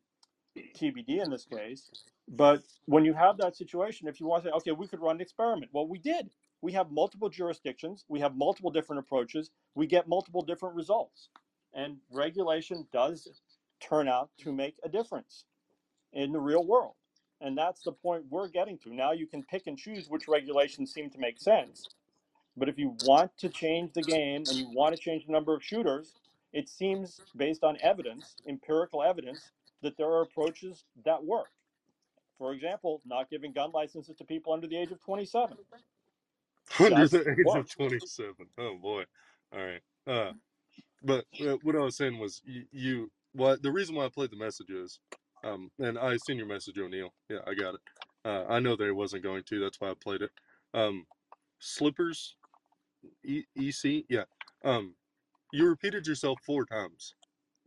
TBD 0.57 1.23
in 1.23 1.30
this 1.30 1.45
case. 1.45 1.90
But 2.28 2.64
when 2.86 3.06
you 3.06 3.14
have 3.14 3.38
that 3.38 3.56
situation, 3.56 4.07
if 4.07 4.19
you 4.19 4.28
want 4.28 4.44
to 4.44 4.49
say, 4.49 4.53
okay, 4.53 4.72
we 4.72 4.88
could 4.88 4.99
run 5.02 5.15
an 5.15 5.22
experiment, 5.22 5.72
well, 5.73 5.88
we 5.88 5.99
did. 5.99 6.30
We 6.61 6.72
have 6.73 6.91
multiple 6.91 7.30
jurisdictions, 7.30 8.06
we 8.07 8.19
have 8.19 8.36
multiple 8.36 8.69
different 8.69 8.99
approaches, 8.99 9.49
we 9.73 9.88
get 9.88 10.07
multiple 10.07 10.44
different 10.44 10.76
results. 10.76 11.30
And 11.73 11.98
regulation 12.11 12.86
does 12.94 13.28
turn 13.81 14.07
out 14.07 14.29
to 14.39 14.51
make 14.51 14.75
a 14.83 14.89
difference 14.89 15.45
in 16.13 16.31
the 16.31 16.39
real 16.39 16.65
world. 16.65 16.93
And 17.41 17.57
that's 17.57 17.81
the 17.81 17.91
point 17.91 18.25
we're 18.29 18.47
getting 18.47 18.77
to. 18.79 18.93
Now 18.93 19.11
you 19.11 19.25
can 19.25 19.43
pick 19.43 19.63
and 19.65 19.77
choose 19.77 20.07
which 20.09 20.27
regulations 20.27 20.93
seem 20.93 21.09
to 21.09 21.17
make 21.17 21.39
sense. 21.39 21.87
But 22.55 22.69
if 22.69 22.77
you 22.77 22.95
want 23.05 23.31
to 23.39 23.49
change 23.49 23.93
the 23.93 24.03
game 24.03 24.43
and 24.47 24.57
you 24.57 24.69
want 24.71 24.95
to 24.95 25.01
change 25.01 25.25
the 25.25 25.31
number 25.31 25.55
of 25.55 25.63
shooters, 25.63 26.13
it 26.53 26.69
seems 26.69 27.19
based 27.35 27.63
on 27.63 27.77
evidence, 27.81 28.35
empirical 28.47 29.01
evidence, 29.01 29.51
that 29.81 29.97
there 29.97 30.07
are 30.07 30.21
approaches 30.21 30.83
that 31.05 31.23
work. 31.23 31.47
For 32.37 32.53
example, 32.53 33.01
not 33.05 33.29
giving 33.29 33.53
gun 33.53 33.71
licenses 33.71 34.15
to 34.17 34.23
people 34.23 34.53
under 34.53 34.67
the 34.67 34.77
age 34.77 34.91
of 34.91 34.99
27. 35.03 35.57
Under 36.79 36.95
That's 36.95 37.11
the 37.11 37.31
age 37.31 37.45
of 37.55 37.69
27. 37.69 38.33
Oh 38.57 38.77
boy. 38.81 39.03
All 39.53 39.59
right. 39.59 39.81
Uh, 40.05 40.31
but 41.03 41.25
uh, 41.39 41.57
what 41.63 41.75
I 41.75 41.79
was 41.79 41.95
saying 41.95 42.19
was 42.19 42.41
you, 42.45 42.65
you 42.71 43.11
what 43.33 43.61
the 43.63 43.71
reason 43.71 43.95
why 43.95 44.05
I 44.05 44.09
played 44.09 44.31
the 44.31 44.37
message 44.37 44.69
is, 44.71 44.99
um, 45.43 45.71
and 45.79 45.97
I 45.99 46.17
seen 46.17 46.37
your 46.37 46.47
message, 46.47 46.77
O'Neill. 46.79 47.13
Yeah, 47.29 47.39
I 47.47 47.53
got 47.55 47.75
it. 47.75 47.81
Uh, 48.25 48.45
I 48.49 48.59
know 48.59 48.73
it 48.73 48.95
wasn't 48.95 49.23
going 49.23 49.43
to. 49.49 49.59
That's 49.59 49.79
why 49.81 49.91
I 49.91 49.95
played 50.01 50.21
it. 50.23 50.31
Um, 50.73 51.05
slippers, 51.59 52.37
e- 53.25 53.45
EC. 53.57 54.05
Yeah. 54.09 54.25
Um, 54.65 54.95
you 55.53 55.67
repeated 55.67 56.07
yourself 56.07 56.39
four 56.45 56.65
times. 56.65 57.15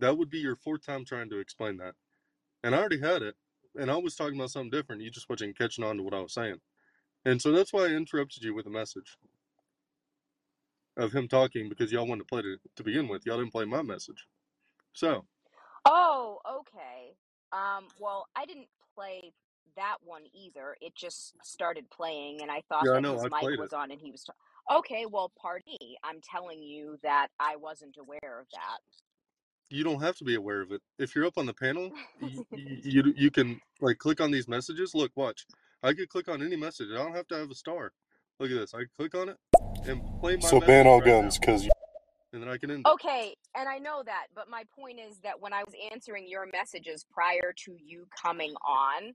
That 0.00 0.18
would 0.18 0.30
be 0.30 0.38
your 0.40 0.56
fourth 0.56 0.84
time 0.86 1.04
trying 1.04 1.30
to 1.30 1.38
explain 1.40 1.78
that. 1.78 1.94
and 2.64 2.74
I 2.76 2.80
already 2.80 3.00
had 3.00 3.22
it, 3.22 3.36
and 3.78 3.90
I 3.90 3.96
was 3.96 4.16
talking 4.16 4.36
about 4.36 4.50
something 4.50 4.70
different. 4.70 5.02
You 5.02 5.10
just 5.10 5.30
wasn't 5.30 5.58
catching 5.58 5.84
on 5.84 5.98
to 5.98 6.04
what 6.04 6.14
I 6.14 6.20
was 6.20 6.34
saying, 6.34 6.58
and 7.24 7.42
so 7.42 7.52
that's 7.52 7.72
why 7.72 7.84
I 7.86 7.88
interrupted 7.90 8.44
you 8.44 8.54
with 8.54 8.66
a 8.66 8.70
message 8.70 9.16
of 10.96 11.12
him 11.12 11.28
talking 11.28 11.68
because 11.68 11.92
y'all 11.92 12.06
wanted 12.06 12.22
to 12.22 12.26
play 12.26 12.40
it 12.40 12.60
to 12.76 12.84
begin 12.84 13.08
with. 13.08 13.26
Y'all 13.26 13.38
didn't 13.38 13.52
play 13.52 13.64
my 13.64 13.82
message, 13.82 14.26
so 14.92 15.26
Oh, 15.86 16.38
okay. 16.60 17.14
Um, 17.52 17.86
well, 18.00 18.26
I 18.36 18.46
didn't 18.46 18.68
play 18.94 19.32
that 19.76 19.96
one 20.04 20.22
either. 20.32 20.76
It 20.80 20.94
just 20.94 21.34
started 21.42 21.90
playing, 21.90 22.42
and 22.42 22.50
I 22.50 22.62
thought 22.68 22.84
yeah, 22.84 22.92
I 22.92 22.94
that 22.96 23.02
know 23.02 23.14
his 23.14 23.24
I 23.24 23.28
mic 23.28 23.40
played 23.40 23.54
it. 23.54 23.60
was 23.60 23.72
on 23.72 23.90
and 23.90 24.00
he 24.00 24.10
was. 24.10 24.24
Ta- 24.24 24.78
okay, 24.78 25.06
well, 25.06 25.32
pardon 25.40 25.74
me. 25.80 25.96
I'm 26.02 26.20
telling 26.20 26.62
you 26.62 26.98
that 27.02 27.28
I 27.40 27.56
wasn't 27.56 27.96
aware 27.98 28.40
of 28.40 28.46
that. 28.52 28.78
You 29.70 29.82
don't 29.82 30.00
have 30.00 30.16
to 30.18 30.24
be 30.24 30.34
aware 30.34 30.60
of 30.60 30.72
it. 30.72 30.82
If 30.98 31.14
you're 31.14 31.26
up 31.26 31.38
on 31.38 31.46
the 31.46 31.54
panel, 31.54 31.90
you 32.20 32.46
you, 32.84 33.14
you 33.16 33.30
can 33.30 33.60
like 33.80 33.98
click 33.98 34.20
on 34.20 34.30
these 34.30 34.48
messages. 34.48 34.94
Look, 34.94 35.12
watch. 35.16 35.46
I 35.82 35.92
could 35.92 36.08
click 36.08 36.28
on 36.28 36.42
any 36.42 36.56
message. 36.56 36.88
I 36.92 36.96
don't 36.96 37.14
have 37.14 37.28
to 37.28 37.36
have 37.36 37.50
a 37.50 37.54
star. 37.54 37.92
Look 38.40 38.50
at 38.50 38.56
this. 38.56 38.74
I 38.74 38.84
click 38.96 39.14
on 39.14 39.28
it 39.30 39.36
and 39.86 40.00
play 40.20 40.36
my 40.36 40.48
So 40.48 40.60
message 40.60 40.66
ban 40.66 40.86
all 40.86 41.00
right 41.00 41.06
now, 41.06 41.20
guns, 41.22 41.38
because 41.38 41.68
and 42.34 42.42
then 42.42 42.50
I 42.50 42.58
can 42.58 42.70
end 42.70 42.86
it. 42.86 42.92
Okay, 42.92 43.34
and 43.56 43.68
I 43.68 43.78
know 43.78 44.02
that, 44.04 44.26
but 44.34 44.50
my 44.50 44.64
point 44.78 44.98
is 45.00 45.18
that 45.20 45.40
when 45.40 45.54
I 45.54 45.62
was 45.64 45.74
answering 45.92 46.28
your 46.28 46.46
messages 46.52 47.06
prior 47.10 47.54
to 47.64 47.76
you 47.82 48.06
coming 48.20 48.54
on, 48.66 49.14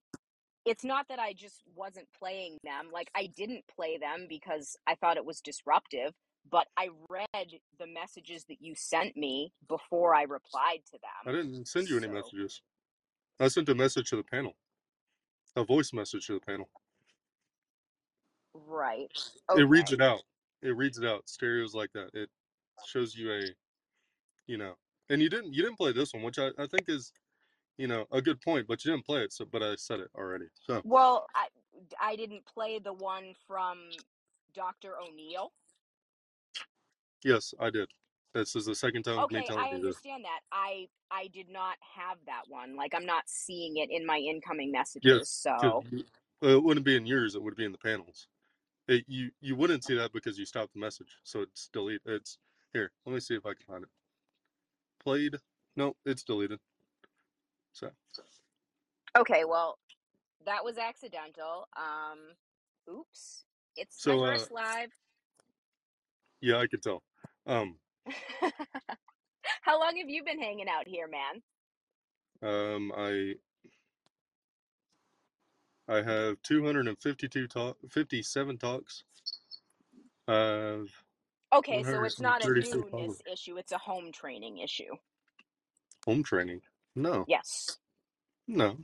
it's 0.66 0.84
not 0.84 1.06
that 1.10 1.20
I 1.20 1.34
just 1.34 1.62
wasn't 1.76 2.08
playing 2.18 2.58
them. 2.64 2.90
Like 2.92 3.10
I 3.16 3.28
didn't 3.28 3.66
play 3.76 3.98
them 3.98 4.26
because 4.28 4.76
I 4.88 4.96
thought 4.96 5.18
it 5.18 5.26
was 5.26 5.42
disruptive, 5.42 6.14
but 6.50 6.68
I 6.78 6.90
read 7.10 7.60
the 7.80 7.88
messages 7.88 8.46
that 8.50 8.58
you 8.62 8.74
sent 8.76 9.16
me 9.18 9.52
before 9.68 10.16
I 10.16 10.24
replied 10.24 10.82
to 10.92 10.94
them. 10.94 11.28
I 11.28 11.32
didn't 11.32 11.68
send 11.68 11.90
you 11.90 11.98
any 11.98 12.08
So, 12.08 12.14
messages. 12.14 12.62
I 13.40 13.48
sent 13.50 13.70
a 13.70 13.76
message 13.76 14.10
to 14.10 14.16
the 14.16 14.24
panel, 14.24 14.56
a 15.56 15.64
voice 15.64 15.94
message 15.94 16.28
to 16.28 16.34
the 16.34 16.40
panel. 16.40 16.70
right. 18.54 19.12
It 19.58 19.68
reads 19.70 19.92
Okay. 19.92 19.96
it 19.96 20.02
out. 20.02 20.22
It 20.62 20.76
reads 20.76 20.98
it 20.98 21.06
out. 21.06 21.30
Stereos 21.30 21.74
like 21.74 21.92
that. 21.94 22.10
It 22.14 22.30
shows 22.86 23.16
you 23.16 23.32
a, 23.34 23.42
you 24.48 24.58
know, 24.58 24.76
and 25.10 25.22
you 25.22 25.30
didn't 25.30 25.54
you 25.54 25.64
didn't 25.64 25.78
play 25.78 25.94
this 25.94 26.14
one, 26.14 26.24
which 26.24 26.40
I, 26.40 26.50
I 26.60 26.68
think 26.68 26.90
is, 26.90 27.14
you 27.78 27.88
know, 27.88 28.08
a 28.12 28.22
good 28.22 28.42
point. 28.42 28.68
But 28.68 28.86
you 28.86 28.92
didn't 28.92 29.06
play 29.06 29.24
it. 29.24 29.34
So, 29.34 29.46
but 29.46 29.64
I 29.64 29.76
said 29.76 30.02
it 30.02 30.10
already. 30.16 30.48
So 30.56 30.84
Well, 30.84 31.28
I 31.36 31.50
I 32.00 32.16
didn't 32.16 32.46
play 32.46 32.80
the 32.80 32.94
one 32.94 33.34
from 33.48 34.06
Dr. 34.54 35.00
O'Neill. 35.00 35.54
yes, 37.26 37.54
I 37.60 37.70
did. 37.72 37.90
This 38.34 38.56
is 38.56 38.66
the 38.66 38.76
second 38.76 39.04
time 39.04 39.20
of 39.24 39.32
me 39.32 39.42
Okay, 39.42 39.44
telling 39.44 39.68
I 39.68 39.72
you 39.72 39.80
this. 39.82 39.98
understand 40.00 40.26
that. 40.26 40.42
I 40.52 40.90
I 41.12 41.28
did 41.28 41.50
not 41.50 41.78
have 41.98 42.20
that 42.28 42.44
one. 42.50 42.76
Like 42.76 42.94
I'm 42.96 43.06
not 43.06 43.30
seeing 43.30 43.78
it 43.78 43.90
in 43.92 44.06
my 44.06 44.18
incoming 44.20 44.72
messages. 44.72 45.30
because 45.30 45.30
So, 45.30 45.84
well, 46.42 46.58
it 46.58 46.64
wouldn't 46.64 46.86
be 46.86 46.96
in 46.98 47.06
yours. 47.06 47.36
It 47.36 47.44
would 47.44 47.56
be 47.56 47.66
in 47.66 47.72
the 47.72 47.78
panels. 47.78 48.28
It, 48.88 49.06
you 49.08 49.32
you 49.42 49.56
wouldn't 49.56 49.86
see 49.86 49.96
that 49.96 50.14
because 50.14 50.40
you 50.40 50.46
stopped 50.46 50.74
the 50.74 50.80
message. 50.80 51.20
So 51.24 51.42
it's 51.42 51.70
delete. 51.74 52.02
It's 52.06 52.40
here. 52.74 52.92
Let 53.06 53.14
me 53.14 53.20
see 53.20 53.36
if 53.36 53.46
I 53.46 53.54
can 53.54 53.66
find 53.68 53.84
it. 53.84 53.90
Played. 55.04 55.38
No, 55.76 55.96
it's 56.06 56.24
deleted. 56.24 56.60
So 57.74 57.90
okay, 59.18 59.44
well, 59.46 59.78
that 60.46 60.64
was 60.64 60.78
accidental. 60.78 61.68
Um 61.78 62.20
oops. 62.90 63.46
It's 63.76 64.06
my 64.06 64.14
so 64.14 64.24
uh 64.24 64.32
first 64.34 64.52
live. 64.52 64.90
yeah, 66.42 66.58
I 66.58 66.68
could 66.68 66.82
tell. 66.84 67.04
Um 67.48 67.78
How 69.62 69.80
long 69.80 69.98
have 69.98 70.10
you 70.10 70.24
been 70.24 70.40
hanging 70.40 70.68
out 70.70 70.88
here, 70.88 71.08
man? 71.08 71.42
um 72.42 72.92
I 72.96 73.36
I 75.88 76.02
have 76.02 76.42
252 76.44 77.48
talk 77.48 77.78
57 77.90 78.58
talks. 78.58 79.04
I 80.28 80.34
have 80.34 80.88
Okay, 81.54 81.84
so 81.84 82.06
it's 82.06 82.22
not 82.22 82.44
a 82.44 82.50
136 82.50 82.84
followers. 82.92 83.10
newness 83.10 83.22
issue, 83.32 83.58
it's 83.58 83.72
a 83.72 83.78
home 83.80 84.12
training 84.14 84.60
issue. 84.60 84.96
Home 86.08 86.24
training. 86.24 86.62
No, 86.96 87.28
Yes. 87.28 87.80
no. 88.48 88.78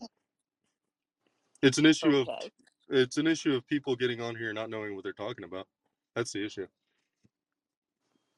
It's 1.61 1.77
an 1.79 1.85
issue 1.87 2.15
of 2.17 2.29
Okay. 2.29 2.51
it's 2.89 3.17
an 3.17 3.27
issue 3.27 3.55
of 3.55 3.67
people 3.67 3.95
getting 3.95 4.21
on 4.21 4.35
here 4.35 4.53
not 4.53 4.69
knowing 4.69 4.95
what 4.95 5.03
they're 5.03 5.13
talking 5.13 5.45
about. 5.45 5.67
That's 6.15 6.33
the 6.33 6.45
issue. 6.45 6.67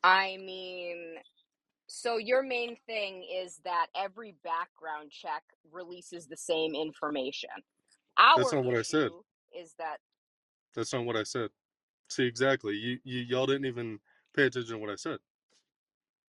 I 0.03 0.37
mean, 0.37 1.15
so 1.87 2.17
your 2.17 2.43
main 2.43 2.77
thing 2.87 3.25
is 3.33 3.59
that 3.65 3.87
every 3.95 4.35
background 4.43 5.11
check 5.11 5.43
releases 5.71 6.27
the 6.27 6.37
same 6.37 6.75
information. 6.75 7.49
That's 8.35 8.51
Our 8.51 8.53
not 8.53 8.65
what 8.65 8.77
I 8.77 8.83
said. 8.83 9.11
issue 9.11 9.21
is 9.53 9.75
that 9.79 9.97
That's 10.75 10.93
not 10.93 11.05
what 11.05 11.17
I 11.17 11.23
said. 11.23 11.49
See 12.09 12.25
exactly. 12.25 12.75
You, 12.75 12.99
you 13.03 13.21
y'all 13.21 13.47
didn't 13.47 13.65
even 13.65 13.99
pay 14.37 14.45
attention 14.45 14.75
to 14.75 14.77
what 14.77 14.89
I 14.89 14.95
said. 14.95 15.17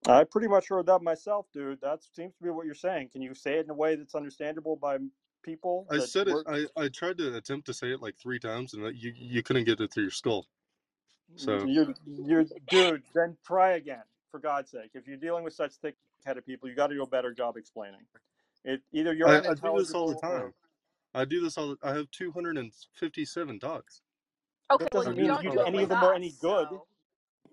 I 0.07 0.23
pretty 0.23 0.47
much 0.47 0.69
heard 0.69 0.85
that 0.85 1.01
myself, 1.01 1.47
dude. 1.53 1.81
That 1.81 1.99
seems 2.15 2.33
to 2.37 2.43
be 2.43 2.49
what 2.49 2.65
you're 2.65 2.75
saying. 2.75 3.09
Can 3.11 3.21
you 3.21 3.33
say 3.33 3.59
it 3.59 3.65
in 3.65 3.69
a 3.69 3.75
way 3.75 3.95
that's 3.95 4.15
understandable 4.15 4.77
by 4.77 4.97
people? 5.43 5.85
I 5.91 5.97
That 5.97 6.09
said 6.09 6.27
it. 6.27 6.37
I, 6.47 6.65
I 6.81 6.87
tried 6.87 7.17
to 7.17 7.35
attempt 7.35 7.65
to 7.67 7.73
say 7.73 7.91
it 7.91 8.01
like 8.01 8.15
three 8.17 8.39
times, 8.39 8.73
and 8.73 8.95
you 8.95 9.11
you 9.15 9.43
couldn't 9.43 9.65
get 9.65 9.81
it 9.81 9.91
through 9.91 10.03
your 10.03 10.11
skull. 10.11 10.47
Mm, 11.33 11.39
so 11.39 11.65
You, 11.65 11.93
you're, 12.05 12.45
dude. 12.69 13.03
Then 13.13 13.35
try 13.45 13.71
again, 13.71 14.03
for 14.31 14.39
God's 14.39 14.71
sake. 14.71 14.91
If 14.93 15.07
you're 15.07 15.17
dealing 15.17 15.43
with 15.43 15.53
such 15.53 15.73
thick-headed 15.81 16.45
people, 16.45 16.69
you 16.69 16.75
got 16.75 16.87
to 16.87 16.95
do 16.95 17.03
a 17.03 17.07
better 17.07 17.33
job 17.33 17.57
explaining. 17.57 18.01
It 18.63 18.81
either 18.93 19.13
you're 19.13 19.27
I, 19.27 19.39
I 19.39 19.53
do 19.55 19.77
this 19.77 19.93
all 19.93 20.09
the 20.09 20.15
time. 20.15 20.41
or 20.41 20.53
I 21.13 21.25
do 21.25 21.41
this 21.41 21.57
all. 21.57 21.69
The, 21.69 21.77
I 21.83 21.95
have 21.95 22.09
257 22.11 23.59
dogs. 23.59 24.01
okay, 24.71 24.83
that 24.85 24.93
well 24.93 25.03
doesn't 25.03 25.13
I 25.13 25.15
you 25.15 25.21
do 25.21 25.21
mean 25.21 25.27
this 25.27 25.43
don't 25.43 25.43
you 25.43 25.51
do 25.51 25.65
any 25.65 25.83
of 25.83 25.89
them 25.89 26.03
are 26.03 26.13
any 26.13 26.33
good 26.41 26.67
so 26.69 26.85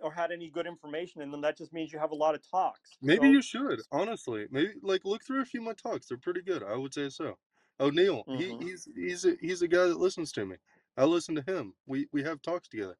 or 0.04 0.12
had 0.12 0.30
any 0.30 0.50
good 0.50 0.66
information 0.66 1.22
in 1.22 1.30
them. 1.30 1.40
That 1.40 1.56
just 1.56 1.72
means 1.72 1.92
you 1.92 1.98
have 1.98 2.12
a 2.12 2.16
lot 2.16 2.34
of 2.34 2.42
talks. 2.48 2.98
Maybe 3.02 3.26
So, 3.26 3.32
you 3.32 3.42
should 3.42 3.80
honestly. 3.90 4.46
Maybe 4.50 4.74
like 4.82 5.04
look 5.06 5.24
through 5.24 5.40
a 5.42 5.46
few 5.46 5.60
of 5.60 5.66
my 5.66 5.72
talks. 5.72 6.08
They're 6.08 6.18
pretty 6.18 6.42
good. 6.42 6.62
I 6.62 6.76
would 6.76 6.92
say 6.94 7.08
so. 7.08 7.38
O'Neill, 7.80 8.26
he 8.36 8.52
mhm. 8.52 8.62
he's 8.62 8.88
he's 8.94 9.24
a, 9.24 9.36
he's 9.40 9.62
a 9.62 9.68
guy 9.68 9.86
that 9.86 9.98
listens 9.98 10.30
to 10.32 10.44
me. 10.46 10.56
I 10.96 11.04
listen 11.06 11.34
to 11.36 11.42
him. 11.42 11.74
We 11.86 12.06
we 12.12 12.22
have 12.22 12.42
talks 12.42 12.68
together. 12.68 12.98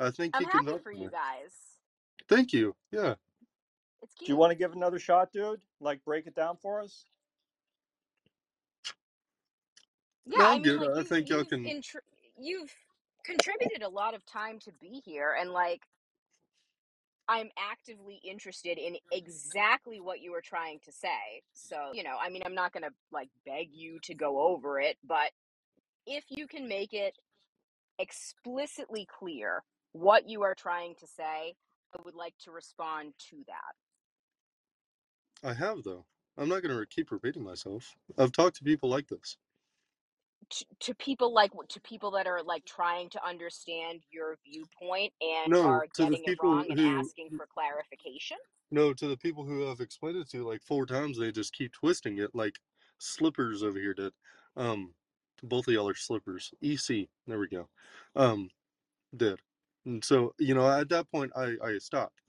I 0.00 0.10
think 0.10 0.34
I'm 0.34 0.42
he 0.42 0.46
can 0.46 0.64
happy 0.64 0.72
vouch 0.72 0.82
for 0.82 0.92
for 0.92 0.92
you 0.92 1.10
guys. 1.10 1.52
Thank 2.28 2.52
you. 2.54 2.74
Yeah. 2.90 3.14
It's 4.02 4.14
do 4.16 4.26
you 4.26 4.36
want 4.36 4.50
to 4.52 4.56
give 4.56 4.72
another 4.72 4.98
shot, 4.98 5.32
dude? 5.32 5.60
Like 5.80 6.04
break 6.04 6.26
it 6.26 6.34
down 6.34 6.56
for 6.56 6.80
us? 6.80 7.04
Yeah, 10.26 10.38
No, 10.38 10.44
I 10.44 10.54
I'm 10.54 10.62
mean 10.62 10.78
good. 10.78 10.80
like 10.80 10.96
I 10.96 11.02
you 11.02 11.04
think 11.04 11.28
y'all 11.28 11.38
you've 11.40 11.48
can. 11.48 11.64
intr- 11.64 11.96
you've 12.38 12.74
contributed 13.24 13.82
a 13.82 13.88
lot 13.88 14.14
of 14.14 14.24
time 14.26 14.58
to 14.60 14.72
be 14.80 15.00
here 15.04 15.36
and 15.38 15.50
like 15.50 15.82
I'm 17.28 17.50
actively 17.58 18.20
interested 18.24 18.78
in 18.78 18.94
mm-hmm. 18.94 19.18
exactly 19.18 20.00
what 20.00 20.20
you 20.20 20.32
were 20.32 20.42
trying 20.42 20.78
to 20.84 20.92
say. 20.92 21.42
So, 21.52 21.76
you 21.92 22.02
know, 22.02 22.16
I 22.20 22.30
mean, 22.30 22.42
I'm 22.44 22.54
not 22.54 22.72
going 22.72 22.84
to 22.84 22.90
like 23.12 23.28
beg 23.44 23.68
you 23.72 23.98
to 24.04 24.14
go 24.14 24.40
over 24.40 24.80
it, 24.80 24.96
but 25.06 25.30
if 26.06 26.24
you 26.28 26.46
can 26.46 26.68
make 26.68 26.94
it 26.94 27.14
explicitly 27.98 29.06
clear 29.06 29.62
what 29.92 30.28
you 30.28 30.42
are 30.42 30.54
trying 30.54 30.94
to 31.00 31.06
say, 31.06 31.54
I 31.94 32.02
would 32.04 32.14
like 32.14 32.34
to 32.44 32.50
respond 32.50 33.12
to 33.30 33.36
that. 33.46 35.48
I 35.48 35.54
have 35.54 35.84
though. 35.84 36.04
I'm 36.36 36.48
not 36.48 36.62
gonna 36.62 36.84
keep 36.86 37.10
repeating 37.10 37.42
myself. 37.42 37.96
I've 38.16 38.32
talked 38.32 38.56
to 38.56 38.64
people 38.64 38.88
like 38.88 39.08
this. 39.08 39.36
To, 40.50 40.64
to 40.80 40.94
people 40.94 41.34
like 41.34 41.52
to 41.68 41.80
people 41.80 42.10
that 42.12 42.26
are 42.26 42.42
like 42.42 42.64
trying 42.64 43.10
to 43.10 43.26
understand 43.26 44.00
your 44.10 44.38
viewpoint 44.44 45.12
and 45.20 45.52
No, 45.52 45.62
are 45.64 45.86
to 45.94 46.04
the 46.04 46.10
getting 46.10 46.24
it 46.24 46.38
wrong 46.42 46.66
and 46.70 46.80
asking 46.80 47.30
for 47.36 47.46
clarification. 47.52 48.38
no, 48.70 48.92
to 48.94 49.08
the 49.08 49.16
people 49.16 49.44
who 49.44 49.70
I've 49.70 49.80
explained 49.80 50.16
it 50.16 50.30
to 50.30 50.46
like 50.46 50.62
four 50.62 50.86
times, 50.86 51.18
they 51.18 51.32
just 51.32 51.52
keep 51.52 51.72
twisting 51.72 52.18
it 52.18 52.34
like 52.34 52.54
slippers 52.98 53.62
over 53.62 53.78
here 53.78 53.94
did. 53.94 54.12
Um, 54.56 54.94
both 55.42 55.68
of 55.68 55.74
y'all 55.74 55.88
are 55.88 55.94
slippers. 55.94 56.52
EC. 56.62 57.08
There 57.26 57.38
we 57.38 57.48
go. 57.48 57.68
Um, 58.16 58.48
did. 59.16 59.40
And 59.86 60.04
so 60.04 60.34
you 60.38 60.54
know, 60.54 60.70
at 60.70 60.88
that 60.90 61.10
point, 61.10 61.32
I 61.36 61.56
I 61.62 61.78
stopped 61.78 62.20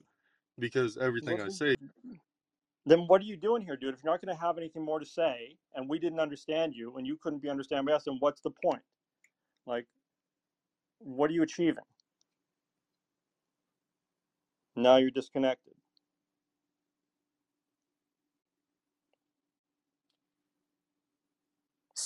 because 0.58 0.96
everything 0.98 1.38
Well, 1.38 1.46
I 1.46 1.50
say. 1.50 1.76
Then 2.86 3.00
what 3.06 3.20
are 3.20 3.24
you 3.24 3.36
doing 3.36 3.62
here, 3.62 3.76
dude? 3.76 3.94
If 3.94 4.02
you're 4.02 4.12
not 4.12 4.22
going 4.22 4.34
to 4.34 4.40
have 4.40 4.58
anything 4.58 4.84
more 4.84 4.98
to 5.00 5.06
say, 5.06 5.56
and 5.74 5.88
we 5.88 5.98
didn't 5.98 6.20
understand 6.20 6.74
you, 6.74 6.96
and 6.96 7.06
you 7.06 7.16
couldn't 7.22 7.42
be 7.42 7.50
understood 7.50 7.84
by 7.84 7.92
us, 7.92 8.04
then 8.04 8.16
what's 8.20 8.40
the 8.40 8.50
point? 8.64 8.82
Like, 9.66 9.86
what 10.98 11.30
are 11.30 11.34
you 11.34 11.42
achieving? 11.42 11.84
Now 14.76 14.96
you're 14.96 15.10
disconnected. 15.10 15.74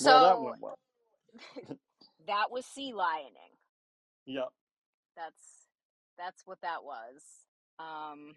Well, 0.01 0.21
that 0.21 0.41
went 0.41 0.61
well. 0.61 0.77
that 2.27 2.51
was 2.51 2.65
sea 2.65 2.93
lioning. 2.93 3.55
Yep. 4.25 4.49
That's 5.15 5.43
that's 6.17 6.43
what 6.45 6.59
that 6.61 6.83
was. 6.83 7.21
Um 7.79 8.35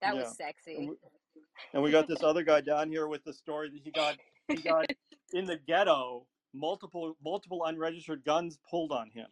that 0.00 0.14
was 0.14 0.36
Yeah. 0.38 0.46
And 0.46 0.56
sexy. 0.56 0.88
we, 0.88 0.96
and 1.74 1.82
we 1.82 1.90
got 1.90 2.06
this 2.06 2.22
other 2.22 2.42
guy 2.42 2.60
down 2.60 2.90
here 2.90 3.08
with 3.08 3.24
the 3.24 3.32
story 3.32 3.70
that 3.70 3.80
he 3.82 3.90
got 3.90 4.16
he 4.48 4.56
got 4.56 4.86
in 5.32 5.44
the 5.44 5.58
ghetto 5.66 6.26
multiple 6.54 7.16
multiple 7.22 7.64
unregistered 7.64 8.24
guns 8.24 8.58
pulled 8.70 8.92
on 8.92 9.10
him. 9.10 9.28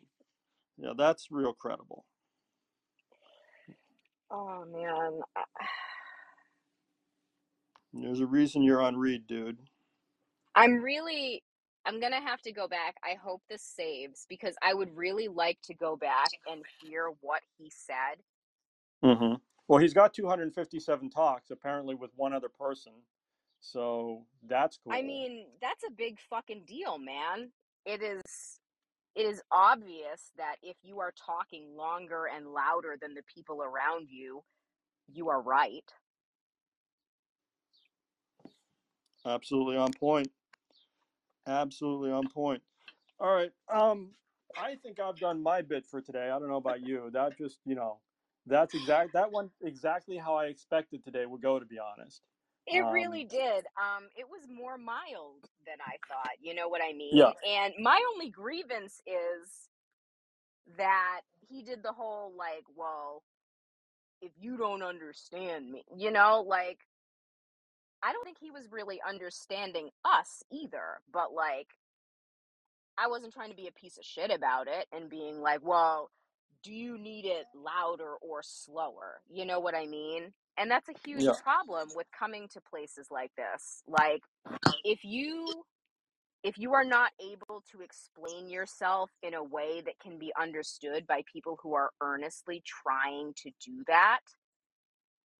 Yeah, 0.79 0.93
that's 0.97 1.29
real 1.31 1.53
credible. 1.53 2.05
Oh 4.31 4.65
man. 4.73 5.21
There's 7.93 8.21
a 8.21 8.27
reason 8.27 8.63
you're 8.63 8.83
on 8.83 8.97
read, 8.97 9.27
dude. 9.27 9.59
I'm 10.55 10.83
really 10.83 11.43
I'm 11.87 12.01
gonna 12.01 12.21
have 12.21 12.43
to 12.43 12.53
go 12.53 12.67
back. 12.67 12.97
I 13.05 13.15
hope 13.15 13.43
this 13.49 13.63
saves 13.63 14.27
because 14.29 14.55
I 14.63 14.75
would 14.75 14.97
really 14.97 15.29
like 15.29 15.59
to 15.65 15.75
go 15.75 15.97
back 15.97 16.29
and 16.51 16.63
hear 16.83 17.11
what 17.21 17.43
he 17.59 17.71
said. 17.71 18.23
Mm-hmm. 19.05 19.35
Well, 19.69 19.81
he's 19.81 19.95
got 19.95 20.15
257 20.15 21.11
talks 21.11 21.51
apparently 21.51 21.95
with 21.95 22.11
one 22.15 22.33
other 22.33 22.49
person, 22.49 22.93
so 23.61 24.25
that's 24.47 24.79
cool. 24.83 24.93
I 24.93 25.03
mean, 25.03 25.47
that's 25.61 25.83
a 25.85 25.91
big 25.91 26.19
fucking 26.31 26.63
deal, 26.67 26.99
man. 26.99 27.51
It 27.85 28.03
is 28.03 28.61
it 29.17 29.27
is 29.27 29.43
obvious 29.51 30.31
that 30.37 30.57
if 30.63 30.77
you 30.83 31.01
are 31.01 31.13
talking 31.17 31.75
longer 31.75 32.27
and 32.27 32.49
louder 32.49 32.97
than 33.01 33.15
the 33.15 33.23
people 33.35 33.63
around 33.63 34.09
you, 34.11 34.43
you 35.13 35.31
are 35.31 35.41
right. 35.41 35.91
absolutely 39.25 39.77
on 39.77 39.93
point. 39.93 40.31
Absolutely 41.47 42.11
on 42.11 42.29
point. 42.29 42.63
All 43.19 43.35
right. 43.35 43.51
Um, 43.73 44.11
I 44.57 44.77
think 44.77 45.01
I've 45.01 45.17
done 45.17 45.43
my 45.43 45.63
bit 45.63 45.87
for 45.87 46.01
today. 46.01 46.31
I 46.31 46.39
don't 46.39 46.49
know 46.49 46.57
about 46.57 46.87
you. 46.87 47.11
That 47.13 47.39
just 47.39 47.59
you 47.65 47.75
know, 47.75 47.99
that's 48.47 48.75
exact. 48.75 49.13
That 49.13 49.31
one 49.33 49.51
exactly 49.63 50.17
how 50.17 50.37
I 50.37 50.47
expected 50.47 51.05
today 51.05 51.27
would 51.27 51.43
go. 51.43 51.59
To 51.59 51.67
be 51.67 51.79
honest. 51.79 52.23
It 52.67 52.81
Um, 52.83 52.93
really 52.93 53.25
did. 53.25 53.65
Um, 53.77 54.09
it 54.17 54.29
was 54.29 54.49
more 54.49 54.77
mild 54.77 55.49
than 55.65 55.77
I 55.81 55.99
thought. 56.09 56.33
You 56.41 56.53
know 56.55 56.69
what 56.69 56.83
I 56.83 56.93
mean? 56.93 57.17
Yeah. 57.17 57.31
And 57.47 57.75
my 57.79 58.01
only 58.13 58.29
grievance 58.29 59.01
is 59.07 59.69
that 60.77 61.21
he 61.49 61.63
did 61.63 61.85
the 61.85 61.93
whole 61.93 62.33
like, 62.37 62.65
well, 62.75 63.23
if 64.21 64.33
you 64.37 64.57
don't 64.57 64.83
understand 64.83 65.71
me, 65.71 65.85
you 65.97 66.11
know, 66.11 66.45
like 66.47 66.79
I 68.03 68.13
don't 68.13 68.25
think 68.25 68.39
he 68.41 68.51
was 68.51 68.71
really 68.71 69.01
understanding 69.07 69.91
us 70.05 70.43
either, 70.51 71.01
but 71.13 71.33
like 71.33 71.69
I 72.99 73.09
wasn't 73.09 73.33
trying 73.33 73.51
to 73.51 73.57
be 73.57 73.69
a 73.69 73.73
piece 73.73 73.99
of 73.99 74.05
shit 74.05 74.31
about 74.31 74.67
it 74.69 74.87
and 74.91 75.09
being 75.09 75.41
like, 75.41 75.61
well, 75.63 76.11
do 76.67 76.75
you 76.75 76.99
need 76.99 77.27
it 77.27 77.47
louder 77.55 78.17
or 78.23 78.43
slower? 78.43 79.23
You 79.31 79.47
know 79.47 79.61
what 79.61 79.77
I 79.77 79.87
mean? 79.87 80.35
And 80.59 80.71
that's 80.71 80.91
a 80.91 80.95
huge 81.07 81.27
Yeah. 81.27 81.37
problem 81.37 81.91
with 81.97 82.09
coming 82.19 82.49
to 82.55 82.63
places 82.63 83.09
like 83.13 83.33
this. 83.37 83.85
Like 83.89 84.23
if 84.85 85.05
you 85.05 85.65
if 86.45 86.59
you 86.59 86.75
are 86.75 86.85
not 86.85 87.13
able 87.21 87.63
to 87.73 87.83
explain 87.83 88.49
yourself 88.51 89.11
in 89.23 89.35
a 89.35 89.45
way 89.45 89.83
that 89.87 89.99
can 90.01 90.19
be 90.19 90.33
understood 90.41 91.07
by 91.07 91.23
people 91.33 91.59
who 91.63 91.75
are 91.75 91.91
earnestly 92.03 92.63
trying 92.67 93.35
to 93.39 93.51
do 93.65 93.85
that, 93.89 94.21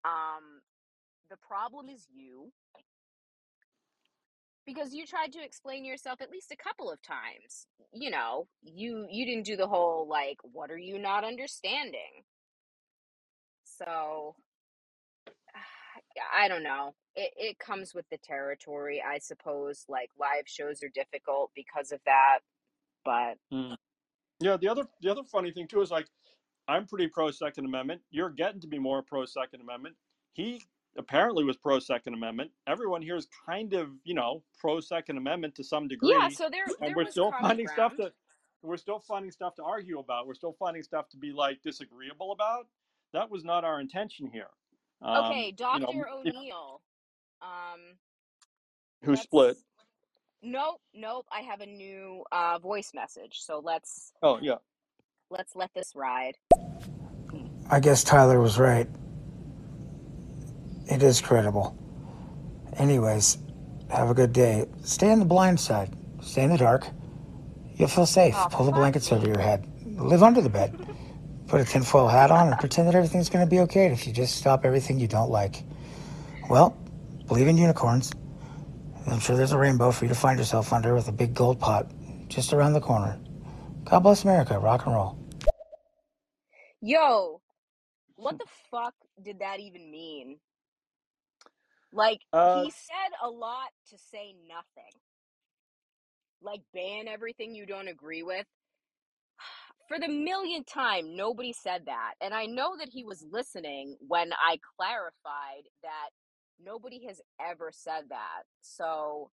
um 0.05 0.61
the 1.29 1.37
problem 1.37 1.89
is 1.89 2.07
you 2.13 2.51
because 4.67 4.93
you 4.93 5.07
tried 5.07 5.31
to 5.33 5.43
explain 5.43 5.83
yourself 5.83 6.21
at 6.21 6.29
least 6.29 6.51
a 6.51 6.55
couple 6.55 6.91
of 6.91 7.01
times 7.01 7.65
you 7.91 8.11
know 8.11 8.47
you 8.61 9.07
you 9.09 9.25
didn't 9.25 9.45
do 9.45 9.55
the 9.55 9.67
whole 9.67 10.07
like 10.07 10.37
what 10.43 10.69
are 10.69 10.77
you 10.77 10.99
not 10.99 11.23
understanding 11.23 12.23
so 13.63 14.35
i 16.37 16.47
don't 16.47 16.63
know 16.63 16.93
it, 17.15 17.31
it 17.37 17.59
comes 17.59 17.93
with 17.95 18.05
the 18.11 18.17
territory 18.17 19.01
i 19.07 19.17
suppose 19.17 19.85
like 19.87 20.09
live 20.19 20.43
shows 20.45 20.83
are 20.83 20.89
difficult 20.93 21.49
because 21.55 21.91
of 21.91 21.99
that 22.05 22.39
but 23.05 23.37
Mm. 23.53 23.77
Yeah. 24.39 24.57
The 24.57 24.67
other 24.67 24.83
the 25.01 25.09
other 25.09 25.23
funny 25.23 25.51
thing 25.51 25.67
too 25.67 25.81
is 25.81 25.89
like 25.89 26.07
I'm 26.67 26.85
pretty 26.85 27.07
pro 27.07 27.31
Second 27.31 27.65
Amendment. 27.65 28.01
You're 28.11 28.29
getting 28.29 28.59
to 28.61 28.67
be 28.67 28.77
more 28.77 29.01
pro 29.01 29.25
Second 29.25 29.61
Amendment. 29.61 29.95
He 30.33 30.61
apparently 30.97 31.43
was 31.43 31.57
pro 31.57 31.79
Second 31.79 32.13
Amendment. 32.13 32.51
Everyone 32.67 33.01
here 33.01 33.15
is 33.15 33.27
kind 33.47 33.73
of 33.73 33.89
you 34.03 34.13
know 34.13 34.43
pro 34.59 34.79
Second 34.79 35.17
Amendment 35.17 35.55
to 35.55 35.63
some 35.63 35.87
degree. 35.87 36.09
yeah 36.11 36.29
so 36.29 36.49
there 36.49 36.65
and 36.81 36.95
we're 36.95 37.03
was 37.03 37.11
still 37.11 37.31
common 37.31 37.47
finding 37.49 37.67
stuff 37.67 37.95
ground 37.95 38.11
to 38.11 38.67
we're 38.67 38.77
still 38.77 38.99
finding 38.99 39.31
stuff 39.31 39.55
to 39.55 39.63
argue 39.63 39.99
about 39.99 40.27
we're 40.27 40.33
still 40.33 40.55
finding 40.59 40.83
stuff 40.83 41.07
to 41.09 41.17
be 41.17 41.31
like 41.31 41.61
disagreeable 41.63 42.31
about 42.31 42.67
that 43.13 43.29
was 43.29 43.43
not 43.43 43.63
our 43.63 43.79
intention 43.79 44.27
here 44.31 44.47
um 45.01 45.25
okay 45.25 45.45
you 45.45 45.51
know 45.51 45.79
dr 45.79 46.07
if- 46.25 46.35
o'neill 46.35 46.81
um 47.41 47.79
who 49.03 49.11
let's 49.11 49.21
split 49.23 49.57
nope 50.41 50.81
nope 50.93 51.25
i 51.31 51.41
have 51.41 51.61
a 51.61 51.65
new 51.65 52.23
uh 52.31 52.57
voice 52.57 52.91
message 52.95 53.37
so 53.39 53.61
let's 53.63 54.11
oh 54.23 54.39
yeah 54.41 54.55
let's 55.29 55.55
let 55.55 55.71
this 55.75 55.93
ride 55.95 56.35
I 57.69 57.81
guess 57.81 58.01
Tyler 58.03 58.39
was 58.39 58.57
right. 58.57 58.87
It 60.89 61.03
is 61.03 61.19
credible. 61.19 61.77
Anyways, 62.77 63.37
have 63.89 64.09
a 64.09 64.13
good 64.13 64.31
day. 64.31 64.65
Stay 64.83 65.11
on 65.11 65.19
the 65.19 65.25
blind 65.25 65.59
side. 65.59 65.93
Stay 66.21 66.43
in 66.43 66.49
the 66.49 66.57
dark. 66.57 66.87
You'll 67.75 67.89
feel 67.89 68.05
safe. 68.05 68.33
Oh, 68.37 68.47
Pull 68.49 68.65
the 68.65 68.71
blankets 68.71 69.11
over 69.11 69.27
your 69.27 69.39
head. 69.39 69.67
Live 69.85 70.23
under 70.23 70.41
the 70.41 70.49
bed. 70.49 70.77
Put 71.47 71.61
a 71.61 71.65
tinfoil 71.65 72.07
hat 72.07 72.31
on 72.31 72.47
and 72.47 72.57
pretend 72.57 72.87
that 72.87 72.95
everything's 72.95 73.29
going 73.29 73.45
to 73.45 73.49
be 73.49 73.59
okay 73.61 73.87
if 73.87 74.07
you 74.07 74.13
just 74.13 74.35
stop 74.35 74.65
everything 74.65 74.99
you 74.99 75.07
don't 75.07 75.29
like. 75.29 75.63
Well, 76.49 76.77
believe 77.27 77.47
in 77.47 77.57
unicorns. 77.57 78.11
I'm 79.07 79.19
sure 79.19 79.35
there's 79.35 79.53
a 79.53 79.57
rainbow 79.57 79.91
for 79.91 80.05
you 80.05 80.09
to 80.09 80.15
find 80.15 80.39
yourself 80.39 80.73
under 80.73 80.93
with 80.93 81.07
a 81.07 81.13
big 81.13 81.33
gold 81.33 81.59
pot 81.59 81.91
just 82.27 82.53
around 82.53 82.73
the 82.73 82.81
corner. 82.81 83.19
God 83.85 83.99
bless 83.99 84.23
America. 84.23 84.59
Rock 84.59 84.85
and 84.85 84.95
roll. 84.95 85.17
Yo, 86.81 87.41
what 88.15 88.37
the 88.37 88.45
fuck 88.69 88.93
did 89.23 89.39
that 89.39 89.59
even 89.59 89.89
mean? 89.89 90.37
Like, 91.91 92.21
Uh, 92.33 92.63
he 92.63 92.71
said 92.71 93.11
a 93.23 93.29
lot 93.29 93.69
to 93.89 93.97
say 93.97 94.33
nothing. 94.47 94.91
Like, 96.41 96.61
ban 96.73 97.07
everything 97.07 97.55
you 97.55 97.65
don't 97.65 97.87
agree 97.87 98.23
with. 98.23 98.45
For 99.87 99.99
the 99.99 100.07
millionth 100.09 100.67
time, 100.67 101.15
nobody 101.15 101.53
said 101.53 101.85
that. 101.85 102.15
And 102.21 102.33
I 102.33 102.45
know 102.45 102.75
that 102.77 102.89
he 102.89 103.03
was 103.03 103.23
listening 103.31 103.97
when 104.01 104.33
I 104.33 104.59
clarified 104.77 105.63
that 105.83 106.09
nobody 106.59 107.05
has 107.07 107.21
ever 107.39 107.71
said 107.71 108.09
that. 108.09 108.43
So, 108.61 109.31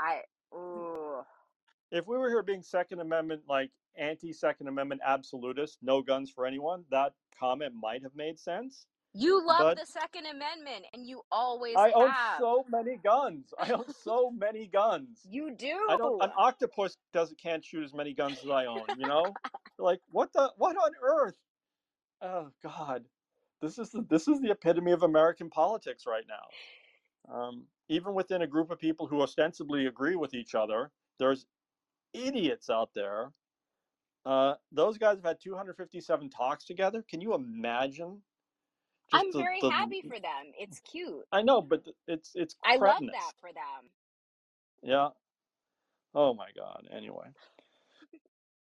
I. 0.00 0.22
Ugh. 0.56 1.24
if 1.90 2.06
we 2.06 2.16
were 2.16 2.28
here 2.30 2.42
being 2.42 2.62
second 2.62 3.00
amendment 3.00 3.42
like 3.48 3.70
anti-second 3.96 4.68
amendment 4.68 5.00
absolutist 5.04 5.78
no 5.82 6.00
guns 6.02 6.30
for 6.30 6.46
anyone 6.46 6.84
that 6.90 7.12
comment 7.38 7.74
might 7.74 8.02
have 8.02 8.14
made 8.16 8.38
sense 8.38 8.86
You 9.18 9.44
love 9.44 9.58
But- 9.60 9.78
the 9.78 9.86
Second 9.86 10.26
Amendment, 10.26 10.86
and 10.92 11.06
you 11.06 11.22
always 11.32 11.74
i 11.76 11.90
own 11.90 12.10
have. 12.10 12.38
so 12.38 12.64
many 12.70 12.96
guns 13.02 13.52
i 13.58 13.70
own 13.72 13.84
so 14.04 14.30
many 14.30 14.66
guns 14.66 15.26
You 15.28 15.50
do. 15.54 15.86
I 15.90 15.96
don't. 15.96 16.22
An 16.22 16.30
octopus 16.36 16.96
doesn't 17.12 17.38
can't 17.40 17.64
shoot 17.64 17.84
as 17.84 17.92
many 17.92 18.14
guns 18.14 18.38
as 18.44 18.50
I 18.50 18.66
own. 18.66 18.82
You 18.96 19.06
know, 19.08 19.34
like 19.78 20.00
what 20.10 20.32
the 20.32 20.52
what 20.56 20.76
on 20.76 20.92
earth? 21.02 21.36
Oh 22.22 22.50
God, 22.62 23.04
this 23.60 23.78
is 23.78 23.90
the 23.90 24.02
this 24.08 24.28
is 24.28 24.40
the 24.40 24.50
epitome 24.50 24.92
of 24.92 25.02
American 25.02 25.50
politics 25.50 26.04
right 26.06 26.24
now. 26.28 27.34
Um, 27.34 27.64
even 27.88 28.14
within 28.14 28.42
a 28.42 28.46
group 28.46 28.70
of 28.70 28.78
people 28.78 29.06
who 29.06 29.22
ostensibly 29.22 29.86
agree 29.86 30.16
with 30.16 30.34
each 30.34 30.54
other, 30.54 30.90
there's 31.18 31.46
idiots 32.14 32.70
out 32.70 32.90
there. 32.94 33.32
Uh, 34.24 34.54
those 34.72 34.98
guys 34.98 35.16
have 35.16 35.24
had 35.24 35.40
257 35.42 36.30
talks 36.30 36.64
together. 36.64 37.04
Can 37.08 37.20
you 37.20 37.34
imagine? 37.34 38.22
I'm 39.12 39.30
the- 39.32 39.38
very 39.38 39.60
the- 39.60 39.70
happy 39.70 40.02
for 40.02 40.18
them. 40.20 40.52
It's 40.58 40.80
cute. 40.80 41.24
I 41.32 41.42
know, 41.42 41.62
but 41.62 41.84
it's 42.06 42.32
it's 42.34 42.56
I 42.64 42.76
love 42.76 43.00
that 43.00 43.32
for 43.40 43.52
them. 43.52 43.90
Yeah. 44.82 45.10
Oh 46.14 46.34
my 46.34 46.48
God. 46.56 46.88
Anyway. 46.90 47.28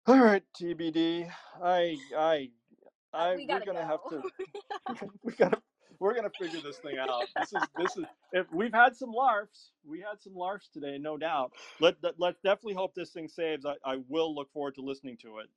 All 0.06 0.18
right, 0.18 0.42
TBD. 0.60 1.30
I 1.62 1.96
I 2.16 2.50
Uh, 3.12 3.18
I 3.18 3.34
we 3.36 3.42
we're 3.42 3.46
gotta 3.48 3.66
gonna 3.66 3.86
have 3.86 4.00
to 4.10 4.22
we 5.24 5.32
gotta 5.34 5.62
we're 5.98 6.14
gonna 6.14 6.30
figure 6.30 6.60
this 6.60 6.78
thing 6.78 6.98
out. 6.98 7.24
This 7.36 7.52
is 7.52 7.62
this 7.76 7.96
is 7.96 8.04
if 8.32 8.46
we've 8.52 8.72
had 8.74 8.96
some 8.96 9.12
larfs. 9.12 9.72
We 9.84 10.00
had 10.00 10.20
some 10.20 10.34
larfs 10.34 10.68
today, 10.68 10.98
no 10.98 11.16
doubt. 11.16 11.52
Let 11.80 11.96
let 12.02 12.18
let's 12.18 12.40
definitely 12.40 12.74
hope 12.74 12.94
this 12.94 13.10
thing 13.12 13.28
saves. 13.28 13.66
I, 13.66 13.76
I 13.84 13.98
will 14.08 14.34
look 14.34 14.50
forward 14.52 14.74
to 14.76 14.82
listening 14.82 15.16
to 15.18 15.38
it. 15.40 15.50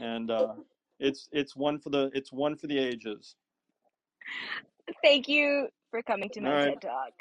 And 0.00 0.30
uh 0.30 0.54
it's 1.00 1.28
it's 1.32 1.56
one 1.56 1.78
for 1.80 1.90
the 1.90 2.10
it's 2.14 2.32
one 2.32 2.56
for 2.56 2.66
the 2.68 2.78
ages. 2.78 3.36
Thank 5.02 5.28
you 5.28 5.68
for 5.90 6.02
coming 6.02 6.30
to 6.30 6.40
my 6.40 6.50
right. 6.50 6.80
TED 6.80 6.82
Talk. 6.82 7.12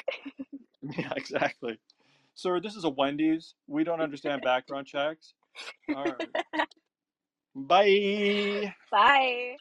Yeah, 0.98 1.12
exactly. 1.18 1.78
Sir, 2.36 2.62
this 2.62 2.78
is 2.78 2.86
a 2.86 2.90
Wendy's. 2.90 3.56
We 3.68 3.84
don't 3.84 4.00
understand 4.00 4.42
background 4.44 4.88
checks. 4.88 5.34
All 5.94 6.06
right. 6.06 6.30
Bye. 7.54 8.74
Bye. 8.90 9.58